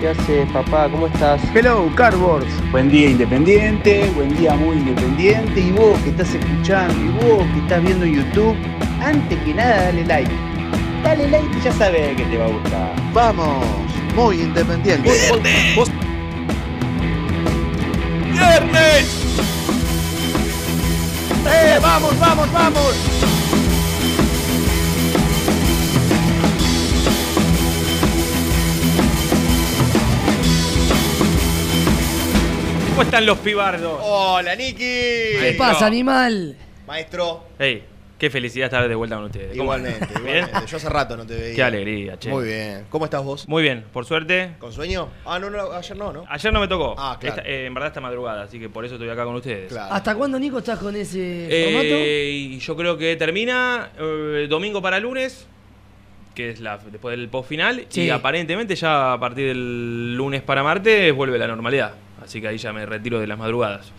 ¿Qué 0.00 0.08
haces, 0.08 0.50
papá? 0.52 0.88
¿Cómo 0.90 1.06
estás? 1.06 1.40
Hello, 1.54 1.88
Cardboards. 1.94 2.48
Buen 2.72 2.90
día 2.90 3.10
independiente, 3.10 4.10
buen 4.16 4.36
día 4.36 4.54
muy 4.54 4.76
independiente. 4.76 5.60
Y 5.60 5.70
vos 5.70 5.96
que 6.00 6.10
estás 6.10 6.34
escuchando, 6.34 6.92
y 7.00 7.08
vos 7.24 7.46
que 7.52 7.60
estás 7.60 7.80
viendo 7.80 8.04
YouTube, 8.04 8.56
antes 9.00 9.38
que 9.44 9.54
nada 9.54 9.84
dale 9.84 10.04
like. 10.06 10.32
Dale 11.04 11.28
like 11.30 11.46
y 11.58 11.60
ya 11.62 11.70
sabes 11.72 12.16
que 12.16 12.24
te 12.24 12.38
va 12.38 12.46
a 12.46 12.48
gustar. 12.48 12.92
Vamos, 13.12 13.64
muy 14.16 14.40
independiente. 14.40 15.08
Vos- 15.76 15.90
¡Viernes! 18.32 19.36
¡Eh, 21.46 21.78
vamos, 21.80 22.18
vamos, 22.18 22.52
vamos! 22.52 23.33
Están 33.04 33.26
los 33.26 33.38
pibardos? 33.38 34.00
Hola, 34.02 34.54
Niki. 34.56 34.78
¿Qué 34.78 35.38
¿Qué 35.40 35.54
pasa, 35.58 35.86
animal? 35.86 36.56
Maestro, 36.86 37.44
Hey, 37.58 37.82
qué 38.18 38.28
felicidad 38.30 38.66
estar 38.66 38.86
de 38.88 38.94
vuelta 38.94 39.16
con 39.16 39.24
ustedes. 39.26 39.48
¿Cómo- 39.50 39.62
igualmente, 39.64 40.06
¿Bien? 40.22 40.36
igualmente. 40.44 40.66
Yo 40.70 40.76
hace 40.76 40.88
rato 40.88 41.16
no 41.16 41.26
te 41.26 41.34
veía. 41.34 41.54
Qué 41.56 41.62
alegría, 41.62 42.18
che. 42.18 42.30
Muy 42.30 42.44
bien. 42.44 42.84
¿Cómo 42.90 43.04
estás 43.06 43.22
vos? 43.24 43.48
Muy 43.48 43.62
bien, 43.62 43.84
por 43.92 44.04
suerte. 44.04 44.52
¿Con 44.58 44.72
sueño? 44.72 45.08
Ah, 45.24 45.38
no, 45.38 45.48
no, 45.50 45.72
ayer 45.72 45.96
no, 45.96 46.12
¿no? 46.12 46.24
Ayer 46.28 46.52
no 46.52 46.60
me 46.60 46.68
tocó. 46.68 46.94
Ah, 46.98 47.16
claro. 47.20 47.36
Esta- 47.36 47.48
eh, 47.48 47.66
en 47.66 47.74
verdad 47.74 47.88
esta 47.88 48.00
madrugada, 48.00 48.42
así 48.42 48.58
que 48.58 48.68
por 48.68 48.84
eso 48.84 48.94
estoy 48.94 49.08
acá 49.08 49.24
con 49.24 49.34
ustedes. 49.36 49.72
Claro. 49.72 49.94
¿Hasta 49.94 50.14
cuándo, 50.14 50.38
Nico, 50.38 50.58
estás 50.58 50.78
con 50.78 50.94
ese 50.96 51.46
Eh, 51.50 52.30
y 52.32 52.58
yo 52.58 52.76
creo 52.76 52.96
que 52.98 53.16
termina 53.16 53.90
eh, 53.98 54.46
domingo 54.48 54.82
para 54.82 54.98
lunes, 55.00 55.46
que 56.34 56.50
es 56.50 56.60
la 56.60 56.78
después 56.78 57.16
del 57.16 57.28
post 57.28 57.48
final, 57.48 57.86
Sí. 57.88 58.02
y 58.02 58.10
aparentemente 58.10 58.74
ya 58.74 59.12
a 59.14 59.20
partir 59.20 59.46
del 59.48 60.16
lunes 60.16 60.42
para 60.42 60.62
martes 60.62 61.14
vuelve 61.14 61.38
la 61.38 61.46
normalidad. 61.46 61.92
Así 62.24 62.40
que 62.40 62.48
ahí 62.48 62.58
ya 62.58 62.72
me 62.72 62.84
retiro 62.86 63.20
de 63.20 63.26
las 63.26 63.38
madrugadas. 63.38 63.92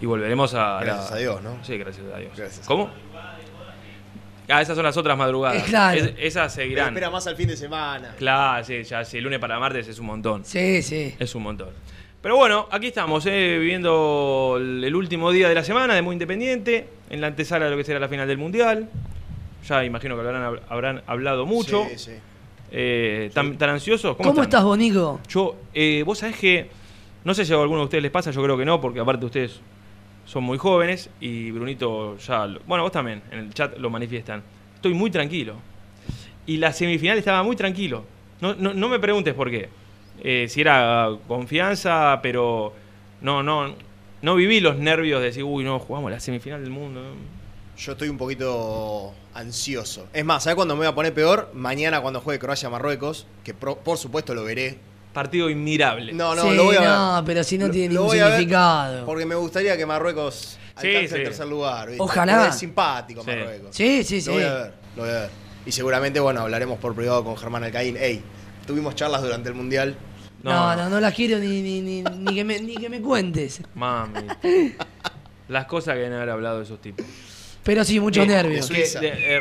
Y 0.00 0.06
volveremos 0.06 0.54
a. 0.54 0.80
Gracias 0.80 1.10
la- 1.10 1.16
a 1.16 1.18
Dios, 1.20 1.42
¿no? 1.42 1.58
Sí, 1.64 1.76
gracias 1.78 2.06
a 2.14 2.18
Dios. 2.18 2.32
Gracias. 2.36 2.66
¿Cómo? 2.66 2.90
Ah, 4.50 4.62
esas 4.62 4.76
son 4.76 4.84
las 4.84 4.96
otras 4.96 5.16
madrugadas. 5.18 5.62
Claro. 5.68 5.98
Es- 6.00 6.14
esas 6.18 6.54
Pero 6.54 6.64
seguirán. 6.64 6.88
espera 6.88 7.10
más 7.10 7.26
al 7.26 7.36
fin 7.36 7.48
de 7.48 7.56
semana. 7.56 8.14
Claro, 8.16 8.64
sí, 8.64 8.82
ya 8.82 9.04
si 9.04 9.18
el 9.18 9.24
lunes 9.24 9.38
para 9.38 9.58
martes 9.58 9.86
es 9.88 9.98
un 9.98 10.06
montón. 10.06 10.44
Sí, 10.44 10.82
sí. 10.82 11.14
Es 11.18 11.34
un 11.34 11.42
montón. 11.42 11.68
Pero 12.22 12.36
bueno, 12.36 12.66
aquí 12.70 12.88
estamos, 12.88 13.24
eh, 13.26 13.58
viviendo 13.60 14.56
el, 14.58 14.94
último 14.94 15.30
día 15.30 15.48
de 15.48 15.54
la 15.54 15.62
semana 15.62 15.94
de 15.94 16.02
Muy 16.02 16.14
Independiente, 16.14 16.88
en 17.10 17.20
la 17.20 17.28
antesala 17.28 17.66
de 17.66 17.70
lo 17.70 17.76
que 17.76 17.84
será 17.84 18.00
la 18.00 18.08
final 18.08 18.26
del 18.26 18.38
Mundial. 18.38 18.88
Ya 19.68 19.84
imagino 19.84 20.14
que 20.16 20.22
habrán, 20.22 20.42
hab- 20.42 20.60
habrán 20.68 21.02
hablado 21.06 21.44
mucho. 21.46 21.86
Sí, 21.90 21.98
sí. 21.98 22.12
Eh, 22.70 23.30
¿tan, 23.34 23.56
tan 23.56 23.70
ansiosos? 23.70 24.16
¿Cómo, 24.16 24.42
estás, 24.42 24.64
vos, 24.64 24.76
Nico? 24.76 25.20
Yo, 25.28 25.56
eh, 25.74 26.02
vos 26.04 26.18
sabés 26.18 26.36
que, 26.36 26.68
no 27.24 27.34
sé 27.34 27.44
si 27.44 27.52
a 27.52 27.60
alguno 27.60 27.80
de 27.80 27.84
ustedes 27.84 28.02
les 28.02 28.12
pasa, 28.12 28.30
yo 28.30 28.42
creo 28.42 28.56
que 28.56 28.64
no, 28.64 28.80
porque 28.80 29.00
aparte 29.00 29.26
ustedes 29.26 29.60
son 30.24 30.44
muy 30.44 30.58
jóvenes 30.58 31.08
y 31.20 31.50
Brunito 31.50 32.16
ya, 32.18 32.46
bueno, 32.66 32.84
vos 32.84 32.92
también, 32.92 33.22
en 33.30 33.38
el 33.38 33.54
chat 33.54 33.76
lo 33.78 33.90
manifiestan. 33.90 34.42
Estoy 34.74 34.94
muy 34.94 35.10
tranquilo. 35.10 35.54
Y 36.46 36.58
la 36.58 36.72
semifinal 36.72 37.18
estaba 37.18 37.42
muy 37.42 37.56
tranquilo. 37.56 38.04
No, 38.40 38.54
no, 38.54 38.88
me 38.88 38.98
preguntes 38.98 39.34
por 39.34 39.50
qué. 39.50 39.68
Eh, 40.22 40.46
si 40.48 40.60
era 40.60 41.10
confianza, 41.26 42.20
pero 42.22 42.72
no, 43.20 43.42
no, 43.42 43.74
no 44.22 44.34
viví 44.34 44.60
los 44.60 44.78
nervios 44.78 45.20
de 45.20 45.26
decir, 45.26 45.44
uy, 45.44 45.64
no, 45.64 45.78
jugamos 45.78 46.10
la 46.10 46.20
semifinal 46.20 46.62
del 46.62 46.70
mundo. 46.70 47.02
Yo 47.76 47.92
estoy 47.92 48.08
un 48.08 48.18
poquito 48.18 49.12
ansioso. 49.34 50.08
Es 50.12 50.24
más, 50.24 50.44
¿sabes 50.44 50.56
cuándo 50.56 50.74
me 50.74 50.80
voy 50.80 50.88
a 50.88 50.94
poner 50.94 51.14
peor? 51.14 51.50
Mañana 51.54 52.00
cuando 52.00 52.20
juegue 52.20 52.38
Croacia-Marruecos, 52.38 53.26
que 53.44 53.54
por 53.54 53.96
supuesto 53.96 54.34
lo 54.34 54.44
veré. 54.44 54.78
Partido 55.12 55.48
inmirable. 55.50 56.12
No, 56.12 56.34
no, 56.34 56.42
sí, 56.42 56.54
lo 56.54 56.64
voy 56.64 56.76
a 56.76 56.80
ver. 56.80 56.88
no, 56.90 57.22
pero 57.26 57.42
si 57.44 57.58
no 57.58 57.66
Lo- 57.66 57.72
tiene 57.72 57.88
lo 57.94 58.00
ningún 58.02 58.06
voy 58.08 58.18
a 58.20 58.24
ver 58.26 58.32
significado. 58.34 59.06
Porque 59.06 59.26
me 59.26 59.34
gustaría 59.34 59.76
que 59.76 59.86
Marruecos 59.86 60.58
Sí, 60.80 60.86
alcance 60.88 61.00
el 61.00 61.08
sí. 61.08 61.24
tercer 61.24 61.46
lugar. 61.48 61.88
¿viste? 61.88 62.02
Ojalá. 62.02 62.34
Porque 62.36 62.48
Es 62.50 62.56
simpático. 62.58 63.24
Marruecos. 63.24 63.74
Sí, 63.74 64.04
sí, 64.04 64.20
sí. 64.20 64.28
Lo 64.28 64.34
voy 64.34 64.42
a 64.44 64.52
ver, 64.54 64.72
lo 64.96 65.02
voy 65.02 65.10
a 65.10 65.14
ver. 65.20 65.30
Y 65.66 65.72
seguramente, 65.72 66.20
bueno, 66.20 66.40
hablaremos 66.42 66.78
por 66.78 66.94
privado 66.94 67.24
con 67.24 67.36
Germán 67.36 67.64
Alcaín. 67.64 67.96
Ey, 67.96 68.22
tuvimos 68.66 68.94
charlas 68.94 69.22
durante 69.22 69.48
el 69.48 69.54
Mundial. 69.54 69.96
No, 70.42 70.76
no, 70.76 70.88
no, 70.88 71.00
las 71.00 71.14
quiero 71.14 71.38
ni, 71.38 71.62
ni, 71.62 71.80
ni, 71.80 72.02
ni 72.02 72.34
que 72.34 72.44
me, 72.44 72.60
ni 72.60 72.76
que 72.76 72.88
me 72.88 73.00
cuentes. 73.02 73.60
Mami. 73.74 74.20
Las 75.48 75.64
cosas 75.66 75.94
que 75.94 76.00
deben 76.00 76.12
haber 76.16 76.30
hablado 76.30 76.62
esos 76.62 76.80
tipos. 76.80 77.04
Pero 77.64 77.82
sí, 77.84 77.98
muchos 78.00 78.26
nervios. 78.26 78.68
de 78.68 78.76
de- 79.00 79.36
eh, 79.36 79.40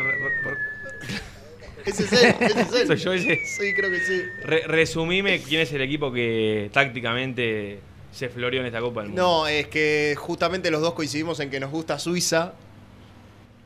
Ese 1.87 2.03
es 2.03 2.13
él, 2.13 2.35
ese 2.39 2.61
es 2.61 2.73
él. 2.73 2.87
¿Soy 2.87 2.97
yo 2.97 3.13
ese? 3.13 3.45
Sí, 3.45 3.73
creo 3.73 3.89
que 3.89 3.99
sí. 3.99 4.21
re- 4.43 4.63
resumime 4.67 5.41
quién 5.41 5.61
es 5.61 5.71
el 5.73 5.81
equipo 5.81 6.11
que 6.11 6.69
tácticamente 6.73 7.79
se 8.11 8.29
floreó 8.29 8.61
en 8.61 8.67
esta 8.67 8.79
Copa 8.79 9.01
del 9.01 9.09
Mundo. 9.09 9.21
No, 9.21 9.47
es 9.47 9.67
que 9.67 10.15
justamente 10.17 10.69
los 10.71 10.81
dos 10.81 10.93
coincidimos 10.93 11.39
en 11.39 11.49
que 11.49 11.59
nos 11.59 11.71
gusta 11.71 11.97
Suiza, 11.99 12.53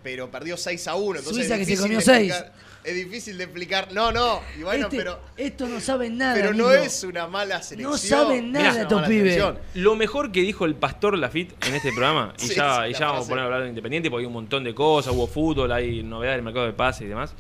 pero 0.03 0.29
perdió 0.31 0.57
6 0.57 0.88
a 0.88 0.95
1. 0.95 1.19
Entonces 1.19 1.35
Suiza 1.45 1.53
es 1.56 1.59
que 1.59 1.65
se 1.65 1.71
difícil 1.71 1.83
comió 1.83 1.97
de 2.00 2.03
seis. 2.06 2.31
explicar- 2.31 2.62
Es 2.83 2.95
difícil 2.95 3.38
de 3.38 3.44
explicar. 3.44 3.89
No, 3.94 4.12
no. 4.12 4.41
Y 4.59 4.63
bueno, 4.63 4.85
Este- 4.88 4.97
pero, 4.97 5.19
Esto 5.38 5.67
no 5.67 5.79
saben 5.79 6.17
nada. 6.17 6.33
pero 6.33 6.51
no 6.51 6.71
es 6.74 7.03
una 7.03 7.27
mala 7.27 7.62
selección. 7.62 7.95
saben 8.00 8.51
nada 8.51 8.71
una 8.71 8.81
estos 8.81 9.01
pibes. 9.03 9.33
selección. 9.35 9.59
Lo 9.75 9.95
mejor 9.95 10.31
que 10.31 10.41
dijo 10.41 10.65
el 10.65 10.74
pastor 10.74 11.15
Lafitte 11.15 11.53
en 11.67 11.75
este 11.75 11.91
programa, 11.91 12.33
y 12.39 12.41
Sí, 12.47 12.56
ya, 12.56 12.81
sí, 12.85 12.89
y 12.89 12.94
ya 12.94 13.06
vamos 13.06 13.25
a 13.27 13.29
poner 13.29 13.44
a 13.44 13.45
hablar 13.45 13.62
de 13.63 13.69
Independiente 13.69 14.09
porque 14.09 14.21
hay 14.24 14.25
un 14.27 14.33
montón 14.33 14.63
de 14.63 14.74
cosas, 14.74 15.13
hubo 15.13 15.27
fútbol, 15.27 15.71
hay 15.71 16.01
novedades 16.01 16.38
del 16.39 16.44
mercado 16.44 16.65
de 16.65 16.74
pase 16.74 17.03
y 17.06 17.07
demás, 17.07 17.35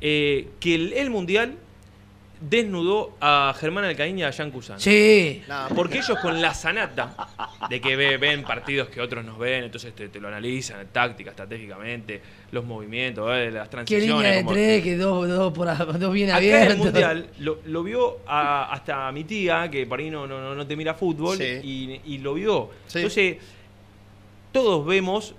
eh, 0.00 0.48
que 0.60 0.74
el, 0.74 0.92
el 0.92 1.10
Mundial 1.10 1.54
desnudó 2.40 3.16
a 3.20 3.52
Germán 3.58 3.84
Alcaín 3.84 4.16
y 4.16 4.22
a 4.22 4.32
Jan 4.32 4.52
Kusan. 4.52 4.78
Sí. 4.78 5.42
Porque 5.74 5.98
ellos 5.98 6.16
con 6.22 6.40
la 6.40 6.54
sanata 6.54 7.16
de 7.68 7.80
que 7.80 7.96
ve- 7.96 8.16
ven 8.16 8.44
partidos 8.44 8.88
que 8.90 9.00
otros 9.00 9.24
nos 9.24 9.38
ven, 9.40 9.64
entonces 9.64 9.92
te, 9.92 10.08
te 10.08 10.20
lo 10.20 10.28
analizan, 10.28 10.86
táctica, 10.92 11.30
estratégicamente, 11.30 12.22
los 12.52 12.64
movimientos, 12.64 13.28
eh, 13.34 13.50
las 13.50 13.64
Qué 13.66 13.70
transiciones. 13.72 14.14
línea 14.16 14.30
de 14.36 14.38
como- 14.44 14.52
tres, 14.52 14.84
que 14.84 14.96
dos, 14.96 15.28
dos, 15.28 15.52
por, 15.52 15.98
dos 15.98 16.12
bien 16.12 16.30
Acá 16.30 16.38
en 16.38 16.44
el 16.44 16.54
abiertos. 16.54 16.78
mundial 16.78 17.28
lo, 17.40 17.58
lo 17.66 17.82
vio 17.82 18.18
a- 18.28 18.72
hasta 18.72 19.10
mi 19.10 19.24
tía, 19.24 19.68
que 19.68 19.84
por 19.86 19.98
ahí 19.98 20.08
no, 20.08 20.28
no, 20.28 20.40
no- 20.40 20.54
no 20.54 20.64
te 20.64 20.76
mira 20.76 20.94
fútbol, 20.94 21.36
Sí. 21.38 21.44
y, 21.64 22.00
y 22.14 22.18
lo 22.18 22.34
vio. 22.34 22.70
Sí. 22.86 22.98
Entonces, 22.98 23.38
todos 24.52 24.86
vemos 24.86 25.34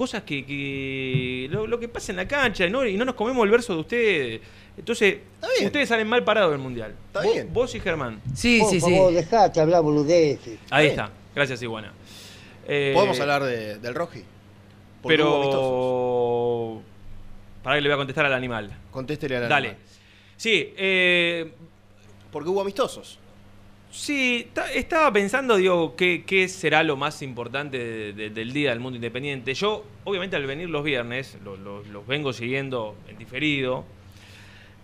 cosas 0.00 0.22
que, 0.22 0.46
que- 0.46 1.46
lo, 1.50 1.66
lo 1.66 1.78
que 1.78 1.86
pasa 1.86 2.10
en 2.12 2.16
la 2.16 2.26
cancha 2.26 2.66
¿no? 2.70 2.86
y 2.86 2.96
no 2.96 3.04
nos 3.04 3.14
comemos 3.14 3.44
el 3.44 3.50
verso 3.50 3.74
de 3.74 3.80
ustedes. 3.80 4.40
Entonces, 4.78 5.18
ustedes 5.62 5.90
salen 5.90 6.08
mal 6.08 6.24
parados 6.24 6.52
del 6.52 6.58
mundial. 6.58 6.94
Está 7.08 7.20
vos, 7.22 7.34
bien. 7.34 7.52
vos 7.52 7.74
y 7.74 7.80
Germán. 7.80 8.18
Sí, 8.34 8.60
Por 8.60 8.70
sí, 8.70 8.80
sí. 8.80 8.98
dejate 9.12 9.60
hablar 9.60 9.82
boludeces. 9.82 10.58
Ahí 10.70 10.86
está. 10.86 11.10
Gracias, 11.34 11.60
Iguana. 11.60 11.92
Eh, 12.66 12.92
Podemos 12.94 13.20
hablar 13.20 13.42
de- 13.42 13.78
del 13.78 13.94
Roji. 13.94 14.24
Porque 15.02 15.22
hubo 15.22 15.36
amistosos. 15.36 16.80
Pero. 16.80 17.62
Para 17.62 17.76
que 17.76 17.82
le 17.82 17.88
voy 17.90 17.94
a 17.94 17.98
contestar 17.98 18.24
al 18.24 18.32
animal. 18.32 18.70
Contéstele 18.90 19.36
a 19.36 19.40
la 19.40 19.48
Dale. 19.48 19.76
Sí, 20.38 20.72
eh, 20.78 21.52
Porque 22.32 22.48
hubo 22.48 22.62
amistosos. 22.62 23.18
Sí, 23.90 24.48
ta- 24.54 24.70
estaba 24.72 25.12
pensando, 25.12 25.56
digo, 25.56 25.96
qué, 25.96 26.22
qué 26.24 26.48
será 26.48 26.82
lo 26.84 26.96
más 26.96 27.22
importante 27.22 27.76
de- 27.78 28.12
de- 28.12 28.30
del 28.30 28.52
Día 28.52 28.70
del 28.70 28.78
Mundo 28.80 28.96
Independiente. 28.96 29.52
Yo, 29.54 29.84
obviamente, 30.04 30.36
al 30.36 30.46
venir 30.46 30.70
los 30.70 30.84
viernes, 30.84 31.36
lo- 31.44 31.56
lo- 31.56 31.82
los 31.82 32.06
vengo 32.06 32.32
siguiendo 32.32 32.94
en 33.08 33.18
diferido. 33.18 33.84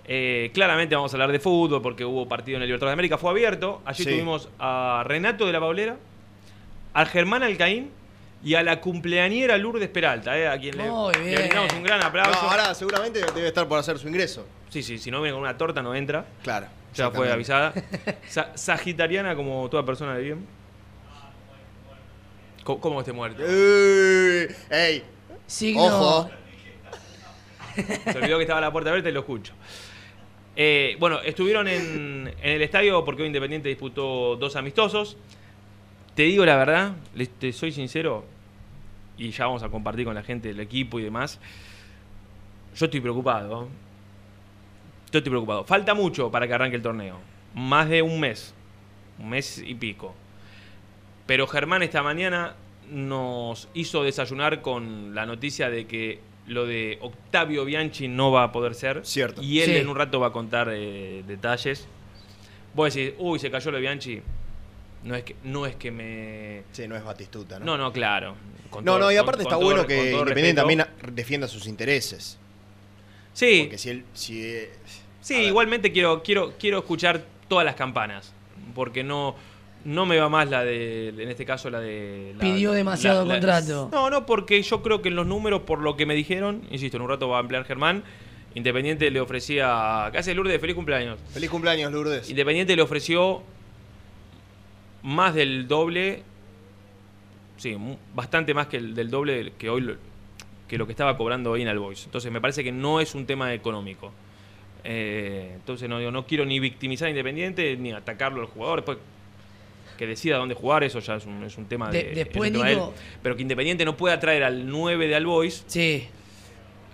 Eh, 0.09 0.51
claramente 0.55 0.95
vamos 0.95 1.13
a 1.13 1.17
hablar 1.17 1.33
de 1.33 1.39
fútbol 1.41 1.83
porque 1.83 2.05
hubo 2.05 2.29
partido 2.29 2.57
en 2.57 2.63
el 2.63 2.69
Libertadores 2.69 2.91
de 2.91 2.95
América, 2.95 3.19
fue 3.19 3.31
abierto. 3.31 3.81
Allí 3.85 4.05
Sí. 4.05 4.11
tuvimos 4.11 4.49
a 4.59 5.03
Renato 5.07 5.47
de 5.47 5.53
la 5.53 5.61
Paulera, 5.61 5.97
al 6.93 7.07
Germán 7.07 7.43
Alcaín 7.45 7.91
y 8.45 8.55
a 8.55 8.63
la 8.63 8.81
cumpleañera 8.81 9.57
Lourdes 9.57 9.89
Peralta, 9.89 10.37
eh, 10.39 10.47
a 10.49 10.59
quien 10.59 10.77
le, 10.77 10.85
le 10.85 11.37
brindamos 11.39 11.73
un 11.75 11.83
gran 11.83 12.01
No, 12.01 12.07
aplauso. 12.07 12.41
ahora 12.41 12.75
seguramente 12.75 13.21
debe 13.35 13.49
estar 13.49 13.67
por 13.69 13.79
hacer 13.79 13.99
su 13.99 14.07
ingreso. 14.09 14.47
Sí, 14.69 14.83
sí, 14.83 14.99
si 14.99 15.11
no 15.11 15.21
viene 15.23 15.33
con 15.35 15.43
una 15.43 15.57
torta 15.57 15.81
no 15.83 15.95
entra. 15.95 16.25
Claro. 16.43 16.67
Ya 16.97 17.11
fue 17.11 17.31
avisada. 17.31 17.73
Sa- 18.29 18.57
sagitariana 18.57 19.35
como 19.37 19.69
toda 19.71 19.85
persona 19.85 20.15
de 20.17 20.23
bien. 20.23 20.47
¿Cómo, 22.65 22.81
cómo 22.81 23.01
esté 23.01 23.13
muerto? 23.13 23.43
¡Ey! 23.47 25.03
Signo. 25.47 25.85
Ojo. 25.85 26.31
Se 27.77 28.19
olvidó 28.19 28.39
que 28.39 28.43
estaba 28.45 28.61
la 28.61 28.73
puerta 28.73 28.91
abierta 28.91 29.09
y 29.11 29.13
lo 29.13 29.21
escucho. 29.21 29.53
Eh, 30.57 30.97
bueno, 30.99 31.21
estuvieron 31.21 31.69
en, 31.69 32.33
en 32.43 32.51
el 32.53 32.63
estadio 32.63 33.05
porque 33.05 33.23
hoy 33.23 33.27
Independiente 33.29 33.69
disputó 33.69 34.37
dos 34.37 34.57
amistosos. 34.57 35.17
Te 36.15 36.23
digo 36.23 36.45
la 36.47 36.57
verdad, 36.57 36.93
les- 37.15 37.29
te 37.29 37.53
soy 37.53 37.71
sincero, 37.73 38.25
y 39.19 39.31
ya 39.31 39.45
vamos 39.47 39.63
a 39.63 39.69
compartir 39.69 40.07
con 40.07 40.15
la 40.15 40.23
gente 40.23 40.49
del 40.49 40.61
equipo 40.61 40.99
y 40.99 41.03
demás. 41.05 41.39
Yo 42.75 42.87
estoy 42.87 43.01
preocupado. 43.01 43.69
Yo 45.17 45.21
estoy 45.21 45.31
preocupado. 45.31 45.65
Falta 45.65 45.95
mucho 45.95 46.31
para 46.31 46.47
que 46.47 46.53
arranque 46.53 46.77
el 46.77 46.83
torneo. 46.83 47.19
Más 47.55 47.89
de 47.89 48.03
un 48.03 48.21
mes. 48.21 48.53
Un 49.19 49.31
mes 49.31 49.63
y 49.67 49.75
pico. 49.75 50.15
Pero 51.25 51.47
Germán 51.47 51.83
esta 51.83 52.03
mañana 52.03 52.55
nos 52.91 53.69
hizo 53.73 54.05
desayunar 54.05 54.61
con 54.61 55.15
la 55.15 55.25
noticia 55.25 55.71
de 55.71 55.87
que 55.87 56.21
lo 56.47 56.67
de 56.67 56.99
Octavio 57.01 57.65
Bianchi 57.65 58.09
no 58.09 58.31
va 58.31 58.45
a 58.45 58.53
poder 58.53 58.75
ser. 58.75 59.01
Cierto. 59.07 59.43
Y 59.43 59.61
él 59.61 59.71
Sí. 59.71 59.77
en 59.79 59.89
un 59.89 59.97
rato 59.97 60.21
va 60.21 60.27
a 60.29 60.33
contar 60.33 60.69
eh, 60.71 61.25
detalles. 61.27 61.89
Vos 62.75 62.93
decís, 62.95 63.15
uy, 63.19 63.39
se 63.39 63.51
cayó 63.51 63.71
lo 63.71 63.79
de 63.79 63.81
Bianchi. 63.81 64.21
No 65.03 65.15
es 65.15 65.25
que, 65.25 65.35
no 65.45 65.65
es 65.65 65.77
que 65.77 65.91
me. 65.91 66.63
Sí, 66.73 66.87
no 66.87 66.95
es 66.95 67.03
Batistuta, 67.03 67.59
¿no? 67.59 67.65
No, 67.65 67.79
no, 67.79 67.91
claro. 67.93 68.35
Con 68.69 68.85
No, 68.85 68.93
todo- 68.93 69.07
no, 69.07 69.13
y 69.13 69.17
aparte 69.17 69.45
con 69.45 69.53
está 69.53 69.65
bueno 69.65 69.87
que 69.87 70.11
Independiente 70.13 70.61
respeto. 70.61 70.61
también 70.61 71.15
defienda 71.17 71.49
sus 71.49 71.67
intereses. 71.67 72.39
Sí, 73.33 73.63
Porque 73.65 73.79
si 73.79 73.91
él. 73.91 74.05
Si, 74.15 74.43
eh, 74.45 74.71
Sí, 75.27 75.35
igualmente 75.43 75.91
quiero, 75.91 76.23
quiero, 76.23 76.53
quiero 76.59 76.79
escuchar 76.79 77.21
todas 77.49 77.65
las 77.65 77.75
campanas. 77.75 78.33
Porque 78.77 79.03
no, 79.03 79.35
no 79.85 80.07
me 80.07 80.19
va 80.19 80.29
más 80.29 80.49
la 80.49 80.63
de, 80.63 81.09
en 81.09 81.29
este 81.29 81.45
caso, 81.45 81.69
la 81.69 81.81
de... 81.81 82.33
la- 82.37 82.41
Pidió 82.43 82.71
demasiado 82.73 83.27
contrato. 83.27 83.89
No, 83.93 84.09
no, 84.11 84.25
porque 84.25 84.63
yo 84.63 84.83
creo 84.83 85.03
que 85.03 85.09
en 85.09 85.17
los 85.17 85.27
números, 85.27 85.63
por 85.63 85.81
lo 85.81 85.97
que 85.97 86.07
me 86.07 86.15
dijeron, 86.15 86.63
insisto, 86.71 86.97
en 86.97 87.03
un 87.03 87.09
rato 87.09 87.29
va 87.29 87.39
a 87.39 87.41
ampliar 87.41 87.65
Germán, 87.65 88.05
Independiente 88.55 89.11
le 89.11 89.21
ofrecía... 89.21 90.09
¿Qué 90.13 90.19
hace 90.19 90.33
Lourdes? 90.35 90.61
Feliz 90.61 90.75
cumpleaños. 90.77 91.19
Feliz 91.35 91.51
cumpleaños, 91.51 91.91
Lourdes. 91.93 92.31
Independiente 92.31 92.75
le 92.77 92.83
ofreció 92.83 93.43
más 95.03 95.35
del 95.35 95.69
doble, 95.69 96.23
sí, 97.57 97.77
mu- 97.77 97.97
bastante 98.15 98.55
más 98.55 98.67
que 98.69 98.77
el 98.79 98.95
del 98.95 99.11
doble 99.11 99.53
que 99.59 99.69
hoy 99.71 99.81
lo- 99.83 99.97
que 100.69 100.79
lo 100.79 100.87
que 100.87 100.93
estaba 100.93 101.17
cobrando 101.17 101.51
hoy 101.51 101.63
en 101.63 101.69
el 101.69 101.79
Boys. 101.79 102.05
Entonces 102.07 102.31
me 102.33 102.41
parece 102.41 102.65
que 102.65 102.73
no 102.73 103.01
es 103.01 103.15
un 103.15 103.27
tema 103.27 103.53
económico. 103.55 104.13
Eh, 104.89 105.51
entonces 105.57 105.89
no, 105.89 105.99
digo, 105.99 106.11
no 106.13 106.27
quiero 106.27 106.45
ni 106.45 106.61
victimizar 106.61 107.07
a 107.09 107.11
Independiente 107.11 107.77
ni 107.77 107.93
atacarlo 107.93 108.41
al 108.41 108.47
jugador. 108.47 108.79
Después 108.81 108.99
que 109.99 110.07
decida 110.07 110.37
dónde 110.37 110.55
jugar, 110.55 110.85
eso 110.85 111.01
ya 111.01 111.17
es 111.17 111.25
un, 111.27 111.43
es 111.43 111.57
un 111.59 111.67
tema 111.67 111.91
de, 111.91 112.03
De- 112.03 112.09
es 112.11 112.15
después, 112.17 112.53
de 112.53 112.73
él. 112.73 112.79
Pero 113.23 113.35
que 113.35 113.43
Independiente 113.43 113.85
no 113.85 113.97
pueda 113.97 114.21
traer 114.21 114.45
al 114.45 114.69
9 114.69 115.09
de 115.09 115.17
All 115.17 115.27
Boys 115.27 115.65
Sí, 115.67 116.07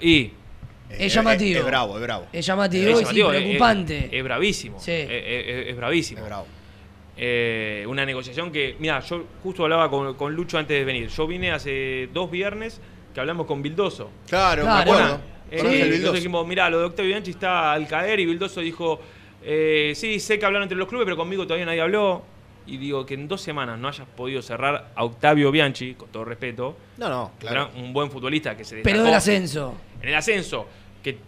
y 0.01 0.21
Eh, 0.21 0.33
es 1.07 1.13
llamativo. 1.15 1.51
Es, 1.53 1.57
es 1.61 1.65
bravo, 1.67 1.97
es 1.97 2.03
bravo. 2.03 2.27
es 2.33 2.47
llamativo 2.47 2.85
es 2.85 2.89
y 2.91 2.95
sí, 2.97 3.01
llamativo, 3.03 3.33
es- 3.33 3.41
preocupante. 3.43 3.99
Es, 4.07 4.13
es 4.13 4.25
bravísimo. 4.25 4.81
Sí. 4.81 4.93
Es, 4.93 5.09
es- 5.11 5.67
es 5.69 5.77
bravísimo. 5.77 6.21
Es 6.21 6.27
bravo. 6.27 6.47
Eh, 7.17 7.85
una 7.89 8.07
negociación 8.07 8.51
que, 8.53 8.77
mira, 8.79 9.01
yo 9.01 9.27
justo 9.43 9.65
hablaba 9.65 9.91
con, 9.91 10.15
con 10.15 10.35
Lucho 10.35 10.57
antes 10.59 10.79
de 10.79 10.85
venir. 10.85 11.09
Yo 11.09 11.27
vine 11.27 11.51
hace 11.51 12.09
dos 12.13 12.31
viernes 12.31 12.81
que 13.13 13.21
hablamos 13.21 13.47
con 13.47 13.63
Bildoso. 13.63 14.11
Claro, 14.29 14.63
Claro. 14.63 14.91
me 14.93 14.97
acuerdo. 14.99 15.21
Eh, 15.51 15.57
entonces 15.59 15.91
Vildoso. 15.91 16.13
dijimos, 16.15 16.47
mira, 16.47 16.71
lo 16.71 16.79
de 16.79 16.85
Octavio 16.87 17.09
Bianchi 17.11 17.31
está 17.33 17.73
al 17.73 17.87
caer 17.87 18.21
y 18.21 18.27
Bildoso 18.27 18.61
dijo, 18.61 19.01
eh, 19.43 19.93
sí, 19.95 20.19
sé 20.21 20.39
que 20.39 20.47
hablaron 20.47 20.65
entre 20.65 20.79
los 20.79 20.89
clubes, 20.89 21.05
pero 21.05 21.17
conmigo 21.17 21.45
todavía 21.45 21.67
nadie 21.67 21.81
habló. 21.81 22.25
Y 22.65 22.77
digo 22.77 23.05
que 23.05 23.15
en 23.15 23.27
dos 23.27 23.41
semanas 23.41 23.77
no 23.79 23.89
hayas 23.89 24.07
podido 24.07 24.41
cerrar 24.41 24.93
a 24.95 25.05
Octavio 25.05 25.51
Bianchi, 25.51 25.95
con 25.95 26.09
todo 26.11 26.25
respeto, 26.25 26.77
No, 26.97 27.09
no, 27.09 27.33
claro. 27.41 27.71
era 27.73 27.83
un 27.85 27.93
buen 27.93 28.09
futbolista 28.11 28.57
que 28.57 28.65
se 28.65 28.77
destacó 28.77 28.93
Pero 28.95 29.05
del 29.05 29.15
ascenso. 29.15 29.75
en 30.01 30.09
el 30.09 30.15
ascenso, 30.15 30.69
que, 31.03 31.19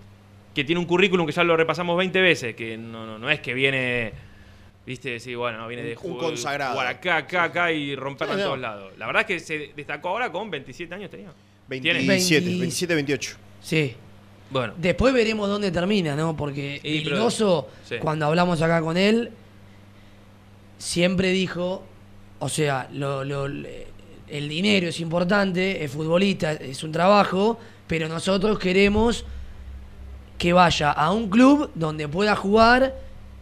que 0.55 0.63
tiene 0.63 0.79
un 0.79 0.87
currículum 0.87 1.27
que 1.27 1.33
ya 1.33 1.43
lo 1.43 1.57
repasamos 1.57 1.99
20 1.99 2.21
veces, 2.21 2.55
que 2.55 2.79
no, 2.79 3.05
no, 3.05 3.19
no 3.19 3.29
es 3.31 3.41
que 3.41 3.53
viene, 3.53 4.13
viste, 4.87 5.19
sí, 5.19 5.35
bueno, 5.35 5.59
no 5.59 5.67
viene 5.67 5.83
de 5.83 5.97
Un- 6.03 6.13
un 6.13 6.19
consagrado. 6.19 6.75
jugar 6.75 6.87
acá, 6.87 7.17
acá, 7.17 7.43
acá 7.43 7.73
y 7.73 7.97
romperla 7.97 8.35
Sí, 8.35 8.41
en 8.41 8.45
no. 8.45 8.51
todos 8.51 8.61
lados. 8.61 8.93
La 8.97 9.07
verdad 9.07 9.23
es 9.23 9.27
que 9.27 9.41
se 9.41 9.73
destacó 9.75 10.11
ahora 10.11 10.31
con 10.31 10.49
27 10.53 10.95
años 10.95 11.11
tenía. 11.11 11.33
¿Tiene? 11.69 11.95
27, 12.07 12.45
20. 12.47 12.61
27, 12.61 12.95
28. 12.95 13.37
Sí. 13.61 13.97
Bueno, 14.55 14.73
Después 14.79 15.13
veremos 15.13 15.49
dónde 15.49 15.71
termina, 15.71 16.15
¿no? 16.17 16.35
Porque 16.37 16.77
Y, 16.83 17.01
pero- 17.03 17.17
Vildoso, 17.17 17.69
sí. 17.87 17.97
cuando 18.01 18.25
hablamos 18.27 18.63
acá 18.63 18.81
con 18.81 18.97
él, 18.97 19.31
siempre 20.79 21.31
dijo, 21.31 21.83
o 22.39 22.49
sea, 22.49 22.89
lo- 22.93 23.25
lo- 23.25 23.47
el 23.47 24.49
dinero 24.49 24.89
es 24.89 25.01
importante, 25.01 25.85
es 25.85 25.91
futbolista, 25.91 26.53
es 26.53 26.83
un 26.83 26.93
trabajo, 26.93 27.59
pero 27.87 28.09
nosotros 28.09 28.59
queremos 28.59 29.25
que 30.39 30.53
vaya 30.53 30.91
a 30.91 31.13
un 31.13 31.29
club 31.29 31.71
donde 31.75 32.09
pueda 32.09 32.35
jugar 32.35 32.95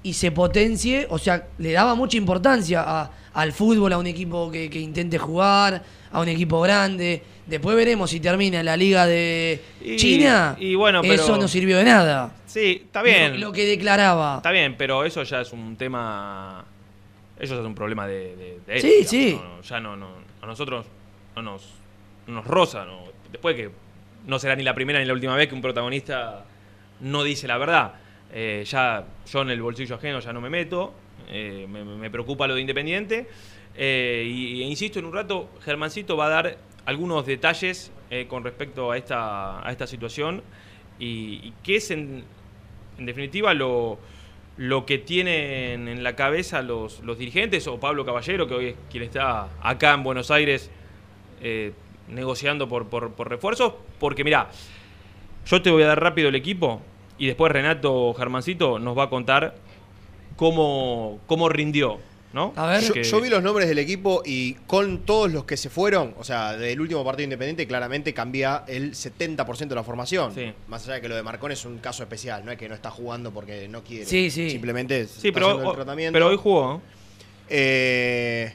y 0.03 0.15
se 0.15 0.33
potencie, 0.33 1.07
o 1.11 1.19
sea, 1.19 1.47
le 1.59 1.73
daba 1.73 1.95
mucha 1.95 2.17
importancia 2.17 2.83
a- 2.85 3.11
al 3.35 3.53
fútbol, 3.53 3.93
a 3.93 3.99
un 3.99 4.07
equipo 4.07 4.51
que, 4.51 4.69
que 4.69 4.79
intente 4.81 5.19
jugar, 5.19 5.83
a 6.11 6.21
un 6.21 6.29
equipo 6.29 6.61
grande. 6.61 7.23
Después 7.53 7.77
veremos 7.77 8.09
si 8.11 8.19
termina 8.19 8.63
la 8.63 8.77
liga 8.79 9.07
de 9.07 9.61
Y- 9.83 9.97
China. 9.97 10.57
y 10.59 10.75
bueno, 10.75 11.03
pero- 11.03 11.15
Eso 11.15 11.37
no 11.37 11.47
sirvió 11.49 11.77
de 11.77 11.85
nada. 11.85 12.35
sí, 12.47 12.83
está 12.87 13.03
bien. 13.03 13.39
Lo, 13.41 13.49
lo 13.49 13.53
que 13.53 13.67
declaraba. 13.67 14.37
Está 14.39 14.51
bien, 14.53 14.75
pero 14.79 15.05
eso 15.05 15.23
ya 15.23 15.43
es 15.43 15.53
un 15.53 15.77
tema. 15.77 16.65
Eso 17.39 17.55
ya 17.55 17.61
es 17.61 17.67
un 17.67 17.75
problema 17.75 18.07
de, 18.07 18.59
de, 18.67 18.81
Sí, 18.81 19.05
sí. 19.05 19.39
no, 19.39 19.57
no, 19.57 19.63
ya 19.63 19.81
no, 19.81 19.97
no. 19.97 20.09
A 20.41 20.47
nosotros 20.47 20.87
no 21.37 21.43
nos, 21.43 21.63
no 22.27 22.35
nos 22.35 22.47
roza. 22.47 22.85
No. 22.87 23.05
Después 23.31 23.55
que 23.55 23.71
no 24.27 24.39
será 24.39 24.57
ni 24.57 24.63
la 24.63 24.75
primera 24.75 24.99
ni 24.99 25.05
la 25.05 25.13
última 25.13 25.37
vez 25.37 25.49
que 25.49 25.55
un 25.55 25.61
protagonista 25.63 26.45
no 27.01 27.23
dice 27.23 27.47
la 27.47 27.59
verdad. 27.59 27.95
Eh, 28.33 28.65
ya 28.67 29.05
yo 29.31 29.43
en 29.43 29.51
el 29.51 29.61
bolsillo 29.61 29.97
ajeno 29.97 30.21
ya 30.21 30.33
no 30.33 30.41
me 30.41 30.49
meto. 30.49 30.95
eh, 31.29 31.67
me, 31.69 31.85
me 31.85 32.11
preocupa 32.11 32.47
lo 32.47 32.55
de 32.55 32.61
Independiente. 32.63 33.27
eh, 33.77 34.25
y, 34.27 34.63
e 34.63 34.67
insisto, 34.67 34.99
en 34.99 35.05
un 35.07 35.13
rato 35.13 35.49
Germancito 35.65 36.17
va 36.17 36.27
a 36.27 36.29
dar 36.29 36.57
algunos 36.85 37.27
detalles 37.27 37.93
eh, 38.11 38.27
con 38.29 38.45
respecto 38.45 38.91
a 38.91 38.97
esta, 38.97 39.67
a 39.67 39.71
esta 39.71 39.87
situación. 39.87 40.43
Y, 40.99 41.41
y 41.43 41.53
qué 41.63 41.77
es 41.77 41.91
en, 41.91 42.25
definitiva 42.99 43.55
lo, 43.55 43.99
lo 44.57 44.87
que 44.87 44.99
tienen 44.99 45.89
en 45.89 46.03
la 46.03 46.15
cabeza 46.15 46.63
los, 46.63 47.01
los 47.01 47.19
dirigentes 47.19 47.67
o 47.67 47.81
Pablo 47.81 48.05
Caballero, 48.05 48.47
que 48.47 48.55
hoy 48.55 48.67
es 48.69 48.75
quien 48.91 49.03
está 49.05 49.49
acá 49.63 49.95
en 49.95 50.03
Buenos 50.03 50.31
Aires 50.31 50.71
eh, 51.41 51.73
negociando 52.09 52.69
por, 52.69 52.87
por, 52.89 53.13
por 53.13 53.29
refuerzos. 53.29 53.75
Porque 53.99 54.25
mira, 54.25 54.51
yo 55.47 55.63
te 55.63 55.71
voy 55.71 55.83
a 55.83 55.87
dar 55.87 56.01
rápido 56.01 56.29
el 56.29 56.35
equipo 56.35 56.81
y 57.19 57.27
después 57.27 57.53
Renato 57.53 58.15
Germancito 58.15 58.79
nos 58.79 58.97
va 58.97 59.05
a 59.05 59.11
contar 59.11 59.55
cómo, 60.37 61.21
cómo 61.27 61.49
rindió. 61.49 61.99
¿No? 62.33 62.53
A 62.57 62.67
ver. 62.67 62.81
Yo, 62.83 62.95
Que- 62.95 63.05
yo 63.05 63.21
vi 63.21 63.29
los 63.29 63.43
nombres 63.43 63.69
del 63.69 63.79
equipo 63.79 64.23
y 64.25 64.55
con 64.67 64.99
todos 65.01 65.31
los 65.33 65.45
que 65.45 65.57
se 65.57 65.69
fueron, 65.71 66.15
o 66.19 66.25
sea, 66.25 66.57
del 66.57 66.81
último 66.81 67.05
partido 67.05 67.25
independiente, 67.25 67.67
claramente 67.67 68.15
cambia 68.15 68.65
el 68.67 68.95
70% 68.95 69.69
de 69.69 69.75
la 69.75 69.85
formación. 69.85 70.35
Sí. 70.35 70.53
Más 70.69 70.85
allá 70.85 70.95
de 70.95 71.01
que 71.03 71.09
lo 71.09 71.17
de 71.17 71.23
Marcón 71.23 71.53
es 71.53 71.65
un 71.65 71.79
caso 71.79 72.03
especial, 72.03 72.45
no 72.45 72.51
es 72.53 72.59
que 72.59 72.69
no 72.69 72.75
está 72.75 72.91
jugando 72.91 73.31
porque 73.33 73.69
no 73.69 73.83
quiere. 73.85 74.07
Sí, 74.07 74.31
sí. 74.31 74.51
Simplemente 74.51 75.07
Sí, 75.07 75.29
está 75.29 75.33
pero, 75.35 75.47
haciendo 75.51 75.71
el 75.71 75.77
tratamiento. 75.77 76.13
pero 76.15 76.29
hoy 76.29 76.37
jugó. 76.37 76.63
¿no? 76.75 76.83
Eh, 77.49 78.53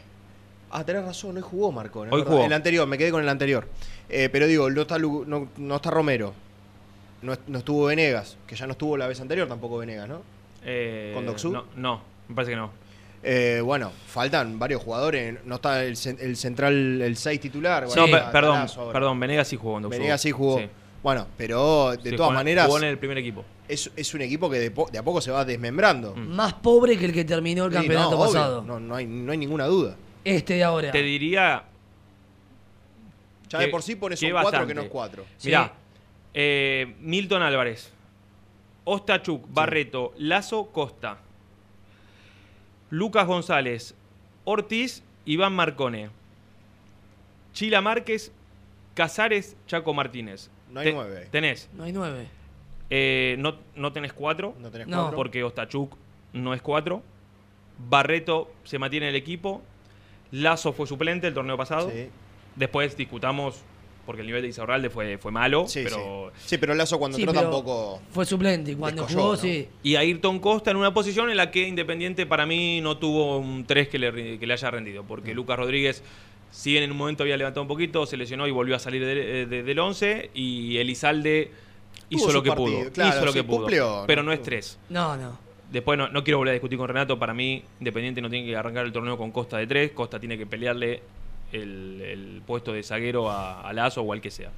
Ah, 0.70 0.84
tenés 0.84 1.06
razón, 1.06 1.38
hoy 1.38 1.42
jugó 1.44 1.72
Marcone. 1.72 2.10
es 2.10 2.14
Hoy 2.14 2.24
jugó. 2.28 2.44
El 2.44 2.52
anterior, 2.52 2.86
me 2.88 2.98
quedé 2.98 3.10
con 3.10 3.22
el 3.24 3.30
anterior. 3.30 3.68
Eh, 4.10 4.28
pero 4.30 4.48
digo, 4.48 4.70
no 4.70 4.82
está, 4.82 4.98
Lu- 4.98 5.24
no, 5.26 5.48
no 5.58 5.76
está 5.78 5.90
Romero. 5.92 6.34
No, 7.22 7.36
no 7.48 7.60
estuvo 7.60 7.86
Venegas, 7.86 8.38
que 8.46 8.56
ya 8.58 8.66
no 8.68 8.74
estuvo 8.74 8.98
la 8.98 9.08
vez 9.08 9.20
anterior 9.22 9.48
tampoco 9.48 9.78
Venegas, 9.78 10.10
¿no? 10.10 10.22
Eh, 10.66 11.12
¿Con 11.16 11.26
Doxú? 11.26 11.52
No, 11.52 11.66
no, 11.78 12.02
me 12.28 12.36
parece 12.36 12.52
que 12.52 12.58
no. 12.58 12.72
Eh, 13.24 13.62
bueno, 13.64 13.92
faltan 14.08 14.58
varios 14.60 14.82
jugadores. 14.82 15.40
No 15.46 15.56
está 15.56 15.84
el, 15.84 15.96
cen- 15.96 16.18
el 16.20 16.36
central, 16.38 17.02
el 17.02 17.18
6 17.18 17.40
titular. 17.42 17.86
Bueno, 17.88 18.06
perdón, 18.32 18.68
perdón, 18.94 19.20
Venegas 19.20 19.48
sí 19.48 19.56
jugó 19.58 19.78
en 19.78 19.84
Doxú. 19.84 19.98
Venegas 19.98 20.22
sí 20.22 20.32
jugó. 20.32 20.60
Sí. 20.60 20.68
Bueno, 21.04 21.28
pero 21.38 21.92
de 21.92 22.10
Sí, 22.12 22.16
todas 22.16 22.30
jugó- 22.30 22.34
maneras 22.34 22.66
Jugó 22.66 22.78
en 22.80 22.84
el 22.86 22.98
primer 22.98 23.18
equipo. 23.20 23.44
es, 23.68 23.90
es 23.96 24.14
un 24.14 24.22
equipo 24.22 24.50
que 24.50 24.60
de, 24.60 24.72
po- 24.72 24.90
de 24.92 24.98
a 24.98 25.04
poco 25.04 25.22
se 25.22 25.32
va 25.32 25.46
desmembrando. 25.46 26.16
Más 26.16 26.54
pobre 26.54 26.98
que 26.98 27.06
el 27.06 27.14
que 27.14 27.24
terminó 27.26 27.66
el 27.66 27.72
Sí, 27.72 27.78
campeonato 27.78 28.12
no, 28.12 28.20
pasado. 28.20 28.62
No, 28.64 28.80
no 28.80 28.96
hay, 28.96 29.06
no 29.06 29.32
hay 29.32 29.38
ninguna 29.38 29.66
duda. 29.66 29.96
Este 30.24 30.56
de 30.56 30.64
ahora. 30.64 30.92
Te 30.92 31.02
diría. 31.02 31.64
Ya 33.50 33.60
de 33.60 33.68
por 33.70 33.82
sí 33.82 33.96
pones 33.96 34.22
un 34.22 34.32
4 34.32 34.44
bastante. 34.52 34.68
que 34.68 34.74
no 34.76 34.82
es 34.82 34.90
4. 34.90 35.26
Sí. 35.38 35.48
Mirá, 35.48 35.74
eh, 36.34 36.96
Milton 37.00 37.42
Álvarez, 37.42 37.92
Ostachuk, 38.84 39.46
Barreto, 39.54 40.14
Lazo, 40.18 40.68
Costa, 40.72 41.18
Lucas 42.90 43.28
González, 43.28 43.96
Ortiz, 44.46 45.04
Iván 45.26 45.54
Marcone, 45.54 46.10
Chila 47.54 47.82
Márquez, 47.82 48.32
Casares, 48.94 49.56
Chaco 49.68 49.94
Martínez. 49.94 50.50
No 50.72 50.80
hay 50.80 50.88
Te- 50.88 50.94
nueve. 50.94 51.28
Tenés. 51.32 51.70
No 51.74 51.84
hay 51.84 51.92
nueve. 51.92 52.28
eh, 52.90 53.36
no, 53.40 53.56
no 53.76 53.92
tenés 53.94 54.14
cuatro. 54.14 54.56
No 54.60 54.70
tenés 54.72 54.88
No. 54.88 55.02
4. 55.04 55.16
Porque 55.16 55.44
Ostachuk 55.44 55.96
no 56.34 56.54
es 56.54 56.62
cuatro. 56.62 57.04
Barreto 57.90 58.52
se 58.64 58.80
mantiene 58.80 59.08
en 59.08 59.10
el 59.12 59.16
equipo. 59.22 59.62
Lazo 60.32 60.74
fue 60.74 60.88
suplente 60.88 61.28
el 61.28 61.34
torneo 61.34 61.58
pasado. 61.58 61.90
Sí. 61.92 62.10
Después 62.56 62.96
discutamos, 62.98 63.62
porque 64.08 64.22
el 64.22 64.28
nivel 64.28 64.42
de 64.42 64.48
Isaurralde 64.48 64.90
fue, 64.90 65.20
fue 65.20 65.32
malo. 65.32 65.68
Sí, 65.68 65.82
pero 65.84 66.32
sí. 66.38 66.42
Sí, 66.48 66.58
pero 66.58 66.74
Lazo 66.74 66.98
cuando 66.98 67.18
Sí, 67.18 67.24
entró 67.24 67.40
tampoco. 67.40 68.02
Fue 68.12 68.26
suplente 68.26 68.72
y 68.72 68.76
cuando 68.76 69.04
Descolló, 69.04 69.22
jugó, 69.22 69.36
¿no? 69.36 69.40
sí. 69.40 69.68
Y 69.84 69.96
Ayrton 69.98 70.40
Costa 70.40 70.72
en 70.72 70.78
una 70.78 70.92
posición 70.96 71.30
en 71.30 71.38
la 71.38 71.52
que 71.52 71.68
Independiente 71.68 72.26
para 72.26 72.48
mí 72.48 72.82
no 72.82 72.98
tuvo 72.98 73.38
un 73.38 73.66
3 73.68 73.90
que 73.90 74.00
le, 74.00 74.40
que 74.40 74.48
le 74.48 74.54
haya 74.54 74.72
rendido. 74.72 75.04
Porque 75.04 75.36
Lucas 75.36 75.60
Rodríguez, 75.60 76.02
si 76.50 76.72
bien 76.72 76.84
en 76.84 76.92
un 76.92 76.98
momento 76.98 77.22
había 77.24 77.38
levantado 77.38 77.62
un 77.62 77.68
poquito, 77.68 78.06
se 78.08 78.18
lesionó 78.18 78.48
y 78.48 78.52
volvió 78.52 78.76
a 78.76 78.80
salir 78.80 79.06
de- 79.06 79.46
de- 79.46 79.62
del 79.64 79.78
11. 79.80 80.32
Y 80.34 80.78
Elizalde 80.78 81.52
hizo 82.10 82.32
lo 82.32 82.42
que 82.42 82.50
partido, 82.50 82.80
pudo. 82.80 82.92
claro, 82.94 83.16
hizo 83.18 83.26
lo 83.26 83.32
sí, 83.34 83.38
que 83.40 83.44
pudo. 83.44 83.58
cumplió, 83.60 84.04
pero 84.08 84.24
no 84.24 84.28
no 84.28 84.32
es 84.32 84.40
tuvo. 84.40 84.46
3. 84.46 84.80
No, 84.90 85.18
no. 85.18 85.38
Después 85.70 85.98
no, 86.00 86.08
no 86.08 86.24
quiero 86.24 86.38
volver 86.38 86.52
a 86.52 86.54
discutir 86.54 86.78
con 86.78 86.88
Renato. 86.88 87.20
Para 87.20 87.34
mí, 87.34 87.62
Independiente 87.80 88.22
no 88.22 88.30
tiene 88.30 88.46
que 88.48 88.56
arrancar 88.56 88.86
el 88.86 88.94
torneo 88.94 89.18
con 89.18 89.32
Costa 89.32 89.58
de 89.58 89.68
3. 89.68 89.92
Costa 89.92 90.18
tiene 90.18 90.38
que 90.38 90.46
pelearle 90.46 91.02
el, 91.52 92.02
el 92.02 92.42
puesto 92.46 92.74
de 92.74 92.84
zaguero 92.84 93.30
a, 93.30 93.62
a 93.62 93.74
Lazo 93.74 94.02
o 94.02 94.14
al 94.14 94.22
que 94.22 94.32
sea. 94.32 94.52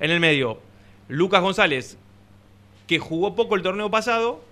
En 0.00 0.10
el 0.10 0.20
medio, 0.20 0.60
Lucas 1.08 1.42
González, 1.42 1.98
que 2.86 2.98
jugó 2.98 3.34
poco 3.34 3.54
el 3.56 3.62
torneo 3.62 3.90
pasado, 3.90 4.42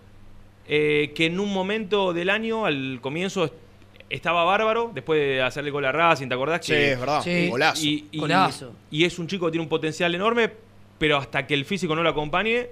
eh, 0.68 1.12
que 1.14 1.26
en 1.26 1.40
un 1.40 1.52
momento 1.52 2.12
del 2.12 2.30
año, 2.30 2.64
al 2.66 2.98
comienzo, 3.00 3.44
est- 3.46 3.54
estaba 4.08 4.44
bárbaro, 4.44 4.90
después 4.94 5.20
de 5.20 5.42
hacerle 5.42 5.70
gol 5.70 5.84
a 5.84 5.92
Racing, 5.92 6.28
¿te 6.28 6.34
acordás? 6.34 6.64
Sí, 6.64 6.72
que 6.72 6.92
es 6.92 7.00
verdad. 7.00 7.22
Sí. 7.22 7.48
Golazo. 7.48 7.84
y, 7.86 8.08
y- 8.12 8.18
Golazo. 8.18 8.72
y 8.90 9.04
es 9.04 9.18
un 9.18 9.26
chico 9.26 9.46
que 9.46 9.52
tiene 9.52 9.62
un 9.62 9.68
potencial 9.68 10.14
enorme, 10.14 10.50
pero 10.98 11.16
hasta 11.16 11.46
que 11.46 11.54
el 11.54 11.64
físico 11.64 11.94
no 11.96 12.02
lo 12.02 12.10
acompañe, 12.10 12.68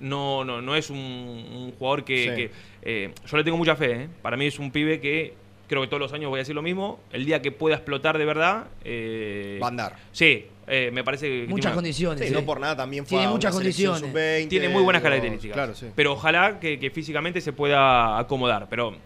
no, 0.00 0.44
no, 0.44 0.62
no 0.62 0.74
es 0.76 0.90
un, 0.90 0.96
un 0.98 1.72
jugador 1.78 2.04
que. 2.04 2.22
Sí. 2.24 2.30
que, 2.30 2.50
eh, 2.82 3.12
yo 3.26 3.36
le 3.36 3.44
tengo 3.44 3.56
mucha 3.56 3.74
fe, 3.76 4.02
¿eh? 4.04 4.08
Para 4.22 4.36
mí 4.36 4.46
es 4.46 4.58
un 4.60 4.70
pibe 4.70 5.00
que 5.00 5.34
creo 5.68 5.82
que 5.82 5.88
todos 5.88 6.00
los 6.00 6.12
años 6.12 6.30
voy 6.30 6.38
a 6.38 6.42
decir 6.42 6.54
lo 6.54 6.62
mismo. 6.62 6.98
El 7.12 7.24
día 7.24 7.40
que 7.42 7.52
pueda 7.52 7.76
explotar 7.76 8.18
de 8.18 8.24
verdad. 8.24 8.66
eh, 8.84 9.58
Va 9.62 9.66
a 9.66 9.70
andar. 9.70 9.96
Sí, 10.12 10.46
eh, 10.66 10.90
me 10.92 11.04
parece 11.04 11.28
que. 11.28 11.46
Muchas 11.48 11.66
tiene 11.66 11.74
condiciones. 11.76 12.20
Sí, 12.20 12.28
sí. 12.28 12.34
no 12.34 12.42
por 12.44 12.58
nada 12.60 12.76
también 12.76 13.06
fue 13.06 13.18
Tiene 13.18 13.32
muchas 13.32 13.54
condiciones. 13.54 14.00
sub-20, 14.00 14.48
Tiene 14.48 14.68
muy 14.68 14.82
buenas 14.82 15.02
características. 15.02 15.54
Claro, 15.54 15.74
sí. 15.74 15.86
Pero 15.94 16.12
ojalá 16.14 16.58
que, 16.60 16.78
que 16.78 16.90
físicamente 16.90 17.40
se 17.40 17.52
pueda 17.52 18.18
acomodar. 18.18 18.66
Pero 18.68 18.96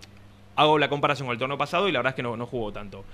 hago 0.57 0.79
la 0.79 0.89
comparación 0.89 1.27
con 1.27 1.33
el 1.35 1.39
torneo 1.39 1.59
pasado 1.59 1.89
y 1.89 1.93
la 1.93 1.99
verdad 2.01 2.11
es 2.13 2.17
que 2.17 2.23
no, 2.23 2.37
no 2.37 2.47
jugó 2.47 2.73
tanto. 2.73 3.05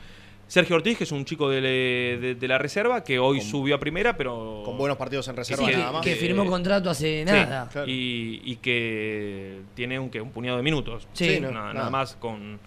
Sergio 0.48 0.76
Ortiz, 0.76 0.96
que 0.96 1.04
es 1.04 1.12
un 1.12 1.26
chico 1.26 1.50
de, 1.50 1.60
de- 1.60 2.34
de 2.34 2.48
la 2.48 2.56
reserva, 2.56 3.04
que 3.04 3.18
hoy 3.18 3.42
subió 3.42 3.74
a 3.74 3.78
primera, 3.78 4.16
pero. 4.16 4.62
Con 4.64 4.78
buenos 4.78 4.96
partidos 4.96 5.28
en 5.28 5.36
reserva 5.36 5.66
que, 5.66 5.76
nada 5.76 5.92
más. 5.92 6.02
que 6.02 6.14
firmó 6.14 6.46
contrato 6.46 6.88
hace 6.88 7.18
Sí, 7.18 7.24
nada. 7.30 7.68
claro. 7.70 7.86
y, 7.86 8.40
y 8.42 8.56
que 8.56 9.58
tiene 9.74 9.98
un, 9.98 10.08
que 10.08 10.22
un 10.22 10.30
puñado 10.30 10.56
de 10.56 10.62
minutos. 10.62 11.06
Sí. 11.12 11.34
Sí, 11.34 11.40
no, 11.40 11.50
nada, 11.50 11.66
nada. 11.66 11.74
nada 11.74 11.90
más 11.90 12.16
con. 12.16 12.58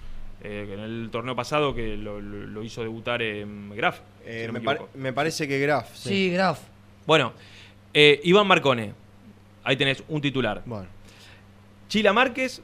Eh, 0.43 0.69
en 0.73 0.79
el 0.79 1.09
torneo 1.11 1.35
pasado 1.35 1.73
que 1.75 1.95
lo, 1.97 2.19
lo- 2.21 2.47
lo 2.47 2.63
hizo 2.63 2.81
debutar 2.81 3.21
en 3.21 3.69
Graf. 3.75 3.99
Eh, 4.25 4.47
si 4.47 4.51
no 4.63 4.87
me 4.95 5.13
parece 5.13 5.47
que 5.47 5.59
Graf. 5.59 5.93
Sí, 5.95 6.29
Graf. 6.31 6.59
Bueno, 7.05 7.33
eh, 7.93 8.19
Iván 8.23 8.47
Marcone. 8.47 8.93
Ahí 9.63 9.75
tenés 9.77 10.03
un 10.07 10.21
titular. 10.21 10.61
Bueno. 10.65 10.87
Chila 11.87 12.13
Márquez, 12.13 12.61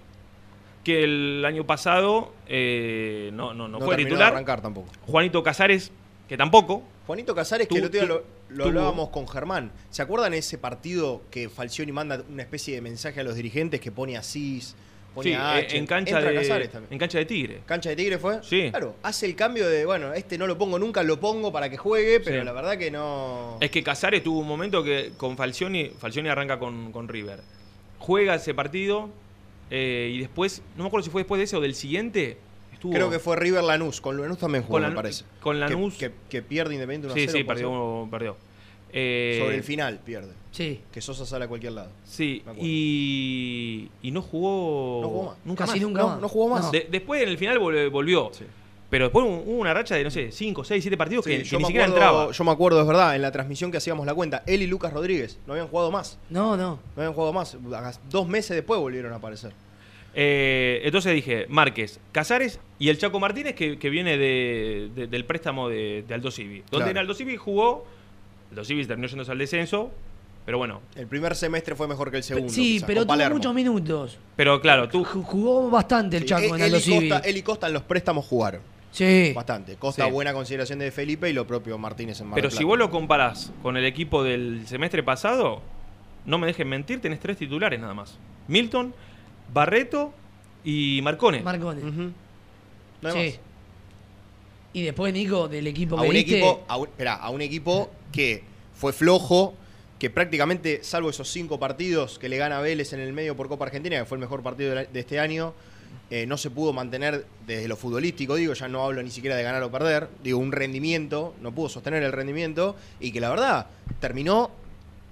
que 0.84 1.04
el 1.04 1.44
año 1.46 1.66
pasado 1.66 2.34
eh, 2.48 3.30
no, 3.34 3.54
no, 3.54 3.68
no, 3.68 3.80
No, 3.80 3.86
fue 3.86 3.98
de 3.98 4.06
titular. 4.06 4.32
arrancar 4.34 4.62
tampoco. 4.62 4.90
Juanito 5.06 5.44
Casares, 5.44 5.92
que 6.28 6.38
tampoco. 6.38 6.84
Juanito 7.06 7.36
Casares, 7.36 7.68
Tú- 7.68 7.76
que 7.76 7.80
el 7.82 7.86
otro 7.88 8.00
día 8.00 8.08
lo, 8.08 8.24
lo 8.50 8.66
hablábamos 8.66 9.10
con 9.10 9.28
Germán. 9.28 9.72
¿Se 9.90 10.02
acuerdan 10.02 10.34
ese 10.34 10.58
partido 10.58 11.22
que 11.30 11.50
Falcioni 11.50 11.92
manda 11.92 12.24
una 12.30 12.42
especie 12.44 12.74
de 12.76 12.82
mensaje 12.82 13.20
a 13.20 13.24
los 13.24 13.36
dirigentes 13.36 13.80
que 13.82 13.92
pone 13.92 14.18
a 14.18 14.24
Cis, 14.24 14.76
pone 15.18 15.30
Sí, 15.32 15.36
a 15.36 15.60
eh, 15.60 15.66
H? 15.66 15.78
en, 15.78 15.86
cancha 15.86 16.16
Entra 16.18 16.32
de, 16.32 16.38
Casares 16.38 16.72
también. 16.72 16.94
en 16.94 17.00
cancha 17.00 17.18
de 17.18 17.26
Tigre. 17.26 17.60
¿Cancha 17.66 17.90
de 17.90 17.96
Tigre 17.96 18.18
fue? 18.18 18.40
Sí. 18.44 18.70
Claro, 18.70 18.96
hace 19.04 19.26
el 19.26 19.36
cambio 19.36 19.68
de, 19.68 19.86
bueno, 19.86 20.14
este 20.14 20.38
no 20.38 20.48
lo 20.48 20.58
pongo 20.58 20.80
nunca, 20.80 21.04
lo 21.04 21.20
pongo 21.20 21.52
para 21.52 21.70
que 21.70 21.78
juegue, 21.78 22.20
pero 22.20 22.40
Sí. 22.40 22.46
la 22.46 22.52
verdad 22.54 22.78
que 22.78 22.90
no... 22.92 23.58
Es 23.60 23.70
que 23.72 23.84
Casares 23.84 24.24
tuvo 24.24 24.40
un 24.40 24.48
momento 24.48 24.84
que 24.84 25.12
con 25.18 25.36
Falcioni, 25.38 25.90
Falcioni 26.00 26.30
arranca 26.30 26.58
con, 26.60 26.92
con 26.92 27.08
River. 27.08 27.42
Juega 28.00 28.36
ese 28.36 28.54
partido 28.54 29.10
eh, 29.70 30.12
y 30.14 30.20
después, 30.20 30.62
no 30.78 30.84
me 30.84 30.88
acuerdo 30.88 31.04
si 31.06 31.10
fue 31.10 31.22
después 31.22 31.40
de 31.40 31.44
ese 31.46 31.56
o 31.58 31.62
del 31.62 31.76
siguiente, 31.76 32.38
estuvo... 32.72 32.94
Creo 32.94 33.10
que 33.10 33.20
fue 33.20 33.36
River 33.36 33.64
Lanús, 33.64 34.00
con 34.00 34.20
Lanús 34.22 34.38
también 34.38 34.64
jugó, 34.64 34.80
Con 34.80 34.90
me 34.90 34.96
parece. 34.96 35.26
con 35.42 35.56
Que- 35.56 35.62
Lanús- 35.66 35.98
Que, 35.98 36.12
que 36.30 36.42
pierde 36.42 36.76
Independiente 36.76 37.08
1 37.08 37.16
Sí, 37.16 37.22
0, 37.28 37.32
sí, 37.38 37.44
perdió. 37.44 38.08
perdió. 38.10 38.38
Eh, 38.94 39.38
Sobre 39.42 39.56
el 39.56 39.64
final 39.64 40.00
pierde. 40.04 40.34
Sí. 40.52 40.80
Que 40.92 41.02
Sosa 41.02 41.26
sale 41.26 41.46
a 41.46 41.48
cualquier 41.48 41.74
lado. 41.74 41.90
Sí, 42.06 42.42
y, 42.60 43.90
y 44.02 44.12
no 44.12 44.22
jugó. 44.22 45.02
No 45.02 45.08
jugó 45.10 45.24
más. 45.30 45.38
Nunca 45.46 45.66
Casi 45.66 45.80
más. 45.80 45.88
nunca 45.88 46.02
No, 46.02 46.08
más. 46.10 46.22
no 46.22 46.30
jugó 46.30 46.50
más. 46.50 46.66
No. 46.66 46.72
De- 46.72 46.88
después 46.90 47.22
en 47.22 47.30
el 47.30 47.38
final 47.38 47.60
vol- 47.60 47.90
volvió. 47.92 48.30
Sí. 48.34 48.46
Pero 48.90 49.06
después 49.06 49.26
hubo 49.26 49.60
una 49.60 49.74
racha 49.74 49.96
de, 49.96 50.04
no 50.06 50.10
sé, 50.10 50.32
5, 50.32 50.64
6, 50.64 50.82
7 50.82 50.96
partidos 50.96 51.26
Sí, 51.26 51.32
que, 51.32 51.38
ni 51.38 51.44
me 51.44 51.46
siquiera 51.50 51.86
acuerdo, 51.88 52.06
entraba. 52.06 52.32
yo 52.32 52.44
me 52.46 52.52
acuerdo, 52.52 52.80
es 52.82 52.88
verdad, 52.88 53.16
en 53.18 53.22
la 53.22 53.32
transmisión 53.34 53.70
que 53.70 53.78
hacíamos 53.78 54.06
la 54.06 54.14
cuenta, 54.14 54.44
él 54.48 54.62
y 54.62 54.68
Lucas 54.68 54.94
Rodríguez 54.94 55.38
no 55.46 55.54
habían 55.54 55.68
jugado 55.68 55.92
más. 55.92 56.18
No, 56.30 56.56
no. 56.56 56.80
No 56.96 57.02
habían 57.02 57.14
jugado 57.14 57.34
más. 57.34 57.58
Dos 58.10 58.28
meses 58.30 58.56
después 58.56 58.80
volvieron 58.80 59.12
a 59.12 59.18
aparecer. 59.18 59.52
Eh, 60.20 60.82
entonces 60.86 61.14
dije, 61.14 61.46
Márquez, 61.50 62.00
Casares 62.14 62.60
y 62.80 62.88
el 62.90 62.98
Chaco 62.98 63.20
Martínez 63.20 63.56
que, 63.56 63.78
que 63.78 63.90
viene 63.90 64.18
de- 64.18 64.90
de- 64.96 65.08
del 65.08 65.26
préstamo 65.26 65.68
de, 65.70 66.04
de 66.08 66.14
Aldo 66.14 66.32
Civi. 66.32 66.60
Donde 66.72 66.86
Claro. 66.86 66.92
en 66.92 66.98
Aldo 67.00 67.14
Civi 67.14 67.36
jugó, 67.36 67.86
Aldo 68.50 68.64
Civi 68.64 68.86
terminó 68.86 69.08
yéndose 69.08 69.32
al 69.32 69.38
descenso, 69.38 69.92
pero 70.46 70.58
bueno. 70.58 70.82
El 70.96 71.08
primer 71.08 71.36
semestre 71.36 71.76
fue 71.76 71.88
mejor 71.88 72.10
que 72.12 72.18
el 72.18 72.24
segundo. 72.24 72.52
sí, 72.54 72.74
quizás, 72.76 72.88
pero 72.88 73.06
tuvo 73.06 73.30
muchos 73.32 73.54
minutos. 73.54 74.18
Pero 74.36 74.62
claro, 74.62 74.88
tú... 74.90 75.04
Ju- 75.04 75.24
Jugó 75.24 75.70
bastante 75.70 76.18
el 76.18 76.24
Sí, 76.24 76.30
Chaco 76.30 76.56
en 76.58 76.80
Civi. 76.80 77.10
Costa, 77.10 77.28
él 77.30 77.38
y 77.38 77.42
Costa 77.42 77.68
en 77.68 77.74
los 77.74 77.84
préstamos 77.84 78.26
jugaron. 78.26 78.62
Sí. 78.92 79.34
Bastante. 79.36 79.76
Costa, 79.76 80.06
Sí. 80.06 80.12
buena 80.12 80.34
consideración 80.34 80.80
de 80.80 80.90
Felipe 80.92 81.30
y 81.30 81.34
lo 81.34 81.46
propio 81.46 81.78
Martínez 81.78 82.20
en 82.22 82.28
Mar 82.28 82.36
Pero 82.36 82.50
del 82.50 82.58
si 82.58 82.64
vos 82.64 82.78
lo 82.80 82.90
comparás 82.90 83.52
con 83.62 83.78
el 83.78 83.86
equipo 83.86 84.24
del 84.24 84.66
semestre 84.66 85.04
pasado, 85.04 85.62
no 86.26 86.38
me 86.38 86.48
dejen 86.48 86.68
mentir, 86.70 87.02
tenés 87.02 87.20
tres 87.20 87.38
titulares 87.38 87.80
nada 87.80 87.94
más. 87.94 88.18
Milton, 88.48 88.94
Barreto 89.54 90.14
y 90.64 91.02
Marcone. 91.04 91.42
Marcone. 91.42 91.82
No 93.02 93.12
sí. 93.12 93.36
Y 94.78 94.84
después, 94.84 95.12
Nico, 95.12 95.48
del 95.48 95.66
equipo 95.66 95.98
a 95.98 96.04
que 96.04 96.08
un 96.08 96.14
viste, 96.14 96.34
equipo, 96.34 96.64
a 96.68 96.78
un, 96.78 96.88
esperá, 96.88 97.16
a 97.16 97.32
un 97.32 97.42
equipo 97.42 97.90
que 98.12 98.44
fue 98.76 98.94
flojo, 98.94 99.56
que 99.98 100.12
prácticamente, 100.12 100.84
salvo 100.84 101.10
esos 101.10 101.32
cinco 101.32 101.58
partidos 101.58 102.20
que 102.20 102.30
le 102.30 102.38
gana 102.38 102.62
Vélez 102.62 102.94
en 102.94 103.00
el 103.00 103.12
medio 103.12 103.36
por 103.36 103.48
Copa 103.48 103.66
Argentina, 103.66 103.98
que 103.98 104.06
fue 104.06 104.18
el 104.18 104.22
mejor 104.22 104.44
partido 104.44 104.76
de, 104.76 104.88
este 104.94 105.20
año, 105.20 105.56
eh, 106.12 106.28
no 106.28 106.38
se 106.38 106.52
pudo 106.52 106.74
mantener 106.74 107.26
desde 107.48 107.68
lo 107.68 107.76
futbolístico, 107.76 108.36
digo, 108.36 108.54
ya 108.54 108.68
no 108.68 108.84
hablo 108.86 109.02
ni 109.02 109.10
siquiera 109.10 109.36
de 109.36 109.42
ganar 109.42 109.64
o 109.64 109.72
perder, 109.72 110.10
digo, 110.24 110.38
un 110.38 110.52
rendimiento, 110.52 111.34
no 111.42 111.52
pudo 111.52 111.70
sostener 111.70 112.04
el 112.04 112.12
rendimiento, 112.12 112.76
y 113.00 113.12
que 113.12 113.20
la 113.20 113.32
verdad 113.32 113.66
terminó 114.00 114.52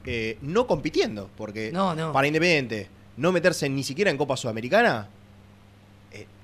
eh, 0.05 0.37
no 0.43 0.67
compitiendo, 0.67 1.27
porque 1.35 1.71
No, 1.71 1.95
no. 1.95 2.11
para 2.13 2.27
Independiente 2.27 2.87
no 3.17 3.31
meterse 3.31 3.67
ni 3.67 3.83
siquiera 3.83 4.11
en 4.11 4.17
Copa 4.17 4.37
Sudamericana, 4.37 5.09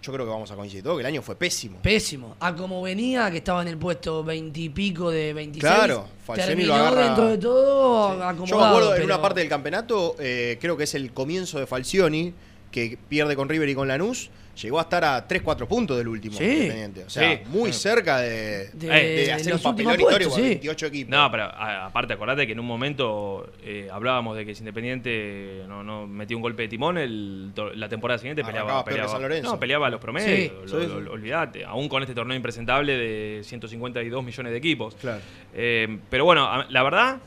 yo 0.02 0.12
creo 0.14 0.26
que 0.26 0.32
vamos 0.32 0.50
a 0.52 0.56
coincidir 0.56 0.84
todo, 0.84 0.96
que 0.96 1.02
el 1.02 1.06
año 1.08 1.22
fue 1.22 1.36
pésimo. 1.36 1.80
Pésimo. 1.82 2.36
A 2.40 2.56
como 2.56 2.82
venía, 2.82 3.30
que 3.30 3.38
estaba 3.38 3.62
en 3.62 3.68
el 3.68 3.78
puesto 3.78 4.24
veintipico 4.24 5.10
de 5.12 5.34
26. 5.34 5.62
Claro, 5.74 6.08
Falcioni 6.26 6.64
lo 6.66 6.74
agarra- 6.76 7.06
dentro 7.06 7.28
de 7.30 7.38
todo 7.38 8.16
Sí. 8.16 8.22
acomodado. 8.24 8.46
Yo 8.46 8.58
me 8.60 8.66
acuerdo 8.66 8.96
en 8.96 9.04
una 9.04 9.22
parte 9.22 9.40
del 9.42 9.50
campeonato, 9.50 10.16
eh, 10.20 10.58
creo 10.60 10.76
que 10.78 10.86
es 10.86 10.96
el 10.96 11.14
comienzo 11.14 11.60
de 11.60 11.68
Falcioni, 11.68 12.34
que 12.72 12.98
pierde 13.10 13.36
con 13.36 13.48
River 13.50 13.70
y 13.70 13.76
con 13.76 13.88
Lanús, 13.88 14.30
llegó 14.62 14.80
a 14.80 14.82
estar 14.84 15.04
a 15.04 15.28
3-4 15.28 15.68
puntos 15.68 15.98
del 15.98 16.08
último 16.08 16.38
Sí. 16.38 16.44
Independiente. 16.44 17.04
O 17.06 17.10
sea, 17.10 17.36
Sí. 17.38 17.42
muy 17.48 17.72
Sí. 17.74 17.80
cerca 17.80 18.20
de, 18.20 18.70
De- 18.74 18.88
de 18.88 19.26
de 19.26 19.32
hacer 19.34 19.54
un 19.54 19.62
papelón 19.62 19.94
histórico 19.94 20.10
puestos, 20.10 20.34
con 20.34 20.42
sí. 20.42 20.48
28 20.50 20.86
equipos. 20.88 21.10
No, 21.12 21.32
pero 21.32 21.44
a- 21.44 21.86
aparte, 21.86 22.14
acordate 22.14 22.46
que 22.46 22.54
en 22.54 22.60
un 22.60 22.66
momento 22.66 23.52
eh, 23.64 23.88
hablábamos 23.92 24.36
de 24.38 24.46
que 24.46 24.54
si 24.56 24.62
Independiente 24.62 25.64
no, 25.68 25.84
no 25.84 26.06
metía 26.08 26.36
un 26.36 26.42
golpe 26.44 26.64
de 26.64 26.68
timón, 26.68 26.98
el 26.98 27.52
la 27.76 27.88
temporada 27.90 28.18
siguiente 28.18 28.42
Arrancaba 28.42 28.84
peleaba, 28.84 28.84
peor 28.84 28.86
que 28.86 28.92
peleaba, 28.92 29.12
San 29.12 29.22
Lorenzo. 29.22 29.52
no, 29.54 29.60
peleaba 29.60 29.90
los 29.90 30.00
promedios. 30.02 30.32
Sí. 30.40 30.52
lo- 30.62 30.68
Sí, 30.82 30.88
lo- 30.88 31.00
sí. 31.00 31.06
lo- 31.06 31.12
olvidate, 31.14 31.66
aún 31.66 31.88
con 31.90 32.02
este 32.04 32.14
torneo 32.16 32.36
impresentable 32.36 32.94
de 32.98 33.42
152 33.44 34.24
millones 34.24 34.52
de 34.52 34.58
equipos. 34.58 34.96
Claro. 34.96 35.22
Eh, 35.54 35.98
pero 36.10 36.26
bueno, 36.26 36.46
a- 36.46 36.66
la 36.70 36.84
verdad, 36.84 37.18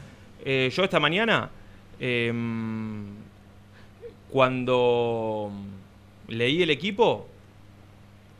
eh, 0.45 0.71
yo 0.75 0.85
esta 0.85 1.01
mañana, 1.01 1.51
eh, 2.01 2.33
cuando 4.31 5.53
leí 6.29 6.63
el 6.63 6.71
equipo, 6.71 7.29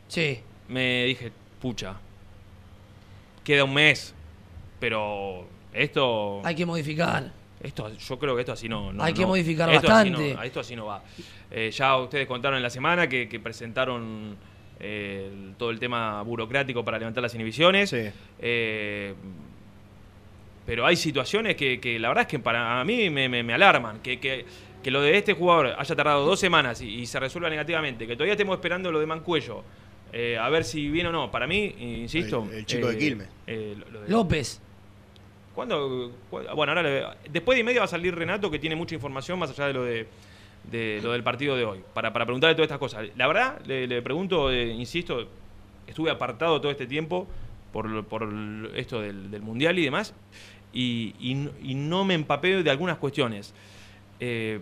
Sí. 0.07 0.39
me 0.67 1.05
dije, 1.05 1.31
pucha, 1.61 1.95
queda 3.43 3.63
un 3.63 3.73
mes, 3.73 4.13
pero 4.79 5.45
esto... 5.73 6.41
Hay 6.43 6.55
que 6.55 6.65
modificar. 6.65 7.31
Esto, 7.61 7.91
yo 7.95 8.19
creo 8.19 8.35
que 8.35 8.41
esto 8.41 8.51
así 8.51 8.69
no. 8.69 8.93
no- 8.93 9.03
Hay 9.03 9.13
que 9.13 9.21
no. 9.21 9.29
modificar 9.29 9.69
Esto 9.69 9.87
así 9.91 10.09
bastante. 10.09 10.33
no- 10.35 10.43
esto 10.43 10.59
así 10.59 10.75
no 10.75 10.85
va. 10.85 11.01
Eh, 11.49 11.71
ya 11.71 11.97
ustedes 11.97 12.27
contaron 12.27 12.57
en 12.57 12.63
la 12.63 12.69
semana 12.69 13.07
que, 13.09 13.27
que 13.27 13.39
presentaron 13.39 14.37
eh, 14.79 15.29
el- 15.31 15.55
todo 15.57 15.71
el 15.71 15.79
tema 15.79 16.21
burocrático 16.21 16.83
para 16.85 16.99
levantar 16.99 17.23
las 17.23 17.33
inhibiciones. 17.33 17.89
Sí. 17.89 18.03
Eh, 18.39 19.15
pero 20.65 20.85
hay 20.85 20.95
situaciones 20.95 21.55
que, 21.55 21.79
que 21.79 21.97
la 21.97 22.09
verdad 22.09 22.23
es 22.23 22.27
que 22.27 22.39
para 22.39 22.79
a 22.81 22.83
mí 22.83 23.09
me, 23.09 23.29
me- 23.29 23.41
me 23.41 23.53
alarman. 23.53 23.99
Que, 24.01 24.19
que- 24.19 24.45
que 24.85 24.91
lo 24.91 25.01
de 25.01 25.17
este 25.17 25.33
jugador 25.33 25.73
haya 25.79 25.95
tardado 25.95 26.27
dos 26.27 26.39
semanas 26.39 26.79
y, 26.79 26.87
y 27.01 27.05
se 27.07 27.19
resuelva 27.19 27.49
negativamente. 27.49 28.05
Que 28.05 28.13
todavía 28.15 28.33
estemos 28.33 28.55
esperando 28.55 28.91
lo 28.91 28.99
de 28.99 29.07
Mancuello. 29.07 29.63
eh, 30.13 30.37
a 30.37 30.47
ver 30.49 30.63
si 30.63 30.89
viene 30.91 31.09
o 31.09 31.11
no. 31.11 31.31
Para 31.31 31.47
mí, 31.47 31.73
insisto. 31.79 32.47
El- 32.51 32.59
el 32.59 32.65
chico 32.67 32.85
de 32.87 32.97
Quilmes. 32.99 33.27
eh, 33.47 33.75
lo- 33.79 33.89
lo 33.89 34.01
de- 34.01 34.09
López. 34.09 34.61
¿Cuándo? 35.55 36.11
cu- 36.29 36.41
Bueno, 36.55 36.71
ahora 36.73 36.83
le- 36.83 37.03
después 37.31 37.55
de 37.55 37.61
y 37.61 37.63
media 37.63 37.79
va 37.81 37.85
a 37.85 37.87
salir 37.87 38.13
Renato 38.13 38.51
que 38.51 38.59
tiene 38.59 38.75
mucha 38.75 38.93
información 38.93 39.39
más 39.39 39.49
allá 39.49 39.65
de 39.65 39.73
lo 39.73 39.83
de, 39.83 40.05
de 40.71 40.99
lo 41.01 41.13
del 41.13 41.23
partido 41.23 41.55
de 41.57 41.65
hoy, 41.65 41.79
para, 41.95 42.13
para 42.13 42.25
preguntarle 42.25 42.53
todas 42.53 42.65
estas 42.67 42.77
cosas. 42.79 43.07
La 43.17 43.25
verdad, 43.27 43.59
le, 43.65 43.87
le 43.87 44.03
pregunto, 44.03 44.51
eh, 44.51 44.67
insisto, 44.67 45.27
estuve 45.87 46.11
apartado 46.11 46.61
todo 46.61 46.71
este 46.71 46.85
tiempo 46.85 47.27
por, 47.73 48.05
por 48.05 48.29
esto 48.75 49.01
del, 49.01 49.31
del 49.31 49.41
Mundial 49.41 49.79
y 49.79 49.83
demás, 49.85 50.13
y, 50.73 51.15
y 51.19 51.73
no 51.73 52.05
me 52.05 52.13
empapé 52.13 52.61
de 52.61 52.69
algunas 52.69 52.97
cuestiones. 52.99 53.51
Eh, 54.19 54.59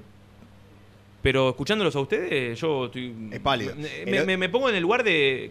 pero 1.24 1.50
escuchándolos 1.50 1.96
a 1.96 2.00
ustedes, 2.02 2.60
yo 2.60 2.86
estoy... 2.86 3.30
Es 3.32 3.40
pálido. 3.40 3.74
Me, 3.76 4.18
El- 4.20 4.26
me- 4.28 4.38
me 4.38 4.50
pongo 4.50 4.70
en 4.70 4.76
el 4.76 4.82
lugar 4.84 5.04
de 5.04 5.50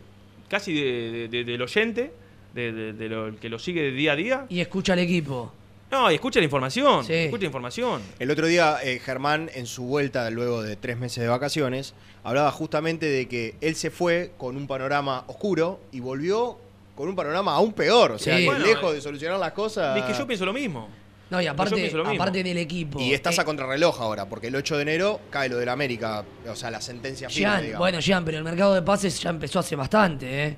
casi 0.49 0.73
de- 0.75 1.11
de- 1.13 1.29
de- 1.29 1.45
del 1.45 1.63
oyente, 1.63 2.13
de, 2.55 2.73
de- 2.73 2.93
de 2.93 3.09
lo, 3.09 3.35
que 3.41 3.49
lo 3.49 3.59
sigue 3.59 3.91
día 3.91 4.13
a 4.13 4.17
día. 4.17 4.47
Y 4.51 4.61
escucha 4.61 4.93
al 4.93 5.01
equipo. 5.01 5.53
No, 5.91 6.11
y 6.11 6.15
escucha 6.15 6.39
la 6.41 6.45
información. 6.45 7.05
Sí. 7.05 7.13
Escucha 7.15 7.41
la 7.43 7.47
información. 7.47 8.01
El 8.19 8.31
otro 8.31 8.47
día, 8.47 8.77
eh, 8.85 8.99
Germán, 8.99 9.51
en 9.55 9.67
su 9.67 9.83
vuelta 9.85 10.31
luego 10.31 10.63
de 10.63 10.77
tres 10.77 10.97
meses 10.99 11.23
de 11.23 11.29
vacaciones, 11.29 11.95
hablaba 12.25 12.51
justamente 12.53 13.07
de 13.07 13.27
que 13.29 13.55
él 13.61 13.75
se 13.75 13.91
fue 13.91 14.33
con 14.39 14.57
un 14.57 14.67
panorama 14.67 15.25
oscuro 15.27 15.81
y 15.91 16.01
volvió 16.01 16.57
con 16.95 17.09
un 17.09 17.17
panorama 17.17 17.55
aún 17.55 17.73
peor. 17.73 18.13
O 18.13 18.19
sea, 18.19 18.37
Sí. 18.37 18.43
que 18.43 18.47
Bueno, 18.51 18.65
lejos 18.67 18.93
eh, 18.93 18.95
de 18.97 19.01
solucionar 19.01 19.39
las 19.39 19.53
cosas. 19.53 19.99
Es 19.99 20.05
que 20.05 20.13
yo 20.15 20.27
pienso 20.27 20.45
lo 20.47 20.53
mismo. 20.53 20.89
No, 21.33 21.41
y 21.41 21.47
aparte, 21.47 21.91
aparte 22.15 22.43
del 22.45 22.59
equipo. 22.59 23.01
Y 23.01 23.15
estás 23.15 23.39
Eh, 23.39 23.41
a 23.41 23.45
contrarreloj 23.45 24.01
ahora, 24.03 24.29
porque 24.29 24.49
el 24.49 24.55
8 24.57 24.77
de 24.77 24.83
enero 24.83 25.21
cae 25.31 25.49
lo 25.49 25.57
del 25.57 25.71
América, 25.71 26.23
o 26.47 26.55
sea, 26.55 26.71
la 26.71 26.81
sentencia 26.81 27.31
firme, 27.31 27.69
Jean, 27.69 27.79
bueno, 27.79 28.01
Jean, 28.01 28.23
pero 28.25 28.37
el 28.37 28.45
mercado 28.45 28.75
de 28.75 28.83
pases 28.83 29.19
ya 29.21 29.31
empezó 29.31 29.59
hace 29.61 29.75
bastante, 29.75 30.45
¿eh? 30.47 30.57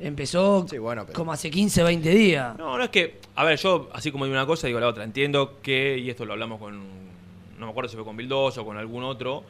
Empezó 0.00 0.66
Sí, 0.68 0.78
bueno, 0.78 1.04
pero- 1.06 1.14
como 1.16 1.32
hace 1.32 1.50
15, 1.50 1.82
20 1.82 2.08
días. 2.10 2.56
No, 2.58 2.76
no 2.78 2.84
es 2.84 2.90
que. 2.90 3.18
A 3.34 3.44
ver, 3.44 3.58
yo, 3.58 3.88
así 3.92 4.10
como 4.10 4.24
digo 4.24 4.34
una 4.34 4.46
cosa, 4.46 4.66
digo 4.66 4.80
la 4.80 4.88
otra. 4.88 5.04
Entiendo 5.04 5.58
que, 5.62 5.98
y 5.98 6.08
esto 6.10 6.24
lo 6.24 6.32
hablamos 6.32 6.58
con. 6.58 6.78
No 7.58 7.64
me 7.66 7.70
acuerdo 7.70 7.88
si 7.88 7.96
fue 7.96 8.04
con 8.04 8.16
Bildoso 8.16 8.62
o 8.62 8.64
con 8.64 8.76
algún 8.78 9.04
otro. 9.04 9.44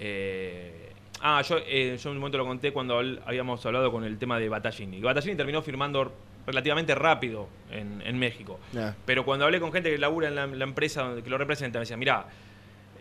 eh, 0.00 0.90
ah, 1.20 1.42
yo, 1.42 1.58
eh, 1.66 1.96
yo 2.02 2.10
en 2.10 2.16
un 2.16 2.20
momento 2.20 2.38
lo 2.38 2.46
conté 2.46 2.72
cuando 2.72 3.00
habl- 3.00 3.20
habíamos 3.26 3.64
hablado 3.66 3.92
con 3.92 4.02
el 4.04 4.18
tema 4.18 4.38
de 4.40 4.48
Battaglini. 4.48 5.00
Battaglini 5.00 5.36
terminó 5.36 5.62
firmando 5.62 6.12
relativamente 6.46 6.94
rápido 6.94 7.48
en, 7.70 8.02
en 8.04 8.18
México. 8.18 8.58
Pero 9.04 9.24
cuando 9.24 9.44
hablé 9.44 9.60
con 9.60 9.72
gente 9.72 9.90
que 9.90 9.98
labura 9.98 10.28
en 10.28 10.34
la, 10.34 10.46
la 10.46 10.64
empresa 10.64 11.02
donde- 11.02 11.22
que 11.22 11.30
lo 11.30 11.38
representa, 11.38 11.78
me 11.78 11.82
decía, 11.82 11.96
mirá, 11.96 12.26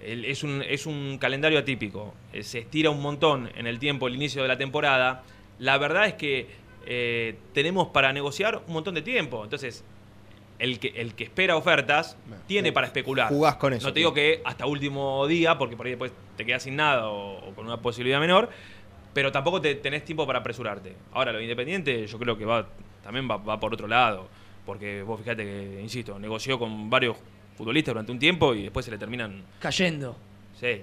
el- 0.04 0.25
es, 0.25 0.43
un, 0.43 0.63
es 0.67 0.86
un 0.86 1.17
calendario 1.19 1.60
atípico, 1.60 2.13
eh, 2.34 2.43
se 2.43 2.60
estira 2.60 2.89
un 2.89 3.01
montón 3.01 3.49
en 3.56 3.67
el 3.67 3.80
tiempo, 3.80 4.08
el 4.08 4.15
inicio 4.15 4.41
de 4.41 4.47
la 4.47 4.58
temporada. 4.58 5.23
La 5.60 5.77
verdad 5.77 6.06
es 6.08 6.13
que 6.15 6.47
eh, 6.86 7.36
tenemos 7.54 7.89
para 7.89 8.12
negociar 8.13 8.62
un 8.67 8.73
montón 8.73 8.95
de 8.95 9.01
tiempo. 9.04 9.43
Entonces, 9.43 9.84
el 10.58 10.80
que, 10.80 10.89
el 10.95 11.13
que 11.15 11.23
espera 11.23 11.56
ofertas 11.56 12.17
tiene 12.47 12.69
ju- 12.69 12.73
para 12.73 12.88
especular. 12.88 13.30
jugás 13.30 13.56
con 13.58 13.73
eso, 13.73 13.88
No 13.88 13.93
te 13.93 13.99
digo 13.99 14.13
que 14.13 14.41
hasta 14.45 14.65
último 14.67 15.25
día, 15.27 15.58
porque 15.58 15.75
por 15.75 15.86
ahí 15.88 15.91
después 15.93 16.12
te 16.38 16.45
quedas 16.45 16.63
sin 16.63 16.75
nada 16.75 17.08
o, 17.10 17.49
o 17.49 17.54
con 17.56 17.65
una 17.65 17.77
posibilidad 17.77 18.19
menor, 18.19 18.49
pero 19.13 19.32
tampoco 19.32 19.60
te, 19.62 19.75
tenés 19.75 20.06
tiempo 20.06 20.25
para 20.25 20.39
apresurarte. 20.39 20.95
Ahora, 21.13 21.32
lo 21.32 21.38
de 21.39 21.43
independiente 21.45 22.08
yo 22.08 22.17
creo 22.17 22.38
que 22.38 22.45
va 22.45 22.67
también 23.04 23.30
va, 23.30 23.38
va 23.38 23.60
por 23.60 23.74
otro 23.74 23.88
lado, 23.88 24.28
porque 24.66 25.02
vos 25.04 25.20
fíjate 25.20 25.44
que, 25.44 25.80
insisto, 25.82 26.18
negoció 26.20 26.58
con 26.60 26.90
varios 26.90 27.18
futbolistas 27.58 27.94
durante 27.94 28.12
un 28.12 28.20
tiempo 28.20 28.54
y 28.54 28.64
después 28.64 28.86
se 28.86 28.92
le 28.92 28.98
terminan 28.98 29.44
Cayendo. 29.60 30.16
Sí. 30.60 30.82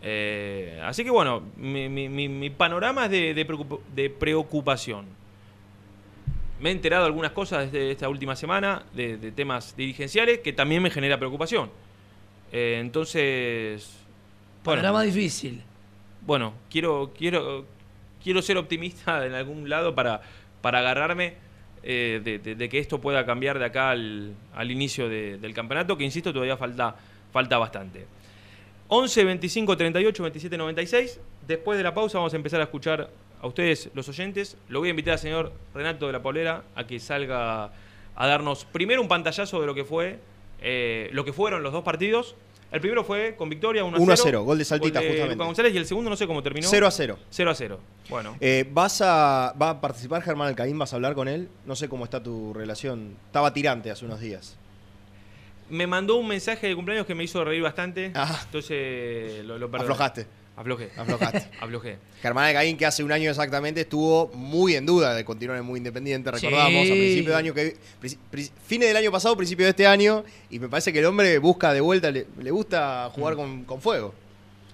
Eh, 0.00 0.80
así 0.84 1.02
que 1.04 1.10
bueno, 1.10 1.42
mi, 1.56 1.88
mi- 1.88 2.08
mi- 2.08 2.28
mi 2.28 2.50
panorama 2.50 3.06
es 3.06 3.10
de, 3.10 3.34
de 3.34 3.46
preocup- 3.46 3.80
de 3.94 4.10
preocupación. 4.10 5.06
Me 6.60 6.70
he 6.70 6.72
enterado 6.72 7.02
de 7.04 7.08
algunas 7.08 7.32
cosas 7.32 7.70
desde 7.70 7.90
esta 7.92 8.08
última 8.08 8.34
semana, 8.34 8.82
de, 8.94 9.16
de 9.16 9.30
temas 9.32 9.76
dirigenciales, 9.76 10.38
que 10.40 10.52
también 10.52 10.82
me 10.82 10.90
genera 10.90 11.16
preocupación. 11.18 11.70
Eh, 12.52 12.78
entonces, 12.80 13.96
bueno, 14.64 14.80
Panorama 14.82 15.02
difícil. 15.02 15.62
bueno, 16.26 16.54
quiero, 16.70 17.12
quiero, 17.16 17.64
quiero 18.22 18.42
ser 18.42 18.56
optimista 18.56 19.24
en 19.26 19.34
algún 19.34 19.68
lado 19.68 19.94
para, 19.94 20.20
para 20.60 20.78
agarrarme 20.80 21.34
eh, 21.90 22.20
de, 22.22 22.68
que 22.68 22.78
esto 22.78 23.00
pueda 23.00 23.24
cambiar 23.24 23.58
de 23.58 23.64
acá 23.64 23.90
al, 23.92 24.34
inicio 24.70 25.08
de- 25.08 25.38
del 25.38 25.54
campeonato, 25.54 25.96
que 25.96 26.04
insisto, 26.04 26.34
todavía 26.34 26.58
falta, 26.58 26.94
falta 27.32 27.56
bastante. 27.56 28.04
11 28.88 29.24
25 29.24 29.74
38 29.74 30.22
27 30.22 30.58
96. 30.58 31.20
Después 31.46 31.78
de 31.78 31.84
la 31.84 31.94
pausa 31.94 32.18
vamos 32.18 32.34
a 32.34 32.36
empezar 32.36 32.60
a 32.60 32.64
escuchar 32.64 33.08
a 33.40 33.46
ustedes, 33.46 33.90
los 33.94 34.06
oyentes. 34.10 34.58
Lo 34.68 34.80
voy 34.80 34.88
a 34.88 34.90
invitar 34.90 35.14
al 35.14 35.18
señor 35.18 35.52
Renato 35.74 36.06
de 36.06 36.12
la 36.12 36.20
Polera 36.20 36.62
a 36.74 36.86
que 36.86 37.00
salga 37.00 37.70
a 38.14 38.26
darnos 38.26 38.66
primero 38.66 39.00
un 39.00 39.08
pantallazo 39.08 39.58
de 39.58 39.66
lo 39.66 39.74
que 39.74 39.84
fue, 39.84 40.18
eh, 40.60 41.08
lo 41.12 41.24
que 41.24 41.32
fueron 41.32 41.62
los 41.62 41.72
dos 41.72 41.84
partidos. 41.84 42.34
El 42.70 42.80
primero 42.80 43.02
fue 43.02 43.34
con 43.36 43.48
victoria 43.48 43.82
1 43.82 43.96
a 43.96 43.98
0. 43.98 44.04
1 44.04 44.12
a 44.12 44.16
0, 44.16 44.44
gol 44.44 44.58
de 44.58 44.64
Saltita, 44.64 45.00
justamente. 45.00 45.34
Luca 45.34 45.44
González 45.44 45.74
y 45.74 45.78
el 45.78 45.86
segundo 45.86 46.10
no 46.10 46.16
sé 46.16 46.26
cómo 46.26 46.42
terminó. 46.42 46.68
0 46.68 46.86
a 46.86 46.90
0. 46.90 47.18
0 47.30 47.50
a 47.50 47.54
0. 47.54 47.80
Bueno. 48.10 48.36
Eh, 48.40 48.68
¿vas 48.70 49.00
a, 49.00 49.54
¿Va 49.60 49.70
a 49.70 49.80
participar 49.80 50.22
Germán 50.22 50.48
Alcaín? 50.48 50.78
¿Vas 50.78 50.92
a 50.92 50.96
hablar 50.96 51.14
con 51.14 51.28
él? 51.28 51.48
No 51.64 51.76
sé 51.76 51.88
cómo 51.88 52.04
está 52.04 52.22
tu 52.22 52.52
relación. 52.52 53.16
Estaba 53.26 53.52
tirante 53.54 53.90
hace 53.90 54.04
unos 54.04 54.20
días. 54.20 54.56
Me 55.70 55.86
mandó 55.86 56.16
un 56.16 56.28
mensaje 56.28 56.66
de 56.66 56.74
cumpleaños 56.74 57.06
que 57.06 57.14
me 57.14 57.24
hizo 57.24 57.42
reír 57.44 57.62
bastante. 57.62 58.12
Ah. 58.14 58.38
Entonces 58.44 59.44
lo, 59.44 59.58
lo 59.58 59.70
perdoné. 59.70 59.90
Aflojaste. 59.92 60.26
Aflojé. 60.58 60.90
Aflojaste. 60.96 61.48
Aflojé. 61.60 61.96
Germán 62.20 62.46
Alcaín, 62.46 62.76
que 62.76 62.84
hace 62.84 63.04
un 63.04 63.12
año 63.12 63.30
exactamente 63.30 63.82
estuvo 63.82 64.28
muy 64.34 64.74
en 64.74 64.84
duda 64.86 65.14
de 65.14 65.24
continuar 65.24 65.56
en 65.58 65.64
muy 65.64 65.78
independiente, 65.78 66.30
recordamos, 66.30 66.82
Sí. 66.86 66.90
a 66.90 66.94
principio 66.94 67.30
de 67.30 67.36
año 67.36 67.54
que 67.54 67.76
fines 68.66 68.88
del 68.88 68.96
año 68.96 69.12
pasado, 69.12 69.36
principio 69.36 69.64
de 69.66 69.70
este 69.70 69.86
año, 69.86 70.24
y 70.50 70.58
me 70.58 70.68
parece 70.68 70.92
que 70.92 70.98
el 70.98 71.04
hombre 71.06 71.38
busca 71.38 71.72
de 71.72 71.80
vuelta, 71.80 72.10
le, 72.10 72.26
le 72.42 72.50
gusta 72.50 73.10
jugar 73.14 73.36
con, 73.36 73.64
con 73.64 73.80
fuego. 73.80 74.12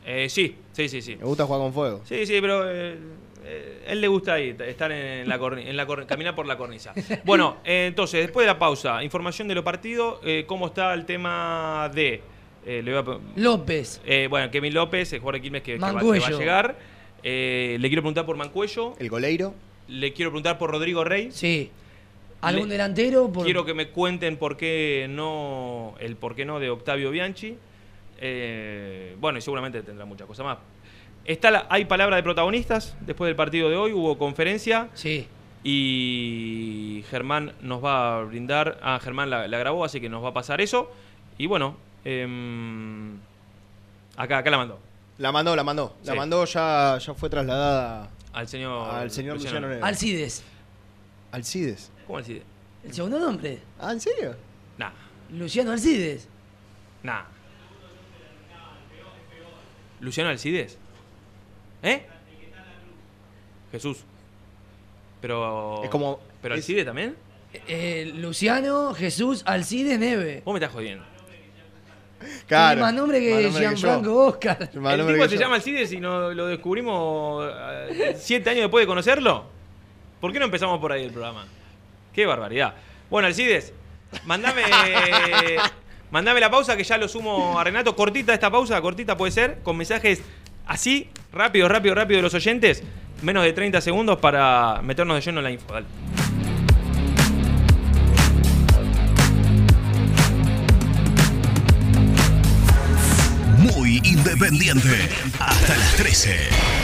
Eh, 0.06 0.28
sí, 0.28 0.56
sí, 0.72 0.88
sí, 0.88 1.02
sí. 1.02 1.16
Le 1.16 1.24
gusta 1.24 1.44
jugar 1.44 1.60
con 1.60 1.72
fuego. 1.74 2.00
Sí, 2.06 2.26
sí, 2.26 2.38
pero 2.40 2.70
eh, 2.70 2.96
eh, 3.44 3.84
él 3.88 4.00
le 4.00 4.08
gusta 4.08 4.34
ahí, 4.34 4.56
estar 4.66 4.90
en 4.92 5.28
la, 5.28 5.36
en 5.36 5.76
la 5.76 5.86
cor- 5.86 6.06
caminar 6.06 6.34
por 6.34 6.46
la 6.46 6.56
cornisa. 6.56 6.92
Bueno, 7.24 7.58
entonces, 7.64 8.20
después 8.22 8.44
de 8.46 8.52
la 8.52 8.58
pausa, 8.58 9.02
información 9.04 9.48
de 9.48 9.54
los 9.54 9.64
partidos, 9.64 10.20
¿cómo 10.46 10.66
está 10.68 10.94
el 10.94 11.04
tema 11.04 11.90
de... 11.94 12.22
eh, 12.66 12.82
le 12.82 12.92
voy 12.92 13.00
a 13.00 13.04
pe- 13.04 13.40
López. 13.40 14.00
eh, 14.06 14.26
bueno, 14.28 14.50
Kevin 14.50 14.74
López, 14.74 15.12
el 15.12 15.20
jugador 15.20 15.34
de 15.36 15.42
Quilmes 15.42 15.62
que, 15.62 15.72
que 15.74 15.78
va, 15.78 15.98
que 15.98 16.06
va 16.20 16.26
a 16.26 16.30
llegar. 16.30 16.76
Eh, 17.22 17.76
le 17.80 17.88
quiero 17.88 18.02
preguntar 18.02 18.26
por 18.26 18.36
Mancuello. 18.36 18.94
El 18.98 19.08
goleiro. 19.08 19.54
Le 19.88 20.12
quiero 20.12 20.30
preguntar 20.30 20.58
por 20.58 20.70
Rodrigo 20.70 21.04
Rey. 21.04 21.30
Sí. 21.32 21.70
¿Algún 22.40 22.68
Le- 22.68 22.72
delantero? 22.74 23.30
Por... 23.32 23.44
Quiero 23.44 23.64
que 23.64 23.72
me 23.74 23.88
cuenten 23.88 24.36
por 24.36 24.56
qué 24.56 25.06
no, 25.08 25.94
el 26.00 26.16
por 26.16 26.34
qué 26.34 26.44
no 26.44 26.60
de 26.60 26.68
Octavio 26.70 27.10
Bianchi. 27.10 27.56
Eh, 28.20 29.16
bueno, 29.20 29.38
y 29.38 29.42
seguramente 29.42 29.82
tendrá 29.82 30.04
muchas 30.04 30.26
cosas 30.26 30.44
más. 30.44 30.58
Está 31.24 31.50
la- 31.50 31.66
hay 31.70 31.86
palabra 31.86 32.16
de 32.16 32.22
protagonistas 32.22 32.96
después 33.00 33.28
del 33.28 33.36
partido 33.36 33.70
de 33.70 33.76
hoy, 33.76 33.92
hubo 33.92 34.18
conferencia 34.18 34.88
Sí. 34.92 35.26
y 35.62 37.02
Germán 37.10 37.52
nos 37.62 37.82
va 37.84 38.18
a 38.18 38.24
brindar. 38.24 38.78
Ah, 38.82 38.98
Germán 39.02 39.30
la, 39.30 39.48
la 39.48 39.58
grabó, 39.58 39.84
así 39.84 40.00
que 40.00 40.08
nos 40.08 40.22
va 40.22 40.28
a 40.28 40.34
pasar 40.34 40.60
eso. 40.60 40.90
Y 41.38 41.46
bueno, 41.46 41.76
em, 42.04 43.18
acá, 44.16 44.38
acá 44.38 44.50
la 44.50 44.58
mandó. 44.58 44.78
La 45.18 45.30
mandó, 45.32 45.54
la 45.56 45.62
mandó. 45.64 45.96
La 46.04 46.12
Sí. 46.12 46.18
mandó, 46.18 46.44
ya, 46.44 46.98
ya 46.98 47.14
fue 47.14 47.30
trasladada 47.30 48.10
Al 48.32 48.48
señor. 48.48 48.90
al 48.94 49.10
señor 49.10 49.36
Luciano 49.36 49.68
Neves. 49.68 49.82
Alcides. 49.84 50.44
Alcides. 51.32 51.90
¿Cómo 52.06 52.18
Alcides? 52.18 52.42
¿El 52.84 52.92
segundo 52.92 53.18
nombre? 53.18 53.60
Ah, 53.80 53.92
¿en 53.92 54.00
serio? 54.00 54.36
Nah, 54.76 54.90
Luciano 55.30 55.70
Alcides. 55.72 56.28
nah. 57.02 57.22
¿Luciano 60.00 60.30
Alcides? 60.30 60.76
¿Eh? 61.82 62.06
Jesús. 63.72 63.98
Pero. 65.20 65.82
Es 65.84 65.90
como- 65.90 66.20
¿Pero 66.42 66.54
es- 66.54 66.60
Alcides 66.60 66.84
también? 66.84 67.16
Eh, 67.68 68.12
Luciano 68.16 68.92
Jesús 68.94 69.42
Alcides 69.46 69.98
Neve. 69.98 70.42
Vos 70.44 70.52
me 70.52 70.58
estás 70.58 70.72
jodiendo. 70.72 71.04
Claro. 72.46 72.74
Tiene 72.76 72.82
más 72.82 72.94
nombre 72.94 73.20
que 73.20 73.50
Gianfranco. 73.50 74.26
Oscar. 74.26 74.70
Más 74.76 74.98
¿El 74.98 75.06
tipo 75.06 75.28
se 75.28 75.34
yo. 75.36 75.40
llama 75.40 75.54
Alcides 75.56 75.92
y 75.92 76.00
no 76.00 76.32
lo 76.32 76.46
descubrimos 76.46 77.48
eh, 77.90 78.16
siete 78.18 78.50
años 78.50 78.62
después 78.62 78.82
de 78.82 78.86
conocerlo? 78.86 79.44
¿Por 80.20 80.32
qué 80.32 80.38
no 80.38 80.44
empezamos 80.46 80.78
por 80.80 80.92
ahí 80.92 81.04
el 81.04 81.10
programa? 81.12 81.46
Qué 82.12 82.26
barbaridad. 82.26 82.74
Bueno, 83.10 83.26
Alcides, 83.28 83.72
mandame, 84.24 84.62
mandame 86.10 86.40
la 86.40 86.50
pausa 86.50 86.76
que 86.76 86.84
ya 86.84 86.96
lo 86.98 87.08
sumo 87.08 87.58
a 87.58 87.64
Renato. 87.64 87.94
Cortita 87.96 88.32
esta 88.32 88.50
pausa, 88.50 88.80
cortita 88.80 89.16
puede 89.16 89.32
ser, 89.32 89.58
con 89.62 89.76
mensajes 89.76 90.22
así, 90.66 91.08
rápido, 91.32 91.68
rápido, 91.68 91.94
rápido 91.94 92.18
de 92.18 92.22
los 92.22 92.34
oyentes. 92.34 92.82
Menos 93.22 93.44
de 93.44 93.52
30 93.52 93.80
segundos 93.80 94.18
para 94.18 94.80
meternos 94.82 95.16
de 95.16 95.22
lleno 95.22 95.40
en 95.40 95.44
la 95.44 95.50
info. 95.50 95.72
Dale. 95.72 95.86
Independiente. 104.04 105.08
Hasta 105.38 105.76
las 105.76 105.96
13. 105.96 106.83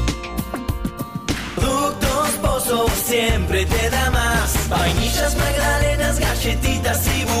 Siempre 3.11 3.65
te 3.65 3.89
da 3.89 4.09
más. 4.09 4.69
Vainillas, 4.69 5.35
magdalenas, 5.35 6.17
galletitas 6.17 7.07
y 7.07 7.25
budines. 7.25 7.40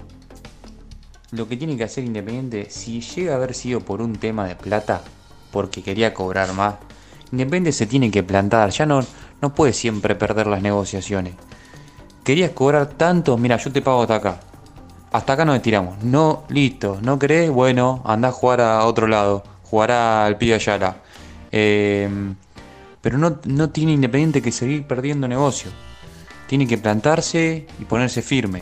lo 1.32 1.48
que 1.48 1.58
tiene 1.58 1.78
que 1.78 1.84
hacer 1.84 2.04
Independiente, 2.04 2.70
si 2.70 3.02
llega 3.02 3.34
a 3.34 3.36
haber 3.38 3.54
sido 3.54 3.82
por 3.82 4.02
un 4.02 4.15
tema 4.15 4.48
de 4.48 4.56
plata, 4.56 5.02
porque 5.52 5.84
quería 5.84 6.13
cobrar 6.13 6.54
más, 6.54 6.76
Independiente 7.32 7.72
se 7.72 7.86
tiene 7.86 8.10
que 8.10 8.24
plantar, 8.24 8.72
ya 8.72 8.86
no, 8.86 9.06
no 9.42 9.54
puede 9.54 9.74
siempre 9.74 10.15
perder 10.15 10.48
las 10.48 10.62
negociaciones. 10.62 11.36
Querías 12.24 12.52
cobrar 12.52 12.88
tanto, 12.88 13.38
mira, 13.38 13.58
yo 13.58 13.72
te 13.72 13.82
pago 13.82 14.02
hasta 14.02 14.15
acá. 14.15 14.39
Hasta 15.12 15.34
acá 15.34 15.46
nos 15.46 15.56
estiramos. 15.56 16.04
No, 16.04 16.44
listo, 16.50 17.00
no 17.02 17.18
querés, 17.18 17.50
bueno, 17.50 18.02
anda 18.06 18.30
a 18.30 18.32
jugar 18.32 18.62
a 18.62 18.86
otro 18.86 19.08
lado. 19.08 19.44
Jugará 19.63 20.26
al 20.26 20.38
Pío 20.38 20.56
Ayala. 20.56 20.98
Eh, 21.52 22.10
pero 23.02 23.18
no, 23.18 23.39
no 23.46 23.70
tiene 23.70 23.94
Independiente 23.94 24.42
que 24.42 24.52
seguir 24.52 24.86
perdiendo 24.86 25.28
negocio. 25.28 25.72
Tiene 26.48 26.68
que 26.68 26.78
plantarse 26.78 27.68
y 27.80 27.86
ponerse 27.86 28.22
firme. 28.22 28.62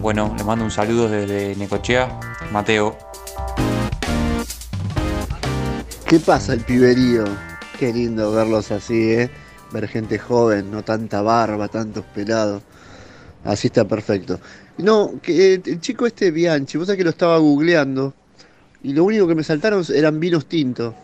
Bueno, 0.00 0.34
le 0.36 0.44
mando 0.44 0.64
un 0.64 0.70
saludo 0.70 1.08
desde 1.08 1.54
Necochea, 1.56 2.18
Mateo. 2.52 2.96
¿Qué 6.06 6.18
pasa 6.18 6.52
el 6.54 6.60
piberío? 6.60 7.24
Qué 7.78 7.92
lindo 7.92 8.32
verlos 8.32 8.70
así, 8.70 9.12
¿eh? 9.12 9.30
Ver 9.72 9.88
gente 9.88 10.18
joven, 10.18 10.70
no 10.70 10.82
tanta 10.82 11.22
barba, 11.22 11.68
tantos 11.68 12.04
pelados. 12.14 12.62
Así 13.44 13.68
está 13.68 13.86
perfecto. 13.86 14.38
No, 14.78 15.12
que 15.22 15.54
eh, 15.54 15.62
el 15.64 15.80
chico 15.80 16.06
este 16.06 16.30
Bianchi, 16.30 16.78
vos 16.78 16.86
sabés 16.86 16.98
que 16.98 17.04
lo 17.04 17.10
estaba 17.10 17.38
googleando 17.38 18.14
y 18.82 18.92
lo 18.92 19.04
único 19.04 19.26
que 19.26 19.34
me 19.34 19.42
saltaron 19.44 19.84
eran 19.94 20.18
vinos 20.20 20.46
tintos. 20.46 20.94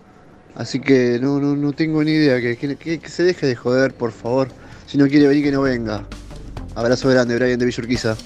Así 0.55 0.81
que 0.81 1.18
no, 1.20 1.38
no, 1.40 1.55
no 1.57 1.72
tengo 1.72 2.03
ni 2.03 2.12
idea. 2.12 2.40
Que- 2.40 2.77
que 2.77 3.09
se 3.09 3.22
deje 3.22 3.46
de 3.46 3.55
joder, 3.57 3.94
por 3.94 4.12
favor. 4.12 4.48
Si 4.87 4.98
no 4.98 5.07
quiere 5.07 5.29
venir, 5.29 5.44
que 5.44 5.53
no 5.53 5.62
venga. 5.62 6.05
Abrazo 6.74 7.09
grande, 7.09 7.37
Brian 7.37 7.59
de 7.59 7.66
Villurquiza. 7.66 8.16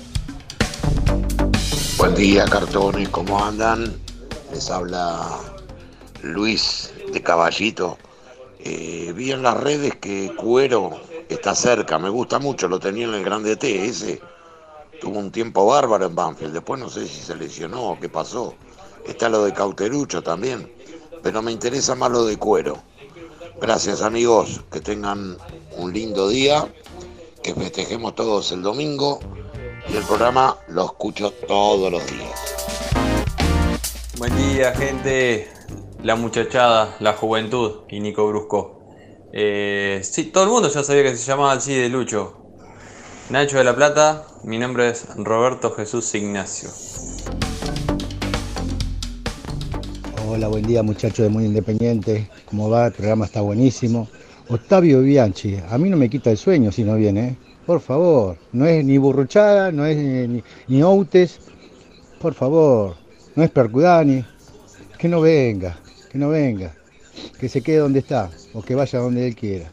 Buen 2.03 2.17
día, 2.17 2.47
cartones, 2.47 3.09
¿cómo 3.11 3.45
andan? 3.45 3.97
Les 4.53 4.69
habla 4.73 5.39
Luis 6.21 6.93
de 7.13 7.23
Caballito. 7.23 7.97
Eh, 8.59 9.13
vi 9.15 9.31
en 9.31 9.45
las 9.45 9.57
redes 9.57 9.95
que 10.01 10.35
Cuero 10.35 10.99
está 11.29 11.55
cerca, 11.55 12.01
me 12.01 12.09
gusta 12.09 12.41
mucho, 12.41 12.67
lo 12.67 12.81
tenía 12.81 13.07
en 13.07 13.15
el 13.15 13.23
Grande 13.23 13.55
T, 13.55 13.87
ese. 13.87 14.21
Tuvo 15.01 15.21
un 15.21 15.31
tiempo 15.31 15.65
bárbaro 15.65 16.07
en 16.07 16.17
Banfield, 16.17 16.55
después 16.55 16.81
no 16.81 16.91
sé 16.91 17.07
si 17.07 17.21
se 17.21 17.37
lesionó 17.37 17.91
o 17.91 18.01
qué 18.01 18.09
pasó. 18.09 18.53
Está 19.07 19.29
lo 19.29 19.45
de 19.45 19.53
Cauterucho 19.53 20.25
también, 20.25 20.75
pero 21.23 21.41
me 21.41 21.53
interesa 21.53 21.95
más 21.95 22.11
lo 22.11 22.25
de 22.25 22.37
Cuero. 22.37 22.83
Gracias 23.61 24.03
amigos, 24.03 24.61
que 24.73 24.81
tengan 24.81 25.37
un 25.77 25.93
lindo 25.93 26.29
día, 26.29 26.67
que 27.45 27.55
festejemos 27.55 28.17
todos 28.17 28.51
el 28.51 28.63
domingo 28.63 29.21
y 29.89 29.97
el 29.97 30.05
programa 30.05 30.57
lo 30.69 30.85
escucho 30.87 31.33
todos 31.47 31.91
los 31.91 32.07
días. 32.07 33.03
Buen 34.19 34.37
día, 34.37 34.73
gente. 34.75 35.49
La 36.03 36.17
muchachada, 36.17 36.97
la 37.01 37.13
juventud 37.13 37.83
y 37.89 38.01
Nico 38.01 38.27
Brusco. 38.27 38.81
Eh, 39.33 40.01
sí, 40.03 40.25
todo 40.25 40.45
el 40.45 40.51
mundo 40.51 40.69
ya 40.69 40.83
sabía 40.83 41.05
que 41.05 41.17
se 41.17 41.25
llamaba 41.25 41.53
así 41.53 41.75
de 41.75 41.89
Lucho. 41.89 42.39
Nacho 43.31 43.59
de 43.59 43.65
la 43.65 43.75
Plata, 43.75 44.27
mi 44.45 44.59
nombre 44.59 44.89
es 44.89 45.07
Roberto 45.17 45.73
Jesús 45.73 46.15
Ignacio. 46.15 46.69
Hola, 50.29 50.49
buen 50.49 50.67
día 50.67 50.83
muchachos 50.83 51.19
de 51.19 51.29
Muy 51.29 51.45
Independiente. 51.45 52.29
¿Cómo 52.47 52.69
va? 52.69 52.87
El 52.87 52.93
programa 52.93 53.27
está 53.27 53.41
buenísimo. 53.41 54.09
Octavio 54.49 55.01
Bianchi, 55.01 55.59
a 55.69 55.79
mí 55.79 55.89
no 55.89 55.97
me 55.97 56.11
quita 56.11 56.31
el 56.31 56.37
sueño 56.37 56.73
si 56.73 56.85
no 56.85 56.97
viene, 56.97 57.29
¿eh? 57.29 57.52
Por 57.67 57.81
favor, 57.81 58.37
no 58.53 58.67
es 58.67 58.85
ni 58.85 58.99
Burruchaga, 58.99 59.71
no 59.71 59.87
es 59.87 59.97
ni, 59.97 60.27
ni, 60.27 60.45
ni 60.69 60.83
Outes. 60.83 61.39
Por 62.21 62.35
favor, 62.35 62.97
no 63.37 63.43
es 63.43 63.51
Percudani. 63.51 64.25
Que 64.99 65.09
no 65.09 65.21
venga, 65.21 65.79
que 66.11 66.19
no 66.19 66.29
venga. 66.29 66.75
Que 67.39 67.49
se 67.49 67.63
quede 67.63 67.79
donde 67.79 68.01
está 68.01 68.31
o 68.55 68.63
que 68.63 68.75
vaya 68.75 68.99
donde 68.99 69.27
él 69.27 69.35
quiera. 69.35 69.71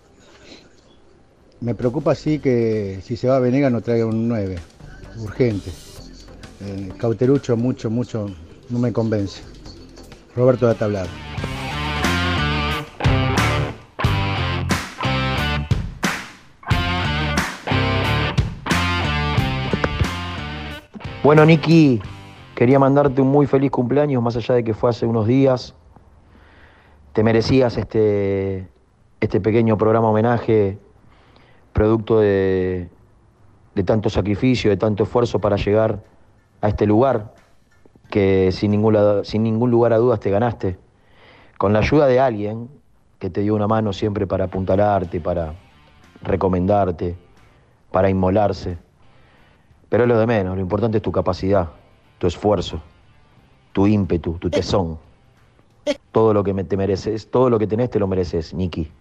Me 1.62 1.76
preocupa 1.76 2.16
sí 2.16 2.40
que 2.40 3.00
si 3.04 3.18
se 3.18 3.28
va 3.28 3.38
a 3.38 3.40
Venega 3.40 3.70
no 3.70 3.82
traiga 3.82 4.06
un 4.06 4.28
9. 4.28 4.56
Urgente. 5.18 5.72
Eh, 6.62 6.90
Cauterucho 6.98 7.58
mucho, 7.58 7.90
mucho, 7.90 8.28
no 8.70 8.80
me 8.80 8.94
convence. 8.94 9.42
Roberto 10.36 10.68
de 10.68 10.76
Tablado. 10.76 11.10
Bueno, 21.24 21.46
Niki, 21.46 22.02
quería 22.56 22.80
mandarte 22.80 23.22
un 23.22 23.30
muy 23.30 23.46
feliz 23.46 23.72
cumpleaños, 23.72 24.24
más 24.24 24.36
allá 24.36 24.56
de 24.56 24.64
que 24.64 24.74
fue 24.74 24.90
hace 24.90 25.06
unos 25.06 25.28
días. 25.28 25.76
Te 27.14 27.24
merecías 27.24 27.78
este, 27.78 28.70
este 29.20 29.42
pequeño 29.42 29.78
programa 29.78 30.10
homenaje, 30.10 30.78
producto 31.74 32.20
de, 32.20 32.90
de 33.76 33.84
tanto 33.84 34.10
sacrificio, 34.10 34.70
de 34.70 34.78
tanto 34.78 35.04
esfuerzo 35.04 35.40
para 35.40 35.58
llegar 35.58 36.02
a 36.62 36.70
este 36.70 36.86
lugar 36.86 37.34
que 38.10 38.52
sin 38.52 38.72
ningún, 38.72 38.94
la- 38.94 39.24
sin 39.24 39.44
ningún 39.44 39.72
lugar 39.72 39.94
a 39.94 39.98
dudas 39.98 40.20
te 40.20 40.30
ganaste. 40.30 40.78
Con 41.58 41.74
la 41.74 41.80
ayuda 41.80 42.08
de 42.08 42.20
alguien 42.22 42.70
que 43.20 43.30
te 43.30 43.42
dio 43.42 43.54
una 43.56 43.68
mano 43.68 43.92
siempre 43.92 44.26
para 44.26 44.46
apuntalarte, 44.46 45.20
para 45.20 45.54
recomendarte, 46.22 47.18
para 47.92 48.10
inmolarse. 48.10 48.78
Pero 49.90 50.04
es 50.04 50.08
lo 50.08 50.20
de 50.20 50.28
menos, 50.28 50.56
lo 50.56 50.62
importante 50.62 50.98
es 50.98 51.04
tu 51.04 51.12
capacidad, 51.12 51.70
tu 52.20 52.28
esfuerzo, 52.28 52.80
tu 53.74 53.88
ímpetu, 53.88 54.34
tu 54.34 54.50
tesón. 54.50 55.00
Todo 56.12 56.34
lo 56.34 56.44
que 56.44 56.54
te 56.64 56.78
mereces, 56.78 57.32
todo 57.32 57.50
lo 57.50 57.58
que 57.58 57.66
tenés 57.66 57.90
te 57.90 58.00
lo 58.00 58.08
mereces, 58.08 58.54
Niki. 58.54 58.92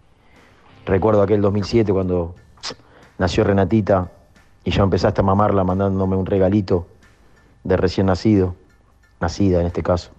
Recuerdo 0.87 1.21
aquel 1.21 1.43
2007 1.43 1.93
cuando 1.93 2.35
nació 3.19 3.45
Renatita 3.45 4.11
y 4.65 4.71
ya 4.71 4.83
empezaste 4.83 5.21
a 5.21 5.25
mamarla 5.25 5.65
mandándome 5.65 6.17
un 6.17 6.25
regalito 6.25 6.87
de 7.65 7.77
recién 7.77 8.07
nacido, 8.07 8.55
nacida 9.21 9.61
en 9.61 9.67
este 9.67 9.83
caso. 9.83 10.11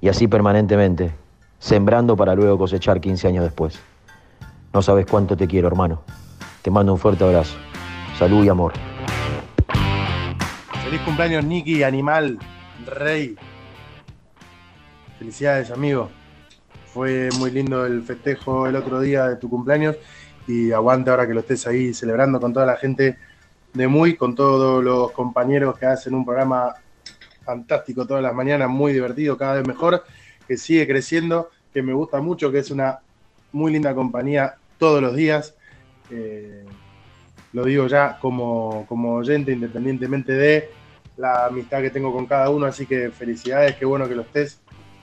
Y 0.00 0.08
así 0.08 0.26
permanentemente, 0.26 1.12
sembrando 1.58 2.16
para 2.16 2.34
luego 2.34 2.56
cosechar 2.56 3.00
15 3.00 3.28
años 3.28 3.44
después. 3.44 3.78
No 4.72 4.80
sabes 4.80 5.04
cuánto 5.04 5.36
te 5.36 5.46
quiero, 5.46 5.68
hermano. 5.68 6.00
Te 6.62 6.70
mando 6.70 6.92
un 6.92 6.98
fuerte 6.98 7.24
abrazo. 7.24 7.56
Salud 8.18 8.44
y 8.44 8.48
amor. 8.48 8.89
Feliz 10.90 11.04
cumpleaños, 11.04 11.44
Nicky, 11.44 11.84
animal, 11.84 12.36
rey. 12.84 13.36
Felicidades, 15.20 15.70
amigo. 15.70 16.10
Fue 16.92 17.28
muy 17.38 17.52
lindo 17.52 17.86
el 17.86 18.02
festejo 18.02 18.66
el 18.66 18.74
otro 18.74 19.00
día 19.00 19.28
de 19.28 19.36
tu 19.36 19.48
cumpleaños 19.48 19.94
y 20.48 20.72
aguante 20.72 21.10
ahora 21.10 21.28
que 21.28 21.34
lo 21.34 21.38
estés 21.38 21.64
ahí 21.68 21.94
celebrando 21.94 22.40
con 22.40 22.52
toda 22.52 22.66
la 22.66 22.76
gente 22.76 23.16
de 23.72 23.86
Muy, 23.86 24.16
con 24.16 24.34
todos 24.34 24.82
los 24.82 25.12
compañeros 25.12 25.78
que 25.78 25.86
hacen 25.86 26.12
un 26.12 26.24
programa 26.24 26.74
fantástico 27.44 28.04
todas 28.04 28.24
las 28.24 28.34
mañanas, 28.34 28.68
muy 28.68 28.92
divertido, 28.92 29.38
cada 29.38 29.54
vez 29.54 29.68
mejor, 29.68 30.02
que 30.48 30.56
sigue 30.56 30.88
creciendo, 30.88 31.50
que 31.72 31.82
me 31.82 31.92
gusta 31.92 32.20
mucho, 32.20 32.50
que 32.50 32.58
es 32.58 32.70
una 32.72 32.98
muy 33.52 33.70
linda 33.70 33.94
compañía 33.94 34.56
todos 34.76 35.00
los 35.00 35.14
días. 35.14 35.54
Eh, 36.10 36.64
lo 37.52 37.64
digo 37.64 37.86
ya 37.86 38.18
como, 38.20 38.86
como 38.88 39.14
oyente, 39.14 39.52
independientemente 39.52 40.32
de 40.32 40.79
la 41.20 41.44
amistad 41.44 41.82
que 41.82 41.90
tengo 41.90 42.12
con 42.12 42.26
cada 42.26 42.48
uno, 42.48 42.64
así 42.64 42.86
que 42.86 43.10
felicidades, 43.10 43.76
qué 43.76 43.84
bueno 43.84 44.08
que 44.08 44.14
lo 44.14 44.22
estés 44.22 44.58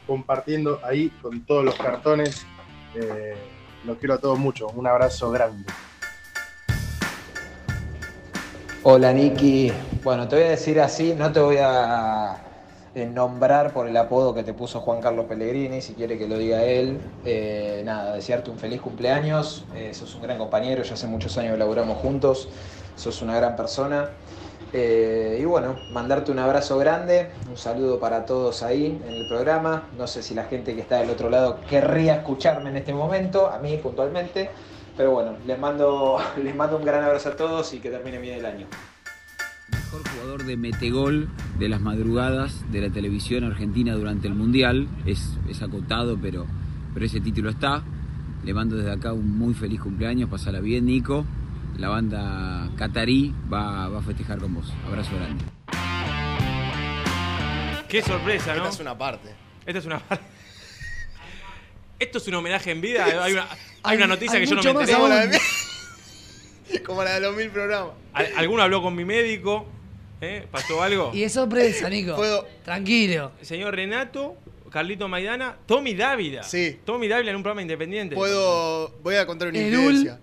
compartiendo 0.07 0.79
ahí 0.83 1.09
con 1.21 1.45
todos 1.45 1.63
los 1.63 1.75
cartones. 1.75 2.43
Eh, 2.95 3.35
los 3.85 3.97
quiero 3.99 4.15
a 4.15 4.17
todos 4.17 4.39
mucho, 4.39 4.67
un 4.69 4.87
abrazo 4.87 5.29
grande. 5.29 5.65
Hola 8.81 9.13
Niki, 9.13 9.71
bueno 10.03 10.27
te 10.27 10.37
voy 10.37 10.45
a 10.45 10.49
decir 10.49 10.79
así, 10.79 11.13
no 11.13 11.31
te 11.31 11.39
voy 11.39 11.57
a 11.59 12.37
eh, 12.95 13.05
nombrar 13.05 13.71
por 13.71 13.87
el 13.87 13.95
apodo 13.95 14.33
que 14.33 14.43
te 14.43 14.53
puso 14.53 14.79
Juan 14.79 15.01
Carlos 15.01 15.25
Pellegrini, 15.25 15.81
si 15.81 15.93
quiere 15.93 16.17
que 16.17 16.27
lo 16.27 16.39
diga 16.39 16.63
él. 16.63 16.99
Eh, 17.25 17.83
nada, 17.85 18.15
desearte 18.15 18.49
un 18.49 18.57
feliz 18.57 18.81
cumpleaños, 18.81 19.65
sos 19.91 20.15
un 20.15 20.23
gran 20.23 20.39
compañero, 20.39 20.81
ya 20.81 20.95
hace 20.95 21.05
muchos 21.05 21.37
años 21.37 21.59
laburamos 21.59 21.97
juntos, 21.99 22.49
sos 22.95 23.21
una 23.21 23.35
gran 23.35 23.55
persona. 23.55 24.09
Eh, 24.73 25.39
y 25.41 25.45
bueno, 25.45 25.75
mandarte 25.93 26.31
un 26.31 26.39
abrazo 26.39 26.77
grande, 26.77 27.29
un 27.49 27.57
saludo 27.57 27.99
para 27.99 28.25
todos 28.25 28.63
ahí 28.63 28.99
en 29.07 29.13
el 29.13 29.27
programa. 29.27 29.83
No 29.97 30.07
sé 30.07 30.21
si 30.21 30.33
la 30.35 30.43
gente 30.45 30.75
que 30.75 30.81
está 30.81 30.97
del 30.97 31.09
otro 31.09 31.29
lado 31.29 31.59
querría 31.69 32.15
escucharme 32.15 32.69
en 32.69 32.77
este 32.77 32.93
momento, 32.93 33.47
a 33.49 33.59
mí 33.59 33.77
puntualmente. 33.77 34.49
Pero 34.97 35.11
bueno, 35.11 35.37
les 35.45 35.57
mando, 35.57 36.17
les 36.43 36.55
mando 36.55 36.77
un 36.77 36.85
gran 36.85 37.03
abrazo 37.03 37.29
a 37.29 37.35
todos 37.35 37.73
y 37.73 37.79
que 37.79 37.89
termine 37.89 38.17
bien 38.17 38.39
el 38.39 38.45
año. 38.45 38.67
mejor 39.71 40.01
jugador 40.09 40.43
de 40.45 40.57
metegol 40.57 41.29
de 41.59 41.69
las 41.69 41.79
madrugadas 41.79 42.69
de 42.71 42.81
la 42.81 42.89
televisión 42.89 43.45
argentina 43.45 43.93
durante 43.93 44.27
el 44.27 44.35
Mundial. 44.35 44.87
Es, 45.05 45.37
es 45.47 45.61
acotado, 45.61 46.17
pero, 46.21 46.45
pero 46.93 47.05
ese 47.05 47.21
título 47.21 47.49
está. 47.49 47.83
Le 48.43 48.53
mando 48.53 48.75
desde 48.75 48.91
acá 48.91 49.13
un 49.13 49.37
muy 49.37 49.53
feliz 49.53 49.79
cumpleaños, 49.79 50.29
pasala 50.29 50.59
bien, 50.59 50.85
Nico. 50.85 51.25
La 51.75 51.89
banda 51.89 52.69
Catarí 52.77 53.33
va, 53.51 53.87
va 53.89 53.99
a 53.99 54.01
festejar 54.01 54.39
con 54.39 54.53
vos. 54.55 54.73
Abrazo 54.87 55.11
grande. 55.15 55.45
Qué 57.87 58.01
sorpresa, 58.01 58.51
¿no? 58.55 58.63
Esta 58.63 58.69
es 58.75 58.79
una 58.79 58.97
parte. 58.97 59.29
Esta 59.65 59.79
es 59.79 59.85
una 59.85 59.99
parte. 59.99 60.25
Esto 61.99 62.17
es 62.17 62.27
un 62.27 62.35
homenaje 62.35 62.71
en 62.71 62.81
vida. 62.81 63.05
Hay 63.23 63.33
una, 63.33 63.43
hay 63.51 63.57
Hay- 63.83 63.97
una 63.97 64.07
noticia 64.07 64.37
hay 64.37 64.43
que 64.45 64.49
yo 64.49 64.55
no 64.55 64.63
me 64.63 64.73
más 64.73 64.89
enteré. 64.89 64.97
aún. 65.27 65.31
Como 66.85 67.03
la 67.03 67.13
de 67.13 67.19
los 67.21 67.35
mil 67.35 67.49
programas. 67.49 67.93
Al- 68.13 68.31
¿Alguno 68.37 68.63
habló 68.63 68.81
con 68.81 68.95
mi 68.95 69.05
médico? 69.05 69.65
¿Eh? 70.19 70.47
¿Pasó 70.51 70.81
algo? 70.81 71.11
Y 71.13 71.23
es 71.23 71.33
sorpresa, 71.33 71.89
Nico. 71.89 72.17
Tranquilo. 72.65 73.31
Señor 73.41 73.75
Renato, 73.75 74.35
Carlito 74.71 75.07
Maidana, 75.07 75.55
Tommy 75.65 75.93
Dávila. 75.93 76.43
Sí. 76.43 76.79
Tommy 76.85 77.07
Dávila 77.07 77.29
en 77.29 77.37
un 77.37 77.43
programa 77.43 77.61
independiente. 77.61 78.15
Puedo. 78.15 78.89
Voy 79.03 79.15
a 79.15 79.25
contar 79.25 79.47
una 79.49 79.59
El 79.59 79.73
infidencia. 79.73 80.19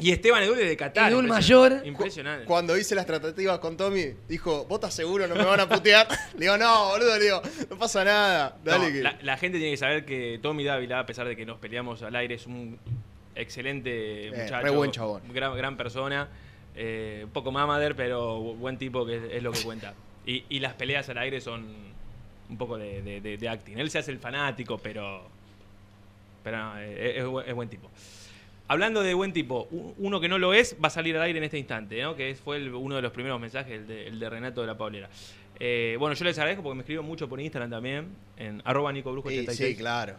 Y 0.00 0.12
Esteban 0.12 0.42
Edul 0.44 0.58
de 0.58 0.76
Qatar. 0.76 1.10
Edul 1.10 1.26
mayor. 1.26 1.82
Impresionante. 1.84 2.44
Cuando 2.46 2.76
hice 2.76 2.94
las 2.94 3.04
tratativas 3.06 3.58
con 3.58 3.76
Tommy, 3.76 4.14
dijo, 4.28 4.64
¿vos 4.66 4.76
estás 4.76 4.94
seguro? 4.94 5.26
¿No 5.26 5.34
me 5.34 5.44
van 5.44 5.58
a 5.60 5.68
putear? 5.68 6.06
le 6.34 6.40
digo, 6.40 6.56
no, 6.56 6.90
boludo, 6.90 7.18
le 7.18 7.24
digo, 7.24 7.42
no 7.68 7.76
pasa 7.78 8.04
nada. 8.04 8.56
Dale 8.64 8.86
No, 8.86 8.92
que... 8.92 9.02
la, 9.02 9.18
la 9.22 9.36
gente 9.36 9.58
tiene 9.58 9.72
que 9.72 9.76
saber 9.76 10.04
que 10.04 10.38
Tommy 10.40 10.62
Dávila, 10.64 11.00
a 11.00 11.06
pesar 11.06 11.26
de 11.26 11.34
que 11.36 11.44
nos 11.44 11.58
peleamos 11.58 12.02
al 12.02 12.14
aire, 12.14 12.36
es 12.36 12.46
un 12.46 12.78
excelente 13.34 14.28
Eh, 14.28 14.30
muchacho. 14.30 14.64
re 14.64 14.70
buen 14.70 14.90
chabón. 14.92 15.22
Gran, 15.32 15.56
gran 15.56 15.76
persona. 15.76 16.28
eh, 16.76 17.22
un 17.24 17.30
poco 17.30 17.50
mamader, 17.50 17.96
pero 17.96 18.38
bu- 18.40 18.56
buen 18.56 18.78
tipo 18.78 19.04
que 19.04 19.16
es, 19.16 19.22
es 19.32 19.42
lo 19.42 19.50
que 19.50 19.62
cuenta. 19.62 19.94
Y, 20.24 20.44
y 20.48 20.60
las 20.60 20.74
peleas 20.74 21.08
al 21.08 21.18
aire 21.18 21.40
son 21.40 21.66
un 22.48 22.56
poco 22.56 22.78
de, 22.78 23.02
de- 23.02 23.20
de- 23.20 23.36
de 23.36 23.48
acting. 23.48 23.78
Él 23.78 23.90
se 23.90 23.98
hace 23.98 24.12
el 24.12 24.18
fanático, 24.20 24.78
pero. 24.78 25.22
Pero 26.44 26.56
no, 26.56 26.78
eh, 26.78 27.24
es 27.46 27.54
buen 27.54 27.68
tipo. 27.68 27.90
Hablando 28.68 29.02
de 29.02 29.14
buen 29.14 29.32
tipo, 29.32 29.66
uno 29.98 30.20
que 30.20 30.28
no 30.28 30.36
lo 30.38 30.52
es 30.52 30.76
va 30.82 30.88
a 30.88 30.90
salir 30.90 31.16
al 31.16 31.22
aire 31.22 31.38
en 31.38 31.44
este 31.44 31.58
instante, 31.58 32.02
¿no? 32.02 32.14
que 32.14 32.34
fue 32.34 32.58
el- 32.58 32.74
uno 32.74 32.96
de 32.96 33.02
los 33.02 33.12
primeros 33.12 33.40
mensajes, 33.40 33.72
el 33.72 33.86
de, 33.86 34.06
el 34.08 34.20
de 34.20 34.28
Renato 34.30 34.60
de 34.60 34.66
la 34.66 34.76
Paulera. 34.76 35.08
Eh, 35.58 35.96
bueno, 35.98 36.14
yo 36.14 36.24
les 36.24 36.36
agradezco 36.38 36.62
porque 36.62 36.76
me 36.76 36.82
escribió 36.82 37.02
mucho 37.02 37.28
por 37.28 37.40
Instagram 37.40 37.70
también, 37.70 38.08
en 38.36 38.60
arroba 38.64 38.92
Nico 38.92 39.10
Brujo 39.10 39.30
Sí, 39.30 39.38
86. 39.38 39.70
sí, 39.70 39.76
claro. 39.76 40.14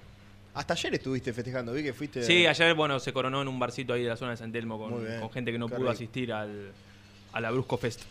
Hasta 0.56 0.74
ayer 0.74 0.96
estuviste 0.96 1.32
festejando, 1.32 1.72
vi 1.74 1.84
que 1.84 1.94
fuiste... 1.94 2.24
Sí, 2.24 2.48
ayer, 2.48 2.74
bueno, 2.74 3.00
se 3.00 3.14
coronó 3.14 3.42
en 3.42 3.48
un 3.48 3.60
barcito 3.60 3.94
ahí 3.94 4.02
de 4.04 4.10
la 4.10 4.18
zona 4.18 4.32
de 4.32 4.38
San 4.38 4.52
Telmo 4.52 4.80
con, 4.80 5.32
gente 5.32 5.52
que 5.52 5.60
no 5.60 5.70
pudo 5.70 5.90
asistir 5.90 6.34
al, 6.34 6.72
a 7.32 7.40
la 7.40 7.52
Brusco 7.52 7.78
Fest. 7.78 8.02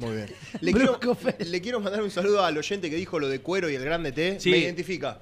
Muy 0.00 0.16
bien. 0.16 0.26
Le 0.60 0.72
quiero, 0.72 0.98
le 1.38 1.60
quiero 1.60 1.80
mandar 1.80 2.02
un 2.02 2.10
saludo 2.10 2.44
al 2.44 2.56
oyente 2.58 2.90
que 2.90 2.96
dijo 2.96 3.18
lo 3.18 3.28
de 3.28 3.40
cuero 3.40 3.70
y 3.70 3.74
el 3.74 3.84
grande 3.84 4.12
T. 4.12 4.38
Sí. 4.40 4.50
Me 4.50 4.58
identifica. 4.58 5.18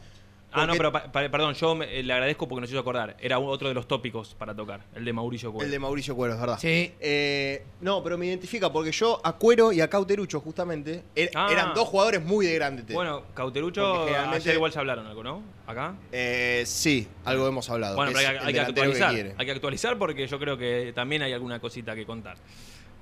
Ah, 0.63 0.67
no, 0.67 0.75
pero 0.75 0.91
pa- 0.93 1.11
pa- 1.13 1.29
perdón, 1.29 1.55
yo 1.55 1.75
me- 1.75 1.99
eh, 1.99 2.03
le 2.03 2.13
agradezco 2.13 2.49
porque 2.49 2.61
nos 2.63 2.71
hizo 2.71 2.79
acordar. 2.79 3.17
Era 3.21 3.39
un- 3.39 3.49
otro 3.49 3.69
de 3.69 3.75
los 3.75 3.87
tópicos 3.87 4.35
para 4.35 4.55
tocar, 4.55 4.81
el 4.95 5.05
de 5.05 5.13
Mauricio 5.13 5.53
Cuero. 5.53 5.65
El 5.67 5.71
de 5.71 5.79
Mauricio 5.79 6.15
Cuero, 6.17 6.35
es 6.35 6.41
verdad. 6.41 6.59
Sí. 6.59 6.93
Eh, 7.01 7.65
no, 7.81 8.03
pero 8.03 8.17
me 8.19 8.27
identifica 8.27 8.73
porque 8.73 8.93
yo 8.93 9.21
a 9.25 9.33
Cuero 9.37 9.73
y 9.73 9.81
a 9.81 9.89
Cauterucho, 9.89 10.41
justamente, 10.41 11.05
er- 11.15 11.31
Ah. 11.35 11.49
eran 11.51 11.75
dos 11.75 11.89
jugadores 11.89 12.23
muy 12.25 12.47
de 12.47 12.55
grande 12.55 12.83
T. 12.83 12.93
Bueno, 12.95 13.23
Cauterucho, 13.35 13.83
Porque 13.83 14.05
generalmente- 14.07 14.37
ayer 14.39 14.55
igual 14.55 14.73
se 14.73 14.79
hablaron 14.79 15.07
algo, 15.07 15.23
¿no? 15.23 15.43
Acá. 15.67 15.95
Eh, 16.13 16.63
sí, 16.67 17.09
algo 17.25 17.47
hemos 17.49 17.69
hablado. 17.71 17.97
Bueno, 17.97 18.11
que 18.13 18.17
pero 18.17 18.21
es 18.23 18.29
hay, 18.29 18.35
que- 18.37 18.41
el 18.43 18.47
hay 18.49 18.53
que 18.53 18.59
delantero 18.61 18.85
actualizar. 18.87 19.15
quiere. 19.15 19.35
hay 19.37 19.47
que 19.47 19.53
actualizar 19.53 19.99
porque 19.99 20.27
yo 20.27 20.39
creo 20.39 20.57
que 20.57 20.93
también 20.95 21.23
hay 21.23 21.33
alguna 21.33 21.61
cosita 21.61 21.95
que 21.95 22.07
contar. 22.07 22.37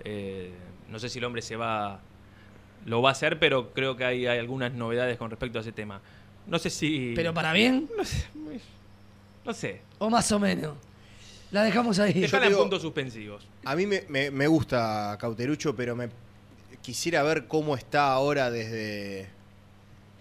Eh, 0.04 0.50
no 0.88 0.98
sé 0.98 1.08
si 1.08 1.18
el 1.18 1.24
hombre 1.24 1.42
se 1.42 1.56
va. 1.56 2.00
Lo 2.86 3.00
va 3.00 3.08
a 3.10 3.12
hacer, 3.12 3.38
pero 3.38 3.72
creo 3.72 3.96
que 3.96 4.04
hay, 4.04 4.26
hay 4.26 4.38
algunas 4.38 4.72
novedades 4.74 5.16
con 5.16 5.30
respecto 5.30 5.58
a 5.58 5.62
ese 5.62 5.72
tema. 5.72 6.00
No 6.46 6.58
sé 6.58 6.70
si. 6.70 7.12
¿Pero 7.14 7.32
para 7.34 7.52
bien? 7.52 7.88
No 7.96 8.04
sé. 8.04 8.24
No 9.44 9.52
sé. 9.54 9.80
O 9.98 10.08
más 10.10 10.30
o 10.32 10.38
menos. 10.38 10.76
La 11.50 11.62
dejamos 11.62 11.98
ahí. 11.98 12.12
Dejala 12.14 12.46
en 12.46 12.56
puntos 12.56 12.82
suspensivos. 12.82 13.46
A 13.64 13.76
mí 13.76 13.86
me, 13.86 14.04
me- 14.08 14.30
me 14.30 14.46
gusta 14.46 15.16
Cauterucho, 15.20 15.74
pero 15.76 15.94
me 15.94 16.08
quisiera 16.82 17.22
ver 17.22 17.46
cómo 17.46 17.76
está 17.76 18.08
ahora 18.12 18.50
desde, 18.50 19.28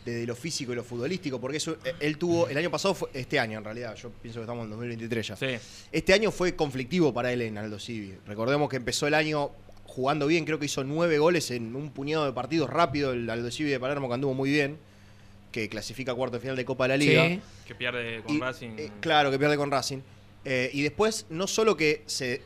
desde 0.06 0.26
lo 0.28 0.36
físico 0.36 0.72
y 0.72 0.76
lo 0.76 0.84
futbolístico, 0.84 1.40
porque 1.42 1.58
eso, 1.58 1.78
eh, 1.84 1.94
él 2.00 2.18
tuvo, 2.18 2.48
el 2.48 2.58
año 2.58 2.70
pasado, 2.70 2.94
fue, 2.94 3.10
este 3.14 3.40
año 3.40 3.58
en 3.58 3.64
realidad, 3.64 3.96
yo 3.96 4.12
pienso 4.22 4.40
que 4.40 4.44
estamos 4.44 4.64
en 4.66 4.70
2023 4.72 5.28
ya. 5.28 5.36
Sí. 5.36 5.48
Este 5.92 6.14
año 6.14 6.30
fue 6.32 6.56
conflictivo 6.56 7.14
para 7.14 7.34
él 7.34 7.42
en 7.42 7.58
Aldo 7.58 7.80
Civi. 7.80 8.14
Recordemos 8.28 8.70
que 8.70 8.76
empezó 8.78 9.08
el 9.08 9.14
año 9.16 9.52
jugando 9.86 10.28
bien, 10.28 10.46
creo 10.46 10.60
que 10.60 10.66
hizo 10.68 10.84
nueve 10.84 11.18
goles 11.18 11.50
en 11.52 11.76
un 11.76 11.90
puñado 11.92 12.26
de 12.26 12.34
partidos 12.34 12.70
rápido, 12.70 13.12
el 13.14 13.30
Aldo 13.30 13.50
Civi 13.52 13.70
de 13.72 13.80
Palermo 13.80 14.08
que 14.08 14.14
anduvo 14.14 14.34
muy 14.34 14.50
bien, 14.52 14.78
que 15.54 15.70
clasifica 15.70 16.12
a 16.12 16.16
cuarto 16.16 16.36
de 16.38 16.42
final 16.42 16.56
de 16.58 16.66
Copa 16.66 16.84
de 16.86 16.88
la 16.90 16.98
Liga. 16.98 17.28
Sí. 17.30 17.40
Que 17.66 17.76
pierde 17.76 18.22
con 18.24 18.36
Y- 18.36 18.40
Racing. 18.42 18.70
eh, 18.78 18.92
claro, 19.00 19.32
que 19.32 19.40
pierde 19.40 19.56
con 19.56 19.72
Racing. 19.72 20.00
Eh, 20.44 20.70
y 20.74 20.82
después, 20.82 21.26
no 21.30 21.48
solo 21.48 21.78
que 21.78 22.02
se 22.08 22.42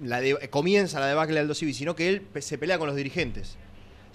la 0.00 0.20
de- 0.20 0.38
eh, 0.40 0.48
comienza 0.48 0.98
la 1.00 1.06
debacle 1.08 1.34
de 1.34 1.40
Aldo 1.40 1.54
Civi, 1.54 1.74
sino 1.74 1.94
que 1.94 2.08
él 2.08 2.22
pe- 2.22 2.40
se 2.40 2.56
pelea 2.56 2.78
con 2.78 2.86
los 2.86 2.96
dirigentes. 2.96 3.56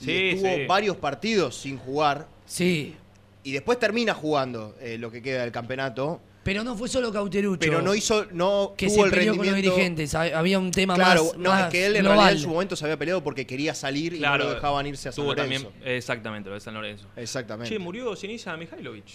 Y 0.02 0.06
Sí, 0.06 0.30
estuvo 0.30 0.56
sí. 0.56 0.66
varios 0.66 0.96
partidos 0.98 1.56
sin 1.58 1.78
jugar. 1.78 2.28
Sí. 2.46 2.96
Y 3.44 3.52
después 3.52 3.78
termina 3.78 4.14
jugando 4.14 4.76
eh, 4.80 4.98
lo 4.98 5.12
que 5.12 5.22
queda 5.22 5.42
del 5.42 5.52
campeonato. 5.52 6.22
Pero 6.52 6.64
no 6.64 6.76
fue 6.76 6.90
solo 6.90 7.14
Cauterucho. 7.14 7.60
Pero 7.60 7.80
no 7.84 7.94
hizo, 7.94 8.26
no 8.32 8.74
que 8.76 8.88
tuvo 8.88 8.96
se 8.96 9.02
el 9.04 9.10
peleó 9.12 9.32
con 9.36 9.38
los 9.38 9.46
rendimiento. 9.46 9.76
dirigentes. 9.76 10.16
Ha- 10.16 10.40
Había 10.40 10.58
un 10.58 10.72
tema 10.72 10.96
Claro, 10.96 11.26
más, 11.26 11.38
no, 11.38 11.50
más 11.52 11.64
es 11.66 11.70
que 11.70 11.86
él 11.86 11.96
en 11.98 12.02
global. 12.02 12.18
realidad 12.18 12.38
en 12.38 12.44
su 12.44 12.50
momento 12.50 12.76
se 12.76 12.86
había 12.86 12.98
peleado 12.98 13.24
porque 13.24 13.46
quería 13.46 13.76
salir 13.76 14.14
y 14.16 14.20
no 14.20 14.36
lo 14.36 14.56
dejaban 14.56 14.88
irse 14.88 15.10
a 15.10 15.12
San 15.12 15.24
tuvo 15.24 15.36
Lorenzo. 15.36 15.68
también, 15.70 15.96
exactamente, 15.96 16.50
lo 16.50 16.56
de 16.56 16.62
San 16.62 16.74
Lorenzo. 16.74 17.06
Exactamente. 17.16 17.70
Che, 17.72 17.78
murió 17.78 18.16
Sinisa 18.16 18.58
Mihailovic. 18.58 19.06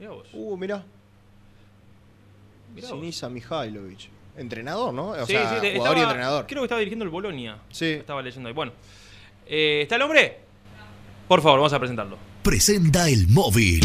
Mirá 0.00 0.10
vos. 0.10 0.26
Uh, 0.32 0.56
mirá. 0.56 0.84
Mirá 2.74 2.88
vos. 2.88 2.98
Sinisa 2.98 3.28
Mihailovic. 3.28 4.08
Entrenador, 4.36 4.92
¿no? 4.92 5.10
O 5.10 5.26
Sí, 5.26 5.34
sea, 5.34 5.60
sí, 5.60 5.68
jugador 5.76 5.98
y 5.98 6.00
entrenador. 6.00 6.46
Creo 6.48 6.62
que 6.62 6.64
estaba 6.64 6.78
dirigiendo 6.80 7.04
el 7.04 7.10
Bolonia. 7.10 7.58
Sí. 7.70 7.86
Estaba 7.86 8.22
leyendo 8.22 8.48
ahí. 8.48 8.54
Bueno. 8.54 8.72
Eh, 9.46 9.80
¿Está 9.82 9.96
el 9.96 10.02
hombre? 10.02 10.38
Por 11.28 11.42
favor, 11.42 11.58
vamos 11.60 11.72
a 11.72 11.78
presentarlo. 11.78 12.16
Presenta 12.42 13.08
el 13.08 13.28
móvil. 13.28 13.84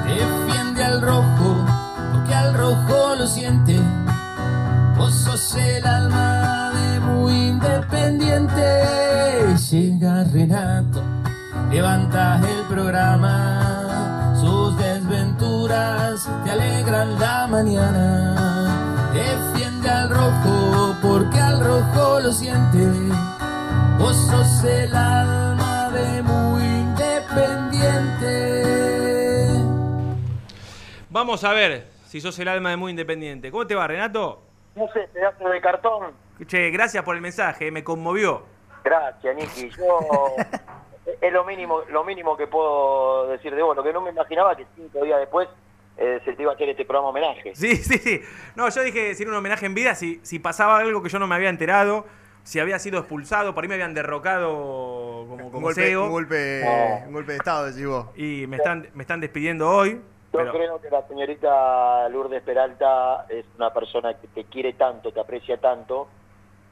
defiende 0.07 0.81
al 0.81 1.01
rojo, 1.01 1.65
al 2.33 2.53
rojo 2.53 3.15
lo 3.17 3.27
siente, 3.27 3.79
vos 4.97 5.13
sos 5.13 5.55
el 5.55 5.85
alma 5.85 6.71
de 6.73 6.99
muy 6.99 7.33
independiente. 7.33 8.61
Llega 9.69 10.23
Renato, 10.25 11.01
levanta 11.71 12.39
el 12.39 12.65
programa, 12.67 14.35
sus 14.39 14.77
desventuras 14.77 16.27
te 16.43 16.51
alegran 16.51 17.19
la 17.19 17.47
mañana. 17.47 19.11
Defiende 19.13 19.89
al 19.89 20.09
rojo 20.09 20.95
porque 21.01 21.39
al 21.39 21.59
rojo 21.63 22.19
lo 22.19 22.31
siente. 22.31 22.87
Vos 23.97 24.15
sos 24.15 24.63
el 24.63 24.95
alma 24.95 25.89
de 25.89 26.21
muy 26.23 26.63
independiente. 26.63 28.31
Vamos 31.09 31.43
a 31.43 31.53
ver 31.53 32.00
si 32.11 32.19
sos 32.19 32.37
el 32.39 32.49
alma 32.49 32.71
de 32.71 32.75
muy 32.75 32.89
independiente. 32.91 33.49
¿Cómo 33.51 33.65
te 33.65 33.73
va, 33.73 33.87
Renato? 33.87 34.41
No 34.75 34.85
sé, 34.91 35.07
pedazo 35.13 35.47
de 35.47 35.61
cartón. 35.61 36.11
Che, 36.45 36.69
gracias 36.69 37.05
por 37.05 37.15
el 37.15 37.21
mensaje, 37.21 37.71
me 37.71 37.85
conmovió. 37.85 38.43
Gracias, 38.83 39.33
Niki. 39.33 39.69
Yo 39.69 40.35
es 41.21 41.31
lo 41.31 41.45
mínimo, 41.45 41.83
lo 41.89 42.03
mínimo 42.03 42.35
que 42.35 42.47
puedo 42.47 43.27
decir 43.29 43.55
de 43.55 43.63
vos. 43.63 43.77
Lo 43.77 43.81
que 43.81 43.93
no 43.93 44.01
me 44.01 44.09
imaginaba 44.09 44.57
que 44.57 44.65
cinco 44.75 45.05
días 45.05 45.21
después 45.21 45.47
eh, 45.95 46.19
se 46.25 46.33
te 46.33 46.41
iba 46.41 46.51
a 46.51 46.55
hacer 46.55 46.67
este 46.67 46.83
programa 46.83 47.11
homenaje. 47.11 47.55
Sí, 47.55 47.77
sí, 47.77 47.97
sí. 47.97 48.21
No, 48.57 48.67
yo 48.67 48.81
dije 48.81 49.15
si 49.15 49.23
era 49.23 49.31
un 49.31 49.37
homenaje 49.37 49.65
en 49.65 49.73
vida, 49.73 49.95
si, 49.95 50.19
si 50.21 50.37
pasaba 50.37 50.79
algo 50.79 51.01
que 51.01 51.07
yo 51.07 51.17
no 51.17 51.27
me 51.27 51.35
había 51.35 51.47
enterado, 51.47 52.05
si 52.43 52.59
había 52.59 52.77
sido 52.79 52.99
expulsado, 52.99 53.55
por 53.55 53.63
ahí 53.63 53.69
me 53.69 53.75
habían 53.75 53.93
derrocado 53.93 54.49
como, 55.29 55.45
Un 55.45 55.49
como 55.49 55.67
golpe, 55.67 55.95
un, 55.95 56.09
golpe, 56.09 56.61
No. 56.65 57.07
un 57.07 57.13
golpe 57.13 57.31
de 57.31 57.37
estado, 57.37 57.67
decís 57.67 57.87
vos. 57.87 58.07
Y 58.17 58.47
me 58.47 58.57
están, 58.57 58.89
me 58.95 59.03
están 59.03 59.21
despidiendo 59.21 59.69
hoy. 59.69 60.01
Yo 60.33 60.39
Pero, 60.39 60.51
creo 60.53 60.81
que 60.81 60.89
la 60.89 61.05
señorita 61.07 62.07
Lourdes 62.09 62.41
Peralta 62.43 63.25
es 63.27 63.45
una 63.57 63.73
persona 63.73 64.13
que 64.13 64.27
te 64.27 64.45
quiere 64.45 64.73
tanto, 64.73 65.11
te 65.11 65.19
aprecia 65.19 65.57
tanto, 65.57 66.07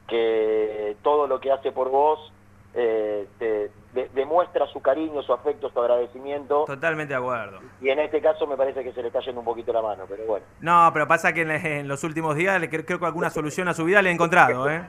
que 0.08 0.96
todo 1.02 1.26
lo 1.26 1.40
que 1.40 1.52
hace 1.52 1.70
por 1.72 1.90
vos 1.90 2.32
eh, 2.74 3.26
te 3.38 3.70
de- 3.92 4.08
demuestra 4.14 4.66
su 4.68 4.80
cariño, 4.80 5.22
su 5.22 5.32
afecto, 5.32 5.68
su 5.70 5.80
agradecimiento. 5.80 6.64
totalmente 6.66 7.12
de 7.12 7.18
acuerdo. 7.18 7.58
Y 7.80 7.88
en 7.90 7.98
este 7.98 8.20
caso 8.20 8.46
me 8.46 8.56
parece 8.56 8.82
que 8.84 8.92
se 8.92 9.02
le 9.02 9.08
está 9.08 9.20
yendo 9.20 9.40
un 9.40 9.44
poquito 9.44 9.72
la 9.72 9.82
mano, 9.82 10.04
pero 10.08 10.24
bueno. 10.24 10.46
No, 10.60 10.88
pero 10.92 11.06
pasa 11.08 11.32
que 11.32 11.42
en, 11.42 11.50
en 11.50 11.88
los 11.88 12.04
últimos 12.04 12.36
días 12.36 12.60
le- 12.60 12.70
creo, 12.70 12.84
creo 12.86 12.98
que 13.00 13.06
alguna 13.06 13.28
solución 13.30 13.66
a 13.68 13.74
su 13.74 13.84
vida 13.84 14.00
le 14.02 14.10
he 14.10 14.12
encontrado, 14.12 14.70
¿eh? 14.70 14.82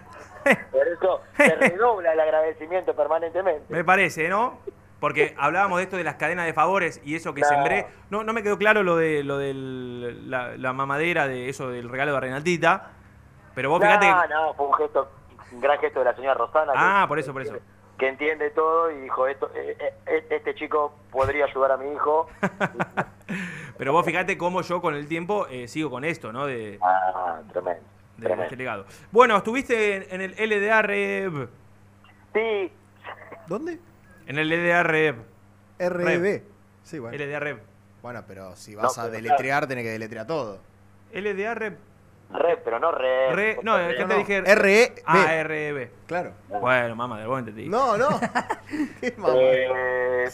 Por 0.72 0.88
eso 0.88 1.22
se 1.36 1.56
redobla 1.56 2.14
el 2.14 2.20
agradecimiento 2.20 2.94
permanentemente. 2.96 3.66
Me 3.74 3.84
parece, 3.84 4.30
¿no? 4.30 4.60
Porque 5.02 5.36
hablábamos 5.38 5.80
de 5.80 5.84
esto 5.84 5.98
de 5.98 6.04
las 6.06 6.16
cadenas 6.16 6.46
de 6.46 6.54
favores 6.54 7.02
y 7.04 7.16
eso 7.16 7.34
que 7.34 7.44
sembré. 7.44 7.88
No, 8.10 8.24
no 8.24 8.32
me 8.34 8.44
quedó 8.44 8.58
claro 8.58 8.84
lo 8.84 8.96
de 8.96 9.24
lo 9.24 9.38
de 9.40 9.54
la, 9.54 10.56
la 10.56 10.72
mamadera 10.74 11.28
de 11.28 11.50
eso 11.50 11.70
del 11.70 11.90
regalo 11.90 12.14
de 12.14 12.20
Renatita. 12.22 12.92
Pero 13.56 13.70
vos 13.72 13.82
fíjate 13.82 14.10
no, 14.10 14.22
que. 14.22 14.28
no, 14.30 14.54
fue 14.54 14.68
un 14.68 14.74
gesto, 14.76 15.12
un 15.52 15.60
gran 15.60 15.80
gesto 15.80 16.00
de 16.00 16.06
la 16.06 16.16
señora 16.16 16.36
Rosana. 16.36 16.72
Ah, 16.76 17.02
que- 17.04 17.08
por 17.10 17.20
eso, 17.20 17.34
por 17.34 17.42
eso. 17.42 17.56
Que 17.98 18.08
entiende 18.08 18.50
todo 18.52 18.90
y 18.92 19.02
dijo, 19.02 19.28
esto, 19.28 19.52
eh, 19.54 19.76
eh, 20.08 20.26
este 20.30 20.56
chico 20.56 20.94
podría 21.12 21.46
ayudar 21.46 21.72
a 21.74 21.78
mi 21.78 21.92
hijo. 21.94 22.28
Pero 23.78 23.94
vos 23.94 24.06
fíjate 24.06 24.38
cómo 24.38 24.62
yo 24.62 24.82
con 24.82 24.96
el 24.96 25.08
tiempo 25.08 25.48
eh, 25.50 25.68
sigo 25.68 25.90
con 25.90 26.04
esto, 26.04 26.32
¿no? 26.32 26.46
De, 26.46 26.80
Ah, 26.82 27.42
tremendo. 27.52 27.82
de 28.18 28.44
este 28.44 28.56
legado. 28.56 28.86
Bueno, 29.12 29.38
estuviste 29.38 29.96
en, 30.14 30.22
en 30.22 30.22
el 30.22 30.50
LDR. 30.50 31.48
Sí. 32.34 32.72
¿Dónde? 33.48 33.80
En 34.32 34.40
el 34.40 34.48
LDR. 34.50 35.16
REB. 35.78 36.42
Sí, 36.84 37.00
bueno. 37.00 37.18
LDR. 37.18 37.60
Bueno, 38.02 38.24
pero 38.26 38.56
si 38.56 38.76
vas 38.76 38.96
No, 38.98 39.04
a 39.04 39.10
deletrear, 39.10 39.68
tenés 39.68 39.84
que 39.84 39.90
deletrear 39.90 40.26
todo. 40.26 40.60
LDR. 41.14 41.76
Re, 42.34 42.58
pero 42.64 42.80
no 42.80 42.94
re. 42.94 43.34
Re, 43.34 43.60
no, 43.62 43.78
es 43.78 43.94
que 43.96 44.02
No, 44.04 44.08
te 44.08 44.14
no. 44.14 44.20
dije. 44.20 44.42
REB. 44.56 45.02
Ah, 45.06 45.44
REB. 45.44 45.90
Claro. 46.08 46.32
Bueno, 46.48 46.96
mamá, 46.96 47.20
del 47.20 47.28
buen 47.28 47.44
te 47.44 47.52
digo. 47.52 47.72
No, 47.72 47.98
no. 47.98 48.08
Qué. 49.02 49.14
Eh, 49.28 50.30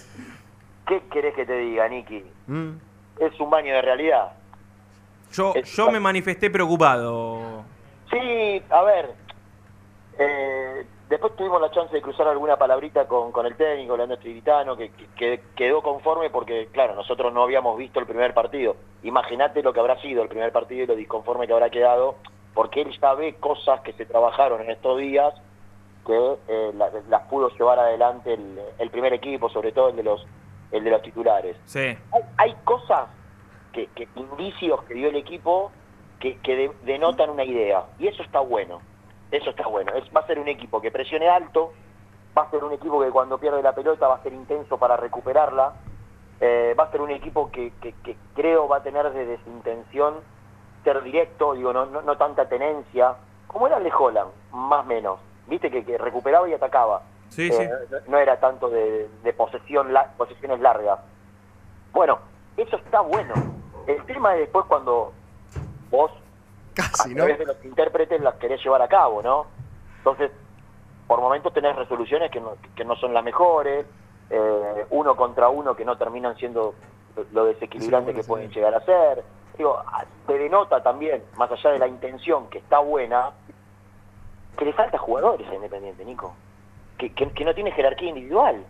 ¿Qué 0.88 1.02
querés 1.12 1.34
que 1.34 1.45
te 1.48 1.58
diga, 1.58 1.88
Nicky? 1.89 2.24
Mm. 2.45 2.74
Es 3.20 3.39
un 3.39 3.50
baño 3.50 3.74
de 3.74 3.82
realidad. 3.82 4.34
Yo, 5.34 5.56
yo 5.56 5.91
me 5.91 6.00
manifesté 6.00 6.52
preocupado. 6.52 7.64
Sí, 8.12 8.62
a 8.70 8.84
ver. 8.84 9.10
eh, 10.20 10.86
después 11.10 11.36
tuvimos 11.36 11.62
la 11.62 11.72
chance 11.72 11.93
de 11.93 12.01
cruzar 12.01 12.28
alguna 12.28 12.58
palabrita 12.58 13.08
con, 13.08 13.32
con 13.32 13.45
el 13.45 13.55
técnico, 13.55 13.95
Leandro 13.97 14.18
Trivitano, 14.18 14.76
que, 14.76 14.89
que- 14.91 15.08
que 15.16 15.41
quedó 15.55 15.82
conforme 15.82 16.30
porque, 16.30 16.68
claro, 16.72 16.95
nosotros 16.95 17.34
no 17.34 17.43
habíamos 17.43 17.78
visto 17.78 17.99
el 17.99 18.05
primer 18.05 18.34
partido. 18.34 18.76
Imagínate 19.03 19.64
lo 19.64 19.74
que 19.74 19.80
habrá 19.80 19.99
sido 20.01 20.22
el 20.24 20.30
primer 20.30 20.51
partido 20.51 20.84
y 20.84 20.88
lo 20.88 20.95
disconforme 20.95 21.47
que 21.47 21.53
habrá 21.53 21.70
quedado, 21.70 22.16
porque 22.53 22.82
él 22.82 22.97
ya 23.01 23.14
ve 23.14 23.36
cosas 23.36 23.82
que 23.82 23.93
se 23.93 24.05
trabajaron 24.05 24.62
en 24.62 24.72
estos 24.72 24.97
días 24.97 25.34
que 26.05 26.36
eh, 26.47 26.72
la- 26.76 26.89
las 27.10 27.24
pudo 27.24 27.49
llevar 27.49 27.80
adelante 27.80 28.34
el, 28.34 28.60
el 28.80 28.89
primer 28.89 29.14
equipo, 29.14 29.49
sobre 29.49 29.72
todo 29.74 29.89
el 29.89 29.95
de 29.97 30.03
los, 30.03 30.26
el 30.72 30.84
de 30.84 30.89
los 30.91 31.01
titulares 31.01 31.58
Sí. 31.66 31.80
hay, 31.80 32.22
hay 32.38 32.55
cosas 32.64 33.10
que, 33.74 33.88
que 33.88 34.08
indicios 34.16 34.82
que 34.84 34.93
dio 34.93 35.10
el 35.10 35.16
equipo 35.18 35.72
que, 36.20 36.38
que 36.39 36.55
de- 36.55 36.72
denotan 36.84 37.30
una 37.30 37.43
idea 37.43 37.84
y 37.99 38.08
eso 38.08 38.24
está 38.24 38.39
bueno 38.39 38.82
eso 39.32 39.49
está 39.49 39.67
bueno 39.67 39.93
es, 39.93 40.03
va 40.15 40.21
a 40.21 40.28
ser 40.28 40.39
un 40.39 40.47
equipo 40.47 40.80
que 40.82 40.91
presione 40.91 41.30
alto 41.30 41.73
va 42.38 42.43
a 42.43 42.49
ser 42.49 42.63
un 42.63 42.71
equipo 42.73 42.99
que 43.01 43.11
cuando 43.11 43.39
pierde 43.39 43.61
la 43.61 43.73
pelota 43.75 44.07
va 44.07 44.15
a 44.15 44.23
ser 44.23 44.34
intenso 44.34 44.78
para 44.78 44.95
recuperarla 44.97 45.73
eh, 46.39 46.75
va 46.80 46.84
a 46.86 46.91
ser 46.91 47.01
un 47.01 47.11
equipo 47.11 47.49
que, 47.51 47.73
que- 47.80 47.93
que 48.01 48.17
creo 48.34 48.67
va 48.67 48.78
a 48.78 48.84
tener 48.84 49.11
desde 49.11 49.43
su 49.43 49.49
intención 49.49 50.23
ser 50.84 51.01
directo 51.03 51.53
digo 51.53 51.73
no, 51.73 51.86
no, 51.88 52.01
no 52.01 52.17
tanta 52.17 52.47
tenencia 52.47 53.17
como 53.47 53.67
era 53.67 53.78
el 53.78 53.84
de 53.84 53.93
Holland 53.97 54.32
más 54.51 54.82
o 54.82 54.88
menos 54.88 55.19
viste 55.45 55.71
que, 55.71 55.84
que 55.86 55.97
recuperaba 55.97 56.47
y 56.49 56.53
atacaba 56.53 57.03
Sí, 57.30 57.49
Eh, 57.51 57.51
sí. 57.51 57.67
no, 57.91 57.97
no 58.07 58.17
era 58.19 58.39
tanto 58.39 58.69
de, 58.69 59.09
de 59.21 59.34
posesión 59.34 59.91
la- 59.93 60.13
posesiones 60.15 60.59
largas 60.61 60.99
bueno, 61.93 62.19
eso 62.55 62.75
está 62.78 63.01
bueno. 63.01 63.34
El 63.88 64.03
tema 64.05 64.34
es 64.36 64.41
después 64.41 64.65
cuando 64.65 65.13
vos, 65.89 66.11
Casi, 66.78 67.09
a 67.09 67.15
¿no? 67.15 67.15
través 67.15 67.39
de 67.39 67.45
los 67.45 67.65
intérpretes, 67.65 68.21
las 68.21 68.36
querés 68.36 68.63
llevar 68.63 68.82
a 68.84 68.88
cabo, 68.88 69.21
¿no? 69.23 69.47
Entonces, 69.97 70.32
por 71.07 71.19
momentos 71.19 71.51
tenés 71.53 71.75
resoluciones 71.75 72.30
que 72.30 72.39
no, 72.39 72.53
que 72.75 72.86
no 72.86 72.95
son 72.97 73.13
las 73.13 73.23
mejores, 73.23 73.86
eh, 74.30 74.86
uno 74.91 75.15
contra 75.15 75.49
uno 75.49 75.75
que 75.75 75.84
no 75.86 75.97
terminan 75.97 76.36
siendo 76.38 76.75
lo- 77.32 77.45
desequilibrante 77.45 78.13
que 78.13 78.23
pueden 78.23 78.51
llegar 78.51 78.75
a 78.75 78.82
ser. 78.82 79.23
Digo, 79.57 79.75
a- 79.78 80.05
te 80.28 80.38
denota 80.38 80.84
también, 80.84 81.23
más 81.36 81.51
allá 81.51 81.71
de 81.71 81.80
la 81.80 81.88
intención 81.88 82.47
que 82.49 82.59
está 82.59 82.78
buena, 82.80 83.32
que 84.57 84.65
le 84.65 84.73
falta 84.73 84.97
jugadores 84.99 85.47
a 85.49 85.55
Independiente, 85.55 86.05
Nico. 86.05 86.36
Que, 86.97 87.11
que- 87.13 87.32
que 87.32 87.45
no 87.45 87.55
tiene 87.55 87.71
jerarquía 87.71 88.09
individual. 88.09 88.63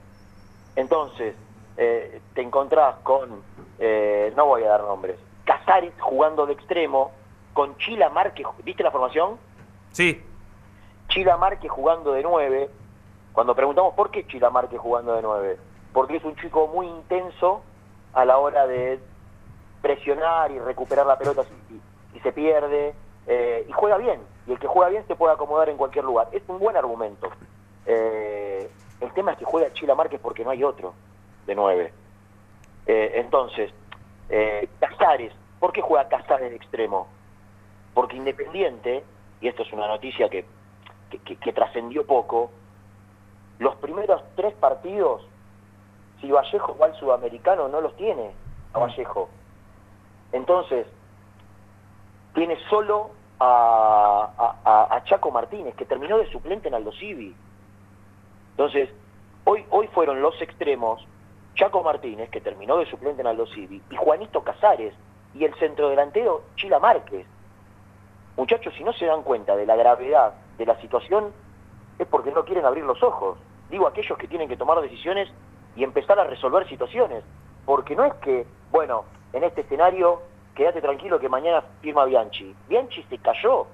Entonces, 0.76 1.36
eh, 1.78 2.22
te 2.34 2.42
encontrás 2.42 2.96
con, 3.04 3.42
eh, 3.80 4.32
no 4.36 4.46
voy 4.46 4.64
a 4.64 4.70
dar 4.70 4.82
nombres, 4.82 5.18
Casares 5.46 5.94
jugando 6.00 6.46
de 6.46 6.54
extremo, 6.54 7.12
con 7.58 7.76
Chila 7.78 8.12
Márquez, 8.12 8.46
¿viste 8.64 8.84
la 8.84 8.92
formación? 8.92 9.40
Sí. 9.92 10.24
Chila 11.08 11.38
Márquez 11.38 11.72
jugando 11.72 12.12
de 12.12 12.22
9. 12.22 12.70
Cuando 13.34 13.56
preguntamos 13.56 13.96
por 13.96 14.12
qué 14.12 14.28
Chila 14.28 14.52
Márquez 14.52 14.80
jugando 14.80 15.16
de 15.16 15.24
9, 15.24 15.58
porque 15.92 16.18
es 16.18 16.24
un 16.24 16.36
chico 16.36 16.68
muy 16.68 16.86
intenso 16.86 17.64
a 18.14 18.26
la 18.26 18.38
hora 18.38 18.68
de 18.68 19.00
presionar 19.82 20.52
y 20.52 20.60
recuperar 20.60 21.08
la 21.08 21.18
pelota 21.18 21.46
si 22.14 22.20
se 22.20 22.32
pierde, 22.32 22.94
eh, 23.26 23.66
y 23.68 23.72
juega 23.72 23.98
bien, 23.98 24.22
y 24.46 24.52
el 24.52 24.60
que 24.60 24.68
juega 24.68 24.90
bien 24.90 25.08
se 25.08 25.16
puede 25.16 25.34
acomodar 25.34 25.68
en 25.70 25.78
cualquier 25.78 26.06
lugar. 26.06 26.28
Es 26.34 26.44
un 26.48 26.60
buen 26.60 26.78
argumento. 26.78 27.28
Eh, 27.88 28.70
el 29.02 29.12
tema 29.14 29.32
es 29.32 29.40
que 29.40 29.46
juega 29.46 29.74
Chila 29.74 29.96
Márquez 29.96 30.20
porque 30.22 30.44
no 30.44 30.52
hay 30.52 30.64
otro 30.64 30.94
de 31.48 31.56
9. 31.56 31.92
Eh, 32.86 33.12
entonces, 33.16 33.74
Casares, 34.80 35.34
¿por 35.60 35.72
qué 35.72 35.82
juega 35.82 36.08
Casares 36.08 36.52
de 36.52 36.56
extremo? 36.56 37.17
Porque 37.98 38.16
Independiente, 38.16 39.04
y 39.42 39.48
esto 39.48 39.64
es 39.64 39.74
una 39.74 39.88
noticia 39.88 40.30
que, 40.30 40.46
que, 41.10 41.18
que- 41.24 41.36
que 41.38 41.52
trascendió 41.52 42.06
poco, 42.06 42.52
los 43.58 43.76
primeros 43.78 44.22
tres 44.36 44.54
partidos, 44.54 45.28
si 46.22 46.30
Vallejo 46.30 46.78
va 46.78 46.86
al 46.86 46.96
sudamericano, 47.00 47.68
no 47.68 47.82
los 47.82 47.96
tiene 47.98 48.34
a 48.74 48.78
Vallejo. 48.78 49.32
Entonces, 50.32 50.86
tiene 52.36 52.56
solo 52.70 53.10
a, 53.40 54.30
a- 54.38 54.56
a- 54.64 54.96
a 54.96 55.04
Chaco 55.06 55.32
Martínez, 55.32 55.74
que 55.74 55.86
terminó 55.86 56.20
de 56.20 56.30
suplente 56.32 56.68
en 56.68 56.76
Aldo 56.76 56.92
Civi. 56.92 57.34
Entonces, 58.52 58.92
hoy, 59.46 59.66
hoy 59.72 59.88
fueron 59.88 60.22
los 60.22 60.40
extremos, 60.40 61.04
Chaco 61.56 61.82
Martínez, 61.82 62.30
que 62.30 62.42
terminó 62.42 62.78
de 62.78 62.86
suplente 62.86 63.22
en 63.22 63.28
Aldo 63.28 63.48
Civi, 63.48 63.82
y 63.90 63.96
Juanito 63.96 64.44
Casares, 64.44 64.94
y 65.34 65.46
el 65.46 65.56
centrodelantero 65.56 66.44
Chila 66.58 66.78
Márquez. 66.78 67.26
Muchachos, 68.38 68.74
si 68.78 68.84
no 68.84 68.94
se 68.94 69.06
dan 69.06 69.24
cuenta 69.24 69.56
de 69.56 69.66
la 69.66 69.76
gravedad 69.76 70.34
de 70.60 70.66
la 70.66 70.80
situación, 70.80 71.34
es 71.98 72.08
porque 72.08 72.32
no 72.32 72.46
quieren 72.46 72.66
abrir 72.66 72.84
los 72.84 73.02
ojos. 73.02 73.40
Digo, 73.72 73.88
aquellos 73.88 74.18
que 74.18 74.28
tienen 74.28 74.48
que 74.48 74.56
tomar 74.56 74.80
decisiones 74.80 75.28
y 75.76 75.84
empezar 75.84 76.20
a 76.20 76.24
resolver 76.24 76.70
situaciones. 76.70 77.24
Porque 77.66 77.96
no 77.96 78.06
es 78.06 78.14
que, 78.16 78.46
bueno, 78.72 79.06
en 79.34 79.44
este 79.44 79.62
escenario, 79.62 80.22
quédate 80.56 80.82
tranquilo 80.82 81.20
que 81.20 81.28
mañana 81.28 81.64
firma 81.82 82.06
Bianchi. 82.06 82.56
Bianchi 82.70 83.04
se 83.10 83.18
cayó. 83.18 83.66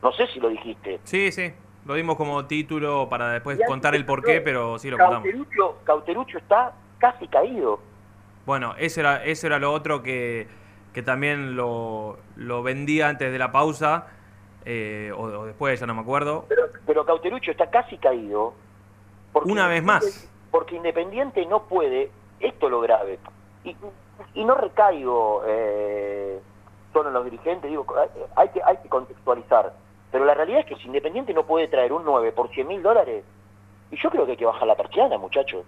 No 0.00 0.12
sé 0.12 0.28
si 0.28 0.38
lo 0.38 0.48
dijiste. 0.48 1.00
Sí, 1.02 1.32
sí. 1.32 1.52
Lo 1.86 1.94
dimos 1.94 2.16
como 2.16 2.46
título 2.46 3.08
para 3.08 3.30
después 3.30 3.58
Bianchi 3.58 3.70
contar 3.70 3.94
el 3.96 4.06
porqué, 4.06 4.40
pero 4.40 4.78
sí 4.78 4.90
lo 4.90 4.96
contamos. 4.96 5.24
Cauterucho, 5.24 5.78
Cauterucho 5.82 6.38
está 6.38 6.72
casi 6.98 7.26
caído. 7.26 7.80
Bueno, 8.46 8.74
eso 8.78 9.00
era, 9.00 9.24
eso 9.24 9.46
era 9.48 9.58
lo 9.58 9.72
otro 9.72 10.02
que, 10.02 10.46
que 10.94 11.02
también 11.02 11.56
lo, 11.56 12.16
lo 12.36 12.62
vendía 12.62 13.08
antes 13.08 13.30
de 13.32 13.38
la 13.38 13.52
pausa, 13.52 14.06
eh, 14.64 15.12
o, 15.14 15.22
o 15.24 15.44
después, 15.44 15.78
ya 15.78 15.86
no 15.86 15.94
me 15.94 16.00
acuerdo. 16.00 16.46
Pero, 16.48 16.62
pero 16.86 17.04
Cauterucho 17.04 17.50
está 17.50 17.68
casi 17.68 17.98
caído. 17.98 18.54
porque- 19.32 19.50
Una 19.52 19.66
vez 19.68 19.82
más. 19.82 20.30
Porque 20.50 20.76
Independiente 20.76 21.44
no 21.46 21.64
puede, 21.64 22.10
esto 22.40 22.66
es 22.66 22.70
lo 22.70 22.80
grave, 22.80 23.18
y, 23.64 23.76
y 24.34 24.44
no 24.44 24.54
recaigo 24.54 25.42
eh, 25.46 26.38
solo 26.92 27.08
en 27.08 27.14
los 27.14 27.24
dirigentes, 27.24 27.68
digo, 27.68 27.84
hay 28.36 28.48
que, 28.50 28.62
hay 28.62 28.76
que 28.76 28.88
contextualizar, 28.88 29.72
pero 30.12 30.24
la 30.24 30.34
realidad 30.34 30.60
es 30.60 30.66
que 30.66 30.76
si 30.76 30.86
Independiente 30.86 31.34
no 31.34 31.44
puede 31.44 31.66
traer 31.66 31.92
un 31.92 32.04
9 32.04 32.30
por 32.30 32.50
100 32.50 32.68
mil 32.68 32.82
dólares, 32.84 33.24
y 33.90 33.96
yo 34.00 34.10
creo 34.10 34.24
que 34.26 34.32
hay 34.32 34.36
que 34.38 34.46
bajar 34.46 34.68
la 34.68 34.76
persiana, 34.76 35.18
muchachos. 35.18 35.64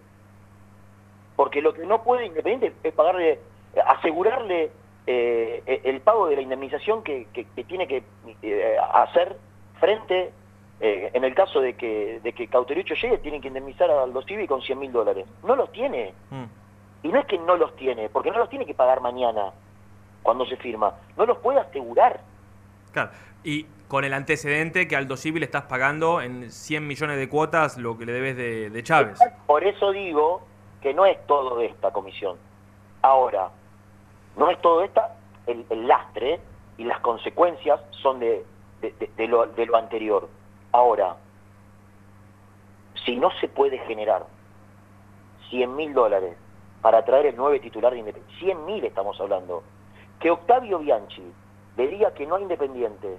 Porque 1.35 1.61
lo 1.61 1.75
que 1.75 1.85
no 1.85 2.03
puede 2.05 2.27
Independiente 2.27 2.73
es 2.89 2.95
pagarle, 2.95 3.41
asegurarle 3.89 4.71
eh, 5.07 5.81
el 5.85 6.01
pago 6.01 6.29
de 6.29 6.37
la 6.37 6.43
indemnización 6.43 7.03
que, 7.03 7.27
que- 7.33 7.45
que 7.45 7.65
tiene 7.65 7.87
que 7.87 8.03
eh, 8.43 8.77
hacer 8.95 9.37
frente, 9.81 10.33
eh, 10.81 11.11
en 11.15 11.25
el 11.25 11.35
caso 11.35 11.61
de 11.61 11.75
que, 11.75 12.21
de 12.23 12.33
que 12.33 12.49
Cauterucho 12.49 12.95
llegue, 12.95 13.19
tienen 13.19 13.41
que 13.41 13.49
indemnizar 13.49 13.91
a 13.91 14.07
los 14.07 14.25
Civi 14.27 14.47
con 14.47 14.61
100 14.63 14.79
mil 14.79 14.93
dólares. 14.93 15.27
No 15.45 15.55
los 15.57 15.71
tiene. 15.73 16.13
Y 17.03 17.09
no 17.09 17.21
es 17.21 17.27
que 17.27 17.39
no 17.39 17.57
los 17.57 17.75
tiene, 17.77 18.09
porque 18.09 18.31
no 18.31 18.39
los 18.39 18.49
tiene 18.51 18.67
que 18.67 18.75
pagar 18.75 19.01
mañana 19.01 19.53
cuando 20.23 20.45
se 20.47 20.57
firma. 20.57 20.95
No 21.17 21.25
los 21.25 21.39
puede 21.39 21.61
asegurar. 21.61 22.21
Claro. 22.93 23.11
Y 23.45 23.67
con 23.87 24.05
el 24.05 24.13
antecedente 24.13 24.89
que 24.89 24.97
Aldo 24.97 25.17
Civil 25.17 25.45
estás 25.45 25.63
pagando 25.63 26.21
en 26.21 26.51
100 26.51 26.85
millones 26.87 27.17
de 27.19 27.29
cuotas 27.29 27.77
lo 27.79 27.97
que 27.97 28.07
le 28.07 28.13
debes 28.13 28.37
de, 28.37 28.71
de 28.71 28.83
Chávez. 28.83 29.21
Por 29.47 29.63
eso 29.63 29.93
digo 29.93 30.43
que 30.83 30.93
no 30.95 31.07
es 31.07 31.25
todo 31.27 31.59
de 31.59 31.67
esta 31.67 31.93
comisión. 31.93 32.37
Ahora, 33.03 33.51
no 34.37 34.51
es 34.51 34.61
todo 34.61 34.83
esta, 34.83 35.17
el, 35.47 35.65
lastre 35.87 36.41
y 36.79 36.85
las 36.85 37.01
consecuencias 37.01 37.81
son 38.03 38.21
de, 38.21 38.45
de- 38.81 39.29
lo, 39.29 39.47
de 39.47 39.67
lo 39.67 39.77
anterior. 39.77 40.29
Ahora, 40.73 41.17
si 43.05 43.17
no 43.17 43.31
se 43.41 43.49
puede 43.49 43.79
generar 43.81 44.27
100 45.51 45.75
mil 45.77 45.95
dólares 45.95 46.37
para 46.83 47.05
traer 47.05 47.27
el 47.27 47.37
nueve 47.37 47.61
titular 47.61 47.93
de 47.93 47.99
Independiente, 48.01 48.39
100 48.39 48.65
mil 48.67 48.85
estamos 48.85 49.21
hablando, 49.21 49.63
que 50.21 50.31
Octavio 50.31 50.79
Bianchi 50.79 51.33
le 51.77 51.89
diga 51.89 52.13
que 52.15 52.27
no 52.27 52.37
a 52.37 52.41
Independiente, 52.41 53.19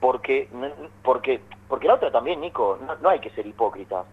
porque, 0.00 0.48
porque, 1.02 1.40
porque 1.68 1.86
la 1.88 1.94
otra 1.94 2.10
también, 2.10 2.40
Nico, 2.40 2.78
no, 3.00 3.08
hay 3.08 3.18
que 3.20 3.30
ser 3.30 3.46
hipócrita. 3.46 4.04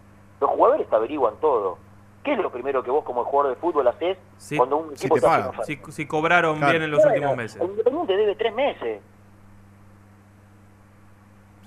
Los 0.41 0.49
jugadores 0.51 0.91
averiguan 0.91 1.35
todo. 1.39 1.77
¿Qué 2.25 2.33
es 2.33 2.39
lo 2.39 2.49
primero 2.51 2.81
que 2.83 2.89
vos 2.89 3.03
como 3.05 3.23
jugador 3.23 3.53
de 3.55 3.61
fútbol 3.61 3.87
haces 3.87 4.17
cuando 4.57 4.77
un 4.77 4.97
si 4.97 5.05
equipo 5.05 5.15
te 5.15 5.21
te 5.21 5.27
oferta? 5.27 5.63
Si, 5.63 5.79
si 5.91 6.07
cobraron 6.07 6.57
Claro. 6.57 6.71
bien 6.71 6.81
en 6.83 6.89
los 6.91 6.99
Bueno, 7.03 7.13
últimos 7.13 7.37
meses. 7.37 7.61
el 7.61 7.69
Independiente 7.69 8.17
debe 8.17 8.35
tres 8.35 8.53
meses. 8.55 9.01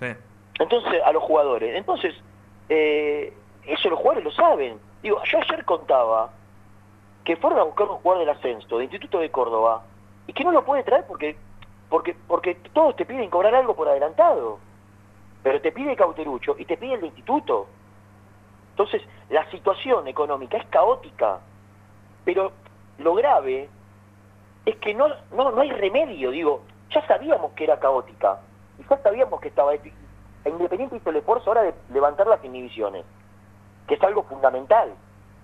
Sí. 0.01 0.07
Entonces, 0.59 1.01
a 1.05 1.13
los 1.13 1.23
jugadores. 1.23 1.77
Entonces, 1.77 2.13
eh, 2.69 3.33
eso 3.67 3.89
los 3.89 3.99
jugadores 4.01 4.25
lo 4.25 4.33
saben. 4.33 4.79
Digo, 5.03 5.23
yo 5.25 5.39
ayer 5.39 5.65
contaba 5.65 6.31
que 7.25 7.37
fueron 7.37 7.61
a 7.61 7.63
buscar 7.63 7.87
un 7.89 7.99
jugador 7.99 8.27
del 8.27 8.35
ascenso, 8.37 8.79
de 8.79 8.85
Instituto 8.85 9.21
de 9.21 9.31
Córdoba, 9.31 9.85
y 10.27 10.33
que 10.33 10.43
no 10.43 10.51
lo 10.51 10.65
puede 10.65 10.83
traer 10.83 11.05
porque, 11.07 11.37
porque, 11.89 12.17
porque 12.27 12.57
todos 12.73 12.97
te 12.97 13.05
piden 13.07 13.31
cobrar 13.31 13.55
algo 13.55 13.77
por 13.77 13.89
adelantado. 13.89 14.59
Pero 15.45 15.61
te 15.61 15.71
pide 15.71 15.95
Cauterucho 15.95 16.57
y 16.59 16.65
te 16.65 16.77
pide 16.77 16.95
el 16.95 17.01
de 17.03 17.07
Instituto. 17.07 17.69
Entonces, 18.79 19.03
la 19.29 19.45
situación 19.51 20.07
económica 20.07 20.57
es 20.57 20.65
caótica. 20.67 21.41
Pero 22.25 22.53
lo 22.99 23.15
grave 23.15 23.69
es 24.65 24.77
que 24.77 24.95
no, 24.95 25.09
no, 25.33 25.51
no 25.51 25.61
hay 25.61 25.73
remedio, 25.73 26.31
digo, 26.31 26.63
ya 26.95 27.05
sabíamos 27.09 27.51
que 27.55 27.65
era 27.65 27.81
caótica. 27.81 28.39
Y 28.79 28.89
ya 28.89 28.97
sabíamos 28.99 29.41
que 29.41 29.49
estaba... 29.49 29.75
El 29.75 29.83
Independiente 30.45 30.97
hizo 30.97 31.11
el 31.11 31.17
esfuerzo 31.17 31.51
ahora 31.51 31.63
de 31.63 31.75
levantar 31.93 32.29
las 32.29 32.43
inhibiciones, 32.45 33.05
que 33.89 33.95
es 33.95 34.03
algo 34.05 34.23
fundamental. 34.23 34.95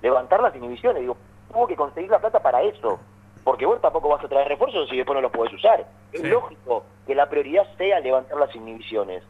Levantar 0.01 0.41
las 0.41 0.55
inhibiciones, 0.55 1.01
digo, 1.01 1.17
tuvo 1.53 1.67
que 1.67 1.75
conseguir 1.75 2.11
la 2.11 2.21
plata 2.21 2.39
para 2.39 2.63
eso. 2.63 3.01
Porque 3.43 3.67
vos 3.67 3.81
tampoco 3.81 4.11
vas 4.11 4.23
a 4.25 4.29
traer 4.29 4.47
refuerzos 4.47 4.89
si 4.89 4.97
después 4.97 5.17
no 5.17 5.23
los 5.23 5.33
podés 5.33 5.53
usar. 5.53 5.85
Es 6.13 6.23
lógico 6.23 6.85
que 7.05 7.17
la 7.17 7.29
prioridad 7.29 7.67
sea 7.77 7.99
levantar 7.99 8.39
las 8.39 8.55
inhibiciones. 8.55 9.25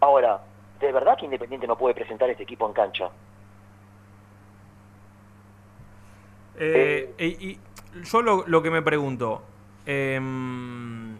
Ahora, 0.00 0.40
¿de 0.80 0.92
verdad 0.92 1.16
que 1.18 1.24
Independiente 1.26 1.66
no 1.66 1.76
puede 1.76 1.94
presentar 1.94 2.30
este 2.30 2.42
equipo 2.44 2.66
en 2.66 2.72
cancha? 2.72 3.10
Eh, 6.58 7.14
y, 7.18 7.24
y 7.50 7.60
yo 8.04 8.22
lo, 8.22 8.44
lo 8.46 8.62
que 8.62 8.70
me 8.70 8.82
pregunto, 8.82 9.42
em, 9.84 11.14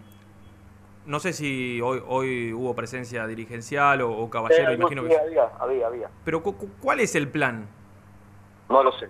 no 1.05 1.21
sé 1.21 1.33
si 1.33 1.81
hoy, 1.81 2.03
hoy 2.07 2.53
hubo 2.53 2.75
presencia 2.75 3.27
dirigencial 3.27 4.01
o, 4.03 4.11
o 4.11 4.31
caballero, 4.31 4.73
Eh, 4.73 4.75
imagino 4.75 5.03
sí, 5.03 5.09
que 5.09 5.17
había, 5.17 5.45
había, 5.61 5.87
había. 5.87 6.11
Pero 6.25 6.43
cu- 6.43 6.57
cu- 6.57 6.71
¿cuál 6.81 7.01
es 7.01 7.15
el 7.15 7.29
plan? 7.29 7.67
No 8.69 8.83
lo 8.83 8.93
sé. 8.93 9.09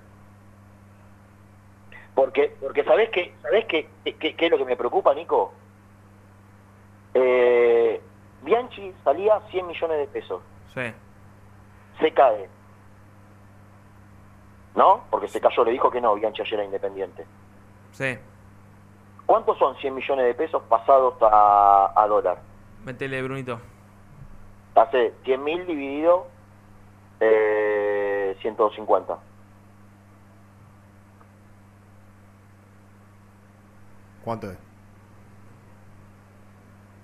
Porque, 2.15 2.57
porque 2.61 2.85
¿sabés 2.85 3.11
qué, 3.11 3.35
¿sabés 3.43 3.67
qué, 3.67 3.89
qué, 4.05 4.35
qué 4.37 4.45
es 4.47 4.51
lo 4.51 4.59
que 4.59 4.65
me 4.65 4.77
preocupa, 4.77 5.15
Nico? 5.15 5.53
Eh, 7.15 8.01
Bianchi 8.43 8.95
salía 9.05 9.41
100 9.51 9.67
millones 9.67 9.99
de 9.99 10.07
pesos. 10.07 10.43
Sí. 10.75 10.93
Se 12.01 12.13
cae. 12.13 12.49
¿No? 14.75 15.05
Porque 15.11 15.29
se 15.29 15.41
cayó, 15.41 15.65
le 15.65 15.73
dijo 15.73 15.91
que 15.91 16.01
no, 16.01 16.15
Bianchi 16.15 16.43
ayer 16.43 16.55
era 16.55 16.65
independiente. 16.65 17.27
Sí. 17.93 18.19
¿Cuántos 19.25 19.59
son 19.59 19.77
100 19.77 19.95
millones 19.95 20.27
de 20.27 20.35
pesos 20.35 20.63
pasados 20.69 21.15
a, 21.23 21.93
a 21.97 22.07
dólar? 22.07 22.39
Métele, 22.85 23.23
Brunito. 23.23 23.59
Hace 24.75 25.15
100 25.25 25.43
mil 25.43 25.67
dividido 25.67 26.27
eh, 27.21 28.37
150. 28.41 29.19
¿Cuánto 34.23 34.51
es? 34.51 34.59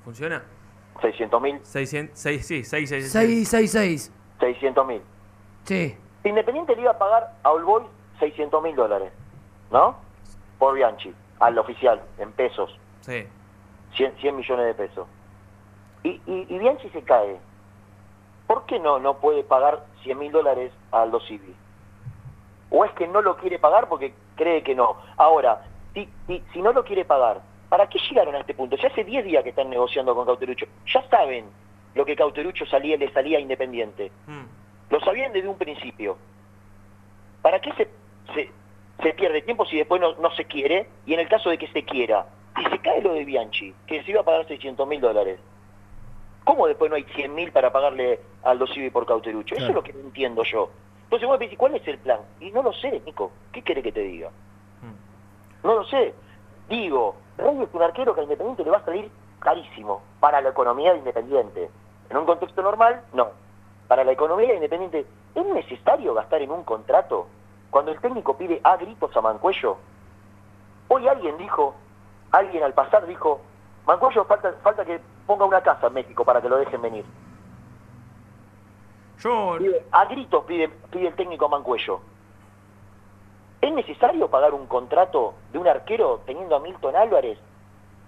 ¿Funciona? 0.05 0.43
600 1.03 1.43
mil. 1.43 1.61
600, 1.65 2.19
seis- 2.19 2.47
sí, 2.47 2.65
6, 2.65 2.89
6, 2.89 3.13
666. 3.13 4.13
600 4.41 4.87
mil. 4.87 5.03
Sí. 5.65 5.97
Independiente 6.25 6.75
le 6.75 6.83
iba 6.83 6.93
a 6.93 6.99
pagar 6.99 7.35
a 7.43 7.51
All 7.51 7.65
Boys 7.65 7.87
600 8.21 8.63
mil 8.63 8.75
dólares, 8.77 9.13
¿no? 9.71 9.97
Por 10.59 10.75
Bianchi, 10.75 11.13
al 11.41 11.59
oficial, 11.59 12.01
en 12.19 12.33
pesos, 12.33 12.79
Sí. 13.01 13.27
100, 13.97 14.15
100 14.21 14.37
millones 14.37 14.67
de 14.67 14.75
pesos. 14.75 15.07
Y, 16.05 16.11
y, 16.27 16.47
y 16.49 16.59
Bianchi 16.59 16.89
se 16.91 17.03
cae. 17.03 17.39
¿Por 18.47 18.65
qué 18.67 18.79
no, 18.79 18.99
no 18.99 19.19
puede 19.19 19.45
pagar 19.45 19.85
100 20.03 20.19
mil 20.19 20.33
dólares 20.33 20.73
a 20.93 21.03
Aldo 21.03 21.21
Civi? 21.21 21.55
¿O 22.71 22.85
es 22.85 22.93
que 22.93 23.07
no 23.07 23.21
lo 23.23 23.37
quiere 23.37 23.59
pagar 23.59 23.89
porque 23.89 24.15
cree 24.37 24.63
que 24.63 24.75
no? 24.75 24.97
Ahora, 25.17 25.65
si, 25.95 26.09
si, 26.27 26.43
si 26.53 26.63
no 26.63 26.73
lo 26.73 26.85
quiere 26.85 27.05
pagar, 27.05 27.41
¿para 27.73 27.87
qué 27.87 27.99
llegaron 27.99 28.35
a 28.35 28.41
este 28.41 28.53
punto? 28.53 28.77
Ya 28.77 28.89
hace 28.89 29.03
10 29.03 29.25
días 29.25 29.43
que 29.43 29.49
están 29.49 29.71
negociando 29.71 30.15
con 30.15 30.27
Cauterucho. 30.27 30.67
Ya 30.93 31.03
saben 31.09 31.47
lo 31.95 32.05
que 32.05 32.15
Cauterucho 32.15 32.67
salía, 32.67 32.99
le 32.99 33.11
salía 33.13 33.39
a 33.39 33.41
Independiente. 33.41 34.13
Lo 34.91 35.01
sabían 35.01 35.33
desde 35.33 35.49
un 35.49 35.57
principio. 35.57 36.19
¿Para 37.41 37.63
qué 37.63 37.73
se, 37.73 37.89
se, 38.35 38.51
se 39.03 39.15
pierde 39.15 39.41
tiempo 39.41 39.65
si 39.65 39.79
después 39.79 40.03
no, 40.03 40.13
no 40.17 40.31
se 40.33 40.45
quiere? 40.45 40.87
Y 41.07 41.15
en 41.15 41.21
el 41.21 41.31
caso 41.31 41.49
de 41.49 41.57
que 41.57 41.67
se 41.69 41.83
quiera, 41.83 42.27
si 42.59 42.63
se 42.65 42.79
cae 42.81 43.01
lo 43.01 43.15
de 43.15 43.25
Bianchi, 43.25 43.75
que 43.87 44.03
se 44.03 44.11
iba 44.11 44.21
a 44.21 44.25
pagar 44.25 44.47
600 44.47 44.87
mil 44.87 45.01
dólares, 45.01 45.41
¿cómo 46.45 46.67
después 46.67 46.91
no 46.91 46.97
hay 46.97 47.05
100 47.05 47.35
mil 47.35 47.53
para 47.53 47.73
pagarle 47.73 48.21
al 48.43 48.63
Civi 48.69 48.91
por 48.91 49.07
Cauterucho? 49.07 49.55
Eso 49.55 49.69
es 49.69 49.75
lo 49.75 49.83
que 49.83 49.95
no 49.95 50.01
entiendo 50.01 50.43
yo. 50.45 50.69
Entonces 51.05 51.27
vos 51.27 51.39
me 51.39 51.47
decís, 51.47 51.59
¿cuál 51.59 51.75
es 51.75 51.89
el 51.89 51.97
plan? 51.97 52.21
Y 52.39 52.51
no 52.51 52.63
lo 52.63 52.75
sé, 52.75 53.01
Nico. 53.07 53.33
¿Qué 53.51 53.63
quiere 53.63 53.83
que 53.83 53.93
te 53.93 54.03
diga? 54.03 54.31
No 55.65 55.77
lo 55.77 55.85
sé. 55.85 56.13
Digo, 56.73 57.17
Rey 57.37 57.61
es 57.61 57.69
un 57.75 57.83
arquero 57.83 58.15
que 58.15 58.21
a 58.21 58.25
Independiente 58.25 58.65
le 58.65 58.71
va 58.71 58.79
a 58.79 58.85
salir 58.87 59.11
carísimo 59.41 60.01
para 60.21 60.41
la 60.41 60.49
economía 60.49 60.93
de 60.93 61.01
Independiente. 61.01 61.69
En 62.09 62.17
un 62.17 62.25
contexto 62.25 62.63
normal, 62.63 63.03
no. 63.13 63.29
Para 63.89 64.05
la 64.05 64.13
economía 64.13 64.49
de 64.49 64.55
Independiente, 64.55 65.07
¿es 65.35 65.47
necesario 65.49 66.15
gastar 66.15 66.41
en 66.41 66.51
un 66.51 66.65
contrato 66.65 67.27
cuando 67.71 67.91
el 67.93 68.01
técnico 68.01 68.39
pide 68.39 68.59
a 68.65 68.79
gritos 68.79 69.15
a 69.15 69.21
Mancuello? 69.21 69.77
Hoy 70.89 71.07
alguien 71.09 71.37
dijo, 71.37 71.75
alguien 72.31 72.63
al 72.63 72.73
pasar 72.73 73.07
dijo, 73.07 73.43
Mancuello 73.87 74.25
falta, 74.25 74.55
falta 74.63 74.83
que 74.87 74.99
ponga 75.27 75.45
una 75.45 75.61
casa 75.61 75.89
en 75.89 75.93
México 75.93 76.25
para 76.25 76.41
que 76.41 76.49
lo 76.49 76.57
dejen 76.57 76.81
venir. 76.81 77.05
Yo... 79.19 79.57
Pide- 79.59 79.85
a 79.93 80.07
gritos 80.07 80.43
pide, 80.45 80.69
pide 80.91 81.09
el 81.09 81.15
técnico 81.17 81.45
a 81.45 81.49
Mancuello. 81.51 82.01
¿Es 83.63 83.73
necesario 83.73 84.29
pagar 84.29 84.53
un 84.55 84.67
contrato 84.67 85.35
de 85.53 85.59
un 85.59 85.69
arquero 85.69 86.21
teniendo 86.27 86.57
a 86.57 86.61
Milton 86.61 86.97
Álvarez 86.97 87.39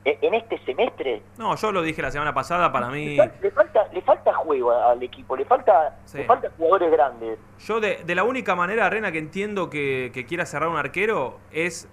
e- 0.04 0.18
en 0.20 0.34
este 0.34 0.58
semestre? 0.64 1.22
No, 1.38 1.54
yo 1.54 1.70
lo 1.70 1.80
dije 1.80 2.02
la 2.02 2.10
semana 2.10 2.34
pasada, 2.34 2.72
para 2.72 2.88
mí... 2.88 3.16
Le 3.40 3.50
falta, 3.52 3.86
le 3.92 4.02
falta 4.02 4.34
juego 4.34 4.72
al 4.72 5.00
equipo, 5.02 5.36
le 5.36 5.44
falta, 5.44 5.96
Sí. 6.06 6.18
le 6.18 6.24
falta 6.24 6.50
jugadores 6.58 6.90
grandes. 6.90 7.38
Yo 7.60 7.78
de, 7.80 8.00
de 8.04 8.14
la 8.16 8.24
única 8.24 8.56
manera, 8.56 8.90
Rena, 8.90 9.12
que 9.12 9.18
entiendo 9.18 9.70
que, 9.70 10.10
que 10.12 10.26
quiera 10.26 10.44
cerrar 10.44 10.68
un 10.68 10.76
arquero 10.76 11.38
es, 11.52 11.88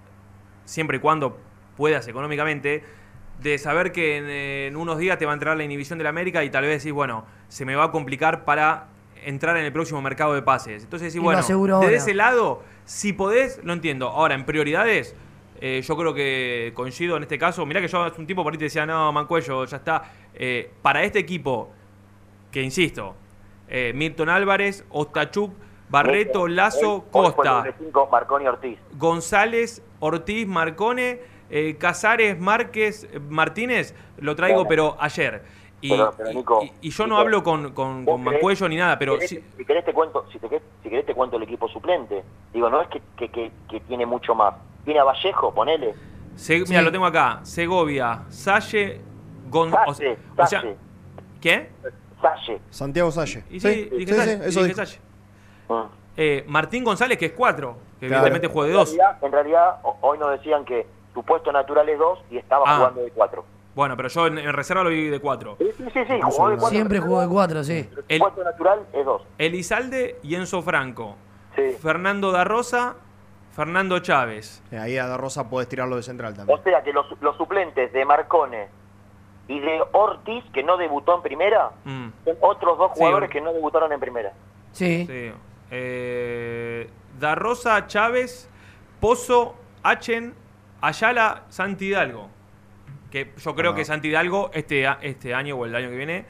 siempre 0.64 0.96
y 0.96 1.00
cuando 1.00 1.38
puedas 1.76 2.08
económicamente, 2.08 2.82
de 3.38 3.58
saber 3.58 3.92
que 3.92 4.16
en, 4.16 4.28
en 4.28 4.76
unos 4.76 4.98
días 4.98 5.18
te 5.18 5.24
va 5.24 5.30
a 5.30 5.34
entrar 5.34 5.56
la 5.56 5.62
inhibición 5.62 5.98
de 5.98 6.02
la 6.04 6.10
América 6.10 6.42
y 6.42 6.50
tal 6.50 6.64
vez 6.64 6.82
decís, 6.82 6.92
bueno, 6.92 7.24
se 7.46 7.64
me 7.64 7.76
va 7.76 7.84
a 7.84 7.90
complicar 7.92 8.44
para 8.44 8.88
entrar 9.24 9.56
en 9.56 9.64
el 9.64 9.72
próximo 9.72 10.02
mercado 10.02 10.34
de 10.34 10.42
pases. 10.42 10.82
Entonces 10.82 11.12
decís, 11.12 11.22
bueno, 11.22 11.40
desde 11.80 11.94
ese 11.94 12.12
lado, 12.12 12.62
si 12.84 13.12
podés, 13.12 13.60
lo 13.64 13.72
entiendo. 13.72 14.08
Ahora, 14.08 14.34
en 14.34 14.44
prioridades, 14.44 15.14
eh, 15.60 15.80
yo 15.82 15.96
creo 15.96 16.12
que 16.14 16.72
coincido 16.74 17.16
en 17.16 17.22
este 17.22 17.38
caso. 17.38 17.64
Mirá 17.66 17.80
que 17.80 17.88
yo 17.88 18.02
hace 18.02 18.20
un 18.20 18.26
tiempo 18.26 18.42
por 18.42 18.52
ahí 18.52 18.58
te 18.58 18.64
decía, 18.64 18.84
no, 18.86 19.12
Mancuello, 19.12 19.64
ya 19.64 19.76
está. 19.76 20.02
Eh, 20.34 20.70
para 20.82 21.02
este 21.02 21.18
equipo, 21.18 21.70
que 22.50 22.62
insisto, 22.62 23.14
eh, 23.68 23.92
Milton 23.94 24.28
Álvarez, 24.28 24.84
Ostachuk, 24.90 25.52
Barreto, 25.88 26.48
Lazo, 26.48 27.04
Costa, 27.10 27.64
Marconi 28.10 28.46
Ortiz. 28.46 28.78
González, 28.98 29.82
Ortiz, 30.00 30.46
Marcone, 30.46 31.20
eh, 31.50 31.76
Casares, 31.78 32.38
Márquez, 32.40 33.06
Martínez, 33.28 33.94
lo 34.18 34.34
traigo, 34.34 34.66
pero 34.66 34.96
ayer. 34.98 35.42
Y, 35.84 35.90
Pero- 35.90 36.14
pero, 36.16 36.30
y- 36.30 36.34
Nico, 36.36 36.62
y- 36.62 36.72
y 36.82 36.90
yo 36.90 37.06
no 37.06 37.16
Nico, 37.16 37.20
hablo 37.20 37.42
con, 37.42 37.72
con, 37.72 38.04
¿Vos 38.04 38.14
con 38.14 38.22
querés- 38.24 38.32
Mancuello 38.34 38.68
ni 38.68 38.76
nada, 38.76 38.98
pero 38.98 39.14
querés- 39.18 39.28
sí- 39.28 39.44
si 39.56 39.64
querés 39.64 39.84
te 39.84 39.92
cuento, 39.92 40.24
si, 40.32 40.38
te 40.38 40.48
querés, 40.48 40.62
si 40.82 40.88
querés 40.88 41.04
te 41.06 41.14
cuento 41.14 41.36
el 41.36 41.42
equipo 41.42 41.68
suplente. 41.68 42.22
Digo, 42.52 42.70
no 42.70 42.80
es 42.80 42.88
que, 42.88 43.02
que, 43.16 43.28
que, 43.30 43.50
que 43.68 43.80
tiene 43.80 44.06
mucho 44.06 44.34
más. 44.34 44.54
Tiene 44.84 45.00
a 45.00 45.04
Vallejo, 45.04 45.52
ponele. 45.52 45.94
Se- 46.36 46.60
Mira, 46.68 46.82
lo 46.82 46.92
tengo 46.92 47.04
acá. 47.06 47.40
Segovia, 47.42 48.22
Salle, 48.28 49.00
González. 49.50 49.96
Salle, 49.98 50.18
O, 50.38 50.46
sea, 50.46 50.60
Salle. 50.60 50.76
¿qué? 51.40 51.70
Salle. 52.20 52.60
Santiago 52.70 53.10
Salle. 53.10 53.42
Y 53.50 53.58
sí, 53.60 53.90
dije 53.96 54.14
Salle, 54.14 54.38
eso 54.46 54.62
dije. 54.62 54.74
Salle. 54.76 54.98
Eh, 56.16 56.44
Martín 56.46 56.84
González, 56.84 57.18
que 57.18 57.26
es 57.26 57.32
4, 57.32 57.74
que 57.98 58.06
Claro. 58.06 58.22
evidentemente 58.26 58.46
juega 58.48 58.68
de 58.68 58.72
En 58.74 58.78
2. 58.78 58.88
realidad, 58.96 59.18
en 59.24 59.32
realidad, 59.32 59.76
ho- 59.82 59.96
hoy 60.02 60.18
nos 60.18 60.30
decían 60.30 60.64
que 60.64 60.86
tu 61.14 61.22
puesto 61.24 61.50
natural 61.52 61.88
es 61.88 61.98
2 61.98 62.18
y 62.30 62.36
estaba 62.38 62.64
Ah. 62.66 62.76
jugando 62.76 63.00
de 63.02 63.10
4. 63.10 63.44
Bueno, 63.74 63.96
pero 63.96 64.08
yo 64.08 64.26
en, 64.26 64.38
en 64.38 64.52
reserva 64.52 64.82
lo 64.84 64.90
vi 64.90 65.08
de 65.08 65.18
4. 65.20 65.56
Sí, 65.58 65.66
sí, 65.78 65.84
sí, 65.94 66.20
jugó 66.22 66.50
de 66.50 66.56
4. 66.56 66.68
Siempre 66.68 67.00
jugó 67.00 67.20
de 67.22 67.28
4, 67.28 67.64
sí. 67.64 67.84
Tu 67.84 68.18
puesto 68.18 68.44
natural 68.44 68.80
es 68.92 69.04
2. 69.04 69.22
Elizalde 69.38 70.18
y 70.22 70.34
Enzo 70.34 70.60
Franco. 70.62 71.16
Sí. 71.56 71.62
Fernando 71.80 72.32
da 72.32 72.44
Rosa, 72.44 72.96
Fernando 73.52 73.98
Chávez. 74.00 74.62
Eh, 74.70 74.78
Ahí 74.78 74.98
a 74.98 75.06
Da 75.06 75.16
Rosa 75.16 75.48
podés 75.48 75.68
tirarlo 75.68 75.96
de 75.96 76.02
central 76.02 76.34
también. 76.34 76.58
O 76.58 76.62
sea 76.62 76.82
que 76.82 76.92
los, 76.92 77.06
los 77.22 77.36
suplentes 77.36 77.92
de 77.92 78.04
Marcone 78.04 78.68
y 79.48 79.58
de 79.60 79.80
Ortiz, 79.92 80.44
que 80.52 80.62
no 80.62 80.76
debutó 80.76 81.16
en 81.16 81.22
primera, 81.22 81.70
Mm. 81.84 82.08
son 82.24 82.36
otros 82.40 82.78
dos 82.78 82.90
Sí, 82.94 82.98
jugadores 82.98 83.28
Or- 83.28 83.32
que 83.32 83.40
no 83.40 83.52
debutaron 83.52 83.92
en 83.92 84.00
primera. 84.00 84.32
Sí. 84.72 85.06
Sí. 85.06 85.32
Eh, 85.70 86.88
da 87.18 87.34
Rosa, 87.34 87.86
Chávez, 87.86 88.48
Pozo, 89.00 89.54
Achen, 89.82 90.34
Ayala, 90.80 91.42
Santi 91.48 91.86
Hidalgo. 91.88 92.28
Que 93.12 93.30
yo 93.36 93.54
creo 93.54 93.72
Ah. 93.72 93.74
que 93.74 93.84
Santi 93.84 94.08
Hidalgo 94.08 94.50
este, 94.54 94.86
a- 94.86 94.98
este 95.02 95.34
año 95.34 95.56
o 95.56 95.66
el 95.66 95.76
año 95.76 95.90
que 95.90 95.96
viene 95.96 96.24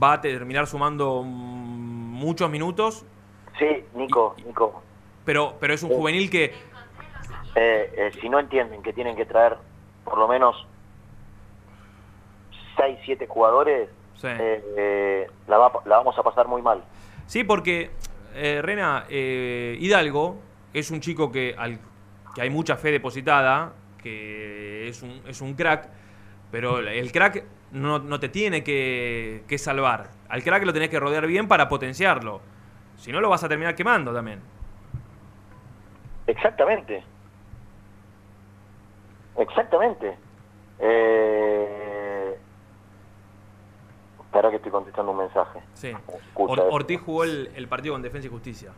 va 0.00 0.12
a 0.12 0.20
terminar 0.20 0.66
sumando 0.66 1.22
muchos 1.24 2.50
minutos, 2.50 3.06
Sí, 3.58 3.84
Nico, 3.94 4.36
Nico. 4.46 4.82
pero, 5.24 5.56
pero 5.58 5.72
es 5.74 5.82
un 5.82 5.88
juvenil 5.90 6.28
que 6.30 6.44
eh, 6.44 7.92
eh, 7.96 8.10
si 8.20 8.28
no 8.28 8.38
entienden 8.38 8.82
que 8.82 8.92
tienen 8.92 9.16
que 9.16 9.24
traer 9.24 9.56
por 10.04 10.18
lo 10.18 10.28
menos 10.28 10.66
6, 12.76 12.98
7 13.04 13.26
jugadores, 13.26 13.88
Sí. 14.16 14.26
eh, 14.28 14.62
eh, 14.76 15.30
la, 15.48 15.56
va- 15.58 15.82
la 15.86 15.96
vamos 15.96 16.18
a 16.18 16.22
pasar 16.22 16.46
muy 16.48 16.60
mal. 16.62 16.84
Sí, 17.26 17.44
porque 17.44 17.90
eh, 18.34 18.60
Rena 18.62 19.06
eh, 19.08 19.76
Hidalgo 19.80 20.38
es 20.74 20.90
un 20.90 21.00
chico 21.00 21.32
que, 21.32 21.54
al, 21.56 21.78
que 22.34 22.42
hay 22.42 22.50
mucha 22.50 22.76
fe 22.76 22.90
depositada, 22.92 23.72
que 24.02 24.88
es 24.88 25.02
un, 25.02 25.22
es 25.26 25.40
un 25.40 25.54
crack, 25.54 25.88
pero 26.50 26.78
el 26.78 27.12
crack 27.12 27.44
no, 27.72 27.98
no 27.98 28.18
te 28.20 28.28
tiene 28.28 28.64
que, 28.64 29.44
que 29.46 29.58
salvar. 29.58 30.10
Al 30.28 30.42
crack 30.42 30.64
lo 30.64 30.72
tenés 30.72 30.88
que 30.90 31.00
rodear 31.00 31.26
bien 31.26 31.48
para 31.48 31.68
potenciarlo. 31.68 32.40
Si 32.96 33.12
no, 33.12 33.20
lo 33.20 33.28
vas 33.28 33.42
a 33.44 33.48
terminar 33.48 33.74
quemando 33.74 34.12
también. 34.12 34.40
Exactamente. 36.26 37.02
Exactamente. 39.38 40.16
Eh... 40.78 42.36
Espera 44.26 44.50
que 44.50 44.56
estoy 44.56 44.70
contestando 44.70 45.10
un 45.12 45.18
mensaje. 45.18 45.60
Sí. 45.74 45.88
Escucha 45.88 46.52
Or- 46.52 46.58
eso. 46.60 46.68
Ortiz 46.70 47.00
jugó 47.00 47.24
el, 47.24 47.50
el 47.56 47.66
partido 47.66 47.94
con 47.94 48.02
Defensa 48.02 48.28
y 48.28 48.30
Justicia. 48.30 48.70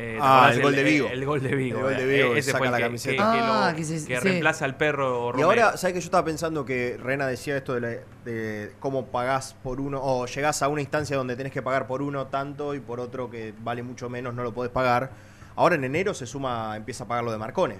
Eh, 0.00 0.12
¿te 0.14 0.18
Ah, 0.22 0.50
el 0.52 0.62
gol 0.62 0.76
de 0.76 0.82
Vigo. 0.84 1.08
El, 1.10 1.26
gol 1.26 1.42
de 1.42 1.54
Vigo. 1.56 1.78
El 1.78 1.82
gol 1.84 1.96
de 1.96 2.02
eh, 2.04 2.06
Vigo, 2.22 2.32
que 2.32 2.38
ese 2.38 2.52
saca 2.52 2.58
fue 2.58 2.66
el 2.68 2.70
la 2.72 2.78
que, 2.78 2.84
camiseta. 2.84 3.32
que- 3.32 3.38
que 3.40 3.44
lo- 3.44 3.52
Ah, 3.52 3.72
que 3.74 3.82
se- 3.84 4.06
que 4.06 4.16
sí. 4.20 4.28
reemplaza 4.28 4.64
al 4.64 4.76
perro 4.76 5.30
Y 5.30 5.32
Romero. 5.32 5.48
ahora, 5.48 5.76
¿sabes 5.76 5.94
que 5.94 6.00
yo 6.00 6.04
estaba 6.04 6.24
pensando 6.24 6.64
que 6.64 6.96
Rena 7.02 7.26
decía 7.26 7.56
esto 7.56 7.74
de, 7.74 7.80
la- 7.80 8.02
de 8.24 8.72
cómo 8.78 9.06
pagás 9.06 9.54
por 9.62 9.80
uno, 9.80 10.00
o 10.00 10.26
llegás 10.26 10.62
a 10.62 10.68
una 10.68 10.82
instancia 10.82 11.16
donde 11.16 11.34
tenés 11.34 11.52
que 11.52 11.62
pagar 11.62 11.88
por 11.88 12.00
uno 12.02 12.28
tanto 12.28 12.74
y 12.76 12.80
por 12.80 13.00
otro 13.00 13.28
que 13.28 13.52
vale 13.60 13.82
mucho 13.82 14.08
menos 14.08 14.34
no 14.34 14.44
lo 14.44 14.54
podés 14.54 14.70
pagar? 14.70 15.10
Ahora 15.56 15.74
en 15.74 15.82
enero 15.82 16.14
se 16.14 16.26
suma, 16.26 16.76
empieza 16.76 17.02
a 17.02 17.08
pagar 17.08 17.24
lo 17.24 17.32
de 17.32 17.38
Marcone. 17.38 17.78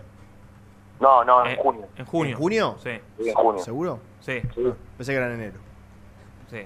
No, 0.98 1.22
no, 1.22 1.46
en 1.46 1.52
Eh, 1.52 1.58
junio. 1.62 1.86
En 1.96 2.04
junio. 2.04 2.32
¿En 2.32 2.36
junio? 2.36 2.76
Sí. 2.82 2.90
Sí, 3.22 3.28
en 3.28 3.34
junio. 3.36 3.62
¿Seguro? 3.62 4.00
Sí. 4.18 4.42
Ah, 4.44 4.72
Pensé 4.96 5.12
que 5.12 5.16
era 5.16 5.26
en 5.28 5.34
enero. 5.34 5.58
Sí. 6.50 6.62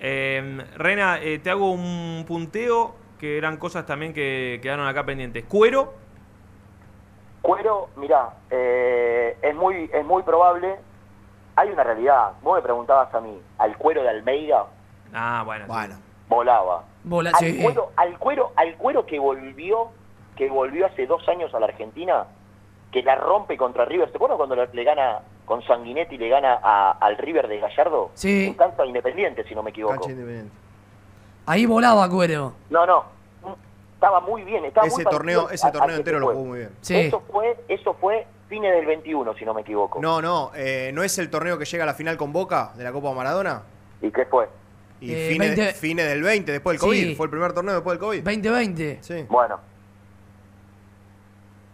Eh, 0.00 0.64
Rena, 0.78 1.20
eh, 1.20 1.38
te 1.38 1.50
hago 1.50 1.70
un 1.70 2.24
punteo 2.26 2.94
que 3.18 3.38
eran 3.38 3.56
cosas 3.56 3.86
también 3.86 4.12
que 4.12 4.58
quedaron 4.62 4.86
acá 4.86 5.04
pendientes. 5.04 5.44
Cuero, 5.44 5.94
Cuero, 7.42 7.88
mirá, 7.96 8.30
eh, 8.50 9.36
es 9.42 9.54
muy 9.54 9.90
es 9.92 10.04
muy 10.04 10.22
probable. 10.22 10.76
Hay 11.56 11.68
una 11.68 11.84
realidad. 11.84 12.32
Vos 12.42 12.56
me 12.56 12.62
preguntabas 12.62 13.14
a 13.14 13.20
mí, 13.20 13.38
al 13.58 13.76
cuero 13.76 14.02
de 14.02 14.08
Almeida 14.08 14.64
ah, 15.12 15.42
bueno. 15.44 15.66
sí. 15.66 15.70
Bueno. 15.70 15.94
volaba. 16.28 16.84
Bola, 17.04 17.30
al 17.34 17.38
sí. 17.44 17.60
cuero, 17.62 17.90
al 17.96 18.18
cuero, 18.18 18.52
al 18.56 18.74
cuero 18.76 19.04
que 19.04 19.18
volvió, 19.18 19.90
que 20.36 20.48
volvió 20.48 20.86
hace 20.86 21.06
dos 21.06 21.28
años 21.28 21.54
a 21.54 21.60
la 21.60 21.66
Argentina, 21.66 22.24
que 22.90 23.02
la 23.02 23.14
rompe 23.16 23.58
contra 23.58 23.84
River. 23.84 24.08
¿Se 24.10 24.16
acuerdan 24.16 24.38
cuando 24.38 24.56
le, 24.56 24.66
le 24.72 24.84
gana 24.84 25.20
con 25.44 25.62
Sanguinetti 25.62 26.16
le 26.16 26.30
gana 26.30 26.58
a- 26.62 26.92
al 26.98 27.18
River 27.18 27.46
de 27.46 27.60
Gallardo? 27.60 28.10
Sí. 28.14 28.46
En 28.46 28.54
cancha 28.54 28.86
independiente, 28.86 29.44
si 29.44 29.54
no 29.54 29.62
me 29.62 29.68
equivoco. 29.70 29.94
Cancha 29.96 30.10
independiente. 30.12 30.56
Ahí 31.46 31.66
volaba 31.66 32.08
Cuero. 32.08 32.52
No, 32.70 32.86
no. 32.86 33.04
Estaba 33.94 34.20
muy 34.20 34.42
bien. 34.42 34.64
Estaba 34.64 34.86
Ese 34.86 34.96
muy 34.96 35.04
torneo, 35.04 35.48
ese 35.50 35.66
a- 35.66 35.72
torneo 35.72 35.96
entero 35.96 36.18
lo 36.20 36.28
jugó 36.32 36.44
muy 36.44 36.58
bien. 36.60 36.70
Sí. 36.80 36.96
Eso 36.96 37.22
fue, 37.30 37.56
eso 37.68 37.94
fue 37.94 38.26
fines 38.48 38.72
del 38.74 38.86
21, 38.86 39.34
si 39.34 39.44
no 39.44 39.54
me 39.54 39.62
equivoco. 39.62 40.00
No, 40.00 40.20
no, 40.20 40.50
eh, 40.54 40.90
¿no 40.94 41.02
es 41.02 41.18
el 41.18 41.30
torneo 41.30 41.58
que 41.58 41.64
llega 41.64 41.84
a 41.84 41.86
la 41.86 41.94
final 41.94 42.16
con 42.16 42.32
Boca 42.32 42.72
de 42.76 42.84
la 42.84 42.92
Copa 42.92 43.12
Maradona? 43.12 43.62
¿Y 44.02 44.10
qué 44.10 44.26
fue? 44.26 44.48
Y 45.00 45.12
Eh, 45.12 45.28
fines, 45.32 45.56
20 45.56 45.72
fines 45.74 46.06
del 46.08 46.22
20, 46.22 46.52
después 46.52 46.74
del 46.74 46.80
Sí. 46.80 46.86
COVID. 47.04 47.16
Fue 47.16 47.26
el 47.26 47.30
primer 47.30 47.52
torneo 47.52 47.74
después 47.74 47.98
del 47.98 48.06
COVID. 48.06 48.22
2020. 48.22 48.98
Sí. 49.02 49.26
Bueno. 49.28 49.58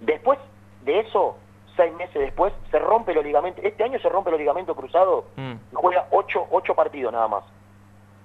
Después 0.00 0.38
de 0.84 1.00
eso, 1.00 1.36
seis 1.76 1.92
meses 1.94 2.14
después, 2.14 2.52
se 2.70 2.78
rompe 2.78 3.12
el 3.12 3.22
ligamento. 3.24 3.60
Este 3.62 3.84
año 3.84 3.98
se 4.00 4.08
rompe 4.08 4.30
el 4.30 4.38
ligamento 4.38 4.74
cruzado 4.74 5.26
Mm. 5.36 5.52
y 5.52 5.74
juega 5.74 6.06
ocho, 6.10 6.46
ocho 6.50 6.74
partidos 6.74 7.12
nada 7.12 7.28
más. 7.28 7.44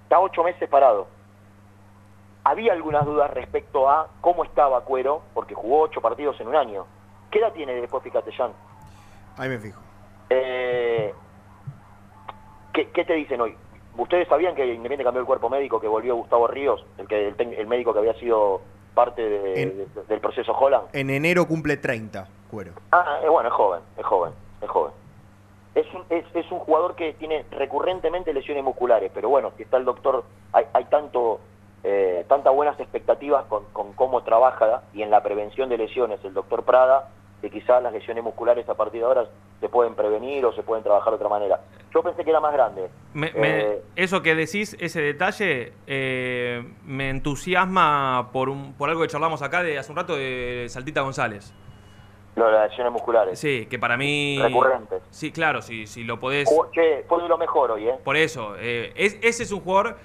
Está 0.03 0.19
ocho 0.19 0.43
meses 0.43 0.69
parado. 0.69 1.07
Había 2.47 2.73
algunas 2.73 3.03
dudas 3.05 3.31
respecto 3.31 3.89
a 3.89 4.07
cómo 4.21 4.43
estaba 4.43 4.81
Cuero, 4.85 5.23
porque 5.33 5.55
jugó 5.55 5.81
ocho 5.81 5.99
partidos 5.99 6.39
en 6.39 6.47
un 6.47 6.55
año. 6.55 6.85
¿Qué 7.31 7.39
edad 7.39 7.51
tiene 7.53 7.73
después, 7.73 8.03
Jan? 8.37 8.51
Ahí 9.37 9.49
me 9.49 9.57
fijo. 9.59 9.81
Eh, 10.29 11.11
¿qué, 12.71 12.89
qué 12.91 13.03
te 13.03 13.13
dicen 13.13 13.41
hoy? 13.41 13.55
¿Ustedes 13.97 14.27
sabían 14.27 14.53
que 14.55 14.65
Independiente 14.65 15.03
cambió 15.03 15.21
el 15.21 15.25
cuerpo 15.25 15.49
médico, 15.49 15.79
que 15.79 15.87
volvió 15.87 16.15
Gustavo 16.15 16.47
Ríos, 16.47 16.85
el, 16.97 17.07
que, 17.07 17.29
el, 17.29 17.67
médico 17.67 17.93
que 17.93 17.99
había 17.99 18.13
sido 18.15 18.61
parte 18.93 19.27
de- 19.27 19.61
En- 19.63 19.77
de- 19.77 20.03
del 20.07 20.19
proceso 20.19 20.51
Holland? 20.53 20.87
En 20.93 21.09
enero 21.09 21.47
cumple 21.47 21.77
30, 21.77 22.27
cuero. 22.51 22.73
Ah, 22.91 23.19
eh, 23.23 23.29
bueno, 23.29 23.49
es 23.49 23.55
joven, 23.55 23.81
es 23.97 24.05
joven, 24.05 24.33
es 24.61 24.69
joven. 24.69 24.93
Es 25.73 25.85
un, 25.93 26.03
es, 26.09 26.25
es 26.33 26.51
un 26.51 26.59
jugador 26.59 26.95
que 26.95 27.13
tiene 27.13 27.45
recurrentemente 27.51 28.33
lesiones 28.33 28.63
musculares, 28.63 29.11
pero 29.13 29.29
bueno, 29.29 29.51
si 29.57 29.63
está 29.63 29.77
el 29.77 29.85
doctor, 29.85 30.23
hay, 30.53 30.65
hay 30.73 30.85
tanto 30.85 31.39
eh, 31.87 32.25
tantas 32.27 32.51
buenas 32.53 32.79
expectativas 32.79 33.45
con, 33.45 33.63
con 33.71 33.93
cómo 33.93 34.23
trabaja 34.23 34.81
y 34.93 35.03
en 35.03 35.11
la 35.11 35.21
prevención 35.21 35.69
de 35.69 35.77
lesiones 35.77 36.19
el 36.25 36.33
doctor 36.33 36.63
Prada, 36.63 37.09
que 37.41 37.51
quizás 37.51 37.83
las 37.83 37.93
lesiones 37.93 38.23
musculares 38.23 38.67
a 38.67 38.73
partir 38.73 39.01
de 39.01 39.05
ahora 39.05 39.25
se 39.59 39.69
pueden 39.69 39.93
prevenir 39.93 40.43
o 40.45 40.51
se 40.53 40.63
pueden 40.63 40.83
trabajar 40.83 41.11
de 41.11 41.15
otra 41.17 41.29
manera. 41.29 41.59
Yo 41.93 42.01
pensé 42.01 42.23
que 42.23 42.31
era 42.31 42.39
más 42.39 42.53
grande. 42.53 42.89
Me- 43.13 43.31
me- 43.33 43.59
Eh, 43.61 43.81
eso 43.95 44.23
que 44.23 44.33
decís, 44.33 44.75
ese 44.79 44.99
detalle, 45.01 45.73
eh, 45.85 46.63
me 46.85 47.09
entusiasma 47.11 48.29
por, 48.33 48.49
un, 48.49 48.73
por 48.73 48.89
algo 48.89 49.01
que 49.03 49.07
charlamos 49.07 49.41
acá 49.43 49.61
de 49.61 49.77
hace 49.77 49.91
un 49.91 49.97
rato 49.97 50.15
de 50.15 50.65
Saltita 50.69 51.01
González. 51.01 51.53
lo 52.35 52.47
de 52.47 52.51
las 52.51 52.69
lesiones 52.69 52.91
musculares. 52.91 53.39
Sí, 53.39 53.65
que 53.69 53.79
para 53.79 53.95
mí... 53.95 54.37
Recurrentes. 54.41 55.01
Sí, 55.09 55.31
claro, 55.31 55.61
si, 55.61 55.87
si 55.87 56.03
lo 56.03 56.19
podés... 56.19 56.49
Che, 56.73 57.03
fue 57.07 57.21
de 57.21 57.29
lo 57.29 57.37
mejor 57.37 57.71
hoy, 57.71 57.87
¿eh? 57.87 57.95
Por 58.03 58.17
eso, 58.17 58.55
eh, 58.59 58.91
es- 58.97 59.17
ese 59.21 59.43
es 59.43 59.51
un 59.53 59.61
jugador 59.61 59.95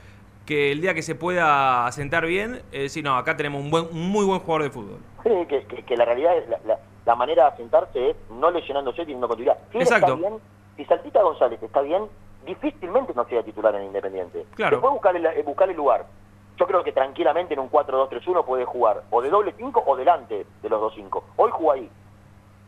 que 0.47 0.73
el 0.73 0.81
día 0.81 0.95
que 0.95 1.03
se 1.03 1.15
pueda 1.15 1.87
asentar 1.87 2.27
bien, 2.27 2.63
eh, 2.73 2.89
no, 3.03 3.17
acá 3.17 3.37
tenemos 3.37 3.63
un, 3.63 3.71
buen, 3.71 3.87
un 3.93 4.11
muy 4.11 4.25
buen 4.25 4.41
jugador 4.41 4.63
de 4.65 4.71
fútbol. 4.71 4.99
Sí, 5.23 5.31
que, 5.49 5.65
que- 5.67 5.83
que 5.85 5.97
la 5.97 6.05
realidad 6.05 6.37
es 6.39 6.49
la, 6.49 6.59
la- 6.67 6.79
la 7.07 7.15
manera 7.15 7.45
de 7.45 7.49
asentarse 7.51 8.11
es 8.11 8.17
no 8.31 8.51
lesionándose, 8.51 8.99
teniendo 9.03 9.27
continuidad. 9.29 9.59
Si 9.73 9.79
Exacto. 9.79 10.07
está 10.15 10.17
bien, 10.29 10.41
si 10.77 10.85
Saltita 10.85 11.23
González 11.23 11.63
está 11.63 11.81
bien, 11.83 12.05
difícilmente 12.45 13.13
no 13.15 13.25
sea 13.27 13.43
titular 13.43 13.75
en 13.75 13.85
Independiente. 13.85 14.45
Claro. 14.55 14.77
Después 14.77 14.93
buscar 14.93 15.17
el, 15.17 15.43
buscar 15.45 15.71
el 15.71 15.77
lugar. 15.77 16.07
Yo 16.59 16.67
creo 16.67 16.85
que 16.85 16.93
tranquilamente 16.93 17.55
en 17.55 17.61
un 17.61 17.71
4-2-3-1 17.71 18.45
puede 18.45 18.65
jugar 18.67 19.03
o 19.11 19.23
de 19.23 19.31
doble 19.31 19.55
5 19.57 19.83
o 19.87 19.97
delante 19.97 20.47
de 20.63 20.69
los 20.69 20.81
dos 20.81 20.93
5. 20.95 21.25
Hoy 21.37 21.51
jugó 21.53 21.73
ahí. 21.73 21.89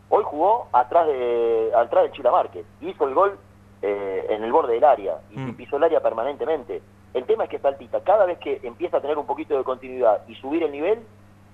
Hoy 0.08 0.24
jugó 0.24 0.68
atrás 0.72 1.06
de 1.06 1.70
atrás 1.76 2.04
de 2.04 2.12
Chila 2.12 2.30
Márquez. 2.30 2.64
Hizo 2.80 3.06
el 3.06 3.14
gol 3.14 3.38
eh, 3.82 4.26
en 4.30 4.44
el 4.44 4.52
borde 4.52 4.74
del 4.74 4.84
área 4.84 5.16
y, 5.30 5.40
y 5.42 5.52
pisó 5.52 5.76
el 5.76 5.84
área 5.84 6.00
permanentemente. 6.00 6.80
El 7.14 7.24
tema 7.26 7.44
es 7.44 7.50
que 7.50 7.58
Saltita, 7.58 8.00
cada 8.02 8.24
vez 8.24 8.38
que 8.38 8.60
empieza 8.62 8.96
a 8.96 9.00
tener 9.00 9.18
un 9.18 9.26
poquito 9.26 9.56
de 9.56 9.64
continuidad 9.64 10.22
y 10.28 10.34
subir 10.36 10.62
el 10.62 10.72
nivel, 10.72 11.00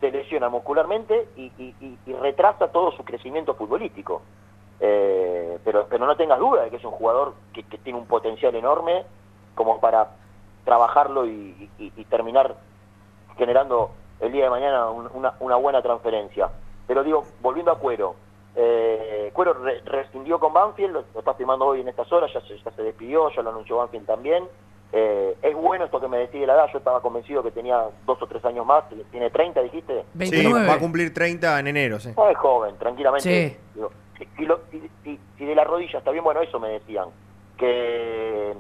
se 0.01 0.11
lesiona 0.13 0.49
muscularmente 0.49 1.29
y, 1.37 1.51
retrasa 2.21 2.69
todo 2.69 2.93
su 2.93 3.05
crecimiento 3.05 3.55
futbolístico. 3.55 4.23
Eh, 4.81 5.59
pero, 5.65 5.87
pero 5.91 6.07
no 6.07 6.17
tengas 6.17 6.39
duda 6.39 6.63
de 6.63 6.71
que 6.71 6.77
es 6.77 6.85
un 6.85 6.93
jugador 6.93 7.35
que, 7.53 7.65
tiene 7.65 7.99
un 7.99 8.07
potencial 8.07 8.55
enorme 8.55 9.05
como 9.57 9.81
para 9.81 10.11
trabajarlo 10.65 11.27
y, 11.27 11.69
terminar 12.09 12.55
generando 13.37 13.91
el 14.21 14.33
día 14.33 14.45
de 14.45 14.51
mañana 14.51 14.89
un- 14.91 15.11
una, 15.15 15.35
una 15.41 15.57
buena 15.57 15.83
transferencia. 15.83 16.49
Pero 16.87 17.03
digo, 17.03 17.25
volviendo 17.41 17.73
a 17.73 17.79
Cuero, 17.79 18.15
eh, 18.55 19.31
Cuero 19.35 19.55
re- 19.55 19.81
rescindió 19.85 20.39
con 20.39 20.53
Banfield, 20.53 20.93
lo, 20.93 21.05
lo 21.13 21.19
está 21.21 21.35
firmando 21.35 21.67
hoy 21.67 21.81
en 21.81 21.89
estas 21.89 22.11
horas, 22.13 22.33
ya 22.33 22.41
se, 22.43 22.57
ya 22.59 22.71
se 22.71 22.83
despidió, 22.83 23.31
ya 23.31 23.43
lo 23.43 23.51
anunció 23.51 23.77
Banfield 23.79 24.07
también. 24.07 24.45
Eh, 24.93 25.37
es 25.43 25.55
bueno 25.55 25.85
esto 25.85 26.01
que 26.01 26.09
me 26.09 26.17
decía 26.19 26.47
la 26.47 26.55
edad, 26.55 26.67
yo 26.73 26.79
estaba 26.79 27.03
convencido 27.03 27.43
que 27.43 27.51
tenía 27.51 27.85
dos 28.07 28.23
o 28.23 28.27
tres 28.27 28.43
años 28.45 28.65
más, 28.65 28.85
tiene 29.11 29.29
30, 29.31 29.61
dijiste. 29.63 30.05
Sí, 30.31 30.43
va 30.67 30.75
a 30.75 30.79
cumplir 30.79 31.13
30 31.13 31.61
en 31.61 31.67
enero, 31.67 32.01
sí. 32.01 32.11
No 32.17 32.29
es 32.31 32.39
joven, 32.39 32.75
tranquilamente. 32.79 33.51
Sí. 33.51 33.57
Digo, 33.75 33.91
si, 34.17 34.25
si 34.37 34.47
lo- 34.47 34.61
si- 34.71 34.91
si- 35.05 35.21
si 35.37 35.45
de 35.45 35.55
la 35.55 35.65
rodilla 35.65 35.99
está 35.99 36.11
bien, 36.11 36.25
bueno, 36.25 36.41
eso 36.41 36.59
me 36.59 36.71
decían. 36.71 37.09
Que, 37.59 38.55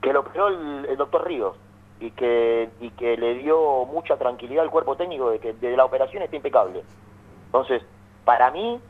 que 0.00 0.12
lo 0.12 0.20
operó 0.20 0.48
el, 0.48 0.86
el 0.86 0.96
doctor 0.96 1.26
Ríos 1.26 1.56
y 2.00 2.10
que, 2.12 2.68
y 2.80 2.90
que 2.90 3.16
le 3.16 3.34
dio 3.34 3.84
mucha 3.86 4.16
tranquilidad 4.16 4.64
al 4.64 4.70
cuerpo 4.70 4.96
técnico 4.96 5.30
de 5.30 5.38
que 5.40 5.52
de 5.52 5.76
la 5.76 5.84
operación 5.84 6.22
está 6.22 6.36
impecable. 6.36 6.82
Entonces, 7.46 7.82
para 8.24 8.50
mí, 8.50 8.80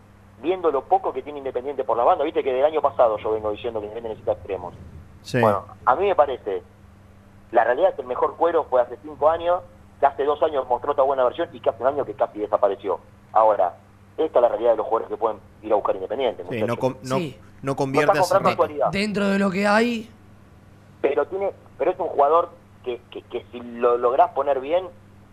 viendo 0.42 0.70
lo 0.70 0.82
poco 0.84 1.12
que 1.12 1.22
tiene 1.22 1.38
Independiente 1.38 1.84
por 1.84 1.96
la 1.96 2.04
banda, 2.04 2.24
viste 2.24 2.42
que 2.42 2.52
del 2.52 2.64
año 2.64 2.80
pasado 2.82 3.16
yo 3.18 3.32
vengo 3.32 3.50
diciendo 3.50 3.80
que 3.80 3.86
Independiente 3.86 4.08
necesita 4.20 4.32
extremos. 4.32 4.74
Sí. 5.24 5.40
Bueno, 5.40 5.64
a 5.86 5.96
mí 5.96 6.06
me 6.06 6.14
parece, 6.14 6.62
la 7.50 7.64
realidad 7.64 7.90
es 7.90 7.94
que 7.96 8.02
el 8.02 8.08
mejor 8.08 8.36
cuero 8.36 8.64
fue 8.70 8.80
hace 8.80 8.96
cinco 9.02 9.28
años, 9.28 9.62
que 9.98 10.06
hace 10.06 10.24
dos 10.24 10.40
años 10.42 10.66
mostró 10.68 10.92
otra 10.92 11.02
buena 11.04 11.24
versión 11.24 11.48
y 11.52 11.60
que 11.60 11.70
hace 11.70 11.82
un 11.82 11.88
año 11.88 12.04
que 12.04 12.14
casi 12.14 12.38
desapareció. 12.38 13.00
Ahora, 13.32 13.74
esta 14.16 14.38
es 14.38 14.42
la 14.42 14.48
realidad 14.48 14.70
de 14.72 14.76
los 14.76 14.86
jugadores 14.86 15.08
que 15.08 15.16
pueden 15.16 15.38
ir 15.62 15.72
a 15.72 15.76
buscar 15.76 15.96
Independiente. 15.96 16.44
Sí, 16.48 16.62
no, 16.62 16.76
com- 16.76 16.96
no, 17.02 17.16
Sí. 17.16 17.38
no 17.62 17.74
convierte 17.74 18.12
No. 18.18 18.90
Dentro 18.92 19.28
de 19.28 19.38
lo 19.38 19.50
que 19.50 19.66
hay, 19.66 20.10
pero 21.00 21.26
tiene 21.26 21.52
pero 21.76 21.90
es 21.90 21.98
un 21.98 22.06
jugador 22.08 22.50
que, 22.84 23.00
que, 23.10 23.22
que 23.22 23.44
si 23.50 23.60
lo 23.60 23.96
lográs 23.98 24.30
poner 24.30 24.60
bien 24.60 24.86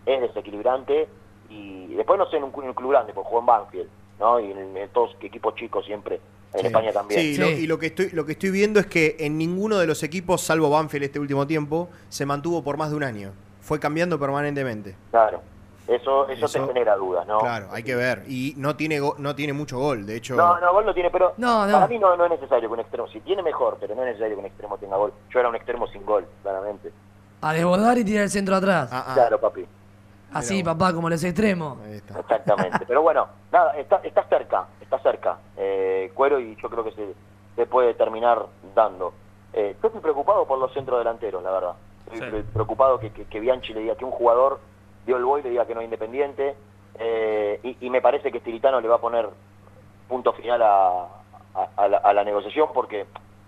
es 0.07 0.21
desequilibrante 0.21 1.07
y 1.49 1.93
después 1.95 2.17
no 2.17 2.25
sé 2.27 2.37
en 2.37 2.43
un, 2.45 2.53
en 2.55 2.69
un 2.69 2.73
club 2.73 2.91
grande 2.91 3.13
porque 3.13 3.27
jugó 3.29 3.41
en 3.41 3.45
Banfield 3.45 3.89
no 4.19 4.39
y 4.39 4.51
en, 4.51 4.75
en 4.75 4.89
todos 4.89 5.15
equipos 5.21 5.53
chicos 5.55 5.85
siempre 5.85 6.19
en 6.53 6.65
España 6.65 6.91
también 6.91 7.21
Sí, 7.21 7.37
lo- 7.37 7.49
y 7.49 7.67
lo 7.67 7.79
que, 7.79 7.87
estoy, 7.87 8.09
lo 8.11 8.25
que 8.25 8.33
estoy 8.33 8.51
viendo 8.51 8.79
es 8.79 8.85
que 8.87 9.15
en 9.19 9.37
ninguno 9.37 9.77
de 9.77 9.87
los 9.87 10.03
equipos, 10.03 10.41
salvo 10.41 10.69
Banfield 10.69 11.05
este 11.05 11.19
último 11.19 11.47
tiempo, 11.47 11.89
se 12.09 12.25
mantuvo 12.25 12.63
por 12.63 12.77
más 12.77 12.89
de 12.89 12.95
un 12.97 13.03
año. 13.03 13.31
Fue 13.61 13.79
cambiando 13.79 14.19
permanentemente. 14.19 14.95
claro 15.11 15.41
eso 15.87 16.29
eso, 16.29 16.45
Eso- 16.45 16.59
te 16.61 16.67
genera 16.73 16.95
dudas 16.95 17.27
no 17.27 17.39
Claro, 17.39 17.67
hay 17.71 17.83
que 17.83 17.95
ver. 17.95 18.23
Y 18.27 18.53
no 18.55 18.75
tiene, 18.77 18.99
go- 19.01 19.15
no 19.17 19.35
tiene 19.35 19.51
mucho 19.51 19.77
gol, 19.77 20.05
de 20.05 20.15
hecho. 20.15 20.35
No, 20.35 20.57
no, 20.59 20.71
gol 20.71 20.85
no 20.85 20.93
tiene, 20.93 21.09
pero 21.09 21.33
No, 21.37 21.65
no. 21.65 21.73
para 21.73 21.87
mí 21.87 21.97
no, 21.99 22.15
no 22.15 22.25
es 22.25 22.31
necesario 22.31 22.69
que 22.69 22.73
un 22.73 22.79
extremo. 22.79 23.07
Si 23.09 23.19
tiene 23.21 23.41
mejor, 23.43 23.77
pero 23.79 23.93
no 23.95 24.01
es 24.03 24.07
necesario 24.09 24.35
que 24.35 24.39
un 24.39 24.45
extremo 24.45 24.77
tenga 24.77 24.95
gol. 24.95 25.11
Yo 25.33 25.39
era 25.39 25.49
un 25.49 25.55
extremo 25.55 25.87
sin 25.87 26.05
gol, 26.05 26.25
claramente. 26.43 26.91
A 27.41 27.51
desbordar 27.53 27.97
y 27.97 28.05
tirar 28.05 28.23
el 28.23 28.29
centro 28.29 28.55
atrás. 28.55 28.89
Ah, 28.91 29.11
Claro, 29.15 29.39
papi. 29.41 29.65
Así, 30.33 30.63
papá, 30.63 30.93
como 30.93 31.09
los 31.09 31.23
extremos. 31.23 31.77
Exactamente. 31.85 32.85
pero 32.87 33.01
bueno, 33.01 33.27
nada, 33.51 33.73
está, 33.77 33.97
está 34.03 34.23
cerca, 34.25 34.65
está 34.81 34.99
cerca. 34.99 35.37
Eh, 35.57 36.11
Cuero 36.13 36.39
y 36.39 36.55
yo 36.55 36.69
creo 36.69 36.83
que 36.83 36.91
se, 36.91 37.13
se 37.55 37.65
puede 37.65 37.93
terminar 37.93 38.45
dando. 38.75 39.13
Eh, 39.53 39.75
yo 39.81 39.87
estoy 39.87 40.01
preocupado 40.01 40.45
por 40.45 40.57
los 40.59 40.71
centros 40.73 40.99
delanteros, 40.99 41.43
la 41.43 41.51
verdad. 41.51 41.73
Estoy 42.05 42.19
Sí. 42.19 42.25
pre- 42.31 42.43
preocupado 42.43 42.99
que, 42.99 43.11
que, 43.11 43.25
que 43.25 43.39
Bianchi 43.39 43.73
le 43.73 43.81
diga 43.81 43.95
que 43.95 44.05
un 44.05 44.11
jugador 44.11 44.59
dio 45.05 45.17
el 45.17 45.25
boy 45.25 45.41
le 45.43 45.49
diga 45.49 45.65
que 45.65 45.75
no 45.75 45.81
es 45.81 45.85
independiente. 45.85 46.55
eh, 46.99 47.59
y, 47.63 47.77
y 47.85 47.89
me 47.89 48.01
parece 48.01 48.31
que 48.31 48.39
Stilitano 48.41 48.79
le 48.81 48.87
va 48.87 48.95
a 48.95 49.01
poner 49.01 49.27
punto 50.07 50.33
final 50.33 50.61
a, 50.61 51.07
a- 51.55 51.69
a 51.77 51.87
la, 51.87 51.97
a 51.97 52.13
la 52.13 52.23
negociación 52.23 52.69
porque 52.73 53.05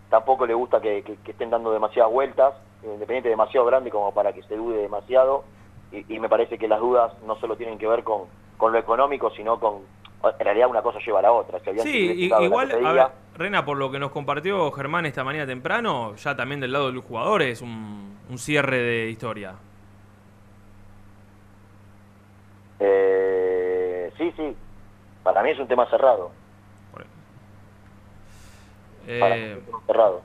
tampoco 0.10 0.46
le 0.46 0.54
gusta 0.54 0.80
que, 0.82 1.04
que- 1.04 1.18
que 1.18 1.32
estén 1.32 1.50
dando 1.50 1.72
demasiadas 1.72 2.12
vueltas, 2.12 2.54
Independiente 2.84 3.30
demasiado 3.30 3.66
grande 3.66 3.90
como 3.90 4.14
para 4.14 4.34
que 4.34 4.44
se 4.44 4.58
dude 4.58 4.78
demasiado 4.82 5.46
y, 5.94 6.16
y 6.16 6.20
me 6.20 6.28
parece 6.28 6.58
que 6.58 6.68
las 6.68 6.80
dudas 6.80 7.14
no 7.26 7.36
solo 7.38 7.56
tienen 7.56 7.78
que 7.78 7.88
ver 7.88 8.04
con, 8.04 8.24
con 8.58 8.72
lo 8.74 8.80
económico, 8.80 9.30
sino 9.32 9.60
con, 9.60 9.82
en 10.24 10.46
realidad 10.46 10.70
una 10.70 10.82
cosa 10.82 11.00
lleva 11.06 11.20
a 11.20 11.22
la 11.24 11.32
otra. 11.32 11.60
Sí, 11.84 12.30
igual, 12.42 12.72
a 12.86 12.92
ver, 12.92 13.08
Rena, 13.36 13.64
por 13.66 13.78
lo 13.78 13.92
que 13.92 14.00
nos 14.00 14.12
compartió 14.12 14.72
Germán 14.72 15.06
esta 15.06 15.24
mañana 15.24 15.46
temprano, 15.46 16.16
ya 16.16 16.36
también 16.36 16.60
del 16.60 16.72
lado 16.72 16.92
del 16.92 17.02
jugador 17.02 17.42
es 17.42 17.62
un, 17.62 18.18
un 18.30 18.38
cierre 18.38 18.78
de 18.78 19.10
historia. 19.10 19.56
eh, 22.80 24.12
sí, 24.18 24.32
sí, 24.36 24.56
para 25.24 25.42
mí 25.44 25.52
es 25.52 25.60
un 25.60 25.68
tema 25.68 25.90
cerrado. 25.90 26.32
Para 29.20 29.36
mí 29.36 29.42
es 29.42 29.54
Eh, 29.54 29.56
un 29.60 29.66
tema 29.66 29.80
cerrado. 29.88 30.22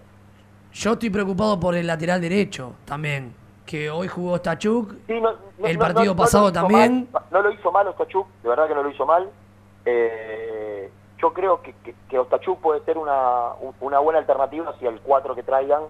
Yo 0.73 0.93
estoy 0.93 1.11
preocupado 1.11 1.59
por 1.59 1.75
el 1.75 1.87
lateral 1.87 2.21
derecho 2.21 2.75
también. 2.85 3.35
Que 3.69 3.91
hoy 3.91 4.09
jugó 4.09 4.39
Stachuk. 4.39 4.95
Sí, 5.07 5.21
no- 5.21 5.33
no- 5.59 5.67
el 5.67 5.77
partido 5.77 6.15
no- 6.15 6.17
pasado 6.17 6.51
también. 6.51 7.07
mal, 7.13 7.23
no 7.31 7.43
lo 7.43 7.51
hizo 7.53 7.71
mal 7.71 7.87
Ostachuk, 7.89 8.27
de 8.43 8.49
verdad 8.49 8.67
que 8.67 8.75
no 8.75 8.83
lo 8.83 8.89
hizo 8.89 9.05
mal. 9.05 9.29
Eh, 9.85 10.91
yo 11.21 11.35
creo 11.35 11.61
que, 11.61 11.75
que, 11.85 11.95
que 12.09 12.19
Ostachuk 12.19 12.59
puede 12.61 12.81
ser 12.87 12.97
una, 12.97 13.53
un- 13.61 13.75
una 13.83 13.99
buena 13.99 14.21
alternativa 14.21 14.75
si 14.79 14.87
el 14.87 14.99
4 15.03 15.35
que 15.35 15.43
traigan 15.43 15.83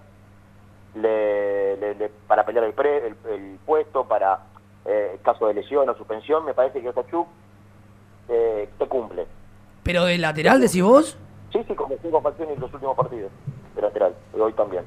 le, 0.95 1.77
le- 1.77 1.95
le- 1.95 2.09
para 2.27 2.45
pelear 2.45 2.65
el, 2.65 2.73
pre- 2.73 3.07
el, 3.07 3.15
el 3.31 3.59
puesto, 3.65 4.03
para 4.03 4.39
eh, 4.83 5.17
caso 5.23 5.47
de 5.47 5.53
lesión 5.53 5.87
o 5.87 5.95
suspensión. 5.95 6.43
Me 6.43 6.53
parece 6.53 6.81
que 6.81 6.89
Ostachuk 6.89 7.27
eh, 8.27 8.67
te 8.77 8.85
cumple. 8.87 9.25
Pero 9.83 10.03
de 10.03 10.17
lateral, 10.17 10.59
decís 10.59 10.83
vos. 10.83 11.17
Sí, 11.53 11.63
sí, 11.65 11.73
como 11.75 11.95
cinco 12.01 12.19
facciones 12.21 12.55
en 12.55 12.59
los 12.61 12.73
últimos 12.73 12.97
partidos 12.97 13.31
de 13.73 13.81
lateral, 13.81 14.13
y 14.35 14.39
hoy 14.41 14.51
también. 14.51 14.83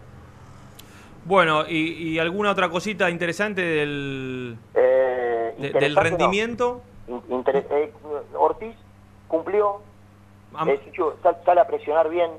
Bueno, 1.25 1.65
y, 1.69 1.93
y 2.15 2.19
alguna 2.19 2.51
otra 2.51 2.69
cosita 2.69 3.09
interesante 3.11 3.63
del, 3.63 4.57
Eh, 4.75 5.55
de- 5.59 5.63
del 5.71 5.75
interesante, 5.75 6.01
rendimiento? 6.11 6.83
Inter- 7.29 7.67
eh, 7.71 7.93
Ortiz 8.35 8.75
cumplió, 9.29 9.81
Am- 10.55 10.69
eh, 10.69 10.81
Chicho, 10.85 11.17
sal- 11.23 11.39
sale 11.45 11.61
a 11.61 11.67
presionar 11.67 12.09
bien, 12.09 12.31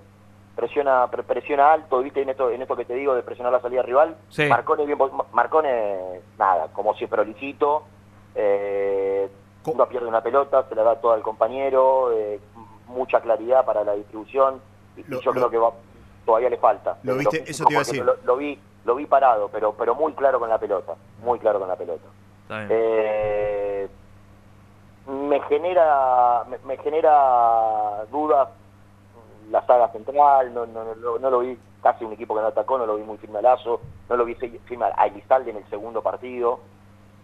presiona 0.56 1.08
pre- 1.10 1.24
presiona 1.24 1.74
alto, 1.74 2.00
viste 2.04 2.22
en 2.22 2.30
esto, 2.30 2.52
en 2.52 2.62
esto 2.62 2.76
que 2.76 2.86
te 2.86 2.94
digo 2.94 3.16
de 3.16 3.24
presionar 3.24 3.52
la 3.54 3.62
salida 3.62 3.82
rival. 3.82 4.16
Sí. 4.30 4.46
Marcone 4.46 4.86
bien, 4.86 4.98
Marcone 5.32 6.20
nada, 6.38 6.68
como 6.74 6.94
si 6.96 7.08
prolijito, 7.08 7.84
eh, 8.36 9.30
no 9.76 9.88
pierde 9.88 10.08
una 10.08 10.22
pelota, 10.22 10.68
se 10.70 10.76
la 10.76 10.84
da 10.84 11.00
toda 11.00 11.16
al 11.16 11.22
compañero, 11.22 12.12
eh, 12.12 12.40
mucha 12.88 13.22
claridad 13.22 13.66
para 13.66 13.84
la 13.84 13.94
distribución, 13.94 14.62
y, 14.98 15.04
Lo- 15.08 15.22
yo 15.22 15.32
lo- 15.32 15.34
creo 15.34 15.50
que 15.50 15.58
va- 15.58 15.74
todavía 16.26 16.50
le 16.50 16.58
falta. 16.58 16.98
Lo 17.04 17.16
viste, 17.16 17.44
eso 17.48 17.66
te 17.66 17.74
iba 17.74 17.82
a 17.82 17.84
porque 17.86 17.98
decir. 18.00 18.06
Lo, 18.06 18.16
lo 18.24 18.38
vi, 18.38 18.60
lo 18.86 18.96
vi 18.96 19.06
parado, 19.06 19.50
pero, 19.50 19.74
pero 19.74 19.96
muy 19.96 20.14
claro 20.14 20.40
con 20.40 20.50
la 20.50 20.58
pelota, 20.58 20.94
muy 21.24 21.40
claro 21.40 21.60
con 21.60 21.68
la 21.68 21.76
pelota. 21.76 22.06
Eh, 22.70 23.90
me 25.08 25.42
genera 25.42 26.44
me, 26.50 26.58
me 26.66 26.78
genera 26.78 28.06
dudas 28.12 28.50
la 29.52 29.66
saga 29.66 29.90
central, 29.90 30.54
no, 30.54 30.66
no, 30.66 30.84
no, 30.96 31.20
no 31.20 31.30
lo 31.30 31.40
vi 31.40 31.58
casi 31.82 32.06
un 32.06 32.14
equipo 32.14 32.34
que 32.36 32.42
no 32.42 32.48
atacó, 32.48 32.78
no 32.78 32.86
lo 32.86 32.96
vi 32.96 33.04
muy 33.04 33.18
firme 33.18 33.40
a 33.40 33.42
Lazo, 33.42 33.82
no 34.10 34.16
lo 34.16 34.24
vi 34.26 34.36
firme 34.36 34.86
a 34.96 35.08
Elizalde 35.08 35.52
en 35.52 35.58
el 35.58 35.70
segundo 35.70 36.02
partido, 36.02 36.60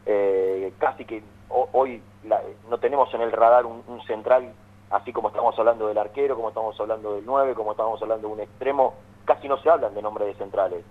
Eh, 0.05 0.73
casi 0.79 1.05
que 1.05 1.21
ho- 1.49 1.69
hoy 1.73 2.01
la- 2.23 2.41
no 2.69 2.77
tenemos 2.79 3.13
en 3.13 3.21
el 3.21 3.31
radar 3.31 3.65
un, 3.65 3.83
un 3.87 4.01
central, 4.03 4.51
así 4.89 5.13
como 5.13 5.27
estamos 5.27 5.57
hablando 5.59 5.87
del 5.87 5.97
arquero, 5.99 6.35
como 6.35 6.49
estamos 6.49 6.79
hablando 6.79 7.13
del 7.15 7.25
9, 7.25 7.53
como 7.53 7.71
estamos 7.71 8.01
hablando 8.01 8.27
de 8.27 8.33
un 8.33 8.39
extremo, 8.39 8.95
casi 9.25 9.47
no 9.47 9.57
se 9.57 9.69
hablan 9.69 9.93
de 9.93 10.01
nombre 10.01 10.25
de 10.25 10.33
centrales. 10.35 10.83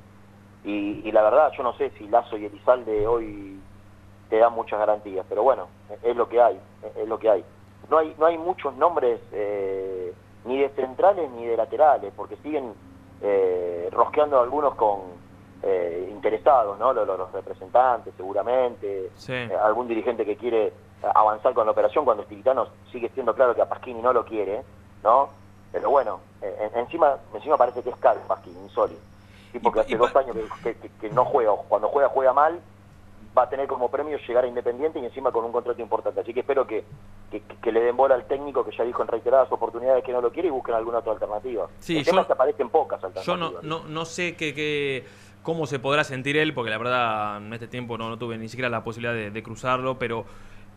Y, 0.68 1.00
y 1.08 1.12
la 1.12 1.22
verdad, 1.22 1.50
yo 1.56 1.62
no 1.62 1.72
sé 1.72 1.90
si 1.96 2.06
Lazo 2.08 2.36
y 2.36 2.44
Elizalde 2.44 3.06
hoy 3.06 3.64
te 4.28 4.36
dan 4.36 4.52
muchas 4.52 4.78
garantías, 4.78 5.24
pero 5.26 5.42
bueno, 5.42 5.70
es 6.02 6.14
lo 6.14 6.28
que 6.28 6.42
hay, 6.42 6.60
es 6.94 7.08
lo 7.08 7.18
que 7.18 7.30
hay. 7.30 7.42
No 7.88 7.96
hay, 7.96 8.14
no 8.18 8.26
hay 8.26 8.36
muchos 8.36 8.74
nombres 8.76 9.18
eh, 9.32 10.14
ni 10.44 10.60
de 10.60 10.68
centrales 10.70 11.30
ni 11.30 11.46
de 11.46 11.56
laterales, 11.56 12.12
porque 12.14 12.36
siguen 12.36 12.76
eh, 13.22 13.88
rosqueando 13.92 14.38
algunos 14.40 14.74
con 14.74 15.22
eh, 15.62 16.06
interesados, 16.10 16.78
¿no? 16.78 16.92
Los, 16.92 17.06
los- 17.06 17.32
representantes 17.32 18.12
seguramente, 18.14 19.12
Sí. 19.14 19.32
eh, 19.32 19.50
algún 19.62 19.88
dirigente 19.88 20.26
que 20.26 20.36
quiere 20.36 20.74
avanzar 21.14 21.54
con 21.54 21.64
la 21.64 21.72
operación 21.72 22.04
cuando 22.04 22.24
Estilitano 22.24 22.68
sigue 22.92 23.08
siendo 23.14 23.34
claro 23.34 23.54
que 23.54 23.62
a 23.62 23.68
Pasquini 23.70 24.02
no 24.02 24.12
lo 24.12 24.22
quiere, 24.26 24.66
¿no? 25.02 25.32
Pero 25.72 25.88
bueno, 25.88 26.20
eh, 26.42 26.54
en- 26.60 26.80
encima 26.80 27.18
encima 27.32 27.56
parece 27.56 27.82
que 27.82 27.88
es 27.90 27.96
caro 27.96 28.20
Pasquini, 28.28 28.60
insólito. 28.60 29.00
Tipo 29.52 29.72
que 29.72 29.80
hace 29.80 29.96
dos 29.96 30.14
años 30.16 30.36
que, 30.62 30.74
que- 30.76 30.88
que 31.00 31.10
no 31.10 31.24
juega, 31.24 31.52
cuando 31.68 31.88
juega, 31.88 32.08
juega 32.10 32.32
mal, 32.32 32.60
va 33.36 33.42
a 33.44 33.48
tener 33.48 33.66
como 33.66 33.90
premio 33.90 34.18
llegar 34.26 34.44
a 34.44 34.46
Independiente 34.48 34.98
y 34.98 35.04
encima 35.04 35.30
con 35.32 35.44
un 35.44 35.52
contrato 35.52 35.80
importante. 35.80 36.20
Así 36.20 36.34
que 36.34 36.40
espero 36.40 36.66
que, 36.66 36.84
que, 37.30 37.40
que 37.42 37.72
le 37.72 37.80
den 37.80 37.96
bola 37.96 38.14
al 38.14 38.26
técnico 38.26 38.64
que 38.64 38.76
ya 38.76 38.84
dijo 38.84 39.02
en 39.02 39.08
reiteradas 39.08 39.50
oportunidades 39.52 40.02
que 40.04 40.12
no 40.12 40.20
lo 40.20 40.32
quiere 40.32 40.48
y 40.48 40.50
busquen 40.50 40.74
alguna 40.74 40.98
otra 40.98 41.12
alternativa. 41.12 41.68
Sí, 41.78 41.98
El 41.98 42.04
tema 42.04 42.16
yo- 42.16 42.20
es 42.22 42.26
que 42.26 42.32
aparecen 42.32 42.68
pocas 42.70 43.00
Yo 43.00 43.06
alternativas. 43.08 43.62
no, 43.64 43.80
no, 43.80 43.88
no 43.88 44.04
sé 44.04 44.34
qué, 44.36 45.04
cómo 45.42 45.66
se 45.66 45.78
podrá 45.78 46.04
sentir 46.04 46.36
él, 46.36 46.52
porque 46.54 46.70
la 46.70 46.78
verdad 46.78 47.36
en 47.38 47.52
este 47.52 47.68
tiempo 47.68 47.96
no, 47.96 48.08
no 48.08 48.18
tuve 48.18 48.36
ni 48.38 48.48
siquiera 48.48 48.68
la 48.68 48.82
posibilidad 48.84 49.14
de, 49.14 49.30
de 49.30 49.42
cruzarlo, 49.42 49.98
pero 49.98 50.24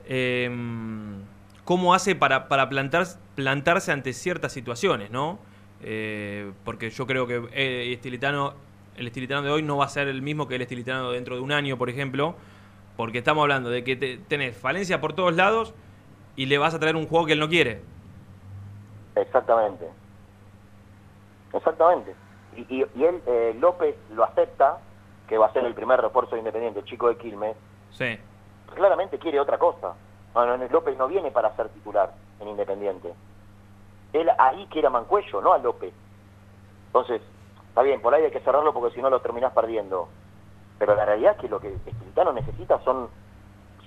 em, 0.07 1.21
cómo 1.63 1.93
hace 1.93 2.15
para, 2.15 2.47
para 2.47 2.69
plantar, 2.69 3.05
plantarse 3.35 3.91
ante 3.91 4.13
ciertas 4.13 4.51
situaciones, 4.51 5.11
¿no? 5.11 5.39
Eh, 5.83 6.51
porque 6.63 6.89
yo 6.89 7.07
creo 7.07 7.25
que 7.27 7.41
eh, 7.53 7.91
estilitano, 7.93 8.53
el 8.95 9.07
estilitano 9.07 9.41
de 9.41 9.49
hoy 9.51 9.63
no 9.63 9.77
va 9.77 9.85
a 9.85 9.89
ser 9.89 10.07
el 10.07 10.21
mismo 10.21 10.47
que 10.47 10.55
el 10.55 10.61
estilitano 10.61 11.11
dentro 11.11 11.35
de 11.35 11.41
un 11.41 11.51
año, 11.51 11.77
por 11.77 11.89
ejemplo, 11.89 12.35
porque 12.97 13.19
estamos 13.19 13.41
hablando 13.41 13.69
de 13.69 13.83
que 13.83 13.95
te- 13.95 14.17
tenés 14.17 14.55
falencia 14.55 15.01
por 15.01 15.13
todos 15.13 15.35
lados 15.35 15.73
y 16.35 16.45
le 16.45 16.57
vas 16.57 16.73
a 16.73 16.79
traer 16.79 16.95
un 16.95 17.07
juego 17.07 17.25
que 17.25 17.33
él 17.33 17.39
no 17.39 17.49
quiere. 17.49 17.81
Exactamente. 19.15 19.85
Exactamente. 21.53 22.15
Y, 22.55 22.61
y- 22.81 22.85
y 22.95 23.03
él, 23.03 23.21
eh, 23.25 23.55
López, 23.59 23.95
lo 24.13 24.23
acepta, 24.23 24.77
que 25.27 25.37
va 25.37 25.47
a 25.47 25.53
ser 25.53 25.65
el 25.65 25.73
primer 25.73 25.99
refuerzo 26.01 26.31
de 26.35 26.39
Independiente, 26.39 26.79
el 26.79 26.85
chico 26.85 27.07
de 27.09 27.17
Quilmes, 27.17 27.55
Sí. 27.91 28.17
claramente 28.75 29.17
quiere 29.17 29.39
otra 29.39 29.57
cosa. 29.57 29.93
No, 30.35 30.45
no, 30.45 30.57
no, 30.57 30.67
López 30.69 30.97
no 30.97 31.07
viene 31.07 31.31
para 31.31 31.55
ser 31.55 31.69
titular 31.69 32.13
en 32.39 32.47
Independiente. 32.49 33.13
Él 34.13 34.29
ahí 34.37 34.67
quiere 34.71 34.87
a 34.87 34.91
Mancuello, 34.91 35.41
no 35.41 35.53
a 35.53 35.57
López. 35.57 35.93
Entonces, 36.87 37.21
está 37.69 37.81
bien, 37.81 38.01
por 38.01 38.13
ahí 38.13 38.23
hay 38.25 38.31
que 38.31 38.41
cerrarlo 38.41 38.73
porque 38.73 38.93
si 38.95 39.01
no 39.01 39.09
lo 39.09 39.21
terminás 39.21 39.53
perdiendo. 39.53 40.07
Pero 40.79 40.95
la 40.95 41.05
realidad 41.05 41.33
es 41.35 41.41
que 41.41 41.47
lo 41.49 41.59
que 41.59 41.73
Estilitano 41.73 42.33
necesita 42.33 42.79
son 42.83 43.07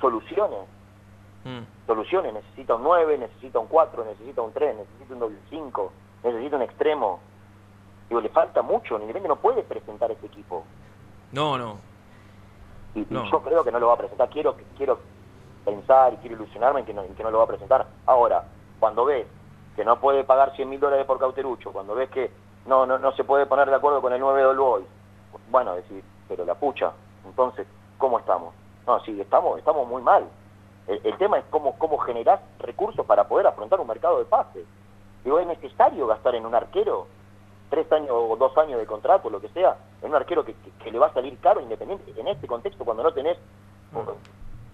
soluciones. 0.01 0.61
Mm. 1.45 1.87
Soluciones, 1.87 2.33
necesita 2.33 2.77
un 2.77 2.85
9, 2.85 3.19
necesita 3.19 3.59
un 3.59 3.67
4, 3.67 4.05
necesita 4.05 4.41
un 4.43 4.53
3, 4.53 4.77
necesita 4.77 5.13
un 5.15 5.21
doble 5.21 5.39
5, 5.51 5.93
necesita 6.23 6.57
un 6.57 6.63
extremo. 6.63 7.21
Digo, 8.09 8.21
le 8.21 8.29
falta 8.31 8.63
mucho, 8.63 8.95
Independiente 8.95 9.29
no 9.29 9.37
puede 9.37 9.63
presentar 9.63 10.11
ese 10.11 10.27
equipo. 10.27 10.65
No, 11.33 11.59
no. 11.59 11.79
Y, 12.95 13.01
y 13.01 13.07
No. 13.11 13.31
yo 13.31 13.43
creo 13.43 13.65
que 13.65 13.73
no 13.73 13.79
lo 13.79 13.89
va 13.89 13.95
a 13.95 13.99
presentar. 13.99 14.31
Quiero 14.31 14.57
quiero 14.77 15.01
pensar 15.65 16.13
y 16.15 16.17
quiero 16.19 16.37
ilusionarme 16.37 16.81
en 16.81 16.87
que 16.87 16.95
no, 16.95 17.03
en 17.03 17.15
que 17.15 17.23
no 17.23 17.31
lo 17.31 17.39
va 17.39 17.45
a 17.45 17.49
presentar. 17.49 17.87
Ahora, 18.07 18.45
cuando 18.79 19.05
ves 19.05 19.27
que 19.75 19.85
no 19.85 19.99
puede 20.01 20.25
pagar 20.25 20.55
100 20.55 20.69
mil 20.69 20.81
dólares 20.81 21.07
por 21.07 21.19
Cauterucho, 21.19 21.73
cuando 21.73 21.95
ves 21.95 22.11
que 22.11 22.31
no, 22.67 22.87
no 22.87 22.99
no 22.99 23.13
se 23.13 23.25
puede 23.25 23.47
poner 23.47 23.69
de 23.69 23.77
acuerdo 23.77 24.01
con 24.01 24.13
el 24.13 24.21
9 24.21 24.41
de 24.41 24.47
All 24.47 24.59
Boys, 24.59 24.87
Bueno, 25.51 25.75
decir, 25.75 26.03
pero 26.29 26.45
la 26.45 26.55
pucha, 26.55 26.93
entonces, 27.27 27.67
¿cómo 27.99 28.19
estamos? 28.19 28.55
No, 28.87 29.01
sí, 29.01 29.21
estamos, 29.21 29.59
estamos 29.59 29.87
muy 29.89 30.03
mal. 30.03 30.25
El, 30.87 31.17
tema 31.17 31.39
es 31.39 31.45
cómo, 31.51 31.79
cómo 31.79 31.97
generar 31.99 32.43
recursos 32.59 33.07
para 33.07 33.27
poder 33.27 33.47
afrontar 33.47 33.81
un 33.81 33.87
mercado 33.87 34.19
de 34.19 34.27
pases. 34.27 34.67
Digo, 35.25 35.39
¿es 35.39 35.47
necesario 35.47 36.07
gastar 36.07 36.35
en 36.35 36.45
un 36.45 36.55
arquero 36.55 37.07
tres 37.71 37.91
años 37.91 38.11
o 38.13 38.37
dos 38.37 38.57
años 38.59 38.79
de 38.79 38.87
contrato, 38.87 39.31
lo 39.31 39.41
que 39.41 39.49
sea, 39.49 39.77
en 40.03 40.11
un 40.11 40.17
arquero 40.17 40.45
que, 40.45 40.53
que- 40.55 40.71
que 40.73 40.93
le 40.93 40.99
va 40.99 41.07
a 41.07 41.13
salir 41.15 41.39
caro 41.41 41.61
independiente 41.63 42.13
en 42.21 42.29
este 42.29 42.47
contexto 42.47 42.85
cuando 42.85 43.03
no 43.03 43.13
tenés 43.15 43.39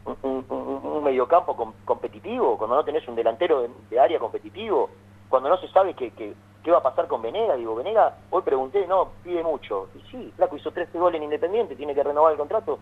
un, 0.04 0.16
un- 0.22 0.46
un- 0.48 0.80
un 0.96 1.04
mediocampo 1.04 1.54
com- 1.56 1.74
competitivo, 1.84 2.56
cuando 2.58 2.76
no 2.76 2.84
tenés 2.84 3.06
un 3.08 3.14
delantero 3.16 3.62
de, 3.62 3.70
de 3.90 4.00
área 4.00 4.18
competitivo, 4.18 4.90
cuando 5.28 5.48
no 5.48 5.56
se 5.58 5.68
sabe 5.68 5.94
qué, 5.94 6.10
qué- 6.12 6.34
qué 6.62 6.70
va 6.70 6.78
a 6.78 6.82
pasar 6.82 7.06
con 7.06 7.22
Venega. 7.22 7.54
Digo, 7.56 7.74
Venega, 7.74 8.16
hoy 8.30 8.42
pregunté, 8.42 8.86
no, 8.86 9.10
pide 9.22 9.42
mucho. 9.42 9.88
Y 9.94 10.00
sí, 10.10 10.32
Flaco 10.36 10.56
hizo 10.56 10.70
13 10.72 10.98
goles 10.98 11.18
en 11.18 11.24
Independiente, 11.24 11.76
tiene 11.76 11.94
que 11.94 12.02
renovar 12.02 12.32
el 12.32 12.38
contrato, 12.38 12.78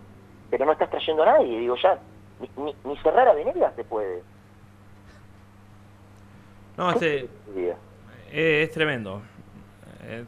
pero 0.49 0.65
no 0.65 0.71
estás 0.71 0.89
trayendo 0.89 1.23
a 1.23 1.27
nadie. 1.27 1.59
Digo, 1.59 1.75
ya, 1.75 1.99
ni, 2.39 2.49
ni- 2.63 2.75
ni 2.83 2.97
cerrar 2.97 3.27
a 3.27 3.33
Venega 3.33 3.71
se 3.75 3.83
puede. 3.83 4.23
No, 6.77 6.91
este 6.91 7.29
eh, 8.31 8.63
es 8.63 8.71
tremendo. 8.71 9.21
Es 10.07 10.25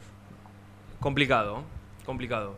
complicado, 1.00 1.62
complicado. 2.04 2.54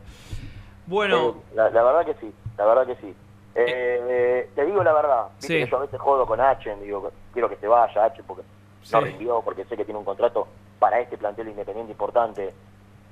Bueno, 0.87 1.29
Eh, 1.31 1.35
la, 1.55 1.71
la 1.71 1.83
verdad 1.83 2.05
que 2.05 2.15
sí, 2.15 2.35
la 2.59 2.67
verdad 2.67 2.87
que 2.87 2.97
sí. 2.97 3.15
Eh, 3.55 4.51
te 4.55 4.65
digo 4.67 4.83
la 4.83 4.93
verdad, 4.93 5.29
viste 5.39 5.47
Sí. 5.59 5.65
que 5.65 5.71
yo 5.71 5.77
a 5.77 5.81
veces 5.81 6.01
jodo 6.01 6.27
con 6.27 6.41
Achen, 6.41 6.81
digo, 6.83 7.11
quiero 7.33 7.49
que 7.49 7.57
se 7.57 7.69
vaya 7.69 8.05
Achen 8.05 8.25
porque 8.27 8.43
no 8.43 8.99
Sí. 9.01 9.05
rindió, 9.05 9.41
porque 9.43 9.65
sé 9.65 9.77
que 9.77 9.85
tiene 9.85 9.99
un 9.99 10.05
contrato 10.05 10.49
para 10.79 10.99
este 11.01 11.17
plantel 11.17 11.49
independiente 11.49 11.93
importante. 11.93 12.53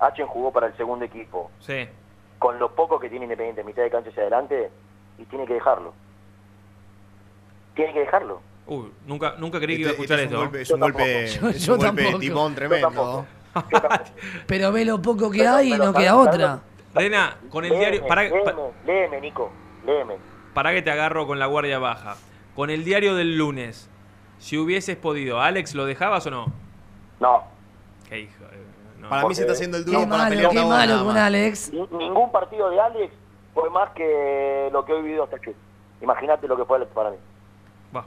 Achen 0.00 0.26
jugó 0.26 0.50
para 0.52 0.66
el 0.66 0.76
segundo 0.76 1.04
equipo, 1.04 1.50
sí. 1.60 1.88
con 2.38 2.58
lo 2.58 2.74
poco 2.74 2.98
que 2.98 3.08
tiene 3.08 3.24
Independiente, 3.26 3.62
mitad 3.62 3.82
de 3.82 3.90
cancha 3.90 4.10
hacia 4.10 4.22
adelante, 4.22 4.68
y 5.18 5.24
tiene 5.26 5.46
que 5.46 5.54
dejarlo. 5.54 5.94
Tiene 7.74 7.92
que 7.92 8.00
dejarlo. 8.00 8.40
Uy, 8.66 8.92
nunca, 9.06 9.34
nunca 9.38 9.58
creí 9.60 9.76
que 9.76 9.82
iba 9.82 9.90
a 9.90 9.92
Este- 9.92 10.02
escuchar 10.02 10.20
este 10.20 10.34
esto. 10.34 10.58
es 10.58 10.70
un 10.72 10.80
golpe- 10.80 11.22
es 11.24 11.40
un 11.42 11.52
Yo 11.52 11.52
golpe, 11.52 11.52
tampoco. 11.52 11.56
es 11.56 11.64
Yo 11.66 11.72
un 11.74 11.78
golpe 11.78 12.02
de 12.02 12.02
tampoco. 12.08 12.20
timón 12.20 12.50
Yo 12.50 12.56
tremendo. 12.56 13.26
Pero 14.46 14.72
ve 14.72 14.84
lo 14.84 15.00
poco 15.02 15.30
que 15.30 15.38
Pero- 15.38 15.52
hay 15.54 15.68
y 15.72 15.76
no 15.76 15.84
¿sabes- 15.92 16.00
queda 16.00 16.16
otra. 16.16 16.60
Rena, 16.94 17.36
con 17.50 17.64
el 17.64 17.70
Léeme, 17.70 17.84
diario. 17.90 18.06
Para, 18.08 18.22
léeme, 18.22 18.52
léeme, 18.86 19.20
Nico, 19.20 19.50
léeme. 19.86 20.16
Para 20.54 20.72
que 20.72 20.82
te 20.82 20.90
agarro 20.90 21.26
con 21.26 21.38
la 21.38 21.46
guardia 21.46 21.78
baja. 21.78 22.16
Con 22.54 22.70
el 22.70 22.84
diario 22.84 23.14
del 23.14 23.36
lunes, 23.38 23.88
si 24.38 24.58
hubieses 24.58 24.96
podido, 24.96 25.40
¿Alex 25.40 25.74
lo 25.74 25.86
dejabas 25.86 26.26
o 26.26 26.30
no? 26.30 26.46
No. 27.20 27.44
Qué 28.08 28.20
hijo. 28.20 28.44
no. 28.98 29.08
Para 29.08 29.26
mí 29.26 29.34
se 29.34 29.42
está 29.42 29.54
haciendo 29.54 29.78
el 29.78 29.84
duro 29.84 30.00
Qué 30.00 30.06
para 30.06 30.18
malo, 30.24 30.30
pelear 30.34 30.50
qué 30.52 30.64
malo 30.64 31.04
con. 31.04 31.16
Alex. 31.16 31.72
Ni- 31.72 31.86
Ningún 31.98 32.30
partido 32.30 32.68
de 32.70 32.80
Alex 32.80 33.14
fue 33.54 33.70
más 33.70 33.90
que 33.90 34.68
lo 34.72 34.84
que 34.84 34.92
hoy 34.92 35.02
vivido 35.02 35.24
hasta 35.24 35.36
aquí. 35.36 35.52
Imagínate 36.02 36.46
lo 36.48 36.56
que 36.56 36.64
fue 36.64 36.76
Alex 36.76 36.90
para 36.92 37.10
mí. 37.10 37.16
Va. 37.96 38.04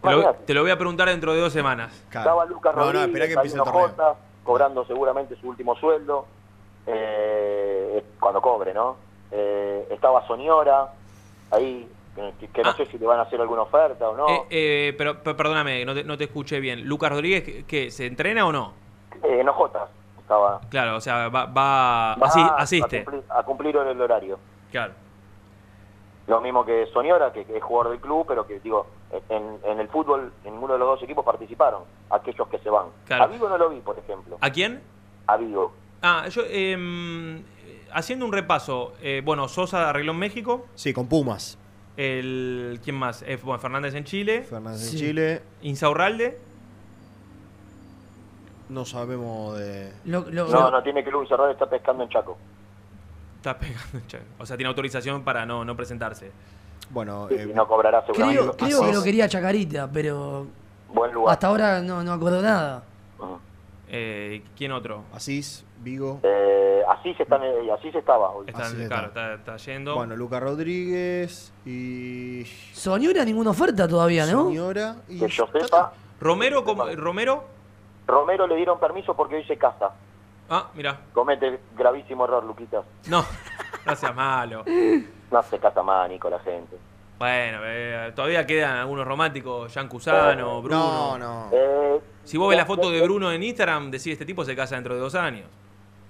Te 0.00 0.06
lo, 0.10 0.12
Imagínate. 0.22 0.44
te 0.46 0.54
lo 0.54 0.62
voy 0.62 0.70
a 0.70 0.76
preguntar 0.78 1.08
dentro 1.08 1.34
de 1.34 1.40
dos 1.40 1.52
semanas. 1.52 1.92
Estaba 2.04 2.44
Lucas 2.46 2.74
No, 2.74 2.86
no, 2.86 2.92
Rodríguez, 2.92 3.26
que 3.28 3.32
empiece 3.34 3.56
el 3.58 3.64
Sabino 3.64 3.64
torneo. 3.64 3.88
Jota, 3.88 4.14
cobrando 4.44 4.84
seguramente 4.86 5.36
su 5.36 5.48
último 5.48 5.76
sueldo, 5.76 6.26
eh, 6.86 8.02
cuando 8.18 8.40
cobre, 8.40 8.72
¿no? 8.72 8.96
Eh, 9.32 9.86
estaba 9.90 10.26
Soñora, 10.26 10.88
ahí, 11.50 11.88
que, 12.38 12.48
que 12.48 12.62
no 12.62 12.72
sé 12.74 12.86
si 12.86 12.98
le 12.98 13.06
van 13.06 13.18
a 13.20 13.22
hacer 13.22 13.40
alguna 13.40 13.62
oferta 13.62 14.08
o 14.08 14.16
no. 14.16 14.26
Ah. 14.28 14.32
Eh, 14.50 14.88
eh, 14.88 14.94
pero 14.98 15.22
per- 15.22 15.36
perdóname, 15.36 15.84
no 15.84 15.94
te, 15.94 16.04
no 16.04 16.16
te 16.18 16.24
escuché 16.24 16.60
bien. 16.60 16.84
¿Lucas 16.86 17.10
Rodríguez 17.10 17.42
¿qué- 17.44 17.64
qué, 17.66 17.90
se 17.90 18.06
entrena 18.06 18.46
o 18.46 18.52
no? 18.52 18.72
Eh, 19.22 19.42
no 19.44 19.52
Jota, 19.52 19.88
estaba... 20.18 20.60
Claro, 20.70 20.96
o 20.96 21.00
sea, 21.00 21.28
va, 21.28 21.44
va 21.46 22.14
va 22.16 22.26
asi- 22.26 22.40
a 22.40 22.54
asiste. 22.56 23.04
cumplir- 23.04 23.24
A 23.28 23.42
cumplir, 23.42 23.76
el 23.76 24.00
horario. 24.00 24.38
Claro. 24.70 24.92
Lo 26.26 26.40
mismo 26.40 26.64
que 26.64 26.86
Soñora, 26.92 27.32
que, 27.32 27.44
que 27.44 27.56
es 27.56 27.62
jugador 27.62 27.90
del 27.92 28.00
club, 28.00 28.24
pero 28.28 28.46
que, 28.46 28.60
digo, 28.60 28.86
en, 29.28 29.58
en 29.64 29.80
el 29.80 29.88
fútbol, 29.88 30.32
en 30.44 30.52
ninguno 30.52 30.74
de 30.74 30.78
los 30.78 30.88
dos 30.88 31.02
equipos 31.02 31.24
participaron, 31.24 31.82
aquellos 32.10 32.46
que 32.48 32.58
se 32.58 32.70
van. 32.70 32.86
Claro. 33.06 33.24
A 33.24 33.26
Vigo 33.26 33.48
no 33.48 33.58
lo 33.58 33.68
vi, 33.70 33.80
por 33.80 33.98
ejemplo. 33.98 34.38
¿A 34.40 34.50
quién? 34.50 34.80
A 35.26 35.36
Vigo. 35.36 35.72
Ah, 36.02 36.28
yo, 36.28 36.42
em, 36.48 37.42
haciendo 37.92 38.24
un 38.26 38.32
repaso, 38.32 38.94
eh, 39.02 39.22
bueno, 39.24 39.48
Sosa 39.48 39.88
arregló 39.90 40.12
en 40.12 40.18
México. 40.18 40.66
Sí, 40.74 40.92
con 40.92 41.06
Pumas. 41.06 41.58
El, 41.96 42.80
¿Quién 42.82 42.96
más? 42.96 43.22
Eh, 43.26 43.38
bueno, 43.42 43.58
Fernández 43.60 43.94
en 43.94 44.04
Chile. 44.04 44.42
Fernández 44.42 44.80
Sí. 44.80 44.96
en 44.96 45.02
Chile. 45.02 45.42
Insaurralde. 45.62 46.38
No 48.68 48.84
sabemos 48.84 49.58
de. 49.58 49.92
Lo- 50.04 50.30
lo- 50.30 50.46
No, 50.48 50.70
no 50.70 50.82
tiene 50.82 51.02
que 51.02 51.10
Luis 51.10 51.28
Cerrado 51.28 51.50
está 51.50 51.68
pescando 51.68 52.04
en 52.04 52.08
Chaco. 52.08 52.38
Está 53.36 53.58
pegando, 53.58 54.00
che. 54.06 54.18
O 54.38 54.46
sea, 54.46 54.56
tiene 54.56 54.68
autorización 54.68 55.24
para 55.24 55.44
no, 55.44 55.64
no 55.64 55.74
presentarse. 55.76 56.30
Bueno, 56.90 57.28
eh, 57.30 57.50
no 57.54 57.66
cobrará 57.66 58.04
seguramente. 58.06 58.40
Creo, 58.42 58.56
creo 58.56 58.82
que 58.86 58.92
lo 58.92 59.02
quería 59.02 59.28
Chacarita, 59.28 59.90
pero 59.92 60.46
Buen 60.92 61.12
lugar. 61.12 61.32
hasta 61.32 61.46
ahora 61.48 61.80
no, 61.80 62.02
no 62.04 62.12
acuerdo 62.12 62.42
nada. 62.42 62.82
Eh, 63.92 64.42
¿Quién 64.56 64.72
otro? 64.72 65.04
Asís, 65.12 65.64
Vigo. 65.78 66.20
Eh, 66.22 66.82
así 66.88 67.12
se 67.14 67.24
están, 67.24 67.42
eh, 67.42 67.70
así 67.76 67.90
se 67.90 67.98
estaba 67.98 68.30
hoy. 68.30 68.46
Está, 68.48 68.62
Así 68.62 68.76
claro, 68.86 69.08
está. 69.08 69.34
está, 69.34 69.54
está 69.54 69.56
yendo. 69.72 69.94
Bueno, 69.96 70.14
Lucas 70.16 70.40
Rodríguez 70.42 71.52
y. 71.66 72.44
Soñora 72.72 73.24
ninguna 73.24 73.50
oferta 73.50 73.88
todavía, 73.88 74.26
¿no? 74.26 74.46
Señora 74.48 74.96
y. 75.08 75.18
Que 75.18 75.28
yo 75.28 75.46
sepa, 75.52 75.92
Romero, 76.20 76.62
como, 76.64 76.86
Romero. 76.94 77.44
Romero 78.06 78.46
le 78.46 78.56
dieron 78.56 78.78
permiso 78.78 79.14
porque 79.16 79.36
hoy 79.36 79.44
se 79.44 79.56
casa. 79.56 79.90
Ah, 80.48 80.68
mira. 80.74 80.98
Comete 81.12 81.60
gravísimo 81.76 82.24
error, 82.24 82.44
Luquitas. 82.44 82.84
No, 83.08 83.24
no 83.86 83.96
seas 83.96 84.14
malo. 84.14 84.64
No 85.30 85.42
se 85.44 85.58
casa 85.58 85.82
más, 85.82 86.08
Nico, 86.08 86.28
la 86.28 86.40
gente. 86.40 86.76
Bueno, 87.20 87.58
eh, 87.64 88.12
todavía 88.16 88.46
quedan 88.46 88.78
algunos 88.78 89.06
románticos, 89.06 89.72
Jean 89.74 89.88
Cusano, 89.88 90.62
Bruno. 90.62 91.18
No, 91.18 91.18
no. 91.18 91.48
Eh, 91.52 92.00
Si 92.30 92.38
vos 92.38 92.48
ves 92.48 92.58
la 92.58 92.64
foto 92.66 92.90
de 92.90 93.00
Bruno 93.02 93.32
en 93.32 93.42
Instagram, 93.42 93.90
decís, 93.90 94.12
este 94.12 94.24
tipo 94.24 94.44
se 94.44 94.54
casa 94.54 94.76
dentro 94.76 94.94
de 94.94 95.00
dos 95.00 95.14
años. 95.16 95.46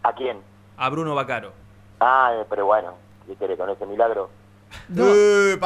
¿A 0.02 0.12
quién? 0.12 0.38
A 0.76 0.88
Bruno 0.90 1.14
Bacaro. 1.14 1.52
Ah, 1.98 2.32
eh, 2.34 2.44
pero 2.48 2.66
bueno, 2.66 2.92
¿qué 3.26 3.36
querés 3.36 3.58
con 3.58 3.70
ese 3.70 3.86
milagro? 3.86 4.28
Do- 4.88 5.14
Eh, 5.14 5.58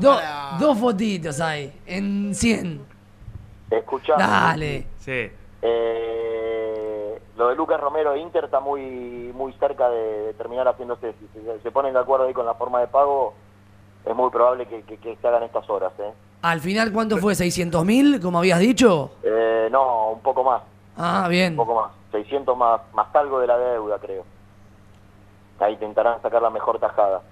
do- 0.00 0.20
dos 0.60 0.78
fotitos 0.78 1.40
hay, 1.40 1.72
en 1.86 2.34
100. 2.34 2.80
Escuchá. 3.70 4.14
Dale. 4.16 4.86
Sí. 4.98 5.30
Eh, 5.62 7.20
lo 7.36 7.48
de 7.48 7.54
Lucas 7.56 7.80
Romero 7.80 8.12
e 8.14 8.20
Inter 8.20 8.44
está 8.44 8.60
muy 8.60 9.32
muy 9.34 9.52
cerca 9.54 9.88
de, 9.90 10.26
de 10.26 10.34
terminar 10.34 10.68
haciéndose. 10.68 11.14
Si 11.34 11.40
se, 11.40 11.60
se 11.60 11.70
ponen 11.70 11.92
de 11.94 12.00
acuerdo 12.00 12.26
ahí 12.26 12.32
con 12.34 12.46
la 12.46 12.54
forma 12.54 12.80
de 12.80 12.86
pago, 12.86 13.34
es 14.04 14.14
muy 14.14 14.30
probable 14.30 14.66
que, 14.66 14.82
que- 14.82 14.98
que 14.98 15.16
se 15.16 15.26
hagan 15.28 15.42
estas 15.42 15.68
horas. 15.68 15.92
¿eh? 15.98 16.12
Al 16.42 16.60
final, 16.60 16.92
¿cuánto 16.92 17.18
fue? 17.18 17.34
¿600 17.34 17.84
mil, 17.84 18.20
como 18.20 18.38
habías 18.38 18.58
dicho? 18.58 19.12
Eh, 19.22 19.68
no, 19.70 20.10
un 20.10 20.20
poco 20.20 20.42
más. 20.42 20.62
Ah, 20.96 21.26
bien. 21.28 21.52
Un 21.52 21.56
poco 21.66 21.80
más. 21.80 21.92
600 22.10 22.56
más, 22.56 22.80
más 22.92 23.06
algo 23.14 23.38
de 23.40 23.46
la 23.46 23.56
deuda, 23.56 23.98
creo. 23.98 24.24
Ahí 25.60 25.74
intentarán 25.74 26.20
sacar 26.20 26.42
la 26.42 26.50
mejor 26.50 26.80
tajada. 26.80 27.22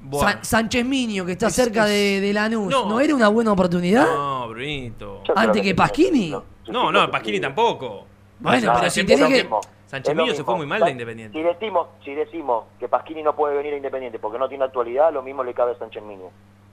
Bueno. 0.00 0.28
Sa- 0.30 0.44
Sánchez 0.44 0.84
Miño, 0.84 1.26
que 1.26 1.32
está 1.32 1.48
Es- 1.48 1.54
cerca 1.56 1.84
es- 1.86 1.90
de, 1.90 2.20
de 2.20 2.32
Lanús. 2.32 2.70
No. 2.70 2.86
No. 2.88 3.00
era 3.00 3.14
una 3.14 3.28
buena 3.28 3.52
oportunidad? 3.52 4.06
No, 4.06 4.48
Brunito. 4.48 5.22
¿Antes 5.34 5.62
que 5.62 5.68
sí, 5.70 5.74
Pasquini? 5.74 6.30
no. 6.30 6.44
No, 6.68 6.92
no, 6.92 7.10
Pasquini 7.10 7.40
tampoco. 7.40 8.04
Bueno, 8.38 8.72
No, 8.72 8.78
pero 8.78 8.90
si 8.90 9.04
que... 9.04 9.16
mismo. 9.16 9.60
Sánchez 9.86 10.14
Millo 10.14 10.34
se 10.34 10.44
fue 10.44 10.54
muy 10.54 10.66
mal 10.66 10.80
de 10.80 10.86
Si 10.86 10.92
Independiente. 10.92 11.42
decimos, 11.42 11.88
si 12.04 12.14
decimos 12.14 12.64
que 12.78 12.88
Pasquini 12.88 13.22
no 13.22 13.34
puede 13.34 13.56
venir 13.56 13.72
a 13.72 13.76
Independiente 13.78 14.18
porque 14.18 14.38
no 14.38 14.48
tiene 14.48 14.64
actualidad, 14.64 15.12
lo 15.12 15.22
mismo 15.22 15.42
le 15.42 15.54
cabe 15.54 15.72
a 15.72 15.78
Sánchez 15.78 16.02
Miño. 16.04 16.28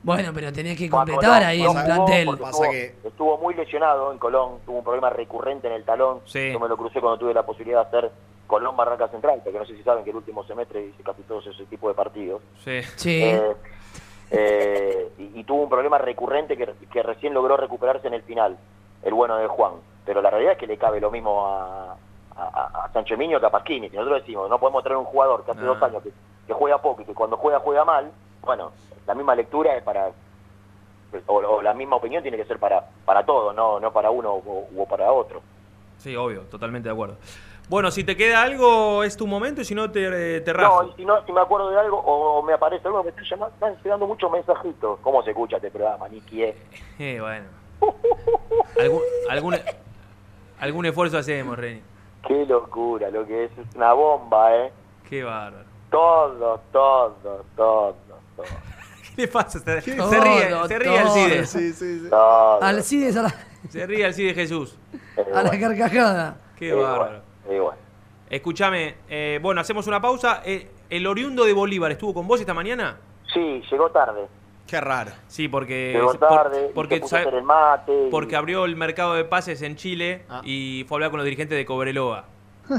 Bueno, 0.05 0.31
pero 0.33 0.53
tenés 0.53 0.77
que 0.77 0.89
completar 0.89 1.23
Colón 1.41 1.43
ahí 1.43 1.59
jugó 1.65 1.73
plantel. 1.83 2.29
estuvo, 2.29 2.61
que- 2.71 2.95
estuvo 3.03 3.37
muy 3.39 3.53
lesionado 3.55 4.11
en 4.11 4.19
Colón, 4.19 4.59
tuvo 4.65 4.77
un 4.77 4.83
problema 4.83 5.09
recurrente 5.09 5.67
en 5.67 5.73
el 5.73 5.83
talón. 5.83 6.21
Sí. 6.25 6.51
Yo 6.53 6.59
me 6.59 6.67
lo 6.69 6.77
crucé 6.77 7.01
cuando 7.01 7.17
tuve 7.17 7.33
la 7.33 7.43
posibilidad 7.43 7.81
de 7.89 7.97
hacer 7.97 8.11
Colón 8.47 8.77
Barranca 8.77 9.07
Central, 9.07 9.41
porque 9.43 9.57
no 9.57 9.65
sé 9.65 9.75
si 9.75 9.81
saben 9.83 10.03
que 10.03 10.11
el 10.11 10.15
último 10.17 10.43
semestre 10.45 10.85
hice 10.85 11.01
casi 11.03 11.23
todos 11.23 11.47
ese 11.47 11.65
tipo 11.65 11.87
de 11.87 11.95
partidos. 11.95 12.41
Sí. 12.63 12.81
Sí. 12.95 13.23
Eh, 13.23 13.53
eh, 14.31 15.11
y, 15.17 15.39
y 15.39 15.43
tuvo 15.43 15.63
un 15.63 15.69
problema 15.69 15.97
recurrente 15.97 16.55
que, 16.57 16.71
que 16.91 17.03
recién 17.03 17.33
logró 17.33 17.57
recuperarse 17.57 18.07
en 18.07 18.13
el 18.13 18.23
final, 18.23 18.57
el 19.03 19.13
bueno 19.13 19.37
de 19.37 19.47
Juan. 19.47 19.73
Pero 20.05 20.21
la 20.21 20.29
realidad 20.29 20.53
es 20.53 20.57
que 20.59 20.67
le 20.67 20.77
cabe 20.77 20.99
lo 21.01 21.09
mismo 21.11 21.45
a, 21.47 21.95
a, 22.35 22.43
a- 22.43 22.85
a 22.85 22.93
Sancho 22.93 23.17
Miño 23.17 23.39
que 23.39 23.45
a 23.47 23.49
Pasquini. 23.51 23.89
Si 23.89 23.95
nosotros 23.95 24.21
decimos, 24.21 24.49
no 24.49 24.59
podemos 24.59 24.83
traer 24.83 24.97
un 24.97 25.05
jugador 25.05 25.43
que 25.43 25.51
hace 25.51 25.61
Ah. 25.61 25.65
dos 25.65 25.81
años 25.81 26.03
que, 26.03 26.11
que 26.47 26.53
juega 26.53 26.79
poco 26.81 27.01
y 27.01 27.05
que 27.05 27.13
cuando 27.13 27.37
juega 27.37 27.59
juega 27.59 27.83
mal, 27.85 28.11
bueno, 28.45 28.71
la 29.07 29.13
misma 29.15 29.35
lectura 29.35 29.75
es 29.75 29.83
para... 29.83 30.11
O, 31.27 31.35
o 31.35 31.61
la 31.61 31.73
misma 31.73 31.95
opinión 31.95 32.21
tiene 32.21 32.37
que 32.37 32.45
ser 32.45 32.59
para, 32.59 32.85
para 33.05 33.25
todos, 33.25 33.55
no, 33.55 33.79
no 33.79 33.91
para 33.93 34.09
uno 34.09 34.33
o, 34.33 34.67
o 34.77 34.85
para 34.85 35.11
otro. 35.11 35.41
Sí, 35.97 36.15
obvio, 36.15 36.41
totalmente 36.41 36.89
de 36.89 36.93
acuerdo. 36.93 37.15
Bueno, 37.69 37.89
si 37.89 38.03
te 38.03 38.15
queda 38.17 38.43
algo, 38.43 39.03
es 39.03 39.15
tu 39.17 39.25
momento 39.25 39.61
y 39.61 39.65
si 39.65 39.73
no, 39.73 39.89
te, 39.89 40.41
te 40.41 40.53
No, 40.53 40.83
y 40.83 40.93
si 40.93 41.05
no, 41.05 41.25
si 41.25 41.31
me 41.31 41.41
acuerdo 41.41 41.69
de 41.69 41.79
algo 41.79 41.97
o 41.97 42.43
me 42.43 42.53
aparece 42.53 42.87
algo, 42.87 43.01
me 43.03 43.09
están 43.09 43.25
llamando, 43.25 43.53
están 43.55 43.77
llegando 43.81 44.07
muchos 44.07 44.29
mensajitos. 44.29 44.99
¿Cómo 44.99 45.23
se 45.23 45.31
escucha 45.31 45.55
este 45.55 45.71
programa, 45.71 46.07
Niki? 46.09 46.43
eh? 46.43 46.57
Eh, 46.99 47.19
bueno. 47.19 47.45
algún, 48.79 49.01
algún, 49.29 49.55
algún 50.59 50.85
esfuerzo 50.85 51.17
hacemos, 51.17 51.57
Reni. 51.57 51.81
Qué 52.27 52.45
locura, 52.45 53.09
lo 53.09 53.25
que 53.25 53.45
es, 53.45 53.57
es 53.57 53.75
una 53.75 53.93
bomba, 53.93 54.55
¿eh? 54.55 54.71
Qué 55.09 55.23
bárbaro. 55.23 55.65
Todo, 55.89 56.59
todo, 56.71 57.45
todo, 57.55 57.95
todo. 58.35 58.45
¿Qué 59.15 59.21
le 59.21 59.27
pasa? 59.27 59.59
Se, 59.59 59.81
se 59.81 59.95
Todo, 59.95 60.11
ríe, 60.11 60.67
se 60.67 60.79
ríe 60.79 60.89
todo. 60.89 60.99
Alcide. 60.99 61.45
Sí, 61.45 61.73
sí, 61.73 62.07
Todo. 62.09 62.61
Alcides 62.61 63.15
a 63.17 63.21
la, 63.23 63.35
Se 63.69 63.85
ríe 63.87 64.05
Alcide 64.05 64.33
Jesús. 64.33 64.77
a 65.33 65.43
la 65.43 65.59
carcajada. 65.59 66.37
Qué 66.57 66.67
Igual, 66.69 66.83
bárbaro. 66.83 67.21
igual. 67.53 67.77
Escúchame, 68.29 68.95
eh, 69.09 69.39
bueno, 69.41 69.61
hacemos 69.61 69.87
una 69.87 70.01
pausa. 70.01 70.41
Eh, 70.45 70.69
¿El 70.89 71.05
oriundo 71.07 71.45
de 71.45 71.53
Bolívar 71.53 71.91
estuvo 71.91 72.13
con 72.13 72.27
vos 72.27 72.39
esta 72.39 72.53
mañana? 72.53 72.97
Sí, 73.33 73.61
llegó 73.71 73.89
tarde. 73.91 74.27
Qué 74.67 74.81
raro. 74.81 75.11
Sí, 75.27 75.47
porque. 75.47 75.91
Llegó 75.93 76.15
tarde, 76.15 76.71
porque, 76.73 76.99
sabe- 77.07 77.29
el 77.37 77.43
mate. 77.43 78.07
y- 78.07 78.09
porque 78.09 78.35
abrió 78.35 78.65
el 78.65 78.75
mercado 78.75 79.13
de 79.13 79.23
pases 79.23 79.61
en 79.61 79.75
Chile 79.75 80.23
y 80.43 80.85
fue 80.87 80.95
a 80.95 80.97
hablar 80.97 81.11
con 81.11 81.17
los 81.19 81.25
dirigentes 81.25 81.55
de 81.57 81.65
Cobreloa. 81.65 82.25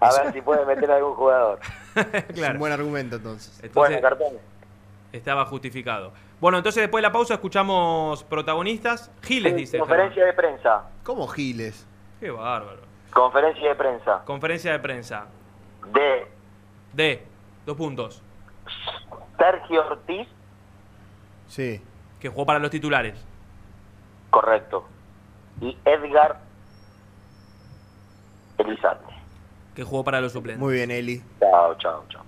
A 0.00 0.22
ver 0.22 0.32
si 0.32 0.40
puede 0.42 0.64
meter 0.66 0.90
a 0.90 0.96
algún 0.96 1.14
jugador. 1.14 1.58
Es 2.28 2.38
un 2.50 2.58
buen 2.58 2.72
argumento 2.72 3.16
entonces. 3.16 3.52
Entonces, 3.62 3.74
Bueno, 3.74 4.00
cartón. 4.00 4.38
Estaba 5.12 5.46
justificado. 5.46 6.12
Bueno, 6.40 6.58
entonces 6.58 6.82
después 6.82 7.00
de 7.00 7.08
la 7.08 7.12
pausa 7.12 7.34
escuchamos 7.34 8.22
protagonistas. 8.24 9.10
Giles, 9.22 9.52
Sí, 9.54 9.58
dice. 9.60 9.78
Conferencia 9.78 10.24
de 10.26 10.32
prensa. 10.34 10.84
¿Cómo 11.02 11.26
Giles? 11.28 11.86
Qué 12.20 12.30
bárbaro. 12.30 12.82
Conferencia 13.14 13.68
de 13.70 13.74
prensa. 13.74 14.22
Conferencia 14.26 14.72
de 14.72 14.78
prensa. 14.78 15.26
De 15.92 16.26
De. 16.92 17.26
Dos 17.64 17.76
puntos. 17.76 18.22
Sergio 19.38 19.86
Ortiz, 19.86 20.28
Sí. 21.48 21.80
Que 22.20 22.28
jugó 22.28 22.44
para 22.44 22.58
los 22.58 22.70
titulares. 22.70 23.24
correcto. 24.30 24.86
Y 25.62 25.78
Edgar 25.86 26.40
Elizalde. 28.58 29.05
Que 29.76 29.84
jugó 29.84 30.02
para 30.02 30.20
los 30.20 30.32
suplentes. 30.32 30.58
Muy 30.60 30.74
bien, 30.74 30.90
Eli. 30.90 31.22
Chao, 31.38 31.76
chao, 31.78 32.04
chao. 32.08 32.22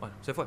Bueno, 0.00 0.14
se 0.22 0.34
fue. 0.34 0.46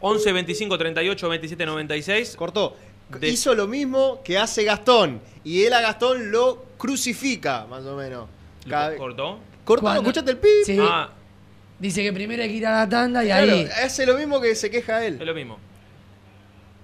11, 0.00 0.32
25, 0.32 0.76
38, 0.76 1.28
27, 1.28 1.64
96. 1.64 2.36
Cortó. 2.36 2.76
De- 3.08 3.28
Hizo 3.28 3.54
lo 3.54 3.66
mismo 3.68 4.20
que 4.24 4.36
hace 4.38 4.64
Gastón. 4.64 5.20
Y 5.44 5.64
él 5.64 5.72
a 5.72 5.80
Gastón 5.80 6.30
lo 6.32 6.64
crucifica, 6.76 7.66
más 7.70 7.84
o 7.84 7.96
menos. 7.96 8.28
Cada 8.68 8.96
¿Cortó? 8.96 9.38
¿Cortó? 9.64 9.82
Cuando- 9.82 10.00
¿Escuchaste 10.02 10.30
el 10.32 10.38
pi? 10.38 10.48
Sí. 10.66 10.78
Ah, 10.80 11.08
Dice 11.78 12.02
que 12.02 12.12
primero 12.12 12.42
hay 12.42 12.48
que 12.48 12.54
ir 12.56 12.66
a 12.66 12.72
la 12.80 12.88
tanda 12.88 13.24
y 13.24 13.26
Claro, 13.26 13.52
ahí. 13.52 13.68
hace 13.84 14.06
lo 14.06 14.16
mismo 14.16 14.40
que 14.40 14.54
se 14.54 14.70
queja 14.70 15.04
es 15.04 15.18
él. 15.20 15.26
lo 15.26 15.34
mismo. 15.34 15.58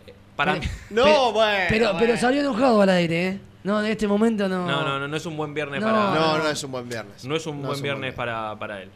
Eh, 0.07 0.14
Para 0.37 0.55
mí. 0.55 0.61
No, 0.91 1.05
Pero- 1.05 1.33
bueno. 1.33 1.64
Pero, 1.68 1.85
bueno. 1.87 1.99
pero 2.01 2.16
salió 2.16 2.41
enojado 2.41 2.81
al 2.83 2.89
aire, 2.91 3.26
¿eh? 3.29 3.41
No, 3.65 3.81
en 3.85 3.91
este 3.91 4.07
momento 4.07 4.49
no. 4.49 4.67
No, 4.67 4.83
no, 4.85 4.99
no, 4.99 5.09
no 5.09 5.17
es 5.17 5.27
un 5.27 5.37
buen 5.37 5.53
viernes 5.55 5.81
No. 5.81 5.87
para. 5.87 6.15
No, 6.15 6.39
no 6.39 6.49
es 6.49 6.63
un 6.65 6.71
buen 6.73 6.89
viernes. 6.89 7.25
No 7.25 7.37
es 7.37 7.47
un 7.47 7.57
No 7.57 7.69
buen 7.69 7.73
es 7.73 7.79
un 7.79 7.83
viernes 7.83 8.15
buen 8.15 8.27
para, 8.27 8.59
para 8.59 8.83
él. 8.83 8.89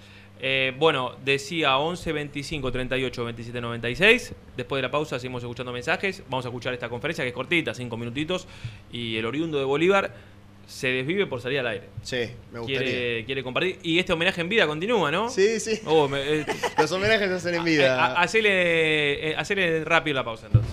Eh, 0.44 0.74
bueno, 0.78 1.12
decía 1.24 1.76
11, 1.78 2.12
25, 2.12 2.72
38, 2.72 3.24
27, 3.24 3.60
96. 3.60 4.34
Después 4.56 4.78
de 4.78 4.82
la 4.82 4.90
pausa 4.90 5.18
seguimos 5.18 5.42
escuchando 5.42 5.72
mensajes. 5.72 6.22
Vamos 6.28 6.44
a 6.44 6.48
escuchar 6.48 6.74
esta 6.74 6.88
conferencia 6.88 7.22
que 7.24 7.28
es 7.28 7.34
cortita, 7.34 7.74
cinco 7.74 7.96
minutitos. 7.96 8.46
Y 8.90 9.16
el 9.16 9.24
oriundo 9.26 9.58
de 9.58 9.64
Bolívar 9.64 10.12
se 10.66 10.88
desvive 10.88 11.26
por 11.26 11.40
salir 11.40 11.58
al 11.60 11.66
aire. 11.68 11.88
Sí, 12.02 12.28
me 12.52 12.58
gustaría. 12.60 12.82
Quiere, 12.82 13.24
quiere 13.24 13.42
compartir. 13.44 13.78
Y 13.82 13.98
este 13.98 14.12
homenaje 14.12 14.40
en 14.40 14.48
vida 14.48 14.66
continúa, 14.66 15.10
¿no? 15.10 15.28
Sí, 15.28 15.60
sí. 15.60 15.80
Oh, 15.86 16.08
me- 16.08 16.20
eh, 16.40 16.46
Los 16.78 16.90
homenajes 16.90 17.28
se 17.28 17.34
hacen 17.34 17.54
en 17.56 17.60
eh, 17.60 17.64
vida. 17.64 18.04
ha- 18.04 18.22
hacele, 18.22 19.30
eh, 19.30 19.36
hacele 19.36 19.84
rápido 19.84 20.14
la 20.16 20.24
pausa 20.24 20.46
entonces. 20.46 20.72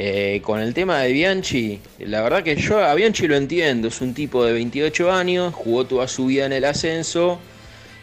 Eh, 0.00 0.40
con 0.44 0.60
el 0.60 0.74
tema 0.74 1.00
de 1.00 1.10
Bianchi, 1.10 1.80
la 1.98 2.22
verdad 2.22 2.44
que 2.44 2.54
yo 2.54 2.78
a 2.78 2.94
Bianchi 2.94 3.26
lo 3.26 3.34
entiendo, 3.34 3.88
es 3.88 4.00
un 4.00 4.14
tipo 4.14 4.44
de 4.44 4.52
28 4.52 5.10
años, 5.10 5.52
jugó 5.52 5.86
toda 5.86 6.06
su 6.06 6.26
vida 6.26 6.46
en 6.46 6.52
el 6.52 6.64
ascenso, 6.66 7.40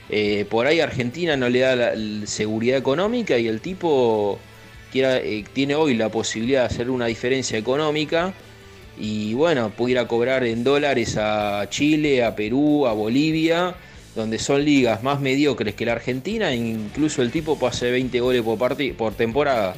eh, 0.10 0.46
por 0.50 0.68
ahí 0.68 0.82
Argentina 0.82 1.38
no 1.38 1.48
le 1.48 1.60
da 1.60 1.94
seguridad 2.28 2.78
económica 2.78 3.38
y 3.38 3.48
el 3.48 3.62
tipo 3.62 4.38
eh, 4.94 5.46
tiene 5.54 5.76
hoy 5.76 5.94
la 5.94 6.10
posibilidad 6.10 6.64
de 6.64 6.66
hacer 6.66 6.90
una 6.90 7.06
diferencia 7.06 7.58
económica 7.58 8.34
y 9.00 9.34
bueno, 9.34 9.70
pudiera 9.70 10.06
cobrar 10.06 10.44
en 10.44 10.66
dólares 10.66 11.16
a 11.18 11.66
Chile, 11.70 12.26
a 12.26 12.36
Perú, 12.36 12.88
a 12.88 12.92
Bolivia, 12.92 13.74
donde 14.16 14.38
son 14.38 14.66
ligas 14.66 15.02
más 15.02 15.22
mediocres 15.22 15.76
que 15.76 15.86
la 15.86 15.94
Argentina, 15.94 16.52
e 16.52 16.58
incluso 16.58 17.22
el 17.22 17.32
tipo 17.32 17.58
pase 17.58 17.90
20 17.90 18.20
goles 18.20 18.42
por, 18.42 18.58
por 18.98 19.14
temporada. 19.14 19.78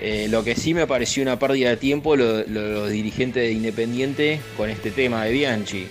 Eh, 0.00 0.26
lo 0.28 0.44
que 0.44 0.54
sí 0.54 0.74
me 0.74 0.86
pareció 0.86 1.22
una 1.22 1.38
pérdida 1.38 1.70
de 1.70 1.76
tiempo 1.78 2.16
lo- 2.16 2.42
lo- 2.46 2.68
los 2.72 2.90
dirigentes 2.90 3.42
de 3.42 3.52
Independiente 3.52 4.40
con 4.56 4.68
este 4.68 4.90
tema 4.90 5.24
de 5.24 5.32
Bianchi. 5.32 5.86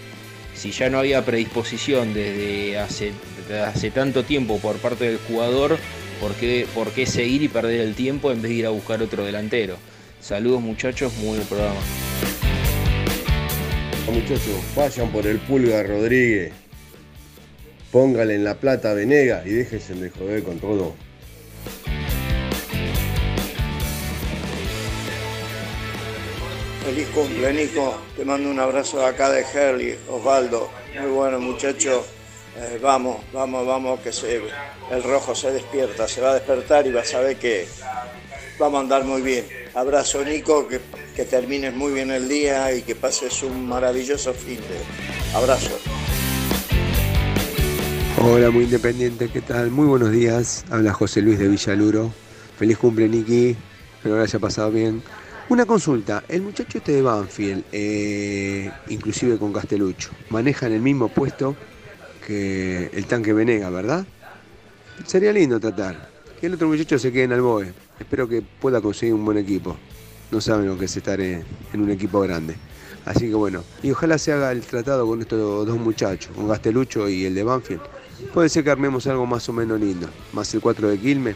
Si 0.54 0.72
ya 0.72 0.90
no 0.90 1.00
había 1.00 1.26
predisposición 1.26 2.14
desde 2.14 2.78
hace, 2.78 3.12
hace 3.66 3.92
tanto 3.92 4.24
tiempo 4.24 4.60
por 4.60 4.78
parte 4.78 5.06
del 5.06 5.18
jugador, 5.18 5.78
¿por 6.22 6.34
qué, 6.36 6.66
¿por 6.74 6.92
qué 6.92 7.06
seguir 7.06 7.42
y 7.44 7.48
perder 7.48 7.82
el 7.82 7.96
tiempo 7.96 8.32
en 8.32 8.42
vez 8.42 8.52
de 8.52 8.58
ir 8.58 8.66
a 8.68 8.70
buscar 8.70 9.02
otro 9.02 9.26
delantero? 9.26 9.78
Saludos 10.22 10.62
muchachos, 10.62 11.14
muy 11.18 11.38
buen 11.38 11.48
programa. 11.48 11.80
Muchachos, 14.12 14.62
vayan 14.76 15.12
por 15.12 15.26
el 15.28 15.40
Pulga 15.40 15.84
Rodríguez. 15.84 16.54
Póngale 17.92 18.36
en 18.36 18.44
la 18.44 18.56
plata 18.56 18.94
Venega 18.94 19.44
y 19.46 19.50
déjense 19.50 19.94
de 19.96 20.10
joder 20.10 20.44
con 20.44 20.60
todo. 20.60 20.96
Feliz 26.86 27.08
cumple, 27.16 27.52
Nico. 27.52 27.98
Te 28.16 28.24
mando 28.24 28.48
un 28.48 28.60
abrazo 28.60 29.04
acá 29.04 29.32
de 29.32 29.42
Herley, 29.42 29.98
Osvaldo. 30.08 30.70
Muy 31.02 31.10
bueno, 31.10 31.40
muchacho. 31.40 32.06
Eh, 32.58 32.80
vamos, 32.80 33.24
vamos, 33.34 33.66
vamos, 33.66 34.00
que 34.02 34.14
se, 34.14 34.40
el 34.92 35.04
rojo 35.04 35.34
se 35.34 35.52
despierta, 35.52 36.08
se 36.08 36.22
va 36.22 36.30
a 36.30 36.34
despertar 36.36 36.86
y 36.86 36.92
vas 36.92 37.12
a 37.16 37.22
ver 37.22 37.38
que 37.38 37.68
vamos 38.60 38.78
a 38.78 38.82
andar 38.82 39.04
muy 39.04 39.24
bien. 39.24 39.48
Abrazo, 39.74 40.24
Nico, 40.24 40.68
que, 40.68 40.80
que 41.16 41.26
termines 41.26 41.74
muy 41.74 41.92
bien 41.92 42.12
el 42.12 42.30
día 42.30 42.72
y 42.72 42.84
que 42.84 42.94
pases 42.94 43.42
un 43.42 43.68
maravilloso 43.68 44.32
fin 44.36 44.58
de. 44.58 45.36
Abrazo. 45.36 45.80
Hola, 48.22 48.52
muy 48.52 48.66
independiente, 48.66 49.30
¿qué 49.30 49.42
tal? 49.42 49.72
Muy 49.72 49.88
buenos 49.88 50.12
días. 50.12 50.64
Habla 50.70 50.94
José 50.94 51.24
Luis 51.24 51.40
de 51.40 51.48
Villaluro. 51.48 52.14
Feliz 52.60 52.78
cumple, 52.78 53.10
Niki. 53.10 53.58
Espero 53.98 54.18
que 54.18 54.22
haya 54.22 54.40
pasado 54.40 54.70
bien. 54.70 55.02
Una 55.48 55.68
consulta. 55.68 56.24
El 56.28 56.42
muchacho 56.42 56.80
este 56.80 56.92
de 56.92 57.02
Banfield, 57.04 57.66
eh, 57.72 58.72
inclusive 58.90 59.38
con 59.38 59.54
Castelucho, 59.54 60.10
maneja 60.32 60.66
en 60.66 60.74
el 60.74 60.82
mismo 60.82 61.08
puesto 61.08 61.56
que 62.26 62.90
el 62.92 63.06
tanque 63.06 63.32
Venega, 63.32 63.70
¿verdad? 63.70 64.08
Sería 65.06 65.32
lindo 65.32 65.60
tratar. 65.60 66.10
Que 66.42 66.48
el 66.48 66.56
otro 66.56 66.68
muchacho 66.68 66.98
se 66.98 67.12
quede 67.12 67.26
en 67.26 67.34
Alboe. 67.34 67.72
Espero 68.00 68.28
que 68.28 68.42
pueda 68.42 68.82
conseguir 68.82 69.14
un 69.14 69.24
buen 69.24 69.38
equipo. 69.38 69.78
No 70.32 70.42
saben 70.42 70.66
lo 70.66 70.80
que 70.80 70.86
es 70.86 70.98
estar 70.98 71.22
en, 71.22 71.46
un 71.76 71.92
equipo 71.92 72.22
grande. 72.22 72.56
Así 73.06 73.28
que 73.28 73.36
bueno, 73.36 73.64
y 73.84 73.92
ojalá 73.92 74.18
se 74.18 74.34
haga 74.34 74.52
el 74.52 74.62
tratado 74.62 75.06
con 75.06 75.22
estos 75.22 75.68
dos 75.68 75.78
muchachos, 75.78 76.32
con 76.36 76.48
Gastelucho 76.48 77.08
y 77.08 77.24
el 77.24 77.36
de 77.36 77.44
Banfield. 77.44 77.82
Puede 78.34 78.50
ser 78.50 78.64
que 78.64 78.72
armemos 78.72 79.06
algo 79.06 79.28
más 79.28 79.48
o 79.48 79.54
menos 79.54 79.80
lindo. 79.80 80.10
Más 80.34 80.52
el 80.56 80.62
4 80.62 80.90
de 80.90 80.98
Quilmes. 80.98 81.36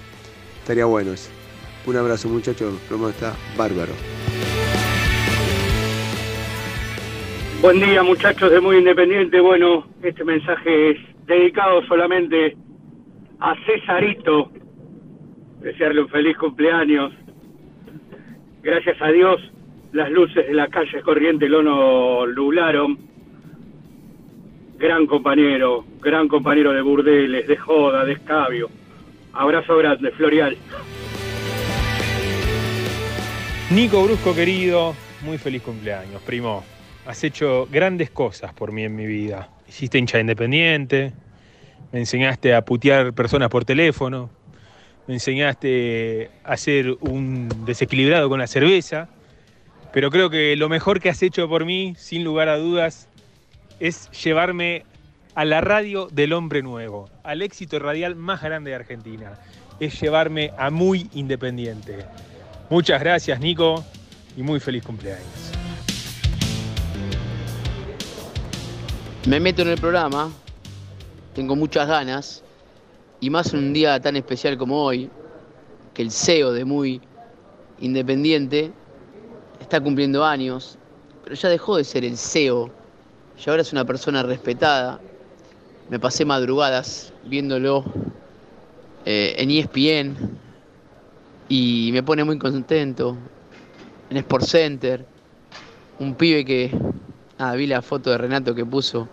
Estaría 0.64 0.86
bueno 0.86 1.14
eso. 1.14 1.30
Un 1.86 1.96
abrazo 1.96 2.28
muchachos, 2.30 2.74
programa 2.88 3.12
está 3.12 3.36
bárbaro. 3.58 3.94
Buen 7.62 7.80
día 7.80 8.04
muchachos 8.04 8.52
de 8.52 8.60
Muy 8.60 8.78
Independiente. 8.78 9.40
Bueno, 9.40 9.86
este 10.04 10.24
mensaje 10.24 10.92
es 10.92 10.98
dedicado 11.26 11.82
solamente 11.88 12.56
a 13.40 13.56
Cesarito. 13.66 14.52
Desearle 15.62 16.02
un 16.02 16.10
feliz 16.10 16.38
cumpleaños. 16.38 17.14
Gracias 18.62 19.02
a 19.02 19.08
Dios, 19.08 19.42
las 19.94 20.12
luces 20.12 20.48
de 20.48 20.54
la 20.54 20.68
calle 20.68 21.02
Corriente 21.02 21.50
lo 21.50 21.64
no 21.64 22.28
nublaron. 22.28 22.98
Gran 24.78 25.06
compañero, 25.08 25.86
gran 26.02 26.28
compañero 26.28 26.72
de 26.72 26.82
burdeles, 26.82 27.48
de 27.48 27.58
joda, 27.58 28.06
de 28.06 28.14
escabio. 28.14 28.70
Abrazo 29.34 29.78
grande, 29.78 30.12
Florial. 30.12 30.56
Nico 33.72 34.04
Brusco 34.04 34.34
querido, 34.34 34.96
muy 35.22 35.38
feliz 35.38 35.62
cumpleaños, 35.62 36.24
primo. 36.24 36.64
Has 37.06 37.24
hecho 37.24 37.68
grandes 37.72 38.10
cosas 38.10 38.52
por 38.52 38.72
mí 38.72 38.84
en 38.84 38.96
mi 38.96 39.06
vida. 39.06 39.48
Hiciste 39.68 40.00
hincha 40.00 40.20
independiente, 40.20 41.14
me 41.92 42.00
enseñaste 42.00 42.56
a 42.56 42.66
putear 42.66 43.14
personas 43.14 43.50
por 43.50 43.66
teléfono, 43.66 44.32
me 45.06 45.14
enseñaste 45.14 46.32
a 46.44 46.58
ser 46.58 46.98
un 47.02 47.48
desequilibrado 47.64 48.28
con 48.28 48.40
la 48.40 48.48
cerveza, 48.48 49.08
pero 49.94 50.10
creo 50.10 50.32
que 50.32 50.56
lo 50.56 50.68
mejor 50.68 51.00
que 51.00 51.10
has 51.10 51.22
hecho 51.22 51.48
por 51.48 51.64
mí, 51.64 51.94
sin 51.96 52.24
lugar 52.24 52.50
a 52.50 52.58
dudas, 52.58 53.08
es 53.80 54.10
llevarme 54.24 54.84
a 55.36 55.46
la 55.46 55.62
radio 55.62 56.08
del 56.08 56.34
hombre 56.34 56.64
nuevo, 56.64 57.08
al 57.24 57.44
éxito 57.44 57.78
radial 57.78 58.16
más 58.16 58.42
grande 58.42 58.72
de 58.72 58.78
Argentina. 58.78 59.34
Es 59.80 60.02
llevarme 60.02 60.54
a 60.58 60.72
muy 60.72 61.08
independiente. 61.14 62.08
Muchas 62.70 63.00
gracias, 63.00 63.40
Nico, 63.40 63.84
y 64.38 64.44
muy 64.44 64.60
feliz 64.60 64.84
cumpleaños. 64.84 65.26
Me 69.26 69.40
meto 69.40 69.64
en 69.64 69.70
el 69.70 69.78
programa, 69.80 70.32
tengo 71.34 71.56
muchas 71.56 71.88
ganas, 71.88 72.44
y 73.20 73.32
más 73.32 73.56
en 73.56 73.60
un 73.60 73.74
día 73.74 74.00
tan 74.00 74.16
especial 74.18 74.56
como 74.56 74.84
hoy, 74.84 75.10
que 75.96 76.04
el 76.04 76.12
CEO 76.12 76.54
de 76.54 76.64
Muy 76.64 77.02
Independiente 77.80 78.72
está 79.60 79.82
cumpliendo 79.82 80.24
años, 80.24 80.78
pero 81.24 81.36
ya 81.36 81.50
dejó 81.50 81.76
de 81.76 81.84
ser 81.84 82.06
el 82.06 82.18
CEO, 82.20 82.70
y 83.44 83.50
ahora 83.50 83.64
es 83.64 83.74
una 83.74 83.84
persona 83.84 84.22
respetada. 84.22 85.00
Me 85.90 85.98
pasé 85.98 86.24
madrugadas 86.24 87.14
viéndolo 87.26 87.84
eh, 89.06 89.34
en 89.40 89.50
ESPN 89.50 90.49
y 91.50 91.90
me 91.92 92.04
pone 92.04 92.24
muy 92.24 92.38
contento. 92.38 93.18
En 94.10 94.18
Sport 94.18 94.46
Center, 94.46 95.06
un 96.00 96.16
pibe 96.16 96.46
que 96.46 96.72
Ah, 97.42 97.56
vi 97.56 97.68
la 97.68 97.82
foto 97.82 98.10
de 98.10 98.18
Renato 98.18 98.54
que 98.54 98.66
puso 98.66 99.08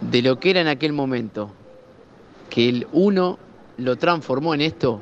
de 0.00 0.20
lo 0.20 0.40
que 0.40 0.50
era 0.50 0.60
en 0.60 0.66
aquel 0.66 0.92
momento, 0.92 1.48
que 2.50 2.68
el 2.68 2.88
uno 2.90 3.38
lo 3.76 3.94
transformó 3.94 4.52
en 4.52 4.62
esto. 4.62 5.00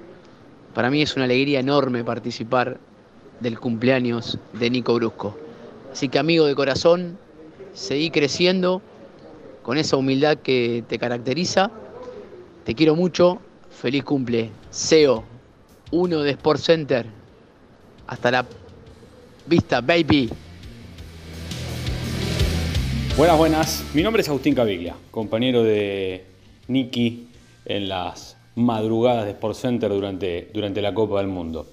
Para 0.74 0.90
mí 0.90 1.00
es 1.00 1.16
una 1.16 1.24
alegría 1.24 1.58
enorme 1.58 2.04
participar 2.04 2.78
del 3.40 3.58
cumpleaños 3.58 4.38
de 4.52 4.68
Nico 4.68 4.94
Brusco. 4.94 5.38
Así 5.90 6.10
que 6.10 6.18
amigo 6.18 6.44
de 6.44 6.54
corazón, 6.54 7.16
seguí 7.72 8.10
creciendo 8.10 8.82
con 9.62 9.78
esa 9.78 9.96
humildad 9.96 10.36
que 10.36 10.84
te 10.86 10.98
caracteriza. 10.98 11.70
Te 12.64 12.74
quiero 12.74 12.94
mucho. 12.94 13.40
Feliz 13.70 14.04
cumple. 14.04 14.50
SEO 14.68 15.35
1 15.90 16.22
de 16.22 16.30
Sport 16.32 16.60
Center. 16.60 17.06
Hasta 18.06 18.30
la 18.30 18.46
vista, 19.46 19.80
baby. 19.80 20.30
Buenas, 23.16 23.38
buenas. 23.38 23.84
Mi 23.94 24.02
nombre 24.02 24.22
es 24.22 24.28
Agustín 24.28 24.54
Caviglia, 24.54 24.96
compañero 25.10 25.62
de 25.62 26.24
Nicky 26.68 27.28
en 27.64 27.88
las 27.88 28.36
madrugadas 28.56 29.24
de 29.24 29.30
Sport 29.32 29.56
Center 29.56 29.90
durante, 29.90 30.50
durante 30.52 30.82
la 30.82 30.92
Copa 30.92 31.18
del 31.18 31.28
Mundo. 31.28 31.66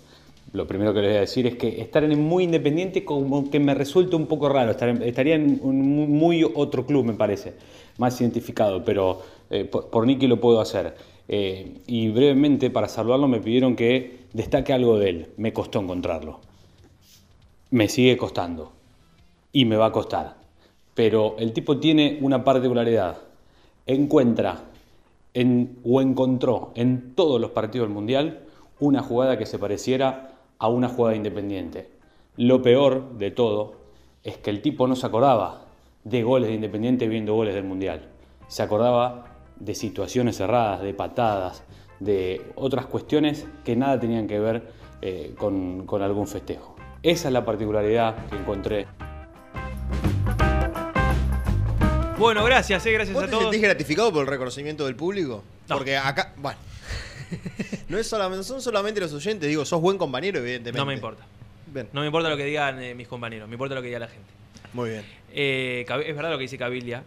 Lo 0.53 0.67
primero 0.67 0.93
que 0.93 1.01
les 1.01 1.09
voy 1.09 1.17
a 1.17 1.21
decir 1.21 1.47
es 1.47 1.55
que 1.55 1.81
estar 1.81 2.03
en 2.03 2.21
muy 2.21 2.43
independiente 2.43 3.03
como 3.03 3.49
que 3.49 3.59
me 3.59 3.73
resulta 3.73 4.15
un 4.15 4.27
poco 4.27 4.49
raro. 4.49 4.71
Estar 4.71 4.89
estaría 5.03 5.35
en 5.35 5.59
un 5.63 6.11
muy 6.11 6.43
otro 6.43 6.85
club, 6.85 7.05
me 7.05 7.13
parece, 7.13 7.55
más 7.97 8.21
identificado, 8.21 8.85
pero 8.85 9.21
eh, 9.49 9.65
por, 9.65 9.89
por 9.89 10.05
Nicky 10.05 10.27
lo 10.27 10.39
puedo 10.39 10.61
hacer. 10.61 10.95
Eh, 11.27 11.81
y 11.87 12.09
brevemente, 12.09 12.69
para 12.69 12.87
saludarlo, 12.87 13.27
me 13.27 13.39
pidieron 13.39 13.75
que 13.75 14.19
destaque 14.33 14.73
algo 14.73 14.97
de 14.99 15.09
él. 15.09 15.27
Me 15.37 15.53
costó 15.53 15.79
encontrarlo. 15.79 16.39
Me 17.71 17.87
sigue 17.87 18.17
costando. 18.17 18.73
Y 19.51 19.65
me 19.65 19.77
va 19.77 19.87
a 19.87 19.91
costar. 19.91 20.35
Pero 20.93 21.35
el 21.39 21.53
tipo 21.53 21.79
tiene 21.79 22.19
una 22.21 22.43
particularidad. 22.43 23.17
Encuentra 23.85 24.63
en- 25.33 25.79
o 25.83 26.01
encontró 26.01 26.71
en 26.75 27.13
todos 27.15 27.41
los 27.41 27.51
partidos 27.51 27.87
del 27.87 27.93
Mundial 27.95 28.41
una 28.79 29.01
jugada 29.01 29.37
que 29.37 29.45
se 29.45 29.57
pareciera 29.59 30.31
a 30.59 30.67
una 30.67 30.89
jugada 30.89 31.15
independiente. 31.15 31.89
Lo 32.37 32.61
peor 32.61 33.17
de 33.17 33.31
todo 33.31 33.73
es 34.23 34.37
que 34.37 34.49
el 34.49 34.61
tipo 34.61 34.87
no 34.87 34.95
se 34.95 35.05
acordaba 35.05 35.65
de 36.03 36.23
goles 36.23 36.49
de 36.49 36.55
Independiente 36.55 37.07
viendo 37.07 37.33
goles 37.33 37.53
del 37.55 37.63
Mundial. 37.63 38.09
Se 38.47 38.61
acordaba 38.63 39.32
de 39.63 39.75
situaciones 39.75 40.37
cerradas, 40.37 40.81
de 40.81 40.93
patadas, 40.93 41.63
de 41.99 42.41
otras 42.55 42.85
cuestiones 42.85 43.45
que 43.63 43.75
nada 43.75 43.99
tenían 43.99 44.27
que 44.27 44.39
ver 44.39 44.63
eh, 45.01 45.33
con, 45.37 45.85
con 45.85 46.01
algún 46.01 46.27
festejo. 46.27 46.75
Esa 47.01 47.27
es 47.29 47.33
la 47.33 47.45
particularidad 47.45 48.27
que 48.27 48.35
encontré. 48.35 48.87
Bueno, 52.17 52.43
gracias, 52.45 52.85
eh, 52.85 52.91
gracias 52.91 53.13
¿Vos 53.13 53.23
a 53.23 53.25
te 53.25 53.31
todos. 53.31 53.43
sentís 53.43 53.61
gratificado 53.61 54.11
por 54.11 54.21
el 54.21 54.27
reconocimiento 54.27 54.85
del 54.85 54.95
público? 54.95 55.43
Porque 55.67 55.97
acá, 55.97 56.33
bueno, 56.37 56.57
no 57.89 57.97
es 57.97 58.07
solamente, 58.07 58.43
son 58.43 58.61
solamente 58.61 58.99
los 59.01 59.13
oyentes, 59.13 59.49
digo, 59.49 59.65
sos 59.65 59.81
buen 59.81 59.97
compañero, 59.97 60.39
evidentemente. 60.39 60.79
No 60.79 60.85
me 60.85 60.93
importa. 60.93 61.25
Bien. 61.67 61.89
No 61.91 62.01
me 62.01 62.07
importa 62.07 62.29
lo 62.29 62.37
que 62.37 62.45
digan 62.45 62.81
eh, 62.81 62.95
mis 62.95 63.07
compañeros, 63.07 63.47
me 63.47 63.55
importa 63.55 63.75
lo 63.75 63.81
que 63.81 63.87
diga 63.87 63.99
la 63.99 64.07
gente. 64.07 64.29
Muy 64.73 64.91
bien. 64.91 65.03
Eh, 65.33 65.85
es 65.87 66.15
verdad 66.15 66.31
lo 66.31 66.37
que 66.37 66.43
dice 66.43 66.57
Cabilia. 66.57 67.03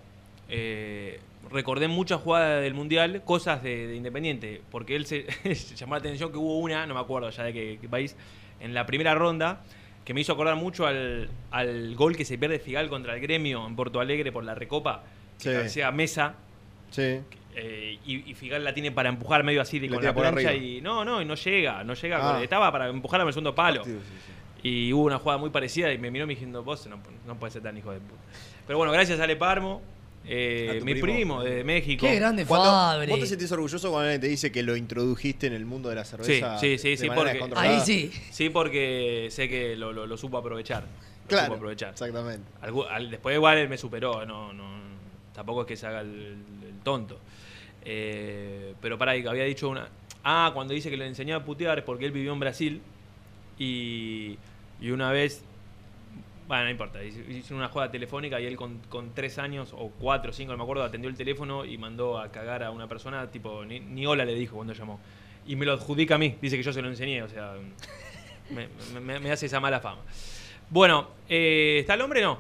Recordé 1.50 1.88
muchas 1.88 2.20
jugadas 2.20 2.62
del 2.62 2.74
Mundial, 2.74 3.22
cosas 3.24 3.62
de, 3.62 3.86
de 3.86 3.96
Independiente, 3.96 4.62
porque 4.70 4.96
él 4.96 5.06
se, 5.06 5.26
llamó 5.76 5.94
la 5.94 5.98
atención 6.00 6.30
que 6.32 6.38
hubo 6.38 6.58
una, 6.58 6.86
no 6.86 6.94
me 6.94 7.00
acuerdo 7.00 7.30
ya 7.30 7.44
de 7.44 7.52
qué, 7.52 7.78
qué 7.80 7.88
país, 7.88 8.16
en 8.60 8.74
la 8.74 8.84
primera 8.86 9.14
ronda, 9.14 9.60
que 10.04 10.14
me 10.14 10.20
hizo 10.20 10.32
acordar 10.32 10.56
mucho 10.56 10.86
al, 10.86 11.28
al 11.50 11.94
gol 11.96 12.16
que 12.16 12.24
se 12.24 12.38
pierde 12.38 12.58
Figal 12.58 12.88
contra 12.88 13.14
el 13.14 13.20
gremio 13.20 13.66
en 13.66 13.74
Porto 13.76 14.00
Alegre 14.00 14.32
por 14.32 14.44
la 14.44 14.54
Recopa, 14.54 15.02
que 15.42 15.68
Sí. 15.68 15.80
Mesa. 15.92 16.34
Sí. 16.90 17.20
eh, 17.56 17.98
y, 18.06 18.30
y 18.30 18.34
Figal 18.34 18.62
la 18.62 18.72
tiene 18.74 18.92
para 18.92 19.08
empujar 19.08 19.42
medio 19.42 19.60
así 19.60 19.78
de- 19.78 19.88
con 19.88 20.02
la 20.02 20.14
plancha 20.14 20.52
y 20.54 20.80
no, 20.80 21.04
no, 21.04 21.20
y 21.20 21.24
no 21.24 21.34
llega, 21.34 21.82
no 21.84 21.94
llega, 21.94 22.36
Ah. 22.38 22.42
estaba 22.42 22.70
para 22.70 22.88
empujarla 22.88 23.22
en 23.22 23.28
el 23.28 23.34
segundo 23.34 23.54
palo. 23.54 23.82
Y 24.62 24.92
hubo 24.92 25.04
una 25.04 25.18
jugada 25.18 25.38
muy 25.38 25.50
parecida 25.50 25.92
y 25.92 25.98
me 25.98 26.10
miró 26.10 26.26
me 26.26 26.34
diciendo, 26.34 26.62
vos 26.62 26.86
no, 26.86 26.98
no 27.26 27.36
puedes 27.38 27.52
ser 27.54 27.62
tan 27.62 27.76
hijo 27.76 27.92
de 27.92 28.00
puta. 28.00 28.20
Pero 28.66 28.78
bueno, 28.78 28.92
gracias 28.92 29.20
a 29.20 29.24
Ale 29.24 29.36
Parmo, 29.36 29.80
eh, 30.28 30.80
mi 30.82 30.92
primo. 30.94 31.06
primo, 31.14 31.42
de 31.44 31.62
México. 31.64 32.06
Cuando- 32.46 33.06
¿Vos 33.10 33.20
te 33.20 33.26
sentís 33.26 33.52
orgulloso 33.52 33.90
cuando 33.90 34.06
alguien 34.08 34.20
te 34.20 34.28
dice 34.28 34.50
que 34.50 34.62
lo 34.62 34.76
introdujiste 34.76 35.46
en 35.46 35.52
el 35.52 35.64
mundo 35.66 35.88
de 35.88 35.94
la 35.94 36.04
Sí, 36.04 36.10
cerveza? 36.10 36.58
sí, 36.58 36.78
sí, 36.78 36.90
de 36.90 36.96
sí, 36.96 37.06
porque, 37.14 37.32
descontrolada? 37.32 37.80
Sí, 38.30 38.50
porque 38.50 39.28
sé 39.30 39.48
que 39.48 39.76
lo, 39.76 39.92
lo- 39.92 40.06
lo 40.06 40.16
supo 40.16 40.38
aprovechar. 40.38 40.82
Lo 40.82 41.28
Claro, 41.28 41.44
supo 41.46 41.56
aprovechar. 41.56 41.90
Exactamente. 41.90 42.44
Al- 42.90 43.10
después 43.10 43.34
igual 43.34 43.58
él 43.58 43.68
me 43.68 43.78
superó, 43.78 44.24
no, 44.26 44.52
no, 44.52 44.64
tampoco 45.34 45.62
es 45.62 45.66
que 45.66 45.76
se 45.76 45.86
haga 45.86 46.00
el, 46.00 46.08
el 46.66 46.78
tonto. 46.82 47.18
Eh, 47.84 48.74
pero 48.80 48.98
para 48.98 49.14
que 49.20 49.28
había 49.28 49.44
dicho 49.44 49.68
una... 49.68 49.88
Ah, 50.24 50.50
cuando 50.54 50.74
dice 50.74 50.90
que 50.90 50.96
le 50.96 51.06
enseñó 51.06 51.36
a 51.36 51.44
putear 51.44 51.78
es 51.78 51.84
porque 51.84 52.04
él 52.04 52.10
vivió 52.12 52.32
en 52.32 52.40
Brasil 52.40 52.80
y, 53.58 54.36
y 54.80 54.90
una 54.90 55.10
vez... 55.12 55.42
Bueno, 56.46 56.64
no 56.64 56.70
importa, 56.70 57.02
hice 57.02 57.24
hice 57.28 57.54
una 57.54 57.68
jugada 57.68 57.90
telefónica 57.90 58.40
y 58.40 58.46
él 58.46 58.56
con, 58.56 58.78
con 58.88 59.12
tres 59.14 59.36
años 59.38 59.72
o 59.76 59.90
cuatro 59.98 60.30
o 60.30 60.32
cinco, 60.32 60.52
no 60.52 60.58
me 60.58 60.62
acuerdo, 60.62 60.84
atendió 60.84 61.10
el 61.10 61.16
teléfono 61.16 61.64
y 61.64 61.76
mandó 61.76 62.18
a 62.20 62.30
cagar 62.30 62.62
a 62.62 62.70
una 62.70 62.86
persona, 62.86 63.28
tipo, 63.30 63.64
ni, 63.64 63.80
ni 63.80 64.06
hola 64.06 64.24
le 64.24 64.34
dijo 64.34 64.54
cuando 64.56 64.72
llamó. 64.72 65.00
Y 65.46 65.56
me 65.56 65.66
lo 65.66 65.72
adjudica 65.72 66.14
a 66.14 66.18
mí, 66.18 66.36
dice 66.40 66.56
que 66.56 66.62
yo 66.62 66.72
se 66.72 66.82
lo 66.82 66.88
enseñé, 66.88 67.22
o 67.22 67.28
sea, 67.28 67.54
me, 68.50 68.68
me- 69.00 69.18
me 69.18 69.32
hace 69.32 69.46
esa 69.46 69.58
mala 69.58 69.80
fama. 69.80 70.02
Bueno, 70.70 71.08
eh, 71.28 71.78
¿está 71.80 71.94
el 71.94 72.00
hombre? 72.02 72.22
No. 72.22 72.38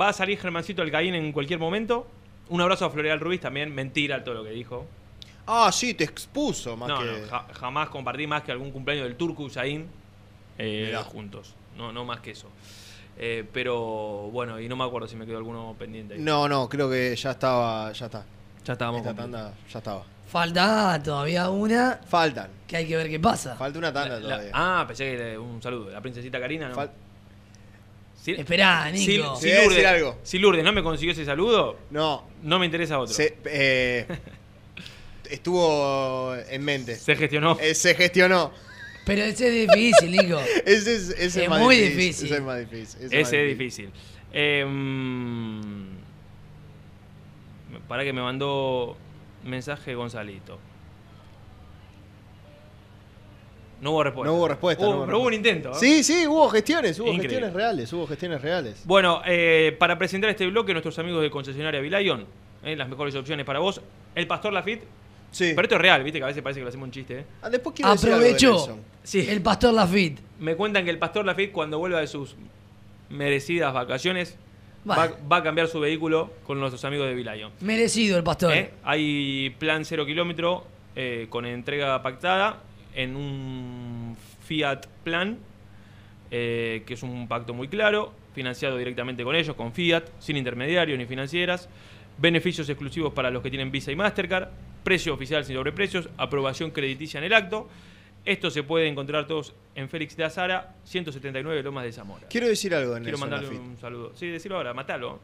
Va 0.00 0.08
a 0.10 0.12
salir 0.12 0.38
Germancito 0.38 0.82
Alcaín 0.82 1.14
en 1.16 1.32
cualquier 1.32 1.58
momento. 1.58 2.06
Un 2.48 2.60
abrazo 2.60 2.84
a 2.84 2.90
Floreal 2.90 3.18
Ruiz 3.20 3.40
también. 3.40 3.74
Mentira 3.74 4.22
todo 4.22 4.34
lo 4.36 4.44
que 4.44 4.50
dijo. 4.50 4.86
Ah, 5.46 5.70
sí, 5.72 5.94
te 5.94 6.04
expuso 6.04 6.76
más 6.76 6.88
no, 6.88 6.98
que. 7.00 7.04
no, 7.06 7.28
ja- 7.28 7.46
jamás 7.54 7.88
compartí 7.88 8.26
más 8.28 8.42
que 8.42 8.52
algún 8.52 8.70
cumpleaños 8.70 9.06
del 9.08 9.16
Turco 9.16 9.42
Usain 9.42 9.86
eh, 10.58 10.96
juntos. 11.06 11.54
No, 11.76 11.92
no 11.92 12.04
más 12.04 12.20
que 12.20 12.32
eso. 12.32 12.48
Eh, 13.22 13.44
pero 13.52 14.30
bueno, 14.32 14.58
y 14.58 14.66
no 14.66 14.76
me 14.76 14.84
acuerdo 14.84 15.06
si 15.06 15.14
me 15.14 15.26
quedó 15.26 15.36
alguno 15.36 15.76
pendiente. 15.78 16.14
ahí. 16.14 16.20
No, 16.20 16.48
no, 16.48 16.68
creo 16.70 16.88
que 16.88 17.14
ya 17.14 17.32
estaba. 17.32 17.92
Ya 17.92 18.06
está. 18.06 18.24
Ya 18.64 18.72
estábamos 18.72 19.02
Esta 19.02 19.14
tanda 19.14 19.52
ya 19.70 19.78
estaba. 19.78 20.04
Falta 20.26 20.98
todavía 21.04 21.50
una. 21.50 22.00
Faltan. 22.08 22.48
Que 22.66 22.76
hay 22.78 22.86
que 22.88 22.96
ver 22.96 23.10
qué 23.10 23.20
pasa. 23.20 23.56
Falta 23.56 23.78
una 23.78 23.92
tanda 23.92 24.14
La- 24.16 24.22
todavía. 24.22 24.50
ah, 24.54 24.84
pensé 24.86 25.04
que 25.10 25.18
le- 25.18 25.38
un 25.38 25.60
saludo. 25.62 25.90
La 25.90 26.00
princesita 26.00 26.40
Karina, 26.40 26.68
¿no? 26.70 26.74
Fal- 26.76 26.90
Si- 28.22 28.32
Esperá, 28.32 28.90
si- 28.94 29.18
Nico. 29.18 29.36
Si, 29.36 29.46
decir 29.48 29.64
Lourdes, 29.64 29.86
algo. 29.86 30.18
si 30.22 30.38
Lourdes 30.38 30.62
no 30.64 30.72
me 30.72 30.82
consiguió 30.82 31.12
ese 31.12 31.24
saludo, 31.24 31.76
No. 31.90 32.24
no 32.42 32.58
me 32.58 32.64
interesa 32.66 32.98
otro. 32.98 33.12
Se, 33.14 33.36
eh, 33.46 34.06
estuvo 35.30 36.34
en 36.48 36.64
mente. 36.64 36.96
Se 36.96 37.16
gestionó. 37.16 37.56
Eh, 37.60 37.74
se 37.74 37.94
gestionó. 37.94 38.52
Pero 39.04 39.22
ese 39.22 39.48
es 39.64 39.68
difícil, 39.70 40.10
Nico. 40.12 40.38
Ese 40.66 40.94
es, 40.94 41.10
ese 41.10 41.24
es 41.24 41.36
Es 41.36 41.48
más 41.48 41.60
muy 41.60 41.76
difícil. 41.76 41.96
difícil. 41.98 42.26
Ese 42.26 42.34
es 42.36 42.42
más 42.42 42.58
difícil. 42.58 43.00
Ese 43.12 43.42
es 43.42 43.58
difícil. 43.58 43.90
Eh, 44.32 44.64
mm, 44.68 45.84
para 47.88 48.04
que 48.04 48.12
me 48.12 48.20
mandó 48.22 48.96
mensaje 49.44 49.94
Gonzalito. 49.94 50.58
No 53.80 53.92
hubo 53.92 54.04
respuesta. 54.04 54.30
No 54.30 54.36
hubo 54.38 54.48
respuesta. 54.48 54.84
Hubo- 54.84 54.90
no 54.92 54.96
hubo 54.98 55.06
pero 55.06 55.18
hubo 55.18 55.26
un 55.28 55.34
intento. 55.34 55.70
¿eh? 55.70 55.74
Sí, 55.80 56.04
sí, 56.04 56.26
hubo 56.26 56.48
gestiones. 56.50 56.98
Hubo 57.00 57.08
Increíble. 57.08 57.28
gestiones 57.30 57.54
reales. 57.54 57.92
Hubo 57.92 58.06
gestiones 58.06 58.42
reales. 58.42 58.82
Bueno, 58.84 59.22
eh, 59.26 59.74
para 59.78 59.96
presentar 59.98 60.28
este 60.30 60.46
bloque, 60.46 60.72
nuestros 60.72 60.98
amigos 60.98 61.22
de 61.22 61.30
concesionaria 61.30 61.80
Vilayon, 61.80 62.26
eh, 62.62 62.76
las 62.76 62.88
mejores 62.88 63.14
opciones 63.14 63.46
para 63.46 63.58
vos. 63.58 63.80
El 64.14 64.26
Pastor 64.26 64.52
Lafitte. 64.52 64.84
Sí. 65.30 65.52
Pero 65.54 65.62
esto 65.62 65.76
es 65.76 65.80
real, 65.80 66.02
viste 66.02 66.18
que 66.18 66.24
a 66.24 66.26
veces 66.26 66.42
parece 66.42 66.60
que 66.60 66.64
lo 66.64 66.68
hacemos 66.68 66.86
un 66.88 66.92
chiste. 66.92 67.20
¿eh? 67.20 67.24
Ah, 67.40 67.48
después 67.48 67.74
quiero 67.74 67.90
decir 67.92 68.12
algo 68.12 68.24
de. 68.24 68.36
Sí. 69.02 69.26
el 69.28 69.42
pastor 69.42 69.74
Lafitte. 69.74 70.20
Me 70.38 70.56
cuentan 70.56 70.84
que 70.84 70.90
el 70.90 70.98
Pastor 70.98 71.26
Lafitte, 71.26 71.52
cuando 71.52 71.78
vuelva 71.78 72.00
de 72.00 72.06
sus 72.06 72.34
merecidas 73.10 73.74
vacaciones, 73.74 74.38
va, 74.88 75.36
a 75.36 75.42
cambiar 75.42 75.68
su 75.68 75.80
vehículo 75.80 76.30
con 76.46 76.58
nuestros 76.58 76.84
amigos 76.84 77.06
de 77.08 77.14
Vilayon. 77.14 77.52
Merecido 77.60 78.16
el 78.16 78.24
pastor. 78.24 78.54
¿Eh? 78.54 78.70
Hay 78.82 79.54
plan 79.58 79.84
cero 79.84 80.06
kilómetro 80.06 80.64
eh, 80.96 81.26
con 81.28 81.44
entrega 81.44 82.02
pactada 82.02 82.60
en 82.94 83.16
un 83.16 84.16
Fiat 84.44 84.86
Plan, 85.04 85.38
eh, 86.30 86.82
que 86.86 86.94
es 86.94 87.02
un 87.02 87.28
pacto 87.28 87.54
muy 87.54 87.68
claro, 87.68 88.12
financiado 88.34 88.76
directamente 88.76 89.24
con 89.24 89.36
ellos, 89.36 89.54
con 89.56 89.72
Fiat, 89.72 90.04
sin 90.18 90.36
intermediarios 90.36 90.98
ni 90.98 91.06
financieras, 91.06 91.68
beneficios 92.18 92.68
exclusivos 92.68 93.12
para 93.12 93.30
los 93.30 93.42
que 93.42 93.50
tienen 93.50 93.70
Visa 93.70 93.92
y 93.92 93.96
Mastercard, 93.96 94.48
precio 94.82 95.12
oficial 95.12 95.44
sin 95.44 95.56
sobreprecios, 95.56 96.08
aprobación 96.16 96.70
crediticia 96.70 97.18
en 97.18 97.24
el 97.24 97.34
acto. 97.34 97.68
Esto 98.24 98.50
se 98.50 98.62
puede 98.62 98.86
encontrar 98.86 99.26
todos 99.26 99.54
en 99.74 99.88
Félix 99.88 100.16
de 100.16 100.24
Azara, 100.24 100.74
179 100.84 101.62
Lomas 101.62 101.84
de 101.84 101.92
Zamora. 101.92 102.26
Quiero 102.28 102.46
decir 102.48 102.74
algo 102.74 102.94
de 102.94 103.00
Quiero 103.02 103.18
mandarle 103.18 103.46
Lafitte. 103.48 103.62
un 103.62 103.78
saludo. 103.78 104.12
Sí, 104.14 104.26
decirlo 104.28 104.56
ahora, 104.58 104.74
matalo. 104.74 105.18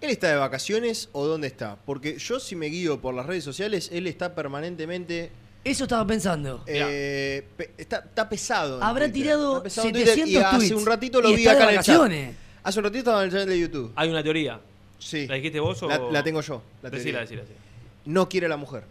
¿Él 0.00 0.08
está 0.10 0.28
de 0.28 0.36
vacaciones 0.36 1.10
o 1.12 1.26
dónde 1.26 1.46
está? 1.46 1.76
Porque 1.84 2.16
yo 2.16 2.40
si 2.40 2.56
me 2.56 2.66
guío 2.66 3.00
por 3.02 3.12
las 3.14 3.26
redes 3.26 3.44
sociales, 3.44 3.90
él 3.92 4.06
está 4.06 4.34
permanentemente... 4.34 5.30
Eso 5.62 5.84
estaba 5.84 6.06
pensando. 6.06 6.64
eh, 6.66 7.44
pe- 7.54 7.72
está, 7.76 7.98
está 7.98 8.26
pesado. 8.30 8.78
en 8.78 8.82
Habrá 8.82 9.04
Twitter. 9.06 9.22
tirado 9.22 9.52
Está 9.58 9.62
pesado 9.64 9.86
en 9.88 9.92
Twitter 9.92 10.14
700 10.14 10.32
y 10.62 10.64
hace 10.64 10.74
un 10.74 10.86
ratito 10.86 11.20
lo 11.20 11.28
Y 11.28 11.34
vi 11.36 11.42
está 11.42 11.50
de 11.52 11.56
acá 11.58 11.64
en 11.72 11.78
el 11.78 11.84
chat. 11.84 11.96
vacaciones. 11.98 12.36
Hace 12.62 12.78
un 12.78 12.84
ratito 12.84 12.98
estaba 13.00 13.20
en 13.20 13.26
el 13.26 13.30
canal 13.32 13.48
de 13.48 13.60
YouTube. 13.60 13.92
Hay 13.94 14.08
una 14.08 14.22
teoría. 14.22 14.58
Sí. 14.98 15.26
¿La 15.26 15.34
dijiste 15.34 15.60
vos 15.60 15.82
o...? 15.82 15.88
La, 15.88 15.98
la 15.98 16.22
tengo 16.24 16.40
yo. 16.40 16.62
La 16.82 16.88
Decila, 16.88 17.18
teoría. 17.18 17.20
decila, 17.20 17.42
decila. 17.42 17.58
No 18.06 18.26
quiere 18.26 18.46
a 18.46 18.48
la 18.48 18.56
mujer. 18.56 18.84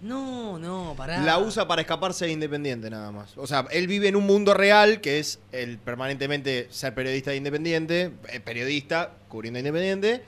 No, 0.00 0.58
no, 0.58 0.94
pará. 0.96 1.20
La 1.22 1.38
usa 1.38 1.68
para 1.68 1.82
escaparse 1.82 2.24
de 2.26 2.32
Independiente 2.32 2.88
nada 2.88 3.12
más. 3.12 3.36
O 3.36 3.46
sea, 3.46 3.66
él 3.70 3.86
vive 3.86 4.08
en 4.08 4.16
un 4.16 4.24
mundo 4.26 4.54
real 4.54 5.00
que 5.00 5.18
es 5.18 5.38
el 5.52 5.78
permanentemente 5.78 6.68
ser 6.70 6.94
periodista 6.94 7.30
de 7.32 7.36
Independiente, 7.36 8.12
eh, 8.28 8.40
periodista 8.40 9.12
cubriendo 9.28 9.58
a 9.58 9.60
Independiente, 9.60 10.22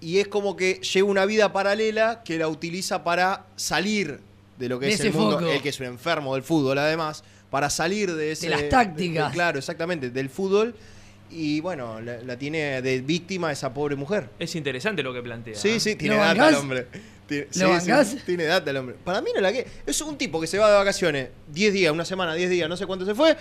y 0.00 0.18
es 0.18 0.28
como 0.28 0.56
que 0.56 0.74
lleva 0.74 1.08
una 1.08 1.26
vida 1.26 1.52
paralela 1.52 2.22
que 2.24 2.38
la 2.38 2.48
utiliza 2.48 3.04
para 3.04 3.44
salir 3.56 4.20
de 4.58 4.68
lo 4.68 4.78
que 4.80 4.86
De 4.86 4.92
es 4.92 5.00
el 5.00 5.12
mundo, 5.12 5.38
el 5.50 5.60
que 5.60 5.68
es 5.68 5.80
un 5.80 5.86
enfermo 5.86 6.34
del 6.34 6.42
fútbol 6.42 6.78
además, 6.78 7.24
para 7.50 7.68
salir 7.70 8.14
de 8.14 8.32
ese... 8.32 8.48
las 8.48 8.68
tácticas. 8.68 9.30
de- 9.30 9.34
claro, 9.34 9.58
exactamente, 9.58 10.10
del 10.10 10.30
fútbol. 10.30 10.74
Y 11.30 11.60
bueno, 11.60 12.00
la, 12.00 12.18
la 12.22 12.36
tiene 12.38 12.80
de 12.82 13.00
víctima 13.00 13.52
esa 13.52 13.72
pobre 13.74 13.96
mujer. 13.96 14.28
Es 14.38 14.54
interesante 14.56 15.02
lo 15.02 15.12
que 15.12 15.22
plantea. 15.22 15.54
Sí, 15.54 15.78
sí, 15.80 15.94
tiene 15.96 16.16
¿Lo 16.16 16.22
data 16.22 16.48
el 16.48 16.54
hombre. 16.54 16.86
Tiene, 17.26 17.44
¿Lo 17.56 17.80
sí, 17.80 17.90
sí, 18.04 18.18
tiene 18.24 18.44
data 18.44 18.70
el 18.70 18.76
hombre. 18.78 18.96
Para 19.04 19.20
mí 19.20 19.30
no 19.34 19.40
la 19.42 19.52
que. 19.52 19.66
Es 19.86 20.00
un 20.00 20.16
tipo 20.16 20.40
que 20.40 20.46
se 20.46 20.58
va 20.58 20.70
de 20.70 20.76
vacaciones 20.78 21.28
10 21.48 21.72
días, 21.74 21.92
una 21.92 22.06
semana, 22.06 22.32
10 22.34 22.48
días, 22.48 22.68
no 22.68 22.76
sé 22.76 22.86
cuánto 22.86 23.04
se 23.04 23.14
fue. 23.14 23.36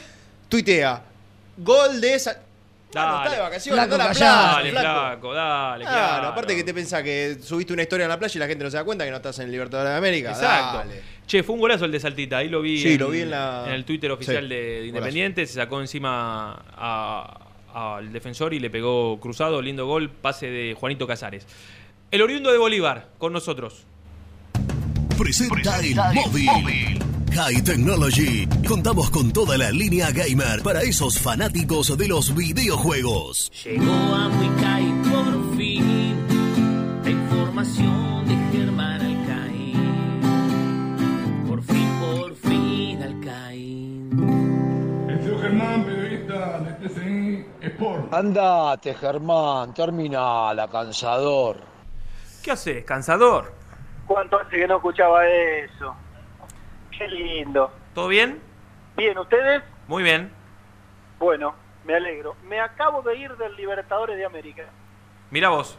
Tuitea. 0.50 1.02
Gol 1.58 2.02
de 2.02 2.14
esa. 2.16 2.42
Bueno, 2.94 3.18
está 3.18 3.24
de 3.24 3.30
Dale. 3.36 3.42
vacaciones, 3.42 3.84
Flaco, 3.86 3.98
la 3.98 4.06
playa, 4.12 4.26
Dale, 4.26 4.72
flaco. 4.72 4.88
flaco, 5.02 5.34
dale, 5.34 5.84
Claro, 5.84 5.98
claro. 6.08 6.28
aparte 6.30 6.56
que 6.56 6.64
te 6.64 6.74
pensás 6.74 7.04
que 7.04 7.38
subiste 7.44 7.74
una 7.74 7.82
historia 7.84 8.06
en 8.06 8.10
la 8.10 8.18
playa 8.18 8.34
y 8.36 8.40
la 8.40 8.48
gente 8.48 8.64
no 8.64 8.72
se 8.72 8.78
da 8.78 8.84
cuenta 8.86 9.04
que 9.04 9.12
no 9.12 9.18
estás 9.18 9.40
en 9.40 9.46
el 9.46 9.52
Libertadores 9.52 9.92
de 9.92 9.98
América. 9.98 10.30
Exacto. 10.32 10.78
Dale. 10.80 11.02
Che, 11.26 11.44
fue 11.44 11.56
un 11.56 11.62
golazo 11.62 11.84
el 11.84 11.92
de 11.92 12.00
Saltita. 12.00 12.38
Ahí 12.38 12.48
lo 12.48 12.62
vi, 12.62 12.82
Sí, 12.82 12.94
en, 12.94 13.00
lo 13.00 13.10
vi 13.10 13.22
en 13.22 13.32
la- 13.32 13.66
en 13.68 13.74
el 13.74 13.84
Twitter 13.84 14.10
oficial 14.12 14.44
Sí, 14.44 14.50
de, 14.50 14.56
de 14.56 14.72
golazo. 14.78 14.86
Independiente. 14.88 15.46
Se 15.46 15.54
sacó 15.56 15.82
encima 15.82 16.64
a- 16.78 17.47
al 17.78 18.12
defensor 18.12 18.54
y 18.54 18.60
le 18.60 18.70
pegó 18.70 19.20
cruzado. 19.20 19.62
Lindo 19.62 19.86
gol, 19.86 20.10
pase 20.10 20.48
de 20.48 20.74
Juanito 20.74 21.06
Casares. 21.06 21.46
El 22.10 22.22
oriundo 22.22 22.52
de 22.52 22.58
Bolívar, 22.58 23.10
con 23.18 23.34
nosotros. 23.34 23.84
Presenta 25.18 25.80
el 25.80 25.96
móvil. 25.96 27.00
High 27.34 27.64
Technology. 27.64 28.48
Contamos 28.68 29.10
con 29.12 29.32
toda 29.32 29.58
la 29.58 29.72
línea 29.72 30.12
gamer 30.12 30.64
para 30.64 30.82
esos 30.82 31.20
fanáticos 31.20 31.96
de 31.98 32.08
los 32.08 32.36
videojuegos. 32.36 33.52
Llegó 33.64 33.94
a 33.94 34.30
Muicay 34.30 34.86
por 35.12 35.58
fin 35.58 36.16
la 37.04 37.10
información 37.10 38.17
Andate, 48.12 48.94
Germán, 48.94 49.74
terminala, 49.74 50.70
cansador. 50.70 51.58
¿Qué 52.42 52.52
haces, 52.52 52.86
cansador? 52.86 53.52
¿Cuánto 54.06 54.40
hace 54.40 54.58
que 54.58 54.68
no 54.68 54.78
escuchaba 54.78 55.28
eso? 55.28 55.94
Qué 56.98 57.06
lindo. 57.10 57.70
¿Todo 57.94 58.08
bien? 58.08 58.42
Bien, 58.96 59.18
¿ustedes? 59.18 59.62
Muy 59.90 60.04
bien. 60.04 60.32
Bueno, 61.20 61.54
me 61.84 61.96
alegro. 61.96 62.36
Me 62.46 62.62
acabo 62.62 63.02
de 63.02 63.18
ir 63.18 63.36
del 63.36 63.54
Libertadores 63.58 64.18
de 64.18 64.26
América. 64.26 64.64
Mira 65.30 65.50
vos. 65.50 65.78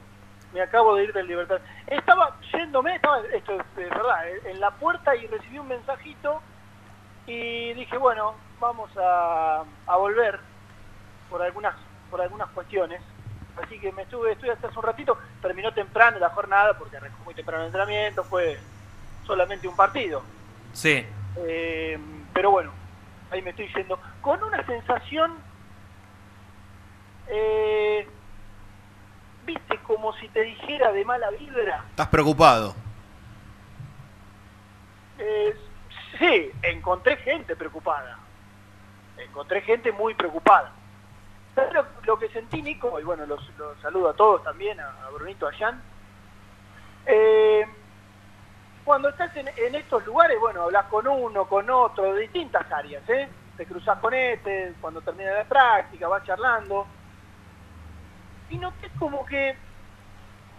Me 0.53 0.61
acabo 0.61 0.97
de 0.97 1.05
ir 1.05 1.13
del 1.15 1.27
Libertadores. 1.27 1.67
Estaba 1.87 2.37
yéndome, 2.53 2.95
estaba, 2.97 3.21
esto 3.33 3.53
es 3.55 3.61
eh, 3.79 3.89
verdad, 3.91 4.29
eh, 4.29 4.43
en 4.51 4.61
la 4.61 4.71
puerta 4.73 5.17
y 5.17 5.27
recibí 5.29 5.59
un 5.59 5.69
mensajito 5.69 6.43
y 7.27 7.73
dije, 7.73 7.97
bueno, 7.97 8.35
vamos 8.61 8.91
a, 8.99 9.65
a 9.87 9.97
volver 9.97 10.39
por 11.31 11.41
algunas 11.41 11.75
por 12.11 12.21
algunas 12.21 12.49
cuestiones. 12.51 13.01
Así 13.63 13.79
que 13.79 13.91
me 13.93 14.03
estuve, 14.03 14.33
estuve 14.33 14.53
hasta 14.53 14.69
hace 14.69 14.79
un 14.79 14.85
ratito, 14.85 15.19
terminó 15.43 15.73
temprano 15.73 16.19
la 16.19 16.31
jornada 16.31 16.79
porque 16.79 16.97
arrancó 16.97 17.25
muy 17.25 17.35
temprano 17.35 17.63
el 17.63 17.67
entrenamiento, 17.69 18.23
fue 18.25 18.59
solamente 19.27 19.67
un 19.67 19.75
partido. 19.75 20.23
Sí. 20.73 21.05
Eh, 21.37 21.99
pero 22.33 22.51
bueno, 22.51 22.73
ahí 23.31 23.43
me 23.43 23.51
estoy 23.51 23.69
yendo. 23.75 23.99
Con 24.21 24.43
una 24.43 24.65
sensación, 24.65 25.35
eh, 27.29 28.09
viste, 29.45 29.79
como 29.79 30.13
si 30.15 30.29
te 30.29 30.43
dijera 30.43 30.93
de 30.93 31.05
mala 31.05 31.31
vibra. 31.31 31.85
Estás 31.91 32.09
preocupado. 32.09 32.75
Eh, 35.19 35.57
sí, 36.19 36.51
encontré 36.63 37.17
gente 37.17 37.57
preocupada. 37.57 38.19
Encontré 39.17 39.63
gente 39.63 39.91
muy 39.91 40.15
preocupada. 40.15 40.73
¿Sabes 41.59 41.75
lo, 42.05 42.17
que 42.17 42.29
sentí, 42.29 42.63
Nico? 42.63 43.01
Y 43.01 43.03
bueno, 43.03 43.27
los, 43.27 43.41
saludo 43.83 44.11
a 44.11 44.15
todos 44.15 44.45
también, 44.45 44.79
a, 44.79 44.91
a 45.05 45.11
Brunito, 45.11 45.49
a 45.49 45.53
Jan. 45.53 45.83
Eh, 47.05 47.67
cuando 48.85 49.09
estás 49.09 49.37
en, 49.37 49.49
estos 49.75 50.07
lugares, 50.07 50.39
bueno, 50.39 50.63
hablas 50.63 50.85
con 50.85 51.09
uno, 51.09 51.47
con 51.47 51.69
otro, 51.69 52.15
de 52.15 52.21
distintas 52.21 52.71
áreas, 52.71 53.03
¿eh? 53.09 53.29
Te 53.57 53.67
cruzas 53.67 53.99
con 53.99 54.15
este, 54.15 54.73
cuando 54.81 55.01
termina 55.01 55.33
la 55.33 55.43
práctica, 55.45 56.07
vas 56.07 56.23
charlando. 56.25 56.87
Y 58.51 58.59
noté 58.59 58.89
como 58.97 59.27
que, 59.27 59.57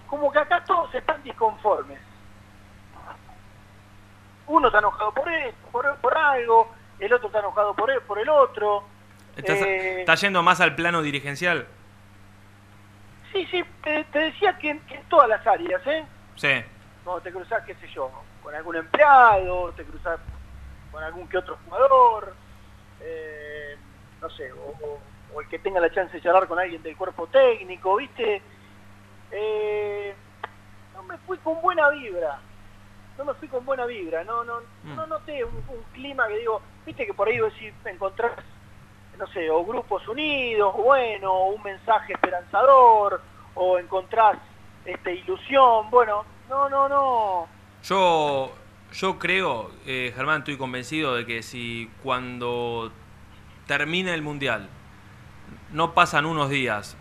como 0.10 0.30
que 0.30 0.40
acá 0.40 0.62
todos 0.66 0.94
están 0.94 1.24
disconformes. 1.24 2.02
Uno 4.48 4.68
está 4.68 4.80
enojado 4.80 5.14
por 5.14 5.32
esto, 5.32 5.68
por, 5.72 5.96
por 6.00 6.18
algo, 6.18 6.74
el 7.00 7.14
otro 7.14 7.28
está 7.28 7.40
enojado 7.40 7.74
por, 7.74 7.90
el- 7.90 8.02
por 8.02 8.20
el 8.20 8.28
otro. 8.28 8.84
¿Estás, 9.40 9.62
Eh, 9.62 10.00
estás 10.02 10.22
yendo 10.22 10.44
más 10.44 10.60
al 10.62 10.76
plano 10.76 11.02
dirigencial? 11.02 11.68
Sí, 13.32 13.46
sí, 13.52 13.64
te, 13.84 14.04
te 14.06 14.20
decía 14.20 14.58
que 14.58 14.70
en, 14.72 14.80
que 14.82 14.96
en 14.96 15.04
todas 15.08 15.30
las 15.30 15.46
áreas, 15.46 15.82
¿eh? 15.88 16.06
Sí. 16.36 16.50
Cuando 17.04 17.22
te 17.22 17.32
cruzás, 17.32 17.64
qué 17.66 17.76
sé 17.76 17.88
yo, 17.94 18.12
con 18.42 18.54
algún 18.56 18.76
empleado, 18.76 19.74
te 19.74 19.86
cruzás 19.86 20.20
con 20.92 21.04
algún 21.04 21.28
que 21.30 21.38
otro 21.38 21.58
jugador, 21.64 22.36
eh, 23.00 23.78
no 24.22 24.30
sé, 24.32 24.52
o, 24.52 24.58
o- 24.58 25.04
o 25.32 25.42
el 25.42 25.48
que 25.48 25.60
tenga 25.60 25.80
la 25.80 25.92
chance 25.92 26.18
de 26.18 26.24
charlar 26.24 26.48
con 26.48 26.60
alguien 26.60 26.82
del 26.82 26.98
cuerpo 26.98 27.28
técnico, 27.28 27.96
¿viste? 27.98 28.44
Eh, 29.32 30.16
no 30.96 31.04
me 31.04 31.18
fui 31.20 31.38
con 31.38 31.62
buena 31.62 31.88
vibra, 31.92 32.42
no 33.18 33.26
me 33.26 33.36
fui 33.36 33.48
con 33.48 33.64
buena 33.64 33.86
vibra, 33.86 34.24
no 34.24 34.44
no 34.44 34.60
no 34.96 35.06
noté 35.06 35.46
un, 35.46 35.54
un 35.68 35.84
clima 35.94 36.28
que 36.28 36.38
digo, 36.40 36.64
viste 36.84 37.06
que 37.06 37.14
por 37.14 37.28
ahí 37.28 37.40
vos 37.40 37.54
decís, 37.54 37.76
encontrás, 37.86 38.32
no 39.20 39.28
sé, 39.28 39.50
o 39.50 39.66
grupos 39.66 40.08
unidos, 40.08 40.74
bueno, 40.78 41.32
o 41.32 41.50
un 41.50 41.62
mensaje 41.62 42.14
esperanzador, 42.14 43.22
o 43.54 43.78
encontrás 43.78 44.38
este 44.86 45.16
ilusión, 45.16 45.90
bueno, 45.92 46.24
no, 46.50 46.70
no, 46.70 46.88
no, 46.88 47.48
Yo, 47.84 48.56
yo 48.94 49.20
creo, 49.20 49.72
eh, 49.86 50.14
Germán, 50.16 50.40
estoy 50.40 50.58
convencido 50.58 51.16
de 51.16 51.26
que 51.26 51.44
si 51.44 51.92
cuando 52.02 52.92
termine 53.68 54.14
el 54.14 54.22
Mundial 54.22 54.70
no 55.74 55.94
pasan 55.94 56.26
unos 56.26 56.50
días, 56.50 56.98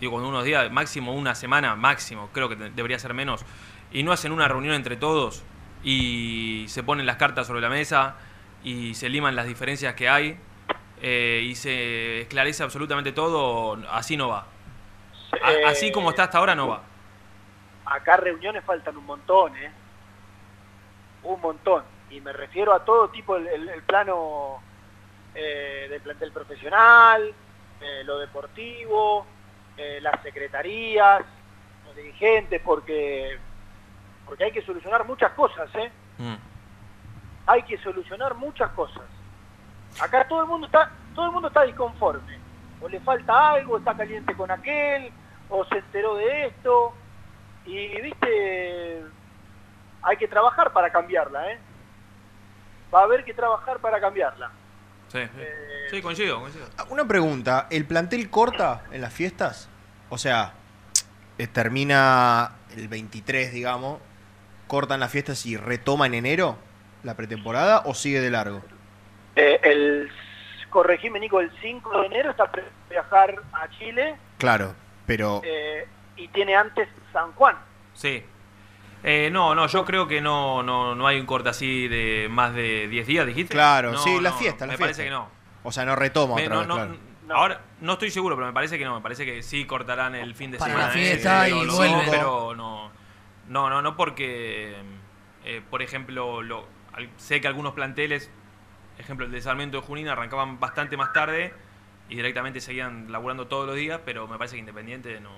digo 0.00 0.16
unos 0.16 0.44
días, 0.44 0.70
máximo 0.70 1.14
una 1.14 1.34
semana, 1.34 1.74
máximo, 1.74 2.30
creo 2.32 2.48
que 2.48 2.54
debería 2.54 2.98
ser 3.00 3.12
menos, 3.12 3.44
y 3.90 4.04
no 4.04 4.12
hacen 4.12 4.30
una 4.30 4.46
reunión 4.46 4.74
entre 4.74 4.96
todos 4.96 5.42
y 5.82 6.64
se 6.68 6.84
ponen 6.84 7.06
las 7.06 7.16
cartas 7.16 7.48
sobre 7.48 7.60
la 7.60 7.68
mesa 7.68 8.14
y 8.62 8.94
se 8.94 9.08
liman 9.08 9.34
las 9.34 9.48
diferencias 9.48 9.94
que 9.94 10.08
hay 10.08 10.38
eh, 11.02 11.40
y 11.42 11.54
se 11.56 12.20
esclarece 12.22 12.62
absolutamente 12.62 13.12
todo, 13.12 13.76
así 13.90 14.16
no 14.16 14.28
va. 14.28 14.46
A- 15.42 15.68
así 15.70 15.90
como 15.92 16.10
está 16.10 16.24
hasta 16.24 16.38
ahora 16.38 16.54
no 16.54 16.68
va. 16.68 16.82
acá 17.84 18.16
reuniones 18.16 18.64
faltan 18.64 18.96
un 18.96 19.04
montón, 19.04 19.56
¿eh? 19.56 19.70
Un 21.24 21.40
montón. 21.40 21.82
Y 22.10 22.20
me 22.20 22.32
refiero 22.32 22.72
a 22.72 22.84
todo 22.84 23.08
tipo, 23.10 23.36
el, 23.36 23.46
el- 23.48 23.68
el 23.68 23.82
plano 23.82 24.62
eh, 25.34 25.86
del 25.90 26.00
plantel 26.02 26.30
profesional, 26.32 27.34
eh, 27.80 28.02
lo 28.04 28.18
deportivo, 28.18 29.26
eh, 29.76 29.98
las 30.02 30.22
secretarías, 30.22 31.22
los 31.86 31.96
dirigentes, 31.96 32.60
porque, 32.62 33.38
porque 34.26 34.44
hay 34.44 34.52
que 34.52 34.62
solucionar 34.62 35.04
muchas 35.06 35.32
cosas, 35.32 35.68
¿eh? 35.74 35.90
Mm. 36.18 36.34
Hay 37.46 37.62
que 37.64 37.78
solucionar 37.78 38.34
muchas 38.34 38.70
cosas. 38.72 39.02
Acá 40.00 40.26
todo 40.28 40.42
el 40.42 40.48
mundo 40.48 40.66
está, 40.66 40.90
todo 41.14 41.26
el 41.26 41.32
mundo 41.32 41.48
está 41.48 41.62
disconforme. 41.62 42.38
O 42.80 42.88
le 42.88 43.00
falta 43.00 43.52
algo, 43.52 43.78
está 43.78 43.96
caliente 43.96 44.34
con 44.34 44.50
aquel, 44.50 45.12
o 45.48 45.64
se 45.66 45.78
enteró 45.78 46.16
de 46.16 46.46
esto. 46.46 46.92
Y 47.64 48.00
viste, 48.00 49.04
hay 50.02 50.16
que 50.16 50.28
trabajar 50.28 50.72
para 50.72 50.90
cambiarla, 50.90 51.52
¿eh? 51.52 51.58
Va 52.92 53.00
a 53.00 53.04
haber 53.04 53.24
que 53.24 53.34
trabajar 53.34 53.78
para 53.78 54.00
cambiarla. 54.00 54.50
Sí, 55.08 55.20
sí. 55.22 55.42
Sí, 55.90 56.02
coincido, 56.02 56.40
coincido. 56.40 56.66
Una 56.88 57.06
pregunta, 57.06 57.66
¿el 57.70 57.86
plantel 57.86 58.30
corta 58.30 58.84
en 58.90 59.00
las 59.00 59.12
fiestas? 59.12 59.68
O 60.08 60.18
sea, 60.18 60.54
eh, 61.38 61.46
termina 61.46 62.52
el 62.76 62.88
23, 62.88 63.52
digamos, 63.52 64.00
cortan 64.66 65.00
las 65.00 65.10
fiestas 65.10 65.44
y 65.46 65.56
retoma 65.56 66.06
en 66.06 66.14
enero 66.14 66.56
la 67.02 67.14
pretemporada 67.14 67.82
o 67.84 67.94
sigue 67.94 68.20
de 68.20 68.30
largo? 68.30 68.62
Eh, 69.36 69.60
el, 69.62 70.10
corregime 70.70 71.18
Nico, 71.20 71.40
el 71.40 71.50
5 71.60 72.00
de 72.00 72.06
enero 72.06 72.30
está 72.30 72.50
pre 72.50 72.64
viajar 72.90 73.34
a 73.52 73.68
Chile 73.78 74.16
Claro, 74.38 74.74
pero 75.06 75.40
eh, 75.44 75.86
y 76.16 76.28
tiene 76.28 76.54
antes 76.56 76.88
San 77.12 77.32
Juan. 77.32 77.56
Sí. 77.94 78.22
Eh, 79.04 79.30
no, 79.32 79.54
no, 79.54 79.66
yo 79.66 79.84
creo 79.84 80.06
que 80.06 80.20
no, 80.20 80.62
no, 80.62 80.94
no 80.94 81.06
hay 81.06 81.18
un 81.18 81.26
corte 81.26 81.48
así 81.48 81.88
de 81.88 82.28
más 82.30 82.54
de 82.54 82.86
10 82.88 83.06
días, 83.06 83.26
dijiste. 83.26 83.54
Claro, 83.54 83.92
No, 83.92 83.98
sí, 83.98 84.20
la 84.20 84.30
no, 84.30 84.36
fiesta, 84.36 84.66
la 84.66 84.72
Me 84.72 84.76
fiesta. 84.76 84.84
parece 84.84 85.04
que 85.04 85.10
no. 85.10 85.28
o 85.64 85.72
sea, 85.72 85.84
no 85.84 85.96
retoma 85.96 86.36
Me- 86.36 86.46
otra 86.46 86.54
no, 86.54 86.60
vez, 86.60 86.68
no, 86.68 86.74
claro. 86.76 86.96
Ahora 87.30 87.60
no 87.80 87.94
estoy 87.94 88.10
seguro, 88.10 88.36
pero 88.36 88.46
me 88.46 88.52
parece 88.52 88.78
que 88.78 88.84
no. 88.84 88.96
Me 88.96 89.00
parece 89.00 89.24
que 89.24 89.42
sí 89.42 89.64
cortarán 89.64 90.14
el 90.14 90.34
fin 90.34 90.50
de 90.50 90.58
Para 90.58 90.72
semana. 90.72 90.88
la 90.88 90.92
fiesta 90.94 91.48
y 91.48 91.64
lo- 91.64 91.74
vuelven. 91.76 92.00
Pero 92.10 92.54
no, 92.54 92.90
no, 93.48 93.70
no, 93.70 93.80
no 93.82 93.96
porque 93.96 94.76
Eh, 95.44 95.60
por 95.70 95.82
ejemplo, 95.82 96.40
lo, 96.42 96.66
al- 96.92 97.08
sé 97.16 97.40
que 97.40 97.48
algunos 97.48 97.72
planteles, 97.74 98.30
ejemplo 98.98 99.26
el 99.26 99.32
de 99.32 99.40
Sarmiento 99.40 99.80
de 99.80 99.86
Junín, 99.86 100.08
arrancaban 100.08 100.58
bastante 100.60 100.96
más 100.96 101.12
tarde 101.12 101.52
y 102.08 102.16
directamente 102.16 102.60
seguían 102.60 103.10
laburando 103.10 103.46
todos 103.48 103.66
los 103.66 103.76
días, 103.76 104.00
pero 104.04 104.26
me 104.28 104.36
parece 104.38 104.56
que 104.56 104.60
Independiente 104.60 105.20
no, 105.20 105.30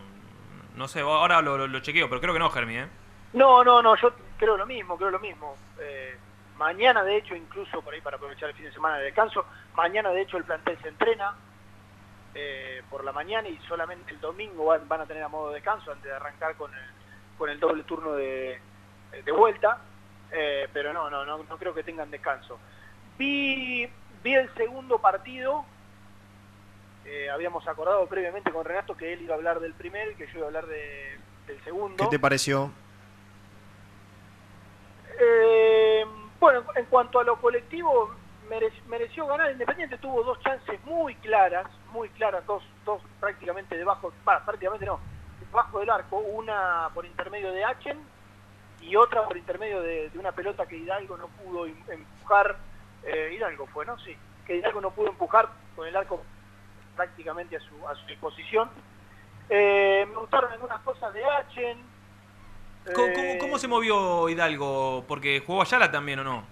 no 0.76 0.88
sé, 0.88 1.00
ahora 1.00 1.40
lo, 1.40 1.66
lo- 1.66 1.80
chequeo, 1.80 2.08
pero 2.08 2.20
creo 2.20 2.32
que 2.32 2.38
no, 2.40 2.50
Germi, 2.50 2.76
¿eh? 2.78 2.86
No, 3.32 3.62
no, 3.64 3.82
no, 3.82 3.96
yo 3.96 4.12
creo 4.38 4.56
lo 4.56 4.66
mismo, 4.66 4.96
creo 4.96 5.10
lo 5.10 5.18
mismo. 5.20 5.56
Eh, 5.80 6.16
mañana, 6.56 7.02
de 7.04 7.16
hecho, 7.16 7.34
incluso 7.34 7.80
por 7.82 7.94
ahí 7.94 8.00
para 8.00 8.16
aprovechar 8.16 8.48
el 8.50 8.54
fin 8.54 8.66
de 8.66 8.72
semana 8.72 8.98
de 8.98 9.04
descanso, 9.04 9.44
mañana, 9.74 10.10
de 10.10 10.22
hecho, 10.22 10.36
el 10.36 10.44
plantel 10.44 10.78
se 10.82 10.88
entrena 10.88 11.34
eh, 12.34 12.82
por 12.90 13.04
la 13.04 13.12
mañana 13.12 13.48
y 13.48 13.56
solamente 13.68 14.12
el 14.12 14.20
domingo 14.20 14.66
van, 14.66 14.88
van 14.88 15.00
a 15.02 15.06
tener 15.06 15.22
a 15.22 15.28
modo 15.28 15.48
de 15.48 15.56
descanso 15.56 15.92
antes 15.92 16.04
de 16.10 16.14
arrancar 16.16 16.56
con 16.56 16.72
el, 16.74 16.80
con 17.38 17.48
el 17.50 17.60
doble 17.60 17.84
turno 17.84 18.12
de, 18.14 18.60
de 19.24 19.32
vuelta. 19.32 19.78
Eh, 20.32 20.68
pero 20.72 20.92
no, 20.92 21.08
no, 21.10 21.24
no, 21.24 21.38
no 21.38 21.58
creo 21.58 21.72
que 21.74 21.84
tengan 21.84 22.10
descanso. 22.10 22.58
Vi, 23.18 23.88
vi 24.22 24.34
el 24.34 24.52
segundo 24.54 24.98
partido. 24.98 25.64
eh, 27.06 27.28
habíamos 27.30 27.68
acordado 27.68 28.06
previamente 28.06 28.50
con 28.50 28.64
Renato 28.64 28.96
que 28.96 29.12
él 29.12 29.20
iba 29.20 29.34
a 29.34 29.36
hablar 29.36 29.60
del 29.60 29.74
primero 29.74 30.10
y 30.10 30.14
que 30.14 30.26
yo 30.28 30.38
iba 30.38 30.44
a 30.44 30.48
hablar 30.48 30.66
de- 30.66 31.18
del 31.46 31.62
segundo. 31.62 32.02
¿Qué 32.02 32.06
te 32.10 32.18
pareció? 32.18 32.70
Eh, 35.20 36.04
bueno, 36.40 36.64
en 36.74 36.84
cuanto 36.86 37.20
a 37.20 37.24
lo 37.24 37.36
colectivo, 37.40 38.10
mere- 38.48 38.72
mereció 38.88 39.26
ganar. 39.26 39.50
Independiente 39.52 39.98
tuvo 39.98 40.22
dos 40.24 40.40
chances 40.40 40.82
muy 40.84 41.14
claras, 41.16 41.66
muy 41.92 42.08
claras, 42.10 42.44
dos, 42.46 42.62
dos 42.86 43.02
prácticamente 43.20 43.76
debajo, 43.76 44.12
bah, 44.24 44.42
prácticamente 44.44 44.86
no, 44.86 44.98
debajo 45.40 45.80
del 45.80 45.90
arco, 45.90 46.16
una 46.16 46.88
por 46.94 47.04
intermedio 47.06 47.52
de 47.52 47.64
Achen 47.64 47.98
y 48.80 48.96
otra 48.96 49.24
por 49.26 49.36
intermedio 49.36 49.82
de, 49.82 50.08
de 50.10 50.18
una 50.18 50.32
pelota 50.32 50.66
que 50.66 50.76
Hidalgo 50.78 51.16
no 51.16 51.28
pudo 51.28 51.66
em- 51.66 51.76
empujar. 51.88 52.56
Eh, 53.06 53.34
Hidalgo 53.36 53.66
fue, 53.66 53.84
¿no? 53.86 53.98
Sí, 53.98 54.16
que 54.46 54.56
Hidalgo 54.56 54.80
no 54.80 54.90
pudo 54.90 55.08
empujar 55.08 55.48
con 55.76 55.86
el 55.86 55.96
arco 55.96 56.22
prácticamente 56.96 57.56
a 57.56 57.60
su, 57.60 57.86
a 57.88 57.94
su 57.94 58.06
disposición. 58.06 58.70
Eh, 59.48 60.06
me 60.08 60.16
gustaron 60.16 60.52
algunas 60.52 60.80
cosas 60.80 61.12
de 61.12 61.24
Achen. 61.24 61.78
¿Cómo, 62.94 63.06
Eh, 63.08 63.12
cómo- 63.14 63.38
cómo 63.38 63.58
se 63.58 63.68
movió 63.68 64.28
Hidalgo? 64.28 65.04
Porque 65.08 65.42
jugó 65.46 65.62
Ayala 65.62 65.90
también, 65.90 66.20
¿o 66.20 66.24
no? 66.24 66.44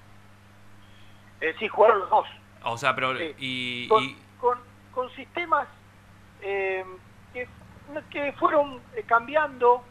eh, 1.41 1.55
sí, 1.59 1.67
jugaron 1.69 2.01
los 2.01 2.11
dos. 2.11 2.27
O 2.65 2.77
sea, 2.79 2.95
pero... 2.95 3.17
Sí. 3.19 3.35
Y, 3.39 3.89
con, 3.89 4.03
y- 4.05 4.17
con, 4.41 4.59
con 4.93 5.11
sistemas 5.11 5.67
eh, 6.41 6.85
que, 7.33 7.49
que 8.11 8.33
fueron 8.35 8.81
eh, 8.95 9.03
cambiando, 9.07 9.85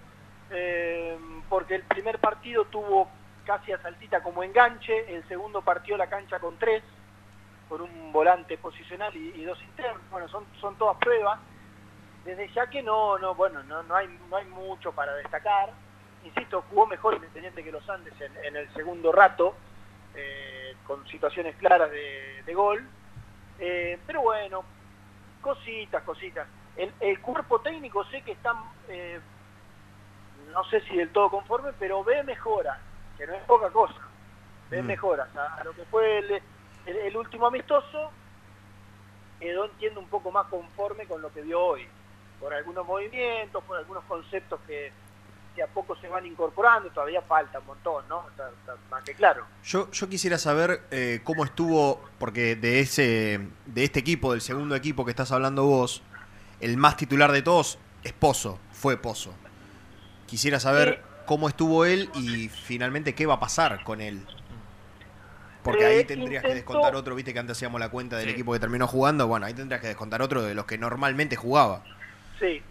eh, 0.49 1.17
porque 1.49 1.75
el 1.75 1.83
primer 1.83 2.19
partido 2.19 2.65
tuvo 2.65 3.09
casi 3.51 3.73
a 3.73 3.81
Saltita 3.81 4.23
como 4.23 4.43
enganche, 4.43 5.13
el 5.13 5.27
segundo 5.27 5.61
partió 5.61 5.97
la 5.97 6.07
cancha 6.07 6.39
con 6.39 6.57
tres, 6.57 6.81
con 7.67 7.81
un 7.81 8.13
volante 8.13 8.57
posicional 8.57 9.13
y, 9.13 9.43
dos 9.43 9.61
internos, 9.61 10.01
bueno, 10.09 10.29
son, 10.29 10.45
son 10.61 10.77
todas 10.77 10.95
pruebas, 10.95 11.37
desde 12.23 12.47
ya 12.53 12.67
que 12.67 12.81
no, 12.81 13.17
no, 13.17 13.35
bueno, 13.35 13.61
no, 13.63 13.83
no 13.83 13.93
hay, 13.93 14.07
no 14.29 14.37
hay 14.37 14.45
mucho 14.45 14.93
para 14.93 15.13
destacar, 15.15 15.69
insisto, 16.23 16.63
jugó 16.69 16.87
mejor 16.87 17.15
Independiente 17.15 17.61
que 17.61 17.73
los 17.73 17.89
Andes 17.89 18.13
en, 18.21 18.55
el 18.55 18.73
segundo 18.73 19.11
rato, 19.11 19.53
eh, 20.15 20.77
con 20.87 21.05
situaciones 21.09 21.57
claras 21.57 21.91
de, 21.91 22.53
gol, 22.53 22.87
eh, 23.59 23.99
pero 24.07 24.21
bueno, 24.21 24.63
cositas, 25.41 26.03
cositas. 26.03 26.47
El, 26.77 27.19
cuerpo 27.19 27.59
técnico 27.59 28.05
sé 28.05 28.21
que 28.21 28.31
está, 28.31 28.53
eh, 28.87 29.19
no 30.53 30.63
sé 30.69 30.79
si 30.81 30.95
del 30.95 31.09
todo 31.09 31.29
conforme, 31.29 31.73
pero 31.77 32.01
ve 32.01 32.23
mejoras, 32.23 32.79
que 33.21 33.27
no 33.27 33.33
es 33.35 33.43
poca 33.43 33.69
cosa. 33.69 33.93
Ve 34.71 34.81
Mm. 34.81 34.85
mejoras. 34.87 35.27
A, 35.35 35.55
a 35.61 35.63
lo 35.63 35.73
que 35.73 35.83
fue 35.85 36.17
el, 36.17 36.31
el- 36.87 36.97
el 36.97 37.15
último 37.17 37.45
amistoso, 37.45 38.09
quedó, 39.39 39.65
entiendo, 39.65 39.99
un 39.99 40.07
poco 40.07 40.31
más 40.31 40.47
conforme 40.47 41.05
con 41.05 41.21
lo 41.21 41.31
que 41.31 41.41
vio 41.41 41.59
hoy. 41.61 41.87
Por 42.39 42.51
algunos 42.53 42.85
movimientos, 42.85 43.63
por 43.65 43.77
algunos 43.77 44.03
conceptos 44.05 44.59
que, 44.65 44.91
que 45.55 45.61
a 45.61 45.67
poco 45.67 45.95
se 45.97 46.07
van 46.07 46.25
incorporando, 46.25 46.89
todavía 46.89 47.21
falta 47.21 47.59
un 47.59 47.67
montón, 47.67 48.07
¿no? 48.09 48.27
Está, 48.29 48.49
está 48.49 48.75
más 48.89 49.03
que 49.03 49.13
claro. 49.13 49.45
Yo, 49.63 49.91
yo 49.91 50.09
quisiera 50.09 50.39
saber 50.39 50.81
eh, 50.89 51.21
cómo 51.23 51.45
estuvo, 51.45 52.01
porque 52.17 52.55
de 52.55 52.79
ese 52.79 53.47
de 53.67 53.83
este 53.83 53.99
equipo, 53.99 54.31
del 54.31 54.41
segundo 54.41 54.75
equipo 54.75 55.05
que 55.05 55.11
estás 55.11 55.31
hablando 55.31 55.65
vos, 55.65 56.01
el 56.59 56.77
más 56.77 56.97
titular 56.97 57.31
de 57.31 57.43
todos 57.43 57.77
es 58.03 58.13
Pozo, 58.13 58.57
fue 58.71 58.97
Pozo. 58.97 59.35
Quisiera 60.25 60.59
saber 60.59 61.03
cómo 61.25 61.47
estuvo 61.47 61.85
él 61.85 62.09
y 62.15 62.49
finalmente 62.49 63.15
qué 63.15 63.25
va 63.25 63.35
a 63.35 63.39
pasar 63.39 63.83
con 63.83 64.01
él. 64.01 64.25
Porque 65.63 65.85
ahí 65.85 65.99
Eh, 65.99 66.03
tendrías 66.05 66.43
que 66.43 66.55
descontar 66.55 66.95
otro, 66.95 67.13
viste 67.13 67.33
que 67.33 67.39
antes 67.39 67.55
hacíamos 67.57 67.79
la 67.79 67.89
cuenta 67.89 68.17
del 68.17 68.27
Sí. 68.27 68.31
equipo 68.33 68.51
que 68.51 68.59
terminó 68.59 68.87
jugando, 68.87 69.27
bueno, 69.27 69.45
ahí 69.45 69.53
tendrías 69.53 69.79
que 69.79 69.87
descontar 69.87 70.21
otro 70.21 70.41
de 70.41 70.55
los 70.55 70.65
que 70.65 70.77
normalmente 70.77 71.35
jugaba. 71.35 71.83
Sí. 72.39 72.63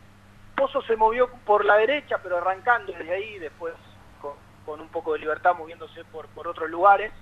Pozo 0.57 0.83
se 0.83 0.97
movió 0.97 1.29
por 1.47 1.65
la 1.65 1.77
derecha, 1.77 2.19
pero 2.23 2.39
arrancando 2.39 2.93
desde 2.93 3.13
ahí, 3.13 3.39
después 3.39 3.75
con, 4.21 4.33
con 4.67 4.81
un 4.81 4.89
poco 4.89 5.13
de 5.13 5.21
libertad 5.21 5.55
moviéndose 5.57 6.05
por, 6.07 6.27
por 6.29 6.49
otros 6.49 6.69
lugares. 6.69 7.13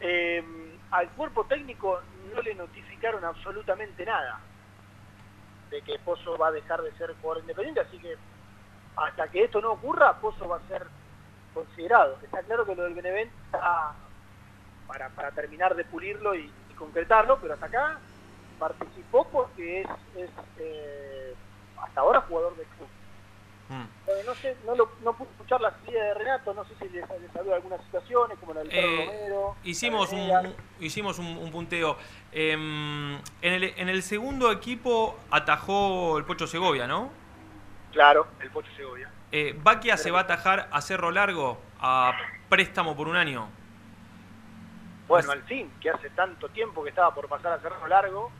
Eh, 0.00 0.44
al 0.90 1.08
cuerpo 1.10 1.44
técnico 1.44 2.00
no 2.34 2.42
le 2.42 2.54
notificaron 2.56 3.24
absolutamente 3.24 4.04
nada 4.04 4.40
de 5.70 5.80
que 5.82 5.98
Pozo 6.00 6.36
va 6.36 6.48
a 6.48 6.50
dejar 6.52 6.82
de 6.82 6.92
ser 6.98 7.14
jugador 7.22 7.42
independiente, 7.42 7.80
así 7.80 7.98
que 7.98 8.16
hasta 8.96 9.28
que 9.28 9.44
esto 9.44 9.60
no 9.60 9.72
ocurra, 9.72 10.18
Pozo 10.20 10.48
va 10.48 10.56
a 10.56 10.68
ser 10.68 10.86
considerado. 11.54 12.18
Está 12.22 12.42
claro 12.42 12.64
que 12.64 12.74
lo 12.74 12.84
del 12.84 12.94
Benevento 12.94 13.34
está 13.46 13.94
para, 14.86 15.08
para 15.10 15.30
terminar 15.32 15.74
de 15.74 15.84
pulirlo 15.84 16.34
y, 16.34 16.50
y 16.70 16.74
concretarlo, 16.74 17.38
pero 17.40 17.54
hasta 17.54 17.66
acá 17.66 17.98
participó 18.58 19.26
porque 19.28 19.82
es, 19.82 19.88
es, 20.16 20.30
eh, 20.58 21.34
hasta 21.82 22.00
ahora 22.00 22.20
jugador 22.22 22.56
de 22.56 22.64
club. 22.64 22.88
Mm. 23.68 23.86
Bueno, 24.04 24.20
no 24.26 24.34
sé, 24.34 24.56
no, 24.66 24.74
lo, 24.74 24.90
no 25.02 25.14
pude 25.14 25.30
escuchar 25.30 25.60
la 25.60 25.70
salida 25.70 26.04
de 26.04 26.14
Renato, 26.14 26.52
no 26.52 26.64
sé 26.64 26.74
si 26.78 26.88
les, 26.90 27.08
les 27.08 27.32
de 27.32 27.54
algunas 27.54 27.80
situaciones, 27.84 28.38
como 28.38 28.52
la 28.54 28.60
del 28.60 28.70
Eh, 28.72 29.04
Romero. 29.06 29.56
Hicimos 29.64 30.12
un, 30.12 30.54
hicimos 30.80 31.18
un, 31.18 31.26
un 31.38 31.50
punteo. 31.50 31.96
Em, 32.32 33.14
en, 33.14 33.52
el, 33.52 33.64
en 33.64 33.88
el 33.88 34.02
segundo 34.02 34.52
equipo 34.52 35.18
atajó 35.30 36.18
el 36.18 36.24
Pocho 36.24 36.46
Segovia, 36.46 36.86
¿no? 36.86 37.10
Claro, 37.92 38.26
el 38.40 38.50
Pocho 38.50 38.70
Segovia. 38.76 39.10
Eh, 39.30 39.54
Baquia 39.62 39.96
se 39.96 40.10
va 40.10 40.20
a 40.20 40.22
atajar 40.22 40.68
a 40.72 40.80
Cerro 40.80 41.10
Largo 41.10 41.60
a 41.80 42.12
préstamo 42.48 42.96
por 42.96 43.08
un 43.08 43.16
año. 43.16 43.48
Bueno, 45.08 45.32
al 45.32 45.42
fin, 45.42 45.70
que 45.80 45.90
hace 45.90 46.10
tanto 46.10 46.48
tiempo 46.48 46.82
que 46.82 46.88
estaba 46.90 47.14
por 47.14 47.28
pasar 47.28 47.52
a 47.52 47.58
Cerro 47.60 47.86
Largo. 47.86 48.30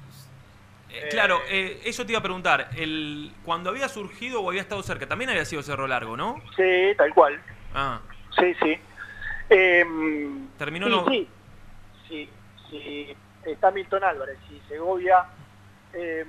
Eh, 0.89 1.09
claro, 1.11 1.41
eh, 1.49 1.81
eso 1.85 2.05
te 2.05 2.13
iba 2.13 2.19
a 2.21 2.23
preguntar. 2.23 2.69
El, 2.77 3.33
cuando 3.45 3.71
había 3.71 3.89
surgido 3.89 4.41
o 4.43 4.49
había 4.49 4.61
estado 4.63 4.83
cerca, 4.83 5.07
también 5.07 5.31
había 5.31 5.45
sido 5.45 5.63
Cerro 5.63 5.87
Largo, 5.87 6.17
¿no? 6.17 6.43
Sí, 6.57 6.95
tal 6.97 7.13
cual. 7.15 7.41
Ah, 7.75 8.01
Sí, 8.39 8.55
sí. 8.63 8.79
Em, 9.51 10.49
terminó 10.57 10.87
sí, 10.87 10.93
no- 10.93 11.05
sí, 11.07 11.29
sí, 12.09 12.31
sí, 12.71 13.17
está 13.45 13.71
Milton 13.71 14.03
Álvarez 14.05 14.39
y 14.51 14.59
Segovia 14.69 15.25
em, 15.93 16.27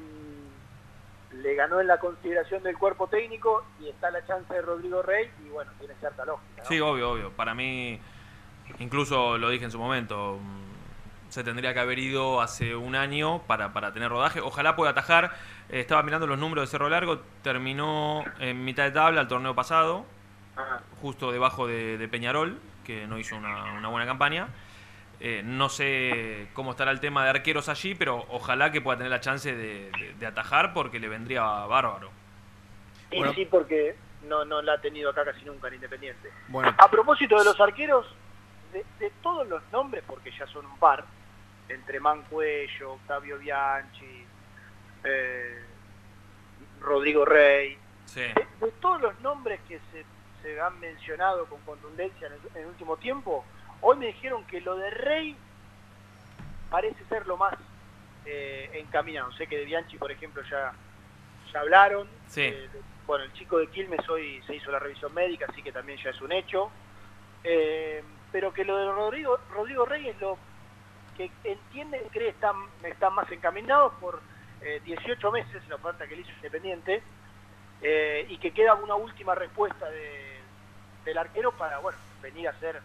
le 1.41 1.55
ganó 1.55 1.81
en 1.81 1.87
la 1.87 1.99
consideración 1.99 2.63
del 2.63 2.77
cuerpo 2.77 3.07
técnico 3.07 3.65
y 3.79 3.89
está 3.89 4.11
la 4.11 4.25
chance 4.25 4.53
de 4.53 4.61
Rodrigo 4.61 5.01
Rey 5.01 5.29
y 5.45 5.49
bueno, 5.49 5.71
tiene 5.79 5.95
cierta 5.95 6.25
lógica. 6.25 6.63
¿no? 6.63 6.65
Sí, 6.65 6.79
obvio, 6.79 7.11
obvio. 7.11 7.31
Para 7.31 7.53
mí, 7.53 7.99
incluso 8.79 9.37
lo 9.37 9.49
dije 9.49 9.65
en 9.65 9.71
su 9.71 9.79
momento, 9.79 10.39
se 11.29 11.43
tendría 11.43 11.73
que 11.73 11.79
haber 11.79 11.97
ido 11.97 12.41
hace 12.41 12.75
un 12.75 12.95
año 12.95 13.41
para, 13.47 13.73
para 13.73 13.91
tener 13.93 14.09
rodaje. 14.09 14.39
Ojalá 14.39 14.75
pueda 14.75 14.91
atajar. 14.91 15.31
Eh, 15.69 15.79
estaba 15.79 16.03
mirando 16.03 16.27
los 16.27 16.37
números 16.37 16.67
de 16.67 16.71
Cerro 16.71 16.89
Largo, 16.89 17.21
terminó 17.41 18.23
en 18.39 18.63
mitad 18.63 18.83
de 18.83 18.91
tabla 18.91 19.21
el 19.21 19.27
torneo 19.27 19.55
pasado, 19.55 20.05
justo 21.01 21.31
debajo 21.31 21.65
de, 21.65 21.97
de 21.97 22.07
Peñarol, 22.07 22.59
que 22.83 23.07
no 23.07 23.17
hizo 23.17 23.35
una, 23.35 23.73
una 23.73 23.87
buena 23.87 24.05
campaña. 24.05 24.47
Eh, 25.19 25.41
no 25.43 25.69
sé 25.69 26.47
cómo 26.53 26.71
estará 26.71 26.91
el 26.91 26.99
tema 26.99 27.23
de 27.23 27.29
arqueros 27.29 27.69
allí, 27.69 27.95
pero 27.95 28.25
ojalá 28.29 28.71
que 28.71 28.81
pueda 28.81 28.97
tener 28.97 29.11
la 29.11 29.21
chance 29.21 29.55
de, 29.55 29.89
de- 29.91 30.13
de 30.19 30.25
atajar 30.25 30.73
porque 30.73 30.99
le 30.99 31.07
vendría 31.07 31.41
bárbaro. 31.43 32.09
Y 33.11 33.17
Bueno. 33.17 33.33
sí, 33.33 33.45
porque 33.45 33.95
no, 34.27 34.43
no 34.43 34.61
la 34.61 34.73
ha 34.73 34.81
tenido 34.81 35.11
acá 35.11 35.23
casi 35.23 35.45
nunca 35.45 35.67
en 35.69 35.75
Independiente. 35.75 36.29
Bueno, 36.47 36.73
A 36.77 36.89
propósito 36.89 37.37
de 37.37 37.45
los 37.45 37.59
arqueros, 37.61 38.05
de, 38.73 38.83
de 38.99 39.11
todos 39.21 39.47
los 39.47 39.61
nombres, 39.71 40.03
porque 40.07 40.31
ya 40.31 40.47
son 40.47 40.65
un 40.65 40.77
par, 40.77 41.05
entre 41.69 41.99
Mancuello, 41.99 42.93
Octavio 42.93 43.37
Bianchi, 43.37 44.25
eh, 45.05 45.63
Rodrigo 46.81 47.23
Rey, 47.23 47.77
Sí. 48.05 48.19
de, 48.21 48.47
de 48.59 48.71
todos 48.81 48.99
los 49.01 49.19
nombres 49.21 49.61
que 49.67 49.79
se, 49.91 50.03
se 50.41 50.59
han 50.59 50.77
mencionado 50.79 51.45
con 51.45 51.61
contundencia 51.61 52.27
en 52.27 52.33
el, 52.33 52.39
en 52.55 52.61
el 52.63 52.67
último 52.67 52.97
tiempo, 52.97 53.45
hoy 53.83 53.97
me 53.97 54.07
dijeron 54.07 54.43
que 54.45 54.59
lo 54.61 54.75
de 54.75 54.89
Rey 54.89 55.35
parece 56.69 57.03
ser 57.05 57.27
lo 57.27 57.37
más 57.37 57.53
eh, 58.25 58.69
encaminado. 58.73 59.31
Sé 59.33 59.47
que 59.47 59.57
de 59.57 59.65
Bianchi, 59.65 59.97
por 59.97 60.11
ejemplo, 60.11 60.41
ya, 60.49 60.73
ya 61.51 61.59
hablaron. 61.59 62.07
Sí. 62.27 62.41
Eh, 62.45 62.69
bueno, 63.05 63.25
el 63.25 63.33
chico 63.33 63.57
de 63.59 63.67
Quilmes 63.67 64.07
hoy 64.09 64.41
se 64.47 64.55
hizo 64.55 64.71
la 64.71 64.79
revisión 64.79 65.13
médica, 65.13 65.45
así 65.49 65.61
que 65.61 65.71
también 65.71 65.99
ya 66.01 66.09
es 66.09 66.21
un 66.21 66.31
hecho. 66.31 66.71
Eh, 67.43 68.03
pero 68.31 68.53
que 68.53 68.63
lo 68.65 68.77
de 68.77 68.85
Rodrigo, 68.85 69.37
Rodrigo 69.51 69.85
Reyes 69.85 70.19
lo 70.19 70.37
que 71.17 71.29
entienden 71.43 72.01
que 72.03 72.09
cree 72.09 72.29
están, 72.29 72.55
están 72.83 73.13
más 73.13 73.29
encaminados 73.31 73.93
por 73.99 74.19
eh, 74.61 74.81
18 74.85 75.31
meses 75.31 75.61
la 75.67 75.75
oferta 75.75 76.07
que 76.07 76.15
le 76.15 76.21
hizo 76.21 76.31
Independiente 76.37 77.03
y 78.29 78.37
que 78.37 78.51
queda 78.51 78.75
una 78.75 78.95
última 78.95 79.35
respuesta 79.35 79.89
de- 79.89 80.39
del 81.03 81.17
arquero 81.17 81.51
para 81.51 81.79
bueno 81.79 81.97
venir 82.21 82.47
a 82.47 82.51
hacer 82.51 82.79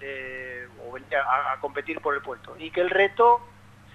eh, 0.00 0.68
o 0.86 0.92
venir 0.92 1.16
a, 1.16 1.52
a 1.52 1.60
competir 1.60 2.00
por 2.00 2.14
el 2.14 2.22
puesto. 2.22 2.56
Y 2.58 2.70
que 2.70 2.80
el 2.80 2.90
resto 2.90 3.40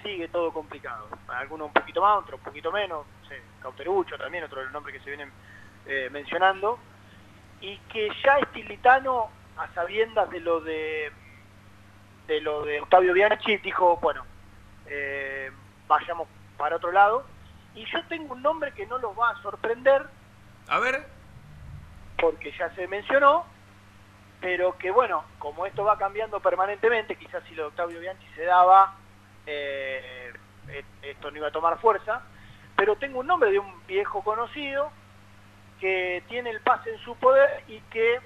sigue 0.03 0.27
todo 0.27 0.51
complicado. 0.51 1.07
Algunos 1.27 1.67
un 1.67 1.73
poquito 1.73 2.01
más 2.01 2.19
otros 2.19 2.39
un 2.39 2.45
poquito 2.45 2.71
menos. 2.71 3.05
No 3.21 3.29
sé, 3.29 3.41
Cauterucho 3.61 4.17
también 4.17 4.43
otro 4.43 4.59
de 4.59 4.65
los 4.65 4.73
nombres 4.73 4.97
que 4.97 5.03
se 5.03 5.09
vienen 5.09 5.31
eh, 5.85 6.09
mencionando. 6.11 6.79
Y 7.61 7.77
que 7.91 8.09
ya 8.23 8.39
Estilitano 8.39 9.29
a 9.57 9.67
sabiendas 9.73 10.29
de 10.29 10.39
lo 10.39 10.61
de 10.61 11.11
de 12.27 12.41
lo 12.41 12.63
de 12.63 12.79
Octavio 12.79 13.11
Bianchi 13.13 13.57
dijo 13.57 13.97
bueno 13.97 14.23
eh, 14.85 15.51
vayamos 15.87 16.27
para 16.57 16.75
otro 16.75 16.91
lado 16.91 17.25
y 17.75 17.85
yo 17.85 18.03
tengo 18.07 18.33
un 18.33 18.41
nombre 18.41 18.71
que 18.73 18.85
no 18.85 18.97
los 18.99 19.17
va 19.17 19.31
a 19.31 19.41
sorprender. 19.41 20.05
A 20.67 20.79
ver. 20.79 21.05
porque 22.19 22.51
ya 22.57 22.73
se 22.75 22.87
mencionó 22.87 23.45
pero 24.41 24.77
que 24.77 24.91
bueno 24.91 25.23
como 25.37 25.65
esto 25.65 25.83
va 25.83 25.97
cambiando 25.97 26.39
permanentemente 26.39 27.15
quizás 27.15 27.43
si 27.47 27.55
lo 27.55 27.63
de 27.63 27.67
Octavio 27.69 27.99
Bianchi 27.99 28.27
se 28.35 28.45
daba 28.45 28.95
eh, 29.45 30.33
eh, 30.67 30.83
esto 31.01 31.31
no 31.31 31.37
iba 31.37 31.47
a 31.47 31.51
tomar 31.51 31.79
fuerza 31.79 32.21
pero 32.75 32.95
tengo 32.95 33.19
un 33.19 33.27
nombre 33.27 33.51
de 33.51 33.59
un 33.59 33.85
viejo 33.87 34.23
conocido 34.23 34.91
que 35.79 36.23
tiene 36.27 36.49
el 36.49 36.61
pase 36.61 36.91
en 36.93 36.99
su 36.99 37.15
poder 37.15 37.63
y 37.67 37.79
que, 37.91 38.19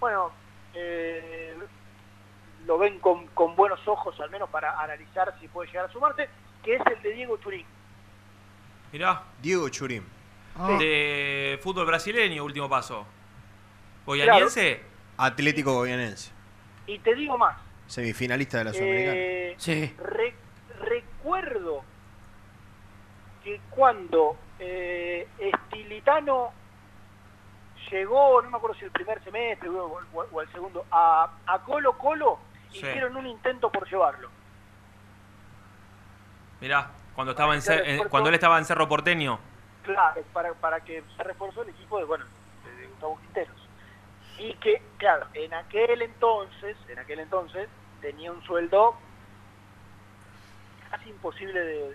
bueno, 0.00 0.30
eh, 0.74 1.54
lo 2.66 2.78
ven 2.78 2.98
con, 3.00 3.26
con 3.28 3.56
buenos 3.56 3.86
ojos, 3.86 4.18
al 4.20 4.30
menos 4.30 4.48
para 4.50 4.80
analizar 4.80 5.34
si 5.40 5.48
puede 5.48 5.68
llegar 5.68 5.86
a 5.86 5.92
sumarse, 5.92 6.28
que 6.62 6.76
es 6.76 6.82
el 6.86 7.02
de 7.02 7.12
Diego 7.12 7.36
Churín. 7.38 7.66
Mirá. 8.92 9.22
Diego 9.40 9.68
Churín. 9.68 10.06
De 10.78 11.60
fútbol 11.62 11.86
brasileño, 11.86 12.42
último 12.44 12.68
paso. 12.68 13.06
¿Goianiense? 14.04 14.82
Atlético 15.18 15.74
Goianense. 15.74 16.32
Y 16.86 16.98
te 17.00 17.14
digo 17.14 17.36
más, 17.36 17.56
Semifinalista 17.86 18.58
de 18.58 18.64
la 18.64 18.72
Sudamericana. 18.72 19.14
eh, 19.16 19.94
re- 19.98 20.34
recuerdo 20.80 21.82
que 23.44 23.60
cuando 23.70 24.36
eh, 24.58 25.26
Estilitano 25.38 26.50
llegó, 27.90 28.42
no 28.42 28.50
me 28.50 28.56
acuerdo 28.56 28.76
si 28.78 28.84
el 28.84 28.90
primer 28.90 29.22
semestre 29.24 29.68
o, 29.68 29.86
o- 30.12 30.26
o 30.32 30.40
el 30.42 30.50
segundo, 30.52 30.84
a, 30.90 31.30
a 31.46 31.58
Colo 31.60 31.96
Colo, 31.98 32.38
Sí. 32.70 32.78
hicieron 32.78 33.16
un 33.16 33.26
intento 33.26 33.70
por 33.72 33.88
llevarlo. 33.88 34.28
Mirá, 36.60 36.90
cuando, 37.14 37.30
estaba 37.32 37.54
en 37.54 37.60
Cer- 37.62 37.78
refuerzo. 37.84 38.10
cuando 38.10 38.28
él 38.28 38.34
estaba 38.34 38.58
en 38.58 38.64
Cerro 38.66 38.88
Porteño. 38.88 39.38
Claro, 39.84 40.20
para, 40.32 40.52
para 40.54 40.80
que 40.80 41.02
se 41.16 41.22
reforzó 41.22 41.62
el 41.62 41.70
equipo 41.70 41.98
de, 41.98 42.04
bueno, 42.04 42.26
de, 42.64 42.76
de 42.82 42.86
Gustavo 42.88 43.18
Quinteros. 43.20 43.56
Y 44.38 44.54
que, 44.54 44.80
claro, 44.98 45.26
en 45.34 45.52
aquel 45.54 46.00
entonces, 46.02 46.76
en 46.88 46.98
aquel 46.98 47.18
entonces, 47.20 47.68
tenía 48.00 48.30
un 48.30 48.42
sueldo 48.44 48.96
casi 50.90 51.10
imposible 51.10 51.60
de, 51.60 51.94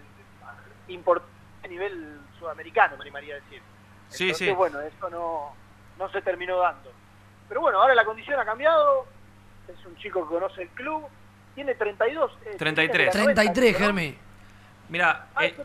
de 0.88 0.94
importar 0.94 1.28
a 1.64 1.68
nivel 1.68 2.20
sudamericano, 2.38 2.98
me 2.98 3.04
animaría 3.04 3.36
a 3.36 3.40
decir. 3.40 3.62
Sí, 4.10 4.26
Entonces, 4.26 4.48
sí. 4.50 4.54
bueno, 4.54 4.82
eso 4.82 5.10
no, 5.10 5.56
no 5.98 6.10
se 6.12 6.22
terminó 6.22 6.58
dando. 6.58 6.92
Pero 7.48 7.62
bueno, 7.62 7.82
ahora 7.82 7.96
la 7.96 8.04
condición 8.06 8.40
ha 8.40 8.46
cambiado, 8.46 9.06
es 9.68 9.86
un 9.86 9.96
chico 9.98 10.28
que 10.28 10.34
conoce 10.36 10.64
el 10.64 10.70
club, 10.70 11.08
tiene 11.56 11.76
32. 11.76 12.32
eh, 12.46 12.56
33. 12.58 13.12
tiene 13.12 13.28
de 13.28 13.36
la 13.36 13.42
33, 13.42 13.74
¿no? 13.74 13.80
Germi. 13.80 14.18
Mira, 14.90 15.28
Ah, 15.36 15.46
eh, 15.46 15.56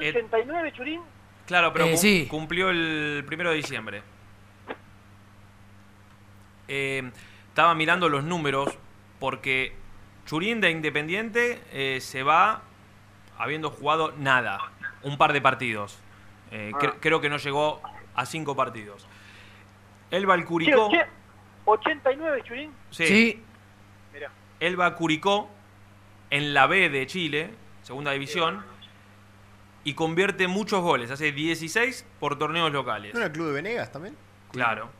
eh, 0.00 0.18
89, 0.18 0.72
Churín. 0.72 1.02
claro, 1.46 1.72
pero 1.72 1.86
Eh, 1.86 1.90
cum- 1.92 1.98
sí. 1.98 2.26
cumplió 2.28 2.70
el 2.70 3.22
primero 3.26 3.50
de 3.50 3.56
diciembre. 3.56 4.02
Eh, 6.68 7.10
estaba 7.48 7.74
mirando 7.74 8.08
los 8.08 8.24
números 8.24 8.76
porque 9.20 9.74
Churín 10.26 10.60
de 10.60 10.70
Independiente 10.70 11.62
eh, 11.72 12.00
se 12.00 12.22
va 12.22 12.62
habiendo 13.38 13.70
jugado 13.70 14.12
nada, 14.18 14.60
un 15.02 15.18
par 15.18 15.32
de 15.32 15.40
partidos. 15.40 15.98
Eh, 16.50 16.70
Ah. 16.74 16.78
cre- 16.78 16.94
creo 17.00 17.20
que 17.20 17.28
no 17.28 17.36
llegó 17.36 17.80
a 18.14 18.26
cinco 18.26 18.54
partidos. 18.56 19.06
Elba 20.10 20.34
el 20.34 20.42
Sí, 20.42 20.46
Curicó. 20.46 20.86
oche- 20.88 21.06
89, 21.66 22.42
Churín. 22.44 22.72
Sí. 22.90 23.42
Mirá. 24.12 24.30
Elba 24.60 24.94
Curicó 24.94 25.50
en 26.30 26.54
la 26.54 26.66
B 26.66 26.88
de 26.90 27.06
Chile, 27.06 27.50
segunda 27.82 28.12
división, 28.12 28.64
y 29.82 29.94
convierte 29.94 30.46
muchos 30.48 30.80
goles. 30.82 31.10
Hace 31.10 31.32
16 31.32 32.06
por 32.20 32.38
torneos 32.38 32.72
locales. 32.72 33.12
¿No 33.12 33.20
era 33.20 33.26
el 33.26 33.32
club 33.32 33.48
de 33.48 33.52
Venegas 33.54 33.90
también? 33.92 34.16
Claro. 34.52 34.90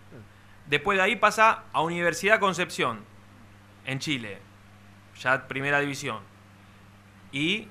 Después 0.67 0.97
de 0.99 1.05
ahí 1.05 1.17
pasa 1.17 1.65
a 1.73 1.83
Universidad 1.83 2.41
Concepción, 2.41 3.01
en 3.85 3.99
Chile, 3.99 4.39
ya 5.21 5.47
primera 5.47 5.81
división. 5.81 6.21
Y 7.33 7.69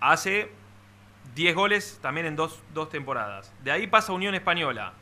hace 0.00 0.50
10 1.34 1.54
goles 1.54 1.98
también 2.02 2.26
en 2.26 2.36
dos, 2.36 2.60
dos 2.74 2.88
temporadas. 2.88 3.52
De 3.62 3.70
ahí 3.70 3.86
pasa 3.86 4.12
a 4.12 4.14
Unión 4.14 4.34
Española. 4.34 4.92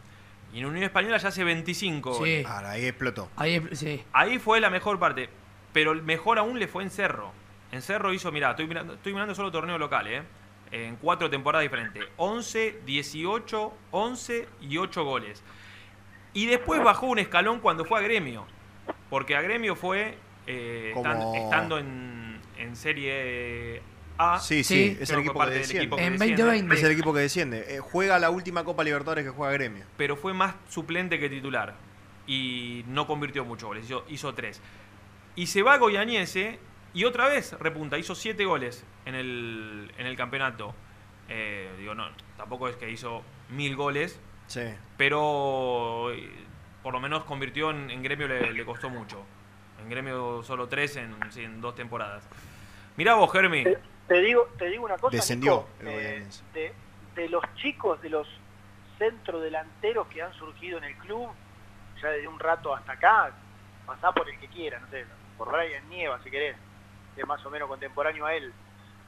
Y 0.53 0.61
en 0.61 0.67
Unión 0.67 0.85
Española 0.85 1.17
ya 1.19 1.29
hace 1.29 1.45
25 1.45 2.13
Sí. 2.15 2.19
goles. 2.19 2.47
Ahora, 2.47 2.71
ahí 2.73 2.87
explotó. 2.87 3.29
Ahí, 3.37 3.55
es- 3.71 3.79
sí. 3.79 4.05
Ahí 4.13 4.39
fue 4.39 4.61
la 4.61 4.71
mejor 4.71 4.99
parte. 4.99 5.29
Pero 5.73 5.93
el 5.93 6.03
mejor 6.03 6.39
aún 6.39 6.59
le 6.59 6.69
fue 6.69 6.83
en 6.83 6.91
Cerro. 6.91 7.33
En 7.73 7.83
Cerro 7.83 8.13
hizo, 8.13 8.33
mirá, 8.33 8.51
estoy 8.51 8.67
mirando, 8.67 8.95
estoy 8.95 9.13
mirando 9.13 9.35
solo 9.35 9.51
torneo 9.51 9.77
local, 9.77 10.07
¿eh? 10.07 10.23
En 10.71 10.97
cuatro 10.97 11.29
temporadas 11.29 11.63
diferentes. 11.65 12.03
11, 12.17 12.81
18, 12.87 13.75
11 13.91 14.49
y 14.63 14.79
8 14.79 15.05
goles. 15.05 15.43
Y 16.37 16.47
después 16.47 16.83
bajó 16.85 17.07
un 17.07 17.19
escalón 17.19 17.61
cuando 17.61 17.85
fue 17.85 17.99
a 17.99 18.03
Gremio. 18.03 18.47
Porque 19.11 19.37
a 19.37 19.41
Gremio 19.41 19.75
fue 19.77 20.17
eh, 20.47 20.91
Como- 20.95 21.09
estan- 21.35 21.35
estando 21.43 21.79
en, 21.79 22.39
en 22.59 22.77
Serie 22.77 23.83
A. 24.19 24.39
Sí, 24.39 24.63
sí, 24.65 24.97
es 25.01 25.11
el 25.11 25.21
equipo 25.21 25.35
parte 25.35 25.51
que 25.53 25.55
del 25.55 25.63
desciende. 25.63 25.83
equipo 25.85 25.97
que 25.97 26.05
En 26.05 26.13
desciende. 26.13 26.43
2020. 26.43 26.75
Es 26.77 26.83
el 26.85 26.93
equipo 26.93 27.15
que 27.15 27.21
desciende. 27.21 27.75
Eh, 27.77 27.81
juega 27.81 28.19
la 28.19 28.31
última 28.31 28.65
Copa 28.65 28.85
Libertadores 28.85 29.25
que 29.25 29.31
juega 29.31 29.53
Gremio. 29.53 29.85
pero 29.97 30.17
fue 30.17 30.33
más 30.35 30.55
suplente 30.69 31.19
que 31.19 31.29
titular. 31.29 31.75
Y 32.27 32.85
no 32.89 33.07
convirtió 33.07 33.45
muchos 33.45 33.69
goles, 33.69 33.85
hizo, 33.87 34.05
hizo 34.09 34.35
tres. 34.35 34.61
Y 35.37 35.47
se 35.47 35.63
va 35.63 35.75
a 35.75 35.79
Goianiense 35.79 36.59
y 36.95 37.05
otra 37.05 37.29
vez 37.29 37.53
repunta, 37.61 37.99
hizo 37.99 38.15
siete 38.15 38.45
goles 38.45 38.85
en 39.05 39.15
el, 39.15 39.93
en 39.99 40.07
el 40.07 40.17
campeonato. 40.17 40.75
Eh, 41.29 41.71
digo, 41.79 41.95
no, 41.95 42.09
tampoco 42.37 42.69
es 42.69 42.77
que 42.77 42.91
hizo 42.91 43.23
mil 43.51 43.77
goles, 43.77 44.19
Sí. 44.47 44.63
pero 44.97 46.13
eh, 46.13 46.31
por 46.83 46.93
lo 46.93 47.01
menos 47.01 47.25
convirtió 47.25 47.71
en, 47.71 47.91
en 47.91 48.03
gremio, 48.03 48.29
le, 48.29 48.53
le 48.53 48.65
costó 48.65 48.89
mucho. 48.89 49.25
En 49.81 49.91
gremio 49.91 50.43
solo 50.43 50.69
tres 50.69 50.97
en, 50.97 51.15
sí, 51.31 51.45
en 51.45 51.61
dos 51.61 51.75
temporadas. 51.75 52.29
Mirá 52.97 53.15
vos, 53.15 53.31
Germi. 53.33 53.65
Te, 53.65 53.79
te 54.09 54.21
digo, 54.21 54.49
te 54.57 54.69
digo 54.69 54.85
una 54.85 54.97
cosa. 54.97 55.17
Descendió 55.17 55.67
Nico, 55.81 55.91
eh, 55.91 56.27
de, 56.55 56.73
de 57.15 57.29
los 57.29 57.43
chicos, 57.57 58.01
de 58.03 58.11
los 58.11 58.27
centrodelanteros 58.99 60.07
que 60.07 60.23
han 60.23 60.33
surgido 60.35 60.79
en 60.79 60.85
el 60.85 60.97
club, 60.97 61.29
ya 62.01 62.09
desde 62.09 62.29
un 62.29 62.39
rato 62.39 62.75
hasta 62.75 62.93
acá, 62.93 63.33
pasá 63.85 64.13
por 64.13 64.29
el 64.29 64.39
que 64.39 64.49
quiera, 64.49 64.79
no 64.81 64.89
sé, 64.89 65.05
por 65.37 65.53
Ryan 65.53 65.89
Nieva, 65.91 66.19
si 66.23 66.31
querés, 66.31 66.57
que 67.15 67.21
es 67.21 67.27
más 67.27 67.45
o 67.45 67.51
menos 67.51 67.69
contemporáneo 67.69 68.25
a 68.25 68.35
él. 68.35 68.53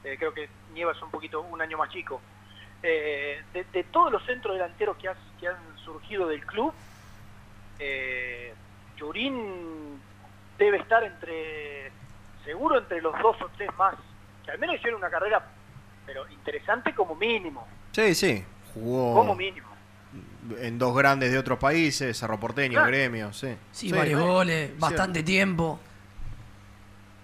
Eh, 0.04 0.16
creo 0.18 0.34
que 0.34 0.48
Nieva 0.74 0.92
es 0.92 1.02
un 1.02 1.10
poquito, 1.10 1.40
un 1.40 1.60
año 1.62 1.78
más 1.78 1.90
chico. 1.90 2.20
Eh, 2.82 3.42
de, 3.52 3.64
de 3.72 3.84
todos 3.84 4.12
los 4.12 4.24
centrodelanteros 4.24 4.96
que, 4.98 5.08
has- 5.08 5.16
que 5.40 5.48
han 5.48 5.56
surgido 5.84 6.28
del 6.28 6.44
club, 6.46 6.72
eh, 7.78 8.54
Yurín 8.96 10.00
debe 10.58 10.78
estar 10.78 11.02
entre, 11.04 11.90
seguro 12.44 12.78
entre 12.78 13.00
los 13.00 13.12
dos 13.20 13.36
o 13.42 13.48
tres 13.56 13.70
más, 13.78 13.94
que 14.44 14.50
al 14.52 14.58
menos 14.58 14.76
hicieron 14.76 14.98
una 15.00 15.10
carrera, 15.10 15.44
pero 16.06 16.28
interesante 16.30 16.94
como 16.94 17.14
mínimo, 17.14 17.66
Sí, 17.92 18.14
sí. 18.14 18.44
Jugó 18.74 19.14
como 19.14 19.34
mínimo. 19.34 19.66
en 20.60 20.78
dos 20.78 20.96
grandes 20.96 21.32
de 21.32 21.38
otros 21.38 21.58
países, 21.58 22.16
Cerro 22.16 22.38
Porteño, 22.38 22.74
Claro. 22.74 22.88
Gremio, 22.88 23.32
sí. 23.32 23.56
Sí, 23.72 23.90
varios 23.92 24.20
goles, 24.20 24.78
bastante 24.78 25.22
tiempo. 25.24 25.80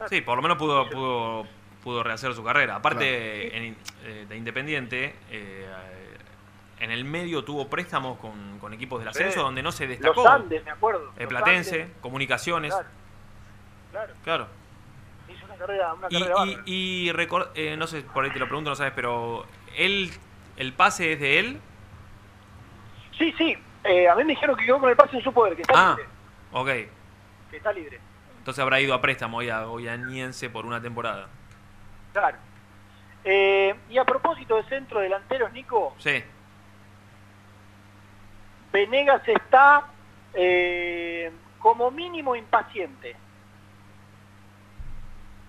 Sí, 0.08 0.20
por 0.20 0.36
lo 0.36 0.42
menos 0.42 0.58
pudo, 0.58 0.88
pudo, 0.90 1.46
pudo 1.84 2.02
rehacer 2.02 2.34
su 2.34 2.42
carrera. 2.42 2.76
Aparte, 2.76 3.56
en- 3.56 3.76
eh, 4.04 4.26
de 4.28 4.36
Independiente, 4.36 5.14
eh, 5.30 5.68
en 6.80 6.90
el 6.90 7.04
medio 7.04 7.44
tuvo 7.44 7.68
préstamos 7.68 8.18
con, 8.18 8.58
con 8.58 8.72
equipos 8.72 8.98
del 8.98 9.08
ascenso 9.08 9.42
donde 9.42 9.62
no 9.62 9.70
se 9.70 9.86
destacó. 9.86 10.24
Los 10.24 10.26
Andes, 10.32 10.64
me 10.64 10.70
acuerdo. 10.70 11.12
Eh, 11.16 11.20
los 11.24 11.28
Platense, 11.28 11.82
Andes. 11.82 11.96
Comunicaciones. 12.00 12.72
Claro, 12.74 12.88
claro. 13.92 14.14
Claro. 14.24 14.46
Hizo 15.28 15.44
una 15.44 15.54
carrera, 15.56 15.94
una 15.94 16.06
Y, 16.10 16.20
carrera 16.20 16.62
y, 16.66 17.06
y 17.06 17.12
recor- 17.12 17.50
eh, 17.54 17.76
no 17.76 17.86
sé, 17.86 18.00
por 18.02 18.24
ahí 18.24 18.30
te 18.32 18.38
lo 18.38 18.46
pregunto, 18.46 18.70
no 18.70 18.76
sabes, 18.76 18.92
pero 18.96 19.46
él, 19.76 20.10
el 20.56 20.72
pase 20.72 21.12
es 21.12 21.20
de 21.20 21.38
él. 21.38 21.60
Sí, 23.18 23.32
sí. 23.38 23.56
eh, 23.84 24.08
a 24.08 24.14
mí 24.16 24.24
me 24.24 24.30
dijeron 24.32 24.56
que 24.56 24.64
quedó 24.66 24.80
con 24.80 24.88
el 24.90 24.96
pase 24.96 25.16
en 25.18 25.22
su 25.22 25.32
poder, 25.32 25.54
que 25.54 25.62
está 25.62 25.74
Ah, 25.76 25.96
libre. 25.96 26.08
ok. 26.52 26.90
que 27.50 27.56
está 27.58 27.72
libre. 27.72 28.00
Entonces 28.38 28.60
habrá 28.60 28.80
ido 28.80 28.92
a 28.94 29.00
préstamo 29.00 29.38
hoy 29.38 29.48
a 29.48 29.62
Goianiense 29.62 30.50
por 30.50 30.66
una 30.66 30.80
temporada. 30.82 31.28
Claro. 32.14 32.38
Eh, 33.24 33.74
y 33.90 33.98
a 33.98 34.04
propósito 34.04 34.56
de 34.56 34.62
centro 34.64 35.00
delanteros, 35.00 35.52
Nico, 35.52 35.94
Sí. 35.98 36.22
Venegas 38.72 39.22
está 39.26 39.86
eh, 40.32 41.32
como 41.58 41.90
mínimo 41.90 42.36
impaciente. 42.36 43.16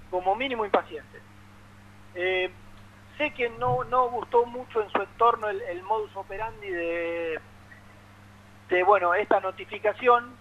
Como 0.10 0.36
mínimo 0.36 0.66
impaciente. 0.66 1.22
Eh, 2.16 2.52
sé 3.18 3.32
que 3.32 3.50
no, 3.52 3.84
no 3.84 4.10
gustó 4.10 4.46
mucho 4.48 4.82
en 4.82 4.90
su 4.90 5.02
entorno 5.02 5.48
el, 5.50 5.62
el 5.62 5.84
modus 5.84 6.16
operandi 6.16 6.68
de, 6.68 7.40
de, 8.70 8.84
bueno, 8.84 9.14
esta 9.14 9.40
notificación, 9.40 10.36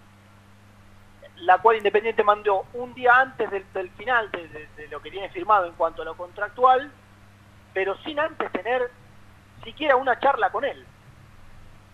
la 1.37 1.59
cual 1.59 1.77
Independiente 1.77 2.23
mandó 2.23 2.67
un 2.75 2.95
día 2.95 3.17
antes 3.17 3.51
del, 3.51 3.91
final 3.91 4.31
de, 4.31 4.89
lo 4.89 5.01
que 5.03 5.11
tiene 5.11 5.29
firmado 5.31 5.67
en 5.67 5.75
cuanto 5.75 6.03
a 6.03 6.05
lo 6.05 6.17
contractual, 6.17 6.91
pero 7.73 7.97
sin 7.99 8.19
antes 8.21 8.51
tener 8.53 8.91
siquiera 9.65 9.97
una 9.97 10.19
charla 10.21 10.51
con 10.51 10.65
él 10.65 10.87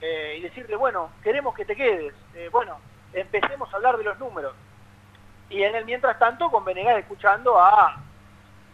eh, 0.00 0.36
y 0.38 0.42
decirle, 0.42 0.76
bueno, 0.76 1.10
queremos 1.22 1.54
que 1.54 1.64
te 1.64 1.74
quedes, 1.74 2.14
eh, 2.34 2.48
bueno, 2.52 2.78
empecemos 3.12 3.72
a 3.72 3.76
hablar 3.76 3.96
de 3.96 4.04
los 4.04 4.18
números. 4.18 4.54
Y 5.48 5.62
en 5.62 5.74
el 5.74 5.84
mientras 5.84 6.18
tanto, 6.18 6.50
con 6.50 6.64
Venegas 6.64 6.98
escuchando 6.98 7.58
a 7.58 7.96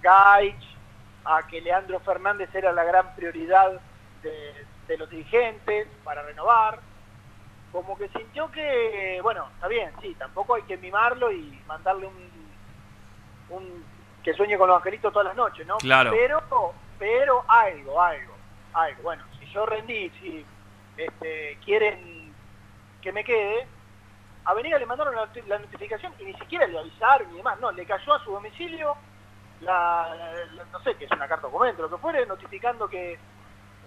Gaich, 0.03 0.77
a 1.25 1.47
que 1.47 1.61
Leandro 1.61 2.01
Fernández 2.01 2.55
era 2.55 2.73
la 2.73 2.85
gran 2.85 3.15
prioridad 3.15 3.81
de 4.23 4.99
los 4.99 5.09
dirigentes 5.09 5.89
para 6.05 6.23
renovar, 6.23 6.81
como 7.73 7.97
que 7.99 8.09
sintió 8.09 8.51
que, 8.51 9.21
bueno, 9.23 9.47
está 9.55 9.69
bien, 9.69 9.93
sí, 10.01 10.15
tampoco 10.15 10.55
hay 10.55 10.63
que 10.63 10.77
mimarlo 10.79 11.31
y 11.31 11.63
mandarle 11.67 12.07
un, 12.07 12.53
un 13.51 13.85
que 14.23 14.35
sueñe 14.35 14.57
con 14.59 14.69
los 14.69 14.77
angelitos 14.79 15.13
todas 15.13 15.29
las 15.29 15.37
noches, 15.37 15.67
¿no? 15.67 15.77
Claro. 15.79 16.11
Pero, 16.11 16.43
pero 16.99 17.45
algo, 17.49 18.01
algo, 18.03 18.35
algo. 18.73 19.03
Bueno, 19.03 19.25
si 19.39 19.47
yo 19.47 19.67
rendí, 19.67 20.11
si 20.11 20.45
este, 20.97 21.59
quieren 21.65 22.35
que 23.03 23.13
me 23.13 23.23
quede, 23.23 23.69
a 24.47 24.55
Venegas 24.55 24.81
le 24.81 24.87
mandaron 24.87 25.15
la, 25.15 25.29
la 25.47 25.59
notificación 25.59 26.13
y 26.19 26.25
ni 26.25 26.35
siquiera 26.35 26.67
le 26.67 26.79
avisaron 26.79 27.31
ni 27.31 27.37
demás, 27.37 27.59
no, 27.61 27.71
le 27.73 27.85
cayó 27.87 28.15
a 28.15 28.25
su 28.25 28.33
domicilio 28.33 28.97
la, 29.61 30.15
la- 30.53 30.65
no 30.73 30.81
sé, 30.81 30.97
que 30.97 31.05
es 31.05 31.11
una 31.13 31.29
carta 31.29 31.47
documento, 31.47 31.83
lo 31.83 31.91
que 31.91 31.99
fuere, 31.99 32.27
notificando 32.27 32.89
que 32.89 33.19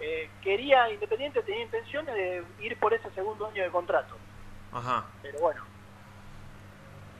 eh, 0.00 0.30
quería 0.42 0.90
Independiente, 0.90 1.42
tenía 1.42 1.62
intenciones 1.64 2.14
de 2.14 2.44
ir 2.58 2.78
por 2.78 2.92
ese 2.94 3.10
segundo 3.12 3.46
año 3.48 3.62
de 3.62 3.70
contrato. 3.70 4.16
Ajá. 4.72 5.04
Pero 5.22 5.40
bueno, 5.40 5.62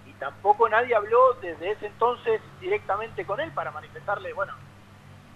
y 0.06 0.12
tampoco 0.14 0.68
nadie 0.68 0.94
habló 0.94 1.34
desde 1.42 1.72
ese 1.72 1.86
entonces 1.86 2.40
directamente 2.60 3.24
con 3.26 3.40
él 3.40 3.52
para 3.52 3.70
manifestarle, 3.70 4.32
bueno, 4.32 4.52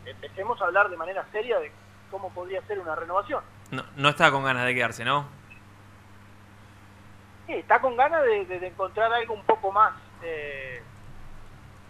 empecemos 0.05 0.61
a 0.61 0.67
hablar 0.67 0.89
de 0.91 0.97
manera 0.97 1.27
seria 1.33 1.59
de 1.61 1.73
cómo 2.11 2.33
podría 2.33 2.63
ser 2.67 2.79
una 2.79 2.95
renovación. 2.95 3.43
No, 3.71 3.83
no 3.97 4.09
está 4.11 4.31
con 4.31 4.45
ganas 4.45 4.67
de 4.67 4.75
quedarse, 4.75 5.05
¿no? 5.05 5.29
Sí, 7.47 7.53
está 7.55 7.81
con 7.81 7.97
ganas 7.97 8.23
de, 8.25 8.45
de- 8.47 8.59
de 8.61 8.67
encontrar 8.69 9.13
algo 9.13 9.35
un 9.35 9.45
poco 9.45 9.71
más, 9.71 9.93
eh, 10.23 10.83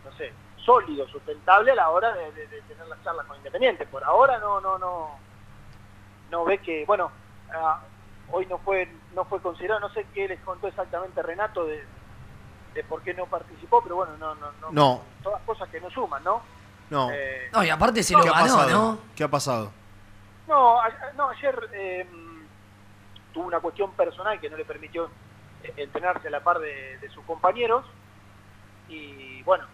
no 0.04 0.10
sé, 0.12 0.32
sólido, 0.56 1.06
sustentable 1.08 1.70
a 1.72 1.74
la 1.76 1.90
hora 1.90 2.12
de, 2.12 2.32
de- 2.32 2.46
de 2.48 2.62
tener 2.62 2.86
las 2.88 3.02
charlas 3.04 3.26
con 3.26 3.36
Independiente. 3.36 3.86
Por 3.86 4.02
ahora 4.02 4.38
no, 4.38 4.60
no, 4.60 4.78
no, 4.78 5.18
no 6.30 6.44
ve 6.44 6.58
que, 6.58 6.84
bueno, 6.86 7.10
ah, 7.54 7.80
hoy 8.32 8.46
no 8.46 8.58
fue, 8.58 8.88
no 9.12 9.24
fue 9.24 9.40
considerado, 9.40 9.80
no 9.80 9.88
sé 9.90 10.06
qué 10.12 10.28
les 10.28 10.40
contó 10.40 10.66
exactamente 10.68 11.22
Renato 11.22 11.64
de, 11.66 11.84
de 12.74 12.84
por 12.84 13.02
qué 13.02 13.14
no 13.14 13.26
participó, 13.26 13.82
pero 13.82 13.96
bueno, 13.96 14.16
no, 14.16 14.34
no, 14.34 14.52
no, 14.60 14.70
No. 14.72 15.02
todas 15.22 15.42
cosas 15.42 15.68
que 15.68 15.80
no 15.80 15.90
suman, 15.90 16.22
¿no? 16.24 16.42
No. 16.90 17.10
Eh, 17.12 17.50
No, 17.52 17.64
y 17.64 17.70
aparte 17.70 18.02
se 18.02 18.12
No, 18.12 18.18
lo 18.20 18.24
¿Qué 18.24 18.30
ha 18.30 18.32
ganó, 18.34 18.44
pasado? 18.56 18.70
¿no? 18.70 18.98
¿Qué 19.16 19.24
ha 19.24 19.28
pasado? 19.28 19.72
No, 20.46 20.80
a- 20.80 21.12
no 21.16 21.30
ayer 21.30 21.70
eh, 21.72 22.08
tuvo 23.32 23.46
una 23.46 23.60
cuestión 23.60 23.92
personal 23.92 24.38
que 24.40 24.50
no 24.50 24.56
le 24.56 24.64
permitió 24.64 25.10
eh, 25.62 25.72
entrenarse 25.78 26.28
a 26.28 26.30
la 26.30 26.42
par 26.44 26.58
de, 26.58 26.98
de 26.98 27.08
sus 27.10 27.24
compañeros 27.24 27.84
y 28.88 29.42
bueno, 29.44 29.64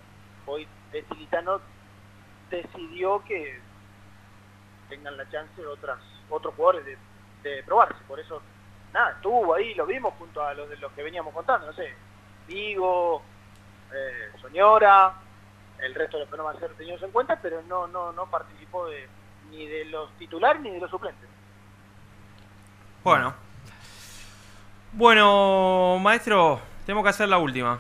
hoy 0.46 0.68
Tilitano 1.08 1.60
decidió 2.50 3.24
que 3.24 3.60
tengan 4.88 5.16
la 5.16 5.28
chance 5.30 5.64
otras 5.66 5.98
otros 6.30 6.54
jugadores 6.54 6.84
de, 6.84 6.96
de 7.42 7.62
probarse, 7.62 8.02
por 8.06 8.18
eso 8.20 8.40
nada, 8.92 9.12
estuvo 9.12 9.54
ahí, 9.54 9.74
lo 9.74 9.86
vimos 9.86 10.14
junto 10.18 10.42
a 10.44 10.54
los 10.54 10.68
de 10.68 10.76
los 10.76 10.92
que 10.92 11.02
veníamos 11.02 11.32
contando, 11.34 11.66
no 11.66 11.72
sé, 11.72 11.94
Vigo, 12.46 13.22
eh, 13.92 14.30
Soñora, 14.40 15.14
el 15.78 15.94
resto 15.94 16.16
de 16.16 16.24
los 16.24 16.30
que 16.30 16.36
no 16.36 16.44
van 16.44 16.56
a 16.56 16.60
ser 16.60 16.74
tenidos 16.74 17.02
en 17.02 17.10
cuenta, 17.10 17.38
pero 17.40 17.62
no, 17.62 17.86
no, 17.86 18.12
no 18.12 18.26
participó 18.26 18.86
de, 18.86 19.08
ni 19.50 19.66
de 19.66 19.84
los 19.86 20.10
titulares 20.18 20.60
ni 20.62 20.70
de 20.70 20.80
los 20.80 20.90
suplentes. 20.90 21.28
Bueno. 23.02 23.34
Bueno, 24.92 25.98
maestro, 26.00 26.60
tenemos 26.84 27.04
que 27.04 27.10
hacer 27.10 27.28
la 27.28 27.38
última. 27.38 27.78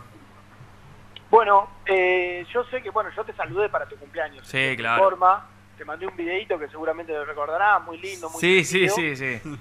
Bueno, 1.28 1.68
eh, 1.86 2.46
yo 2.52 2.64
sé 2.64 2.82
que, 2.82 2.90
bueno, 2.90 3.10
yo 3.10 3.24
te 3.24 3.32
saludé 3.34 3.68
para 3.68 3.86
tu 3.86 3.96
cumpleaños. 3.96 4.46
Sí, 4.46 4.58
de 4.58 4.76
claro. 4.76 5.02
Forma, 5.02 5.46
te 5.80 5.86
mandé 5.86 6.06
un 6.06 6.14
videito 6.14 6.58
que 6.58 6.68
seguramente 6.68 7.10
lo 7.10 7.24
recordarás, 7.24 7.82
muy 7.84 7.96
lindo, 7.96 8.28
muy 8.28 8.38
Sí, 8.38 8.64
sí, 8.66 8.86
sí, 8.90 9.16
sí. 9.16 9.40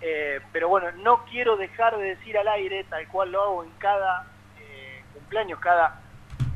Eh, 0.00 0.40
pero 0.52 0.68
bueno, 0.68 0.92
no 1.02 1.24
quiero 1.24 1.56
dejar 1.56 1.98
de 1.98 2.14
decir 2.14 2.38
al 2.38 2.46
aire, 2.46 2.84
tal 2.84 3.08
cual 3.08 3.32
lo 3.32 3.42
hago 3.42 3.64
en 3.64 3.70
cada 3.78 4.28
eh, 4.60 5.02
cumpleaños, 5.12 5.58
cada 5.58 6.00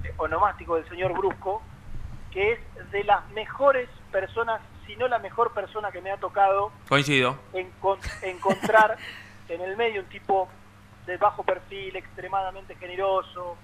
eh, 0.05 0.15
onomástico 0.17 0.77
del 0.77 0.89
señor 0.89 1.13
Brusco, 1.13 1.61
que 2.31 2.53
es 2.53 2.91
de 2.93 3.03
las 3.03 3.29
mejores 3.31 3.89
personas, 4.13 4.61
si 4.87 4.95
no 4.95 5.09
la 5.09 5.19
mejor 5.19 5.53
persona 5.53 5.91
que 5.91 6.01
me 6.01 6.13
ha 6.13 6.19
tocado 6.19 6.71
Coincido. 6.89 7.37
encon- 7.53 7.99
encontrar 8.23 8.97
en 9.49 9.61
el 9.61 9.77
medio 9.77 10.03
un 10.03 10.09
tipo 10.09 10.49
de 11.07 11.17
bajo 11.17 11.43
perfil, 11.43 11.97
extremadamente 11.97 12.77
generoso, 12.77 13.57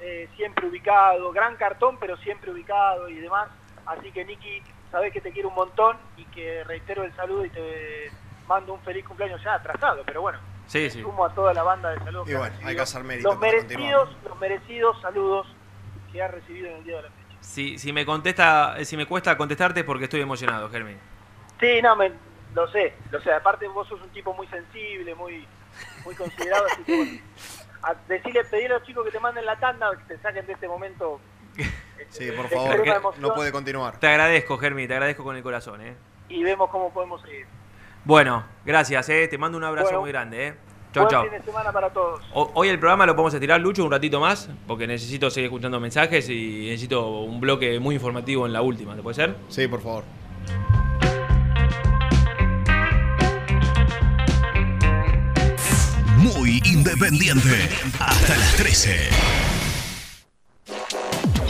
eh, 0.00 0.28
siempre 0.34 0.66
ubicado, 0.66 1.30
gran 1.30 1.54
cartón, 1.54 1.98
pero 2.00 2.16
siempre 2.16 2.50
ubicado 2.50 3.08
y 3.08 3.14
demás. 3.20 3.48
Así 3.86 4.10
que 4.12 4.24
Nicky, 4.24 4.62
sabes 4.90 5.12
que 5.12 5.20
te 5.20 5.32
quiero 5.32 5.48
un 5.48 5.54
montón 5.54 5.96
y 6.16 6.24
que 6.26 6.64
reitero 6.64 7.04
el 7.04 7.14
saludo 7.16 7.44
y 7.44 7.50
te 7.50 8.10
mando 8.46 8.74
un 8.74 8.80
feliz 8.80 9.04
cumpleaños 9.06 9.42
ya 9.42 9.54
atrasado, 9.54 10.02
pero 10.04 10.22
bueno, 10.22 10.38
Sí, 10.66 10.90
sí. 10.90 11.02
sumo 11.02 11.24
a 11.24 11.34
toda 11.34 11.52
la 11.54 11.62
banda 11.62 11.90
de 11.90 11.98
saludos 11.98 12.28
Y 12.28 12.30
que 12.32 12.36
bueno, 12.36 12.56
hay 12.64 12.74
que 12.76 12.80
hacer 12.82 13.02
mérito 13.04 13.30
los 13.30 13.38
merecidos, 13.40 14.16
los 14.24 14.38
merecidos 14.38 15.00
saludos 15.00 15.46
que 16.12 16.22
ha 16.22 16.28
recibido 16.28 16.68
en 16.68 16.76
el 16.76 16.84
día 16.84 16.96
de 16.96 17.02
la 17.02 17.08
fecha. 17.08 17.36
Si, 17.40 17.78
si 17.78 17.92
me 17.92 18.04
contesta, 18.04 18.76
si 18.84 18.96
me 18.96 19.06
cuesta 19.06 19.36
contestarte 19.36 19.80
es 19.80 19.86
porque 19.86 20.04
estoy 20.04 20.20
emocionado, 20.20 20.68
Germín. 20.68 20.98
Sí, 21.60 21.80
no, 21.82 21.94
me, 21.96 22.12
lo 22.54 22.68
sé, 22.70 22.94
lo 23.10 23.20
sé. 23.20 23.32
Aparte 23.32 23.68
vos 23.68 23.86
sos 23.88 24.00
un 24.00 24.10
tipo 24.10 24.32
muy 24.34 24.46
sensible, 24.48 25.14
muy 25.14 25.46
muy 26.04 26.14
considerado, 26.14 26.66
así 26.72 26.82
que 26.82 26.96
bueno, 26.96 27.12
a 27.82 27.94
decirle, 28.08 28.44
pedirle 28.44 28.74
a 28.74 28.78
los 28.78 28.86
chicos 28.86 29.04
que 29.04 29.12
te 29.12 29.20
manden 29.20 29.46
la 29.46 29.56
tanda, 29.58 29.90
que 29.96 30.14
te 30.14 30.22
saquen 30.22 30.46
de 30.46 30.52
este 30.52 30.68
momento. 30.68 31.20
Sí, 32.08 32.30
por 32.36 32.48
favor, 32.48 32.82
que 32.82 32.92
no 33.18 33.34
puede 33.34 33.52
continuar. 33.52 33.98
Te 33.98 34.08
agradezco, 34.08 34.58
Germín, 34.58 34.88
te 34.88 34.94
agradezco 34.94 35.22
con 35.24 35.36
el 35.36 35.42
corazón, 35.42 35.80
¿eh? 35.80 35.94
Y 36.28 36.42
vemos 36.42 36.70
cómo 36.70 36.92
podemos 36.92 37.20
seguir. 37.22 37.46
Bueno, 38.04 38.44
gracias, 38.64 39.08
¿eh? 39.08 39.28
Te 39.28 39.36
mando 39.38 39.58
un 39.58 39.64
abrazo 39.64 39.86
Bueno, 39.88 40.00
muy 40.00 40.10
grande, 40.10 40.46
¿eh? 40.48 40.54
Chau, 40.92 41.04
Buen 41.04 41.10
chau. 41.12 41.22
fin 41.22 41.32
de 41.32 41.42
semana 41.44 41.70
para 41.72 41.90
todos. 41.90 42.20
O- 42.34 42.50
Hoy 42.54 42.68
el 42.68 42.78
programa 42.78 43.06
lo 43.06 43.14
podemos 43.14 43.34
estirar, 43.34 43.60
Lucho, 43.60 43.84
un 43.84 43.92
ratito 43.92 44.18
más, 44.20 44.48
porque 44.66 44.86
necesito 44.88 45.30
seguir 45.30 45.46
escuchando 45.46 45.78
mensajes 45.78 46.28
y 46.28 46.66
necesito 46.68 47.08
un 47.20 47.40
bloque 47.40 47.78
muy 47.78 47.94
informativo 47.94 48.44
en 48.46 48.52
la 48.52 48.62
última, 48.62 48.96
¿te 48.96 49.02
puede 49.02 49.14
ser? 49.14 49.36
Sí, 49.48 49.68
por 49.68 49.80
favor. 49.82 50.02
Muy 56.16 56.60
independiente. 56.64 57.68
Hasta 57.98 58.36
las 58.36 58.56
13. 58.56 59.08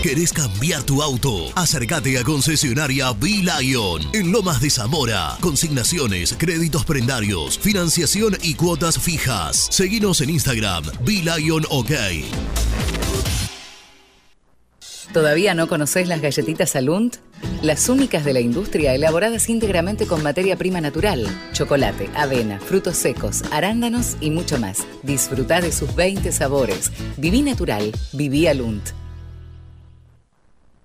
¿Querés 0.02 0.32
cambiar 0.32 0.82
tu 0.82 1.02
auto? 1.02 1.52
Acércate 1.55 2.16
a 2.16 2.24
concesionaria 2.24 3.12
B-Lion 3.12 4.01
en 4.14 4.32
Lomas 4.32 4.62
de 4.62 4.70
Zamora. 4.70 5.36
Consignaciones, 5.43 6.35
créditos 6.39 6.86
prendarios, 6.86 7.59
financiación 7.59 8.35
y 8.43 8.55
cuotas 8.55 8.98
fijas. 8.98 9.68
Seguinos 9.70 10.22
en 10.22 10.31
Instagram, 10.31 10.85
B-Lion 11.05 11.64
OK. 11.68 11.90
¿Todavía 15.12 15.52
no 15.52 15.68
conoces 15.68 16.09
las 16.09 16.22
galletitas 16.22 16.77
Alunt? 16.77 17.16
Las 17.60 17.90
únicas 17.90 18.24
de 18.24 18.32
la 18.32 18.40
industria 18.40 18.94
elaboradas 18.94 19.51
íntegramente 19.51 20.06
con 20.06 20.22
materia 20.22 20.56
prima 20.56 20.81
natural, 20.81 21.27
chocolate, 21.52 22.09
avena, 22.14 22.59
frutos 22.59 22.97
secos, 22.97 23.43
arándanos 23.51 24.16
y 24.22 24.31
mucho 24.31 24.59
más. 24.59 24.78
Disfruta 25.02 25.60
de 25.60 25.72
sus 25.72 25.94
20 25.94 26.32
sabores. 26.32 26.90
Viví 27.18 27.43
natural, 27.43 27.93
viví 28.14 28.47
Alunt. 28.47 28.93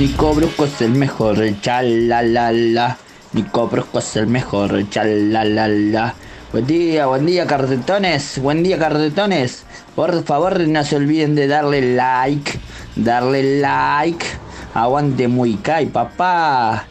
Nico 0.00 0.32
Brusco 0.32 0.64
es 0.64 0.80
el 0.80 0.92
mejor, 0.92 1.36
chalalala. 1.60 2.96
Nico 3.34 3.68
Brusco 3.68 3.98
es 3.98 4.16
el 4.16 4.28
mejor, 4.28 4.88
chalalala. 4.88 6.14
Buen 6.52 6.66
día, 6.66 7.04
buen 7.04 7.26
día, 7.26 7.46
cartetones. 7.46 8.38
Buen 8.38 8.62
día, 8.62 8.78
cartetones. 8.78 9.66
Por 9.94 10.24
favor, 10.24 10.58
no 10.58 10.82
se 10.84 10.96
olviden 10.96 11.34
de 11.34 11.48
darle 11.48 11.96
like. 11.96 12.58
Darle 12.96 13.60
like. 13.60 14.24
Aguante 14.72 15.28
muy 15.28 15.56
kai, 15.56 15.84
papá. 15.84 16.86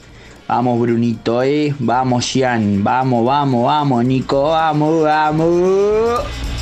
Vamos, 0.48 0.80
Brunito, 0.80 1.42
eh. 1.42 1.74
Vamos, 1.80 2.32
Jean. 2.32 2.84
Vamos, 2.84 3.26
vamos, 3.26 3.66
vamos, 3.66 4.06
Nico. 4.06 4.50
Vamos, 4.50 5.04
vamos. 5.04 6.59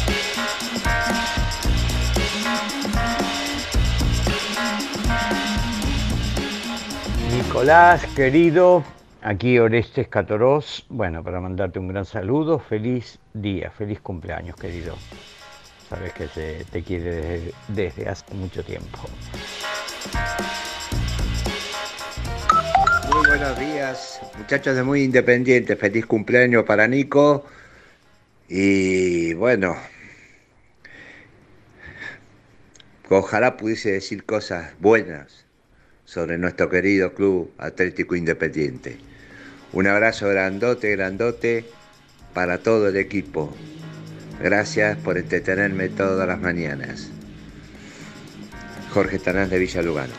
Nicolás, 7.58 8.06
querido, 8.16 8.84
aquí 9.24 9.58
Orestes 9.58 10.08
Catorós, 10.10 10.86
bueno, 10.90 11.24
para 11.24 11.42
mandarte 11.42 11.80
un 11.80 11.88
gran 11.88 12.06
saludo, 12.06 12.60
feliz 12.60 13.18
día, 13.34 13.72
feliz 13.72 14.00
cumpleaños, 14.00 14.56
querido. 14.56 14.96
Sabes 15.90 16.14
que 16.14 16.28
se 16.28 16.66
te 16.66 16.84
quiere 16.84 17.16
desde, 17.16 17.54
desde 17.70 18.10
hace 18.10 18.32
mucho 18.36 18.64
tiempo. 18.64 19.00
Muy 23.12 23.28
buenos 23.28 23.58
días, 23.58 24.22
muchachos 24.38 24.76
de 24.76 24.84
Muy 24.84 25.02
Independiente. 25.02 25.76
Feliz 25.76 26.06
cumpleaños 26.06 26.64
para 26.64 26.88
Nico. 26.88 27.44
Y 28.48 29.34
bueno, 29.34 29.76
ojalá 33.10 33.58
pudiese 33.58 33.94
decir 33.94 34.26
cosas 34.26 34.74
buenas 34.80 35.47
sobre 36.08 36.38
nuestro 36.38 36.70
querido 36.70 37.14
club 37.14 37.52
Atlético 37.58 38.16
Independiente. 38.16 38.98
Un 39.74 39.88
abrazo 39.88 40.30
grandote, 40.30 40.96
grandote 40.96 41.66
para 42.34 42.60
todo 42.60 42.88
el 42.88 42.96
equipo. 42.96 43.54
Gracias 44.42 44.98
por 45.00 45.18
entretenerme 45.18 45.90
todas 45.90 46.26
las 46.26 46.40
mañanas. 46.40 47.12
Jorge 48.94 49.20
Tanás 49.20 49.50
de 49.50 49.60
Villa 49.60 49.82
Lugano. 49.82 50.14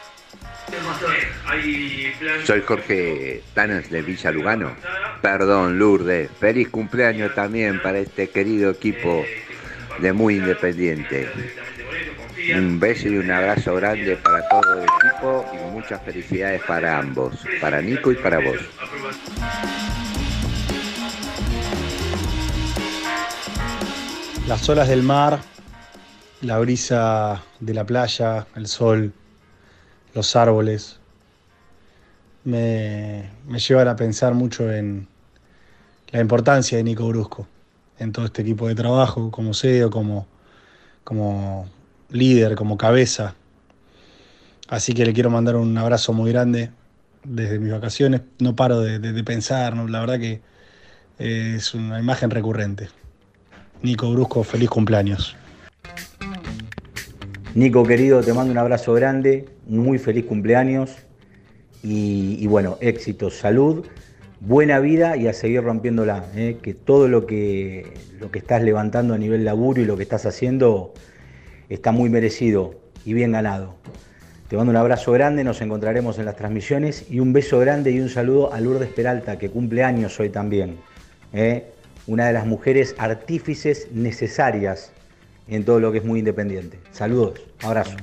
Soy 2.45 2.61
Jorge 2.61 3.43
Tanas 3.55 3.89
de 3.91 4.03
Villa 4.03 4.31
Lugano. 4.31 4.77
Perdón, 5.23 5.79
Lourdes. 5.79 6.29
Feliz 6.39 6.69
cumpleaños 6.69 7.35
también 7.35 7.81
para 7.81 7.99
este 7.99 8.29
querido 8.29 8.71
equipo 8.73 9.25
de 10.01 10.13
Muy 10.13 10.37
Independiente. 10.37 11.31
Un 12.55 12.81
beso 12.81 13.09
y 13.09 13.19
un 13.19 13.31
abrazo 13.31 13.75
grande 13.75 14.17
para 14.17 14.49
todo 14.49 14.75
el 14.75 14.85
equipo 14.85 15.45
y 15.53 15.75
muchas 15.75 16.03
felicidades 16.03 16.63
para 16.67 16.99
ambos, 16.99 17.35
para 17.61 17.83
Nico 17.83 18.11
y 18.11 18.17
para 18.17 18.39
vos. 18.39 18.57
Las 24.47 24.67
olas 24.69 24.89
del 24.89 25.03
mar, 25.03 25.41
la 26.41 26.59
brisa 26.59 27.43
de 27.61 27.75
la 27.75 27.85
playa, 27.85 28.47
el 28.57 28.67
sol, 28.67 29.13
los 30.15 30.35
árboles, 30.35 30.99
me, 32.45 33.31
llevan 33.47 33.89
a 33.89 33.97
pensar 33.97 34.33
mucho 34.33 34.73
en 34.73 35.07
la 36.13 36.21
importancia 36.21 36.79
de 36.79 36.85
Nico 36.85 37.07
Brusco 37.09 37.47
en 37.99 38.13
todo 38.13 38.25
este 38.25 38.41
equipo 38.41 38.69
de 38.69 38.75
trabajo, 38.75 39.31
como 39.31 39.53
CEO, 39.53 39.91
como, 39.91 40.27
como 41.05 41.69
líder, 42.11 42.55
como 42.55 42.77
cabeza. 42.77 43.35
Así 44.69 44.93
que 44.93 45.05
le 45.05 45.13
quiero 45.13 45.31
mandar 45.31 45.57
un 45.57 45.77
abrazo 45.79 46.13
muy 46.13 46.31
grande 46.31 46.71
desde 47.25 47.59
mis 47.59 47.73
vacaciones. 47.73 48.23
No 48.39 48.55
paro 48.55 48.81
de, 48.81 49.25
pensar, 49.25 49.75
la 49.77 50.01
verdad 50.01 50.19
que 50.19 50.41
eh, 51.19 51.55
es 51.57 51.75
una 51.75 51.99
imagen 51.99 52.31
recurrente. 52.31 52.89
Nico 53.83 54.11
Brusco, 54.11 54.43
feliz 54.43 54.69
cumpleaños. 54.69 55.37
Nico 57.55 57.83
querido, 57.85 58.23
te 58.23 58.33
mando 58.33 58.53
un 58.53 58.59
abrazo 58.59 58.93
grande, 58.93 59.49
muy 59.67 59.99
feliz 59.99 60.27
cumpleaños 60.27 60.97
y, 61.83 62.47
bueno, 62.47 62.77
éxitos, 62.81 63.35
salud, 63.37 63.87
buena 64.41 64.81
vida 64.81 65.17
y 65.17 65.29
a 65.29 65.33
seguir 65.33 65.63
rompiéndola. 65.63 66.27
¿eh? 66.35 66.59
Que 66.61 66.75
todo 66.75 67.09
lo 67.09 67.27
que, 67.27 67.95
lo 68.21 68.31
que 68.31 68.41
estás 68.41 68.63
levantando 68.63 69.15
a 69.15 69.19
nivel 69.19 69.45
laburo 69.45 69.81
y 69.81 69.87
lo 69.87 69.97
que 69.97 70.03
estás 70.03 70.27
haciendo 70.27 70.93
está 71.69 71.93
muy 71.93 72.11
merecido 72.11 72.75
y 73.05 73.13
bien 73.13 73.33
ganado. 73.33 73.75
Te 74.49 74.57
mando 74.57 74.71
un 74.71 74.77
abrazo 74.77 75.13
grande, 75.13 75.45
nos 75.45 75.61
encontraremos 75.61 76.19
en 76.19 76.25
las 76.25 76.37
transmisiones 76.37 77.05
y 77.11 77.21
un 77.21 77.35
beso 77.35 77.59
grande 77.59 77.91
y 77.91 78.01
un 78.01 78.09
saludo 78.09 78.53
a 78.53 78.61
Lourdes 78.61 78.89
Peralta, 78.89 79.39
que 79.39 79.51
cumple 79.51 79.85
años 79.85 80.19
hoy 80.21 80.31
también. 80.31 80.79
¿eh? 81.35 81.67
Una 82.07 82.27
de 82.27 82.33
las 82.33 82.47
mujeres 82.47 82.95
artífices 82.99 83.89
necesarias 83.93 84.93
en 85.49 85.65
todo 85.65 85.81
lo 85.81 85.93
que 85.93 85.99
es 85.99 86.05
muy 86.05 86.21
independiente. 86.21 86.79
Saludos, 86.93 87.41
abrazo. 87.63 87.97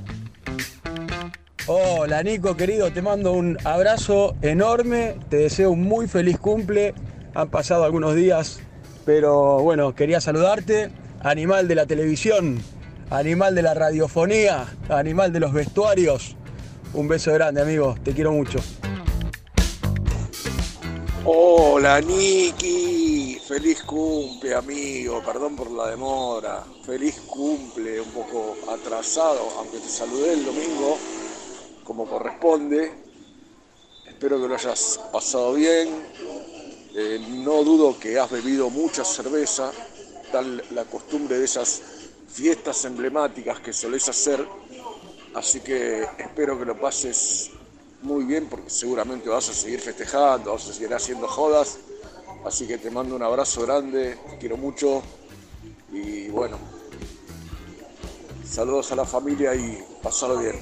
Hola 1.66 2.22
Nico, 2.22 2.56
querido, 2.56 2.92
te 2.92 3.02
mando 3.02 3.32
un 3.32 3.58
abrazo 3.64 4.36
enorme, 4.40 5.16
te 5.28 5.38
deseo 5.38 5.72
un 5.72 5.82
muy 5.82 6.06
feliz 6.06 6.38
cumple. 6.38 6.94
Han 7.34 7.48
pasado 7.50 7.82
algunos 7.82 8.14
días, 8.14 8.60
pero 9.04 9.58
bueno, 9.64 9.96
quería 9.96 10.20
saludarte. 10.20 10.90
Animal 11.20 11.66
de 11.66 11.74
la 11.74 11.86
televisión, 11.86 12.58
animal 13.10 13.54
de 13.54 13.62
la 13.62 13.74
radiofonía, 13.74 14.66
animal 14.88 15.32
de 15.32 15.40
los 15.40 15.52
vestuarios. 15.52 16.36
Un 16.94 17.08
beso 17.08 17.32
grande, 17.32 17.60
amigo, 17.62 17.94
te 18.02 18.12
quiero 18.12 18.32
mucho. 18.32 18.58
Hola 21.24 22.00
Niki, 22.00 23.40
feliz 23.46 23.82
cumple 23.82 24.54
amigo, 24.54 25.22
perdón 25.24 25.56
por 25.56 25.70
la 25.72 25.88
demora, 25.88 26.64
feliz 26.84 27.20
cumple, 27.26 28.00
un 28.00 28.10
poco 28.10 28.56
atrasado, 28.72 29.40
aunque 29.58 29.78
te 29.78 29.88
saludé 29.88 30.34
el 30.34 30.44
domingo 30.44 30.98
como 31.82 32.06
corresponde, 32.06 32.92
espero 34.08 34.40
que 34.40 34.48
lo 34.48 34.54
hayas 34.54 35.00
pasado 35.12 35.54
bien, 35.54 35.88
Eh, 36.98 37.20
no 37.44 37.62
dudo 37.62 37.98
que 37.98 38.18
has 38.18 38.30
bebido 38.30 38.70
mucha 38.70 39.04
cerveza, 39.04 39.70
tal 40.32 40.64
la 40.70 40.84
costumbre 40.84 41.38
de 41.38 41.44
esas 41.44 41.82
fiestas 42.28 42.84
emblemáticas 42.84 43.60
que 43.60 43.72
solés 43.72 44.08
hacer, 44.08 44.46
así 45.34 45.60
que 45.60 46.02
espero 46.18 46.58
que 46.58 46.64
lo 46.64 46.78
pases 46.78 47.50
muy 48.02 48.24
bien 48.24 48.46
porque 48.48 48.70
seguramente 48.70 49.28
vas 49.28 49.48
a 49.48 49.54
seguir 49.54 49.80
festejando, 49.80 50.52
vas 50.52 50.68
a 50.68 50.72
seguir 50.72 50.92
haciendo 50.94 51.26
jodas. 51.26 51.78
Así 52.44 52.66
que 52.66 52.78
te 52.78 52.90
mando 52.90 53.16
un 53.16 53.22
abrazo 53.22 53.62
grande, 53.62 54.16
te 54.30 54.38
quiero 54.38 54.56
mucho 54.56 55.02
y 55.92 56.28
bueno, 56.28 56.58
saludos 58.44 58.92
a 58.92 58.96
la 58.96 59.04
familia 59.04 59.54
y 59.54 59.82
pasarlo 60.02 60.38
bien. 60.38 60.60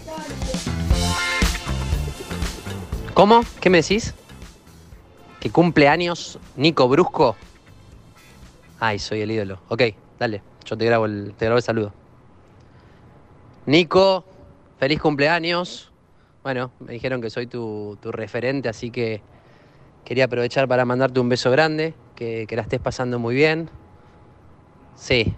¿Cómo? 3.12 3.42
¿Qué 3.60 3.68
me 3.68 3.82
decís? 3.82 4.14
¿Que 5.40 5.50
cumple 5.50 5.88
años 5.88 6.38
Nico 6.56 6.88
Brusco? 6.88 7.36
Ay, 8.80 8.98
soy 8.98 9.20
el 9.20 9.30
ídolo. 9.30 9.60
Ok, 9.68 9.82
dale, 10.18 10.42
yo 10.64 10.76
te 10.76 10.84
grabo 10.84 11.06
el, 11.06 11.34
te 11.36 11.44
grabo 11.46 11.58
el 11.58 11.62
saludo. 11.62 11.92
Nico, 13.66 14.24
feliz 14.78 15.00
cumpleaños. 15.00 15.92
Bueno, 16.42 16.70
me 16.80 16.92
dijeron 16.92 17.20
que 17.22 17.30
soy 17.30 17.46
tu, 17.46 17.98
tu 18.02 18.12
referente, 18.12 18.68
así 18.68 18.90
que 18.90 19.22
quería 20.04 20.26
aprovechar 20.26 20.68
para 20.68 20.84
mandarte 20.84 21.20
un 21.20 21.28
beso 21.28 21.50
grande, 21.50 21.94
que, 22.14 22.46
que 22.46 22.56
la 22.56 22.62
estés 22.62 22.80
pasando 22.80 23.18
muy 23.18 23.34
bien. 23.34 23.70
Sí. 24.96 25.34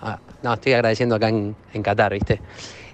Ah, 0.00 0.18
no, 0.42 0.52
estoy 0.52 0.74
agradeciendo 0.74 1.14
acá 1.14 1.28
en, 1.28 1.56
en 1.72 1.82
Qatar, 1.82 2.12
¿viste? 2.12 2.40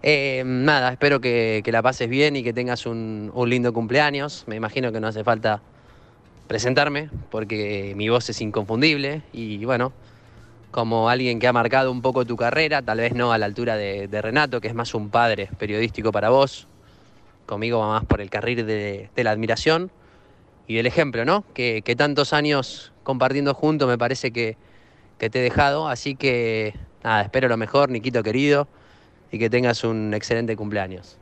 Eh, 0.02 0.44
nada, 0.47 0.93
espero 0.93 1.20
que, 1.20 1.62
que 1.64 1.73
la 1.73 1.82
pases 1.82 2.09
bien 2.09 2.36
y 2.36 2.44
que 2.44 2.52
tengas 2.52 2.86
un, 2.86 3.32
un 3.35 3.51
lindo 3.51 3.73
cumpleaños. 3.73 4.44
Me 4.47 4.55
imagino 4.55 4.93
que 4.93 5.01
no 5.01 5.09
hace 5.09 5.24
falta 5.24 5.62
presentarme 6.47 7.10
porque 7.31 7.94
mi 7.97 8.09
voz 8.09 8.28
es 8.31 8.40
inconfundible 8.40 9.23
y 9.32 9.64
bueno, 9.64 9.93
como 10.76 11.08
alguien 11.08 11.38
que 11.38 11.48
ha 11.48 11.54
marcado 11.54 11.90
un 11.90 12.02
poco 12.02 12.26
tu 12.26 12.36
carrera, 12.36 12.82
tal 12.82 12.98
vez 12.98 13.14
no 13.14 13.32
a 13.32 13.38
la 13.38 13.46
altura 13.46 13.76
de, 13.76 14.08
de 14.08 14.20
Renato, 14.20 14.60
que 14.60 14.68
es 14.68 14.74
más 14.74 14.94
un 14.94 15.08
padre 15.08 15.48
periodístico 15.56 16.12
para 16.12 16.28
vos, 16.28 16.68
conmigo 17.46 17.78
va 17.78 17.88
más 17.88 18.04
por 18.04 18.20
el 18.20 18.28
carril 18.28 18.66
de, 18.66 19.08
la 19.16 19.30
admiración 19.30 19.90
y 20.66 20.74
del 20.74 20.86
ejemplo, 20.86 21.24
¿no? 21.24 21.44
Que, 21.54 21.80
tantos 21.96 22.34
años 22.34 22.92
compartiendo 23.04 23.54
juntos 23.54 23.88
me 23.88 23.96
parece 23.96 24.32
que, 24.32 24.58
que 25.16 25.30
te 25.30 25.38
he 25.38 25.42
dejado, 25.42 25.88
así 25.88 26.14
que 26.14 26.74
nada, 27.02 27.22
espero 27.22 27.48
lo 27.48 27.56
mejor, 27.56 27.88
Niquito 27.88 28.22
querido, 28.22 28.68
y 29.32 29.38
que 29.38 29.48
tengas 29.48 29.82
un 29.82 30.12
excelente 30.12 30.56
cumpleaños. 30.56 31.16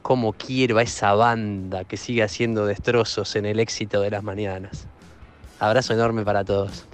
Cómo 0.00 0.32
quiero 0.32 0.78
a 0.78 0.82
esa 0.82 1.12
banda 1.12 1.84
que 1.84 1.98
sigue 1.98 2.22
haciendo 2.22 2.64
destrozos 2.64 3.36
en 3.36 3.44
el 3.44 3.60
éxito 3.60 4.00
de 4.00 4.12
las 4.12 4.22
mañanas. 4.22 4.86
Abrazo 5.60 5.92
enorme 5.92 6.24
para 6.24 6.42
todos. 6.42 6.86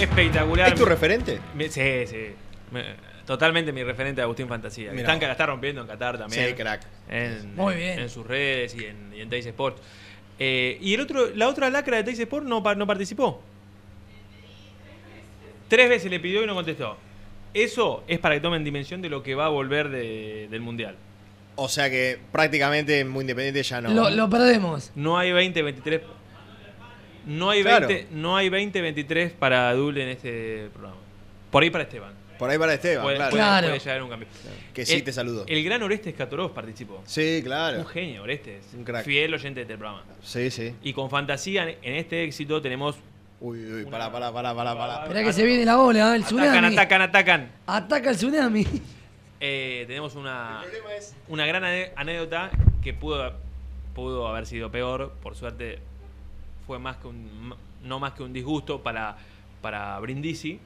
Espectacular. 0.00 0.68
¿Es 0.68 0.74
tu 0.74 0.84
referente? 0.84 1.40
Sí, 1.70 2.06
sí. 2.06 2.26
Me- 2.70 3.14
Totalmente 3.26 3.72
mi 3.72 3.82
referente 3.82 4.16
de 4.20 4.22
Agustín 4.24 4.48
Fantasía. 4.48 4.90
Mirá. 4.90 5.02
Están 5.02 5.18
que 5.18 5.24
la 5.26 5.32
está 5.32 5.46
rompiendo 5.46 5.80
en 5.80 5.86
Qatar 5.86 6.18
también. 6.18 6.48
Sí, 6.48 6.52
crack. 6.54 6.82
En, 7.08 7.54
Muy 7.56 7.74
bien. 7.76 7.98
En 8.00 8.10
sus 8.10 8.26
redes 8.26 8.74
y 8.74 8.84
en, 8.84 9.14
y 9.16 9.20
en 9.22 9.32
Sports. 9.32 9.80
Eh, 10.38 10.76
y 10.82 10.92
el 10.92 11.00
otro, 11.00 11.30
la 11.34 11.48
otra 11.48 11.70
lacra 11.70 11.96
de 11.96 12.04
Teis 12.04 12.18
Sports 12.18 12.46
no, 12.46 12.60
no 12.60 12.86
participó. 12.86 13.40
Tres 15.68 15.88
veces 15.88 16.10
le 16.10 16.20
pidió 16.20 16.42
y 16.42 16.46
no 16.46 16.54
contestó. 16.54 16.98
Eso 17.54 18.04
es 18.08 18.18
para 18.18 18.34
que 18.34 18.40
tomen 18.42 18.62
dimensión 18.64 19.00
de 19.00 19.08
lo 19.08 19.22
que 19.22 19.34
va 19.34 19.46
a 19.46 19.48
volver 19.48 19.88
de- 19.88 20.48
del 20.50 20.60
Mundial. 20.60 20.96
O 21.56 21.68
sea 21.68 21.88
que 21.88 22.18
prácticamente 22.32 23.04
muy 23.04 23.22
independiente 23.22 23.62
ya 23.62 23.80
no. 23.80 23.88
Lo, 23.90 24.10
lo 24.10 24.28
perdemos. 24.28 24.90
No 24.96 25.16
hay 25.16 25.30
20-23. 25.30 26.00
No 27.26 27.50
hay 27.50 27.62
Claro. 27.62 27.88
20, 27.88 28.08
no 28.14 28.36
hay 28.36 28.48
20-23 28.50 29.30
para 29.32 29.72
Dul 29.74 29.96
en 29.98 30.08
este 30.08 30.68
programa. 30.72 30.96
Por 31.50 31.62
ahí 31.62 31.70
para 31.70 31.84
Esteban. 31.84 32.12
Por 32.38 32.50
ahí 32.50 32.58
para 32.58 32.74
Esteban, 32.74 33.02
Puede, 33.04 33.16
claro. 33.16 33.30
puede- 33.30 33.42
Claro. 33.44 33.66
puede 33.68 33.78
llegar 33.78 34.02
un 34.02 34.10
cambio. 34.10 34.28
Que 34.74 34.84
sí 34.84 34.94
El- 34.94 35.04
te 35.04 35.12
saludo. 35.12 35.44
El 35.46 35.62
gran 35.64 35.82
Orestes 35.82 36.14
Catorós 36.14 36.50
participó. 36.50 37.00
Sí, 37.06 37.40
claro. 37.44 37.78
Un 37.78 37.86
genio, 37.86 38.22
Orestes. 38.24 38.64
Un 38.76 38.82
crack. 38.84 39.04
Fiel 39.04 39.32
oyente 39.32 39.60
de 39.60 39.62
este 39.62 39.76
programa. 39.78 40.02
Sí, 40.22 40.50
sí. 40.50 40.74
Y 40.82 40.92
con 40.92 41.08
fantasía, 41.10 41.68
en 41.68 41.94
este 41.94 42.24
éxito 42.24 42.60
tenemos. 42.60 42.96
Uy, 43.40 43.58
uy, 43.72 43.84
pará, 43.84 44.10
pará, 44.10 44.32
pará, 44.32 44.54
pará, 44.54 44.76
pará. 44.76 45.02
Esperá 45.02 45.22
que 45.22 45.32
se 45.32 45.44
viene 45.44 45.64
la 45.64 45.78
ola, 45.78 46.16
el 46.16 46.24
tsunami. 46.24 46.48
Atacan, 46.48 46.64
atacan, 46.72 47.02
atacan. 47.02 47.52
Ataca 47.66 48.10
el 48.10 48.16
tsunami. 48.16 48.66
Eh, 49.40 49.84
tenemos 49.86 50.14
una, 50.14 50.62
una 51.28 51.44
gran 51.46 51.62
anécdota 51.96 52.50
que 52.82 52.94
pudo, 52.94 53.32
pudo 53.94 54.26
haber 54.26 54.46
sido 54.46 54.70
peor. 54.70 55.12
Por 55.22 55.36
suerte, 55.36 55.78
fue 56.66 56.78
más 56.78 56.96
que 56.98 57.06
un, 57.08 57.54
no 57.82 57.98
más 57.98 58.12
que 58.12 58.22
un 58.22 58.32
disgusto 58.32 58.82
para, 58.82 59.16
para 59.60 59.98
Brindisi, 60.00 60.58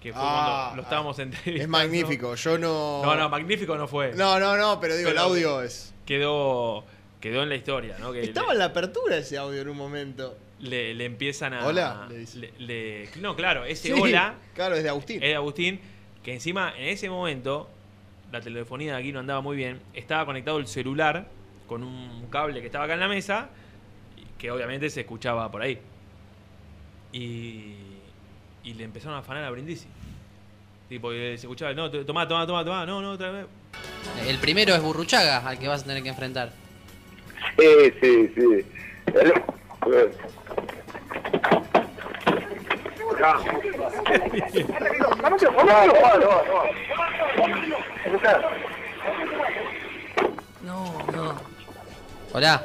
que 0.00 0.12
fue 0.12 0.22
Ah, 0.24 0.64
cuando 0.68 0.76
lo 0.76 0.82
estábamos 0.82 1.18
entrevistando. 1.18 1.62
Es 1.62 1.68
magnífico. 1.68 2.34
Yo 2.34 2.58
no. 2.58 3.02
No, 3.04 3.14
no, 3.16 3.28
magnífico 3.28 3.76
no 3.76 3.88
fue. 3.88 4.12
No, 4.14 4.38
no, 4.38 4.56
no, 4.56 4.78
pero 4.80 4.96
digo, 4.96 5.10
el 5.10 5.18
audio 5.18 5.62
es. 5.62 5.94
Quedó, 6.04 6.84
quedó 7.20 7.42
en 7.42 7.48
la 7.48 7.56
historia, 7.56 7.96
¿no? 7.98 8.12
Que 8.12 8.22
Estaba 8.22 8.52
en 8.52 8.58
la 8.58 8.66
apertura 8.66 9.16
ese 9.16 9.36
audio 9.38 9.60
en 9.62 9.68
un 9.68 9.76
momento. 9.76 10.36
le, 10.60 10.94
le 10.94 11.04
empiezan 11.04 11.54
a. 11.54 11.66
Hola, 11.66 12.08
le 12.08 12.52
le- 12.58 13.08
no, 13.20 13.34
claro, 13.36 13.64
ese 13.64 13.88
Sí, 13.94 14.00
hola. 14.00 14.34
Claro, 14.54 14.74
es 14.76 14.82
de 14.82 14.88
Agustín. 14.88 15.16
Es 15.22 15.30
de 15.30 15.34
Agustín, 15.36 15.80
que 16.22 16.32
encima 16.34 16.72
en 16.76 16.88
ese 16.88 17.08
momento 17.10 17.68
la 18.32 18.40
telefonía 18.40 18.94
de 18.94 18.98
aquí 19.00 19.12
no 19.12 19.20
andaba 19.20 19.40
muy 19.40 19.56
bien. 19.56 19.80
Estaba 19.94 20.24
conectado 20.26 20.58
el 20.58 20.66
celular 20.66 21.26
con 21.66 21.82
un 21.82 22.26
cable 22.30 22.60
que 22.60 22.66
estaba 22.66 22.84
acá 22.84 22.94
en 22.94 23.00
la 23.00 23.08
mesa, 23.08 23.48
que 24.38 24.50
obviamente 24.50 24.90
se 24.90 25.00
escuchaba 25.00 25.50
por 25.50 25.62
ahí. 25.62 25.78
Y, 27.12 27.74
y 28.64 28.74
le 28.74 28.84
empezaron 28.84 29.16
a 29.16 29.20
afanar 29.20 29.44
a 29.44 29.50
Brindisi. 29.50 29.86
Tipo, 30.88 31.12
y 31.12 31.16
se 31.16 31.46
escuchaba, 31.46 31.72
no, 31.72 31.90
to- 31.90 32.04
tomá, 32.04 32.28
tomá, 32.28 32.46
tomá, 32.46 32.64
tomá, 32.64 32.86
no, 32.86 33.00
no, 33.00 33.12
otra 33.12 33.30
vez. 33.30 33.46
El 34.26 34.38
primero 34.38 34.74
es 34.74 34.82
Burruchaga, 34.82 35.38
al 35.46 35.58
que 35.58 35.66
vas 35.68 35.82
a 35.82 35.86
tener 35.86 36.02
que 36.02 36.08
enfrentar. 36.10 36.52
Sí, 37.58 37.92
sí, 38.00 38.32
sí. 38.34 38.64
No, 50.62 50.98
no. 51.12 51.34
Hola. 52.32 52.62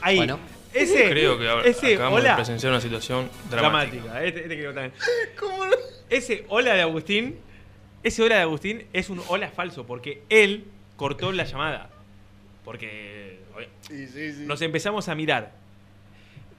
Ahí. 0.00 0.16
Bueno. 0.18 0.38
Ese, 0.74 1.08
Creo 1.10 1.38
que 1.38 1.48
ahora 1.48 1.64
ese 1.66 1.94
acabamos 1.94 2.20
hola. 2.20 2.30
de 2.30 2.34
presenciar 2.36 2.72
una 2.72 2.80
situación 2.80 3.30
dramática. 3.50 3.96
dramática. 4.02 4.24
Este, 4.24 4.40
este 4.42 4.56
creo 4.56 4.74
también. 4.74 4.92
Ese 6.10 6.44
hola 6.48 6.74
de 6.74 6.82
Agustín, 6.82 7.36
ese 8.02 8.22
hola 8.22 8.36
de 8.36 8.42
Agustín 8.42 8.86
es 8.92 9.08
un 9.10 9.22
hola 9.28 9.48
falso 9.50 9.86
porque 9.86 10.22
él 10.28 10.64
cortó 10.96 11.32
la 11.32 11.44
llamada. 11.44 11.90
Porque 12.64 13.40
oye, 13.56 13.68
Sí, 13.82 14.06
sí, 14.06 14.32
sí. 14.32 14.42
nos 14.46 14.60
empezamos 14.62 15.08
a 15.08 15.14
mirar. 15.14 15.52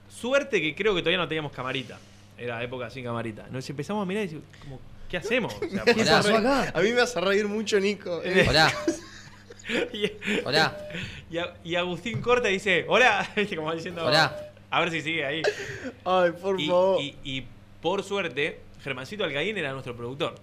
Suerte 0.10 0.62
que 0.62 0.76
creo 0.76 0.96
que 0.96 1.02
todavía 1.02 1.18
no 1.18 1.28
teníamos 1.28 1.52
camarita. 1.52 2.00
Era 2.38 2.62
época 2.64 2.90
sin 2.90 3.04
camarita. 3.04 3.46
Nos 3.52 3.70
empezamos 3.70 4.04
a 4.04 4.06
mirar 4.06 4.24
y 4.24 4.28
decimos, 4.28 4.46
como, 4.62 4.80
¿qué 5.10 5.18
hacemos? 5.18 5.54
A 6.74 6.82
mí 6.82 6.92
me 6.94 7.02
hace 7.02 7.22
reír 7.22 7.48
mucho, 7.48 7.80
Nico. 7.80 8.22
Hola. 8.48 8.72
Y- 9.94 10.12
Hola. 10.46 10.78
Y, 11.64 11.76
Agustín 11.76 12.22
corta 12.22 12.50
y 12.50 12.54
dice, 12.54 12.86
hola, 12.88 13.28
como 13.56 13.74
diciendo, 13.74 14.06
Hola. 14.06 14.36
a 14.70 14.80
ver 14.80 14.92
si 14.92 15.02
sigue 15.02 15.26
ahí. 15.26 15.42
Ay, 16.06 16.32
por 16.42 16.60
y, 16.62 16.68
favor. 16.68 17.02
Y, 17.02 17.16
y 17.24 17.46
por 17.82 18.04
suerte, 18.04 18.60
Germancito 18.84 19.24
Alcaín 19.24 19.58
era 19.58 19.72
nuestro 19.74 19.96
productor. 19.96 20.36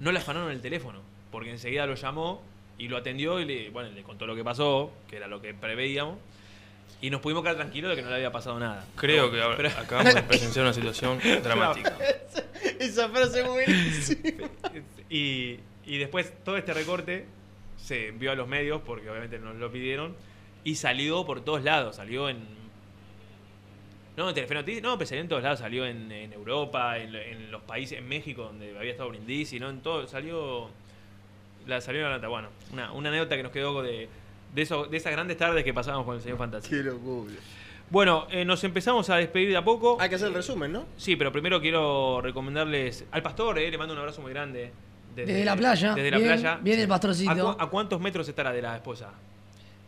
No 0.00 0.12
le 0.12 0.18
afanaron 0.18 0.50
el 0.52 0.60
teléfono, 0.60 1.00
porque 1.32 1.50
enseguida 1.50 1.86
lo 1.86 1.94
llamó 1.94 2.42
y 2.78 2.86
lo 2.88 2.96
atendió 2.98 3.40
y 3.40 3.44
le, 3.46 3.70
bueno, 3.70 3.90
le 3.90 4.02
contó 4.02 4.26
lo 4.26 4.36
que 4.36 4.44
pasó, 4.44 4.92
que 5.08 5.16
era 5.16 5.26
lo 5.26 5.40
que 5.42 5.54
preveíamos, 5.54 6.16
y 7.00 7.10
nos 7.10 7.20
pudimos 7.20 7.42
quedar 7.42 7.56
tranquilos 7.56 7.90
de 7.90 7.96
que 7.96 8.02
no 8.02 8.10
le 8.10 8.16
había 8.16 8.30
pasado 8.30 8.60
nada. 8.60 8.84
Creo 8.96 9.30
que 9.32 9.40
ahora 9.42 9.56
Pero- 9.56 9.70
acabamos 9.70 10.14
de 10.14 10.22
presenciar 10.22 10.64
una 10.64 10.74
situación 10.74 11.18
dramática. 11.42 11.96
Esa 12.78 13.08
frase 13.08 13.40
es 13.40 13.46
buenísima. 13.48 14.48
Y, 15.10 15.58
y 15.86 15.98
después 15.98 16.32
todo 16.44 16.56
este 16.56 16.72
recorte 16.74 17.24
se 17.88 18.08
envió 18.08 18.32
a 18.32 18.34
los 18.34 18.46
medios, 18.46 18.82
porque 18.84 19.08
obviamente 19.08 19.38
nos 19.38 19.56
lo 19.56 19.72
pidieron, 19.72 20.14
y 20.62 20.74
salió 20.74 21.24
por 21.24 21.40
todos 21.40 21.64
lados. 21.64 21.96
Salió 21.96 22.28
en. 22.28 22.38
No, 24.16 24.28
en 24.28 24.34
Telefe 24.34 24.54
Noticias, 24.54 24.82
no, 24.82 24.98
pero 24.98 25.06
salió 25.08 25.22
en 25.22 25.28
todos 25.28 25.42
lados. 25.42 25.58
Salió 25.60 25.86
en, 25.86 26.10
en 26.12 26.32
Europa, 26.32 26.98
en, 26.98 27.12
lo- 27.12 27.20
en 27.20 27.50
los 27.50 27.62
países, 27.62 27.98
en 27.98 28.08
México, 28.08 28.42
donde 28.42 28.76
había 28.76 28.90
estado 28.90 29.08
Brindisi, 29.08 29.58
¿no? 29.58 29.70
En 29.70 29.80
todo, 29.80 30.06
salió. 30.06 30.68
La 31.66 31.80
salió 31.80 32.00
en 32.02 32.08
la 32.10 32.16
nota. 32.16 32.28
Bueno, 32.28 32.48
una, 32.72 32.92
una 32.92 33.08
anécdota 33.10 33.36
que 33.36 33.42
nos 33.42 33.52
quedó 33.52 33.82
de, 33.82 34.08
de, 34.54 34.62
eso, 34.62 34.86
de 34.86 34.96
esas 34.96 35.12
grandes 35.12 35.36
tardes 35.36 35.62
que 35.64 35.72
pasábamos 35.72 36.04
con 36.06 36.16
el 36.16 36.22
señor 36.22 36.36
Fantasía. 36.38 36.70
Qué 36.78 36.82
locura. 36.82 37.34
Bueno, 37.90 38.26
eh, 38.30 38.44
nos 38.44 38.62
empezamos 38.64 39.08
a 39.10 39.16
despedir 39.16 39.48
de 39.50 39.56
a 39.56 39.64
poco. 39.64 39.96
Hay 40.00 40.08
que 40.10 40.16
hacer 40.16 40.28
el 40.28 40.34
resumen, 40.34 40.72
¿no? 40.72 40.84
Sí, 40.96 41.16
pero 41.16 41.30
primero 41.32 41.60
quiero 41.60 42.20
recomendarles 42.20 43.06
al 43.12 43.22
pastor, 43.22 43.58
eh, 43.58 43.70
le 43.70 43.78
mando 43.78 43.94
un 43.94 44.00
abrazo 44.00 44.20
muy 44.20 44.30
grande. 44.32 44.72
Desde 45.26 45.44
la 45.44 45.56
playa, 45.56 45.94
Desde 45.94 46.10
la 46.10 46.16
bien, 46.18 46.28
playa. 46.40 46.58
bien 46.62 46.80
el 46.80 46.88
pastorcito. 46.88 47.30
¿A, 47.50 47.56
cu- 47.56 47.62
a 47.62 47.70
cuántos 47.70 48.00
metros 48.00 48.28
estará 48.28 48.52
de 48.52 48.62
la 48.62 48.76
esposa? 48.76 49.10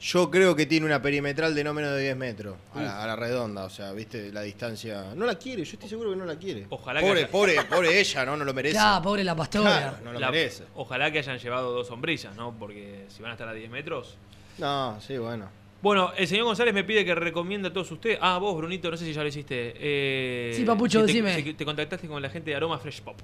Yo 0.03 0.31
creo 0.31 0.57
que 0.57 0.65
tiene 0.65 0.87
una 0.87 1.03
perimetral 1.03 1.55
de 1.55 1.63
no 1.63 1.75
menos 1.75 1.93
de 1.93 2.01
10 2.05 2.17
metros. 2.17 2.57
A 2.75 2.81
la, 2.81 3.03
a 3.03 3.07
la 3.07 3.17
redonda, 3.17 3.65
o 3.65 3.69
sea, 3.71 3.93
viste 3.93 4.33
la 4.33 4.41
distancia. 4.41 5.13
No 5.15 5.27
la 5.27 5.35
quiere, 5.35 5.63
yo 5.63 5.73
estoy 5.75 5.91
seguro 5.91 6.11
que 6.11 6.17
no 6.17 6.25
la 6.25 6.37
quiere. 6.37 6.67
Ojalá 6.71 7.01
que 7.01 7.07
pobre, 7.07 7.21
haya- 7.21 7.31
pobre, 7.31 7.55
pobre 7.69 8.01
ella, 8.01 8.25
¿no? 8.25 8.37
No 8.39 8.45
lo 8.47 8.55
merece. 8.55 8.77
Ya, 8.77 8.99
pobre 9.03 9.23
la 9.25 9.37
pastora. 9.37 9.71
Claro, 9.79 9.97
no 10.03 10.13
lo 10.15 10.19
La- 10.21 10.31
merece. 10.31 10.65
Ojalá 10.75 11.11
que 11.13 11.19
hayan 11.19 11.39
llevado 11.39 11.71
dos 11.73 11.87
sombrillas, 11.87 12.35
¿no? 12.35 12.55
Porque 12.59 13.05
si 13.09 13.21
van 13.21 13.33
a 13.33 13.35
estar 13.35 13.49
a 13.49 13.53
10 13.53 13.69
metros. 13.71 14.17
No, 14.57 14.99
sí, 15.07 15.19
bueno. 15.19 15.49
Bueno, 15.83 16.13
el 16.17 16.27
señor 16.27 16.45
González 16.45 16.73
me 16.75 16.85
pide 16.85 17.05
que 17.05 17.15
recomiende 17.15 17.69
a 17.69 17.73
todos 17.73 17.91
ustedes. 17.91 18.19
Ah, 18.23 18.39
vos, 18.39 18.57
Brunito, 18.57 18.91
no 18.91 18.97
sé 18.97 19.05
si 19.05 19.13
ya 19.13 19.23
lo 19.23 19.29
hiciste. 19.29 19.75
Eh, 19.77 20.53
Sí, 20.55 20.65
papucho, 20.65 21.01
si 21.01 21.07
te, 21.07 21.23
decime. 21.23 21.43
si 21.43 21.55
te 21.55 21.65
contactaste 21.67 22.07
con 22.09 22.21
la 22.23 22.29
gente 22.31 22.51
de 22.51 22.57
Aroma 22.57 22.79
Fresh 22.79 23.03
Pop. 23.03 23.17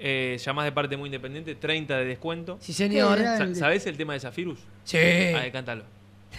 Eh, 0.00 0.38
llamás 0.44 0.64
de 0.64 0.72
parte 0.72 0.96
muy 0.96 1.08
independiente, 1.08 1.54
30 1.56 1.96
de 1.98 2.04
descuento. 2.04 2.56
Sí, 2.60 2.72
señor. 2.72 3.18
Sa-. 3.18 3.52
¿Sabés 3.54 3.84
el 3.86 3.96
tema 3.96 4.12
de 4.12 4.20
Zafirus? 4.20 4.60
Sí. 4.84 4.96
Ah, 5.34 5.50
cántalo. 5.52 5.82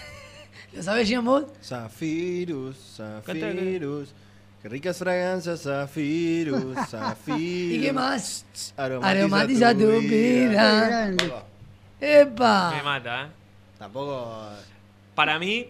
¿Lo 0.74 0.82
sabés, 0.82 1.10
Gian, 1.10 1.26
vos? 1.26 1.44
Zafirus, 1.62 2.78
Zafirus. 2.96 4.14
Qué 4.62 4.70
ricas 4.70 4.98
fragancias, 4.98 5.62
Zafirus, 5.62 6.76
Zafirus. 6.90 7.40
¿Y 7.40 7.82
qué 7.82 7.92
más? 7.94 8.46
Aromatiza, 8.78 9.20
Aromatiza 9.20 9.74
tu 9.74 10.00
vida. 10.00 11.12
Va. 11.32 11.46
¡Epa! 12.02 12.74
Me 12.78 12.84
mata, 12.84 13.24
¿eh? 13.24 13.28
Tampoco. 13.78 14.42
Para 15.16 15.38
mí 15.38 15.68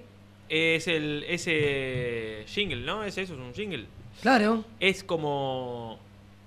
es 0.49 0.87
el 0.87 1.23
ese 1.27 2.43
jingle, 2.47 2.81
¿no? 2.85 3.03
Es 3.03 3.17
eso, 3.17 3.33
es 3.33 3.39
un 3.39 3.53
jingle. 3.53 3.85
Claro. 4.21 4.65
Es 4.79 5.03
como 5.03 5.99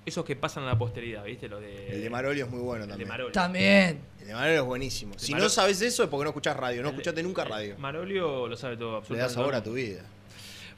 esos 0.05 0.25
que 0.25 0.35
pasan 0.37 0.65
a 0.65 0.67
la 0.67 0.79
posteridad, 0.79 1.25
¿viste? 1.25 1.49
Lo 1.49 1.61
de 1.61 1.89
El 1.93 2.03
de 2.03 2.11
Marolio 2.11 2.45
es 2.45 2.51
muy 2.51 2.61
bueno 2.61 2.85
el 2.85 2.89
de 2.89 2.93
también. 2.93 3.09
Marolio. 3.09 3.33
También. 3.33 4.01
El 4.21 4.27
de 4.27 4.35
Marolio 4.35 4.61
es 4.61 4.67
buenísimo. 4.67 5.15
Si 5.17 5.33
Marolio- 5.33 5.45
no 5.45 5.49
sabes 5.49 5.81
eso 5.81 6.03
es 6.03 6.09
porque 6.09 6.25
no 6.25 6.31
escuchás 6.31 6.57
radio. 6.57 6.83
No 6.83 6.89
El- 6.89 6.95
escuchaste 6.95 7.23
nunca 7.23 7.45
radio. 7.45 7.77
Marolio 7.79 8.49
lo 8.49 8.57
sabe 8.57 8.77
todo, 8.77 8.89
Le 8.89 8.93
da 8.93 8.99
absolutamente. 8.99 9.35
sabor 9.35 9.55
a 9.55 9.63
tu 9.63 9.73
vida. 9.75 10.03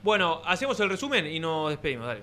Bueno, 0.02 0.42
hacemos 0.44 0.78
el 0.80 0.90
resumen 0.90 1.26
y 1.26 1.40
nos 1.40 1.70
despedimos, 1.70 2.06
dale. 2.06 2.20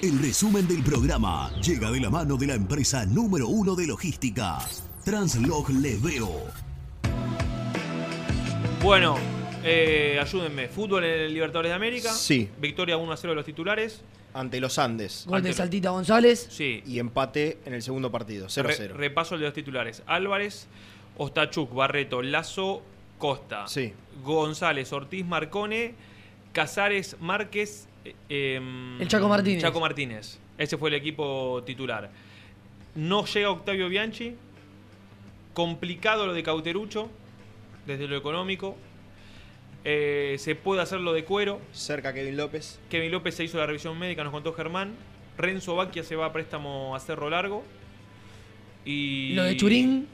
El 0.00 0.18
resumen 0.20 0.68
del 0.68 0.82
programa 0.84 1.50
llega 1.60 1.90
de 1.90 1.98
la 2.00 2.10
mano 2.10 2.36
de 2.36 2.46
la 2.46 2.54
empresa 2.54 3.04
número 3.06 3.48
uno 3.48 3.74
de 3.74 3.86
logística, 3.86 4.58
Translog 5.04 5.70
Leveo. 5.70 6.42
Bueno, 8.82 9.16
eh, 9.64 10.18
ayúdenme. 10.20 10.68
Fútbol 10.68 11.04
en 11.04 11.20
el 11.20 11.34
Libertadores 11.34 11.70
de 11.70 11.74
América. 11.76 12.12
Sí. 12.12 12.48
Victoria 12.58 12.96
1 12.96 13.12
a 13.12 13.16
0 13.16 13.30
de 13.32 13.36
los 13.36 13.44
titulares. 13.44 14.02
Ante 14.34 14.60
los 14.60 14.78
Andes. 14.78 15.24
Gol 15.26 15.42
de 15.42 15.50
Ante- 15.50 15.56
Saltita 15.58 15.90
González. 15.90 16.48
Sí. 16.50 16.82
Y 16.86 16.98
empate 16.98 17.58
en 17.64 17.74
el 17.74 17.82
segundo 17.82 18.10
partido. 18.10 18.48
0-0. 18.48 18.62
Re- 18.76 18.88
repaso 18.88 19.34
el 19.36 19.40
de 19.42 19.46
los 19.46 19.54
titulares. 19.54 20.02
Álvarez, 20.06 20.66
Ostachuk, 21.16 21.72
Barreto, 21.72 22.20
Lazo, 22.22 22.82
Costa. 23.18 23.66
Sí. 23.68 23.92
González, 24.24 24.92
Ortiz, 24.92 25.24
Marcone, 25.24 25.94
Casares, 26.52 27.16
Márquez. 27.20 27.86
eh, 28.04 28.14
em, 28.56 29.00
El 29.00 29.08
Chaco 29.08 29.28
Martínez. 29.28 29.62
Chaco 29.62 29.80
Martínez. 29.80 30.38
Ese 30.58 30.76
fue 30.76 30.88
el 30.90 30.96
equipo 30.96 31.62
titular. 31.64 32.10
No 32.96 33.24
llega 33.26 33.50
Octavio 33.50 33.88
Bianchi. 33.88 34.34
Complicado 35.52 36.26
lo 36.26 36.32
de 36.34 36.42
Cauterucho, 36.42 37.08
desde 37.86 38.08
lo 38.08 38.16
económico. 38.16 38.76
Eh, 39.84 40.36
se 40.38 40.54
puede 40.54 40.80
hacer 40.80 41.00
lo 41.00 41.12
de 41.12 41.24
Cuero. 41.24 41.60
Cerca 41.72 42.14
Kevin 42.14 42.36
López. 42.36 42.80
Kevin 42.88 43.12
López 43.12 43.34
se 43.34 43.44
hizo 43.44 43.58
la 43.58 43.66
revisión 43.66 43.98
médica, 43.98 44.24
nos 44.24 44.32
contó 44.32 44.52
Germán. 44.54 44.92
Renzo 45.36 45.76
Baquia 45.76 46.02
se 46.02 46.16
va 46.16 46.26
a 46.26 46.32
préstamo 46.32 46.96
a 46.96 47.00
Cerro 47.00 47.28
Largo. 47.28 47.64
Y 48.84 49.32
Lo 49.34 49.44
de 49.44 49.56
Churín, 49.56 50.06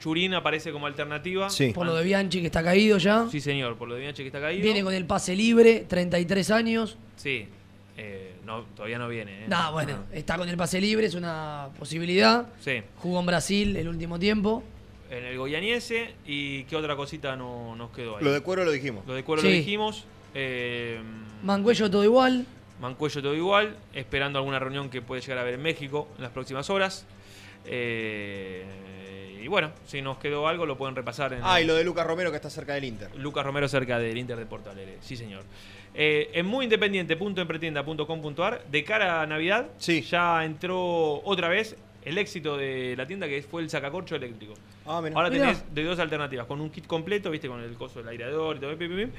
Churín 0.00 0.34
aparece 0.34 0.72
como 0.72 0.86
alternativa. 0.86 1.48
por 1.74 1.86
lo 1.86 1.94
de 1.94 2.04
Bianchi 2.04 2.40
que 2.40 2.46
está 2.46 2.62
caído 2.62 2.98
ya. 2.98 3.26
Sí, 3.30 3.40
señor, 3.40 3.76
por 3.76 3.88
lo 3.88 3.94
de 3.94 4.00
Bianchi 4.02 4.22
que 4.22 4.28
está 4.28 4.40
caído. 4.40 4.62
Viene 4.62 4.82
con 4.82 4.94
el 4.94 5.04
pase 5.04 5.36
libre, 5.36 5.84
33 5.88 6.50
años. 6.50 6.96
Sí, 7.16 7.46
eh, 7.96 8.34
no, 8.46 8.62
todavía 8.74 8.98
no 8.98 9.08
viene. 9.08 9.44
¿eh? 9.44 9.48
Nah, 9.48 9.70
bueno, 9.70 10.04
está 10.12 10.36
con 10.38 10.48
el 10.48 10.56
pase 10.56 10.80
libre, 10.80 11.06
es 11.06 11.14
una 11.14 11.68
posibilidad. 11.78 12.48
Sí, 12.60 12.82
Jugó 12.96 13.20
en 13.20 13.26
Brasil 13.26 13.76
el 13.76 13.88
último 13.88 14.18
tiempo. 14.18 14.62
En 15.10 15.24
el 15.24 15.36
Goyaniense. 15.36 16.14
¿Y 16.26 16.64
qué 16.64 16.76
otra 16.76 16.96
cosita 16.96 17.36
no, 17.36 17.74
nos 17.76 17.90
quedó 17.90 18.16
ahí? 18.16 18.24
Lo 18.24 18.32
de 18.32 18.40
cuero 18.40 18.64
lo 18.64 18.70
dijimos. 18.70 19.04
Lo 19.06 19.12
de 19.14 19.22
Cuero 19.24 19.42
Sí. 19.42 19.48
lo 19.48 19.54
dijimos. 19.54 20.04
Eh, 20.34 21.00
Mancuello 21.42 21.90
todo 21.90 22.04
igual. 22.04 22.46
Mancuello 22.80 23.20
todo 23.20 23.34
igual, 23.34 23.76
esperando 23.92 24.38
alguna 24.38 24.58
reunión 24.58 24.88
que 24.88 25.02
puede 25.02 25.20
llegar 25.20 25.38
a 25.38 25.40
haber 25.42 25.54
en 25.54 25.62
México 25.62 26.08
en 26.16 26.22
las 26.22 26.32
próximas 26.32 26.70
horas. 26.70 27.04
Eh, 27.66 28.64
y 29.42 29.46
bueno, 29.48 29.72
si 29.86 30.00
nos 30.02 30.18
quedó 30.18 30.46
algo 30.48 30.64
lo 30.66 30.76
pueden 30.78 30.94
repasar 30.96 31.32
en 31.32 31.40
Ah, 31.42 31.58
el- 31.58 31.64
y 31.64 31.66
lo 31.66 31.74
de 31.74 31.82
Lucas 31.84 32.06
Romero 32.06 32.30
que 32.30 32.36
está 32.36 32.48
cerca 32.50 32.74
del 32.74 32.84
Inter. 32.84 33.10
Lucas 33.16 33.44
Romero 33.44 33.68
cerca 33.68 33.98
del 33.98 34.16
Inter 34.16 34.38
de 34.38 34.46
Porto 34.46 34.70
Alegre, 34.70 34.98
sí 35.00 35.16
señor. 35.16 35.42
Eh, 35.94 36.30
en 36.34 36.46
muyindependiente.empretienda.com.ar, 36.46 38.64
de 38.70 38.84
cara 38.84 39.22
a 39.22 39.26
Navidad, 39.26 39.66
ya 40.08 40.44
entró 40.44 41.20
otra 41.24 41.48
vez 41.48 41.76
el 42.04 42.18
éxito 42.18 42.56
de 42.56 42.94
la 42.96 43.06
tienda 43.06 43.28
que 43.28 43.42
fue 43.42 43.62
el 43.62 43.70
sacacorcho 43.70 44.16
eléctrico. 44.16 44.54
Ah. 44.86 45.02
Ahora 45.14 45.30
Mirá. 45.30 45.46
tenés 45.46 45.64
de 45.74 45.84
dos 45.84 45.98
alternativas, 45.98 46.46
con 46.46 46.60
un 46.60 46.70
kit 46.70 46.86
completo, 46.86 47.30
viste, 47.30 47.48
con 47.48 47.60
el 47.60 47.74
coso 47.74 48.00
del 48.00 48.08
aireador 48.08 48.56
y 48.56 48.60
todo, 48.60 48.76
pim, 48.76 48.88
pim, 48.88 48.98
pim, 48.98 49.10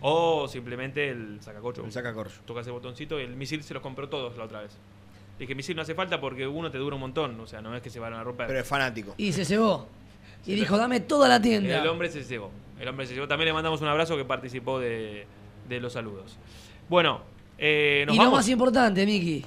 o 0.00 0.46
simplemente 0.48 1.08
el 1.08 1.38
sacacorcho. 1.40 1.84
El 1.84 1.92
sacacorcho. 1.92 2.40
Tocas 2.44 2.66
el 2.66 2.72
botoncito 2.72 3.18
y 3.20 3.24
el 3.24 3.36
misil 3.36 3.62
se 3.62 3.74
los 3.74 3.82
compró 3.82 4.08
todos 4.08 4.36
la 4.36 4.44
otra 4.44 4.60
vez. 4.60 4.76
Dije, 5.38 5.54
misil 5.54 5.76
no 5.76 5.82
hace 5.82 5.94
falta 5.94 6.20
porque 6.20 6.46
uno 6.46 6.70
te 6.70 6.78
dura 6.78 6.94
un 6.96 7.00
montón, 7.00 7.38
o 7.40 7.46
sea, 7.46 7.60
no 7.60 7.74
es 7.76 7.82
que 7.82 7.90
se 7.90 8.00
van 8.00 8.14
a 8.14 8.22
romper. 8.24 8.46
Pero 8.46 8.60
es 8.60 8.66
fanático. 8.66 9.14
Y 9.18 9.32
se 9.32 9.44
cebó. 9.44 9.86
Y 10.46 10.54
dijo, 10.54 10.78
dame 10.78 11.00
toda 11.00 11.28
la 11.28 11.42
tienda. 11.42 11.80
El 11.80 11.88
hombre 11.88 12.10
se 12.10 12.22
cebó. 12.22 12.50
El 12.78 12.88
hombre 12.88 13.06
se 13.06 13.14
cebó. 13.14 13.26
También 13.26 13.46
le 13.46 13.52
mandamos 13.52 13.80
un 13.80 13.88
abrazo 13.88 14.16
que 14.16 14.24
participó 14.24 14.78
de, 14.78 15.26
de 15.68 15.80
los 15.80 15.92
saludos. 15.92 16.36
Bueno, 16.88 17.22
eh, 17.58 18.04
nos 18.06 18.16
y 18.16 18.18
lo 18.18 18.30
más 18.30 18.48
importante, 18.48 19.04
Miki. 19.04 19.44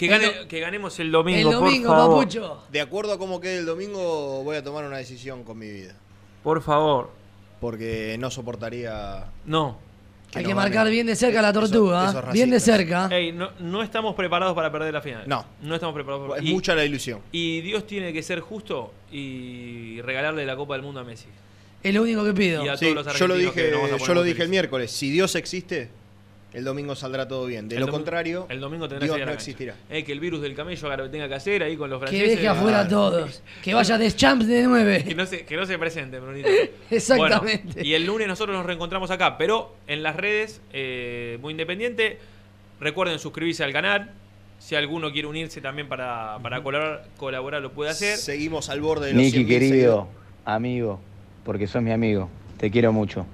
Que, 0.00 0.06
gane- 0.08 0.46
que 0.48 0.60
ganemos 0.60 0.98
el 0.98 1.12
domingo. 1.12 1.38
El 1.38 1.44
por 1.44 1.54
domingo, 1.66 1.88
favor. 1.90 2.18
papucho. 2.24 2.62
De 2.72 2.80
acuerdo 2.80 3.12
a 3.12 3.18
cómo 3.18 3.40
quede 3.40 3.58
el 3.58 3.66
domingo, 3.66 4.42
voy 4.42 4.56
a 4.56 4.64
tomar 4.64 4.84
una 4.84 4.96
decisión 4.96 5.44
con 5.44 5.58
mi 5.58 5.70
vida. 5.70 5.94
Por 6.42 6.62
favor. 6.62 7.10
Porque 7.60 8.16
no 8.18 8.30
soportaría. 8.30 9.26
No. 9.44 9.76
Hay 10.32 10.42
no 10.44 10.48
que 10.48 10.54
gane. 10.54 10.54
marcar 10.54 10.88
bien 10.88 11.06
de 11.06 11.16
cerca 11.16 11.42
la 11.42 11.50
Eso- 11.50 11.60
tortuga. 11.60 12.10
¿eh? 12.28 12.32
bien 12.32 12.50
de 12.50 12.60
cerca. 12.60 13.08
Ey, 13.12 13.32
no, 13.32 13.50
no 13.58 13.82
estamos 13.82 14.14
preparados 14.14 14.54
para 14.54 14.70
perder 14.72 14.94
la 14.94 15.02
final. 15.02 15.24
No. 15.26 15.44
No 15.60 15.74
estamos 15.74 15.94
preparados. 15.94 16.28
para- 16.30 16.42
Es 16.42 16.48
mucha 16.50 16.74
la 16.74 16.84
ilusión. 16.84 17.20
Y 17.32 17.60
Dios 17.60 17.86
tiene 17.86 18.12
que 18.12 18.22
ser 18.22 18.40
justo 18.40 18.92
y 19.12 20.00
regalarle 20.02 20.46
la 20.46 20.56
Copa 20.56 20.74
del 20.74 20.82
Mundo 20.82 21.00
a 21.00 21.04
Messi. 21.04 21.26
Es 21.82 21.94
lo 21.94 22.02
único 22.02 22.24
que 22.24 22.32
pido. 22.32 22.64
Y 22.64 22.68
a 22.68 22.76
Sí, 22.76 22.92
todos 22.92 23.06
los 23.06 23.18
yo 23.18 23.26
lo 23.26 23.34
dije, 23.34 23.70
nos 23.70 23.82
vamos 23.82 24.02
a 24.02 24.06
yo 24.06 24.14
lo 24.14 24.22
dije 24.22 24.42
el 24.42 24.48
miércoles. 24.48 24.90
Si 24.90 25.10
Dios 25.10 25.34
existe, 25.34 25.90
el 26.52 26.64
domingo 26.64 26.94
saldrá 26.96 27.28
todo 27.28 27.46
bien. 27.46 27.68
De 27.68 27.76
El 27.76 27.80
lo 27.80 27.86
domingo- 27.86 27.98
contrario, 27.98 28.46
el 28.48 28.60
domingo 28.60 28.88
tendrá 28.88 29.04
Dios 29.06 29.16
que 29.18 29.26
no 29.26 29.32
existirá. 29.32 29.74
Eh, 29.88 30.02
que 30.04 30.12
el 30.12 30.20
virus 30.20 30.40
del 30.42 30.54
camello 30.54 30.86
haga 30.86 30.96
lo 30.96 31.04
que 31.04 31.10
tenga 31.10 31.28
que 31.28 31.34
hacer 31.34 31.62
ahí 31.62 31.76
con 31.76 31.88
los 31.90 32.00
Que 32.00 32.06
franceses. 32.08 32.36
deje 32.36 32.48
afuera 32.48 32.80
a 32.80 32.88
todos. 32.88 33.42
Que 33.62 33.72
vaya 33.74 33.96
de 33.98 34.10
champs 34.12 34.46
de 34.46 34.54
Que 34.62 34.66
9. 34.66 35.14
no 35.16 35.26
se, 35.26 35.44
que 35.44 35.56
no 35.56 35.66
se 35.66 35.78
presente, 35.78 36.18
Brunito. 36.18 36.48
Exactamente. 36.90 37.62
Bueno, 37.74 37.82
y 37.88 37.94
el 37.94 38.04
lunes 38.06 38.26
nosotros 38.28 38.56
nos 38.56 38.66
reencontramos 38.66 39.10
acá, 39.10 39.38
pero 39.38 39.76
en 39.86 40.02
las 40.02 40.16
redes, 40.16 40.60
eh, 40.72 41.38
muy 41.40 41.52
independiente. 41.52 42.18
Recuerden 42.80 43.18
suscribirse 43.18 43.62
al 43.62 43.72
canal. 43.72 44.12
Si 44.58 44.74
alguno 44.74 45.10
quiere 45.12 45.26
unirse 45.28 45.60
también 45.60 45.88
para, 45.88 46.38
para 46.42 46.62
colaborar, 46.62 47.04
colaborar, 47.16 47.62
lo 47.62 47.72
puede 47.72 47.90
hacer. 47.90 48.16
Seguimos 48.18 48.68
al 48.68 48.80
borde 48.80 49.06
de 49.08 49.12
los 49.14 49.22
Niki 49.22 49.38
100.000 49.44 49.46
querido, 49.48 49.70
seguidores. 49.70 50.06
amigo, 50.44 51.00
porque 51.44 51.66
sos 51.66 51.80
mi 51.82 51.92
amigo, 51.92 52.28
te 52.58 52.70
quiero 52.70 52.92
mucho. 52.92 53.24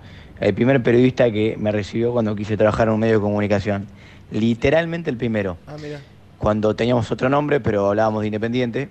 El 0.40 0.54
primer 0.54 0.82
periodista 0.82 1.30
que 1.30 1.56
me 1.58 1.72
recibió 1.72 2.12
cuando 2.12 2.34
quise 2.36 2.56
trabajar 2.56 2.88
en 2.88 2.94
un 2.94 3.00
medio 3.00 3.14
de 3.14 3.20
comunicación. 3.20 3.86
Literalmente 4.30 5.08
el 5.10 5.16
primero. 5.16 5.56
Ah, 5.66 5.76
mira. 5.80 6.00
Cuando 6.38 6.76
teníamos 6.76 7.10
otro 7.10 7.28
nombre, 7.28 7.60
pero 7.60 7.88
hablábamos 7.88 8.20
de 8.20 8.26
Independiente, 8.28 8.88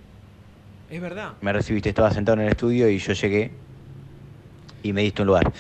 Es 0.90 1.00
verdad. 1.02 1.34
me 1.42 1.54
recibiste, 1.54 1.90
estaba 1.90 2.10
sentado 2.12 2.38
en 2.40 2.46
el 2.46 2.50
estudio 2.52 2.90
y 2.90 2.98
yo 2.98 3.14
llegué 3.14 3.52
y 4.82 4.94
me 4.94 5.02
diste 5.02 5.22
un 5.22 5.28
lugar. 5.28 5.52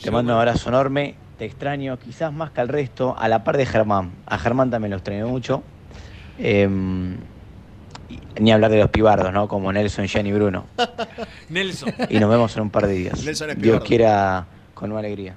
Te 0.00 0.10
mando 0.10 0.32
un 0.32 0.38
abrazo 0.38 0.68
enorme, 0.68 1.14
te 1.38 1.44
extraño, 1.46 1.98
quizás 1.98 2.32
más 2.32 2.50
que 2.52 2.60
al 2.60 2.68
resto, 2.68 3.16
a 3.18 3.26
la 3.28 3.42
par 3.42 3.56
de 3.56 3.66
Germán. 3.66 4.12
A 4.26 4.38
Germán 4.38 4.70
también 4.70 4.90
lo 4.90 4.96
extraño 4.98 5.26
mucho. 5.26 5.62
Em, 6.38 7.16
ni 8.38 8.52
hablar 8.52 8.70
de 8.70 8.78
los 8.78 8.90
pibardos, 8.90 9.32
¿no? 9.32 9.48
Como 9.48 9.72
Nelson, 9.72 10.06
Jan 10.06 10.26
y 10.26 10.32
Bruno. 10.32 10.66
Nelson, 11.48 11.92
Y 12.08 12.18
nos 12.18 12.30
vemos 12.30 12.54
en 12.56 12.62
un 12.62 12.70
par 12.70 12.86
de 12.86 12.92
días. 12.94 13.24
Nelson 13.24 13.50
es 13.50 13.58
Dios 13.58 13.82
quiera 13.82 14.46
con 14.84 14.92
una 14.92 15.00
alegría. 15.00 15.34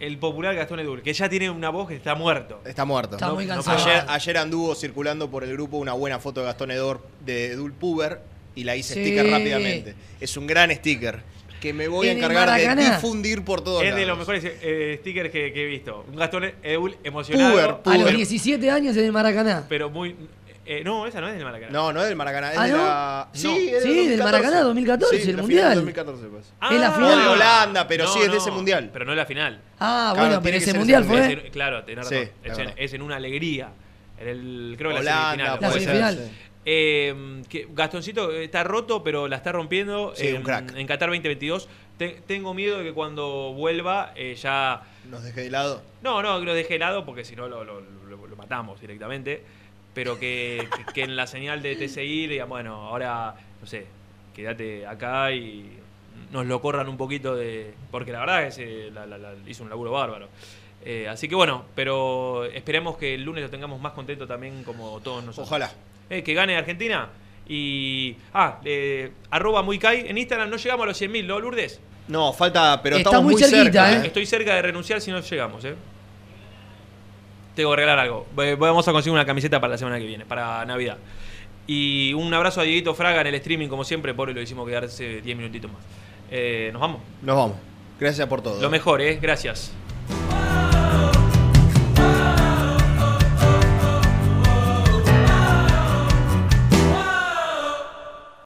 el 0.00 0.18
popular 0.18 0.54
Gastón 0.56 0.80
Edul, 0.80 1.00
que 1.00 1.12
ya 1.14 1.26
tiene 1.28 1.48
una 1.48 1.70
voz 1.70 1.86
que 1.88 1.94
está 1.94 2.14
muerto. 2.16 2.60
Está 2.66 2.84
muerto. 2.84 3.14
Está 3.16 3.28
No- 3.28 3.34
muy 3.36 3.46
no 3.46 3.54
cansado. 3.54 3.78
Ayer, 3.86 4.04
ayer 4.08 4.36
anduvo 4.36 4.74
circulando 4.74 5.30
por 5.30 5.42
el 5.44 5.52
grupo 5.52 5.76
una 5.78 5.92
buena 5.94 6.18
foto 6.18 6.40
de 6.40 6.46
Gastón 6.46 6.70
Edor 6.72 7.06
de 7.24 7.52
Edul 7.52 7.72
Puber 7.72 8.20
y 8.56 8.64
la 8.64 8.74
hice 8.76 8.92
Sí. 8.94 9.00
sticker 9.00 9.30
rápidamente. 9.30 9.94
Es 10.20 10.36
un 10.36 10.46
gran 10.48 10.70
sticker 10.74 11.22
que 11.60 11.72
me 11.72 11.86
voy 11.88 12.08
a 12.08 12.12
encargar 12.12 12.76
de 12.76 12.84
difundir 12.84 13.42
por 13.44 13.62
todos 13.62 13.82
Es 13.84 13.94
de 13.94 14.04
lados. 14.04 14.08
los 14.08 14.18
mejores 14.18 14.44
eh, 14.60 14.98
stickers 15.00 15.30
que, 15.30 15.52
que 15.54 15.62
he 15.62 15.66
visto. 15.66 16.04
Un 16.10 16.16
Gastón 16.16 16.44
Edul 16.64 16.96
emocionado. 17.04 17.52
Puber, 17.52 17.94
A 17.94 17.96
los 17.96 18.02
Puber. 18.02 18.16
17 18.16 18.70
años 18.70 18.96
en 18.98 19.04
el 19.04 19.12
Maracaná. 19.12 19.64
Pero 19.68 19.88
muy. 19.88 20.14
Eh, 20.66 20.82
no, 20.84 21.06
esa 21.06 21.20
no 21.20 21.28
es 21.28 21.34
del 21.34 21.44
Maracaná. 21.44 21.72
No, 21.72 21.92
no 21.92 22.00
es 22.02 22.08
del 22.08 22.16
Maracaná, 22.16 22.52
es 22.52 22.58
¿Ah, 22.58 22.64
de 22.66 22.72
no? 22.72 22.76
la. 22.78 23.28
No. 23.32 23.38
Sí, 23.40 23.68
es 23.70 23.82
Sí, 23.82 23.88
del 24.08 24.18
2014. 24.18 24.24
Maracaná 24.24 24.60
2014, 24.62 25.16
Sí, 25.22 25.30
el 25.30 25.36
la 25.36 25.42
Mundial. 25.42 25.58
final 25.62 25.68
del 25.70 25.78
2014, 25.78 26.26
pues. 26.28 26.44
Es 26.46 26.80
la 26.80 26.88
No 26.88 26.94
final. 26.94 27.18
de 27.22 27.28
Holanda, 27.28 27.88
pero 27.88 28.04
No, 28.04 28.12
sí 28.12 28.18
es 28.20 28.24
de 28.26 28.30
no, 28.32 28.36
ese 28.36 28.50
mundial. 28.50 28.90
Pero 28.92 29.04
no 29.04 29.12
es 29.12 29.16
la 29.18 29.26
final. 29.26 29.60
Ah, 29.78 30.10
Claro, 30.14 30.28
bueno, 30.28 30.42
pero 30.42 30.56
ese 30.56 30.74
mundial 30.74 31.04
fue. 31.04 31.20
Es 31.20 31.44
en- 31.44 31.50
claro, 31.50 31.84
tenés 31.84 32.08
Sí, 32.08 32.14
razón. 32.14 32.28
es 32.28 32.32
es, 32.44 32.50
en, 32.50 32.56
verdad. 32.64 32.74
es 32.78 32.92
en 32.94 33.02
una 33.02 33.16
alegría. 33.16 33.68
En 34.18 34.28
el, 34.28 34.74
creo 34.78 34.90
que 34.90 35.02
la 35.02 35.30
Holanda, 35.30 35.30
semifinal. 35.36 35.60
La 35.60 35.70
ser, 35.70 35.80
ser. 35.80 35.82
semifinal. 35.82 36.30
Eh, 36.68 37.42
que 37.48 37.68
Gastoncito 37.72 38.32
está 38.32 38.64
roto, 38.64 39.02
pero 39.04 39.28
la 39.28 39.36
está 39.36 39.52
rompiendo. 39.52 40.12
Sí, 40.16 40.28
en, 40.28 40.38
un 40.38 40.42
crack. 40.42 40.74
En 40.76 40.86
Qatar 40.86 41.08
2022. 41.10 41.68
Te- 41.96 42.20
tengo 42.26 42.52
miedo 42.54 42.78
de 42.78 42.84
que 42.84 42.92
cuando 42.92 43.52
vuelva 43.54 44.12
eh, 44.16 44.34
ya. 44.34 44.82
Nos 45.08 45.22
dejé 45.22 45.42
de 45.42 45.50
lado. 45.50 45.82
No, 46.02 46.20
no, 46.22 46.40
que 46.40 46.44
lo 46.46 46.54
deje 46.54 46.74
helado 46.74 47.04
porque 47.06 47.24
si 47.24 47.36
no 47.36 47.46
lo, 47.48 47.62
lo- 47.64 47.80
lo- 47.80 48.26
lo 48.26 48.36
matamos 48.36 48.80
directamente. 48.80 49.44
Pero 49.96 50.16
que, 50.20 50.68
que- 50.94 51.02
en 51.02 51.16
la 51.16 51.26
señal 51.26 51.60
de 51.62 51.74
TCI 51.74 52.28
digan, 52.28 52.48
bueno, 52.48 52.74
ahora, 52.86 53.34
no 53.60 53.66
sé, 53.66 53.86
quédate 54.34 54.86
acá 54.86 55.32
y 55.32 55.70
nos 56.30 56.46
lo 56.46 56.60
corran 56.60 56.88
un 56.88 56.96
poquito 56.96 57.34
de. 57.34 57.74
Porque 57.90 58.12
la 58.12 58.20
verdad 58.20 58.46
es 58.46 58.56
que 58.56 58.90
la- 58.92 59.06
la- 59.06 59.18
la- 59.18 59.34
hizo 59.48 59.64
un 59.64 59.70
laburo 59.70 59.90
bárbaro. 59.90 60.28
Eh, 60.84 61.08
así 61.08 61.28
que 61.28 61.34
bueno, 61.34 61.64
pero 61.74 62.44
esperemos 62.44 62.96
que 62.96 63.14
el 63.14 63.22
lunes 63.24 63.42
lo 63.42 63.50
tengamos 63.50 63.80
más 63.80 63.92
contento 63.92 64.26
también 64.26 64.62
como 64.62 65.00
todos 65.00 65.24
nosotros. 65.24 65.48
Ojalá. 65.48 65.72
Eh, 66.10 66.22
que 66.22 66.32
gane 66.34 66.56
Argentina 66.56 67.08
Y. 67.48 68.16
Ah, 68.34 68.60
eh, 68.64 69.10
arroba 69.30 69.62
muy 69.62 69.78
kai. 69.78 70.04
En 70.08 70.18
Instagram 70.18 70.50
no 70.50 70.56
llegamos 70.56 70.84
a 70.84 70.86
los 70.88 71.00
100.000, 71.00 71.26
¿no, 71.26 71.40
Lourdes? 71.40 71.80
No, 72.08 72.32
falta, 72.32 72.80
pero 72.82 72.96
Está 72.98 73.10
estamos 73.10 73.24
muy 73.24 73.34
muy, 73.34 73.42
cerquita, 73.42 73.86
cerca. 73.86 74.04
¿eh? 74.04 74.06
Estoy 74.08 74.26
cerca 74.26 74.54
de 74.56 74.62
renunciar 74.62 75.00
si 75.00 75.10
no 75.10 75.20
llegamos, 75.20 75.64
¿eh? 75.64 75.74
Tengo 77.56 77.70
que 77.70 77.76
regalar 77.76 77.98
algo. 77.98 78.26
Vamos 78.58 78.86
a 78.86 78.92
conseguir 78.92 79.14
una 79.14 79.24
camiseta 79.24 79.58
para 79.60 79.72
la 79.72 79.78
semana 79.78 79.98
que 79.98 80.04
viene, 80.04 80.26
para 80.26 80.64
Navidad. 80.66 80.98
Y 81.66 82.12
un 82.12 82.32
abrazo 82.32 82.60
a 82.60 82.64
Dieguito 82.64 82.94
Fraga 82.94 83.22
en 83.22 83.28
el 83.28 83.34
streaming, 83.36 83.68
como 83.68 83.82
siempre, 83.82 84.12
pobre, 84.14 84.34
lo 84.34 84.42
hicimos 84.42 84.68
quedarse 84.68 85.22
10 85.22 85.36
minutitos 85.36 85.72
más. 85.72 85.80
Eh, 86.30 86.68
Nos 86.72 86.80
vamos. 86.82 87.00
Nos 87.22 87.34
vamos. 87.36 87.56
Gracias 87.98 88.28
por 88.28 88.42
todo. 88.42 88.60
Lo 88.60 88.68
mejor, 88.68 89.00
¿eh? 89.00 89.18
Gracias. 89.20 89.72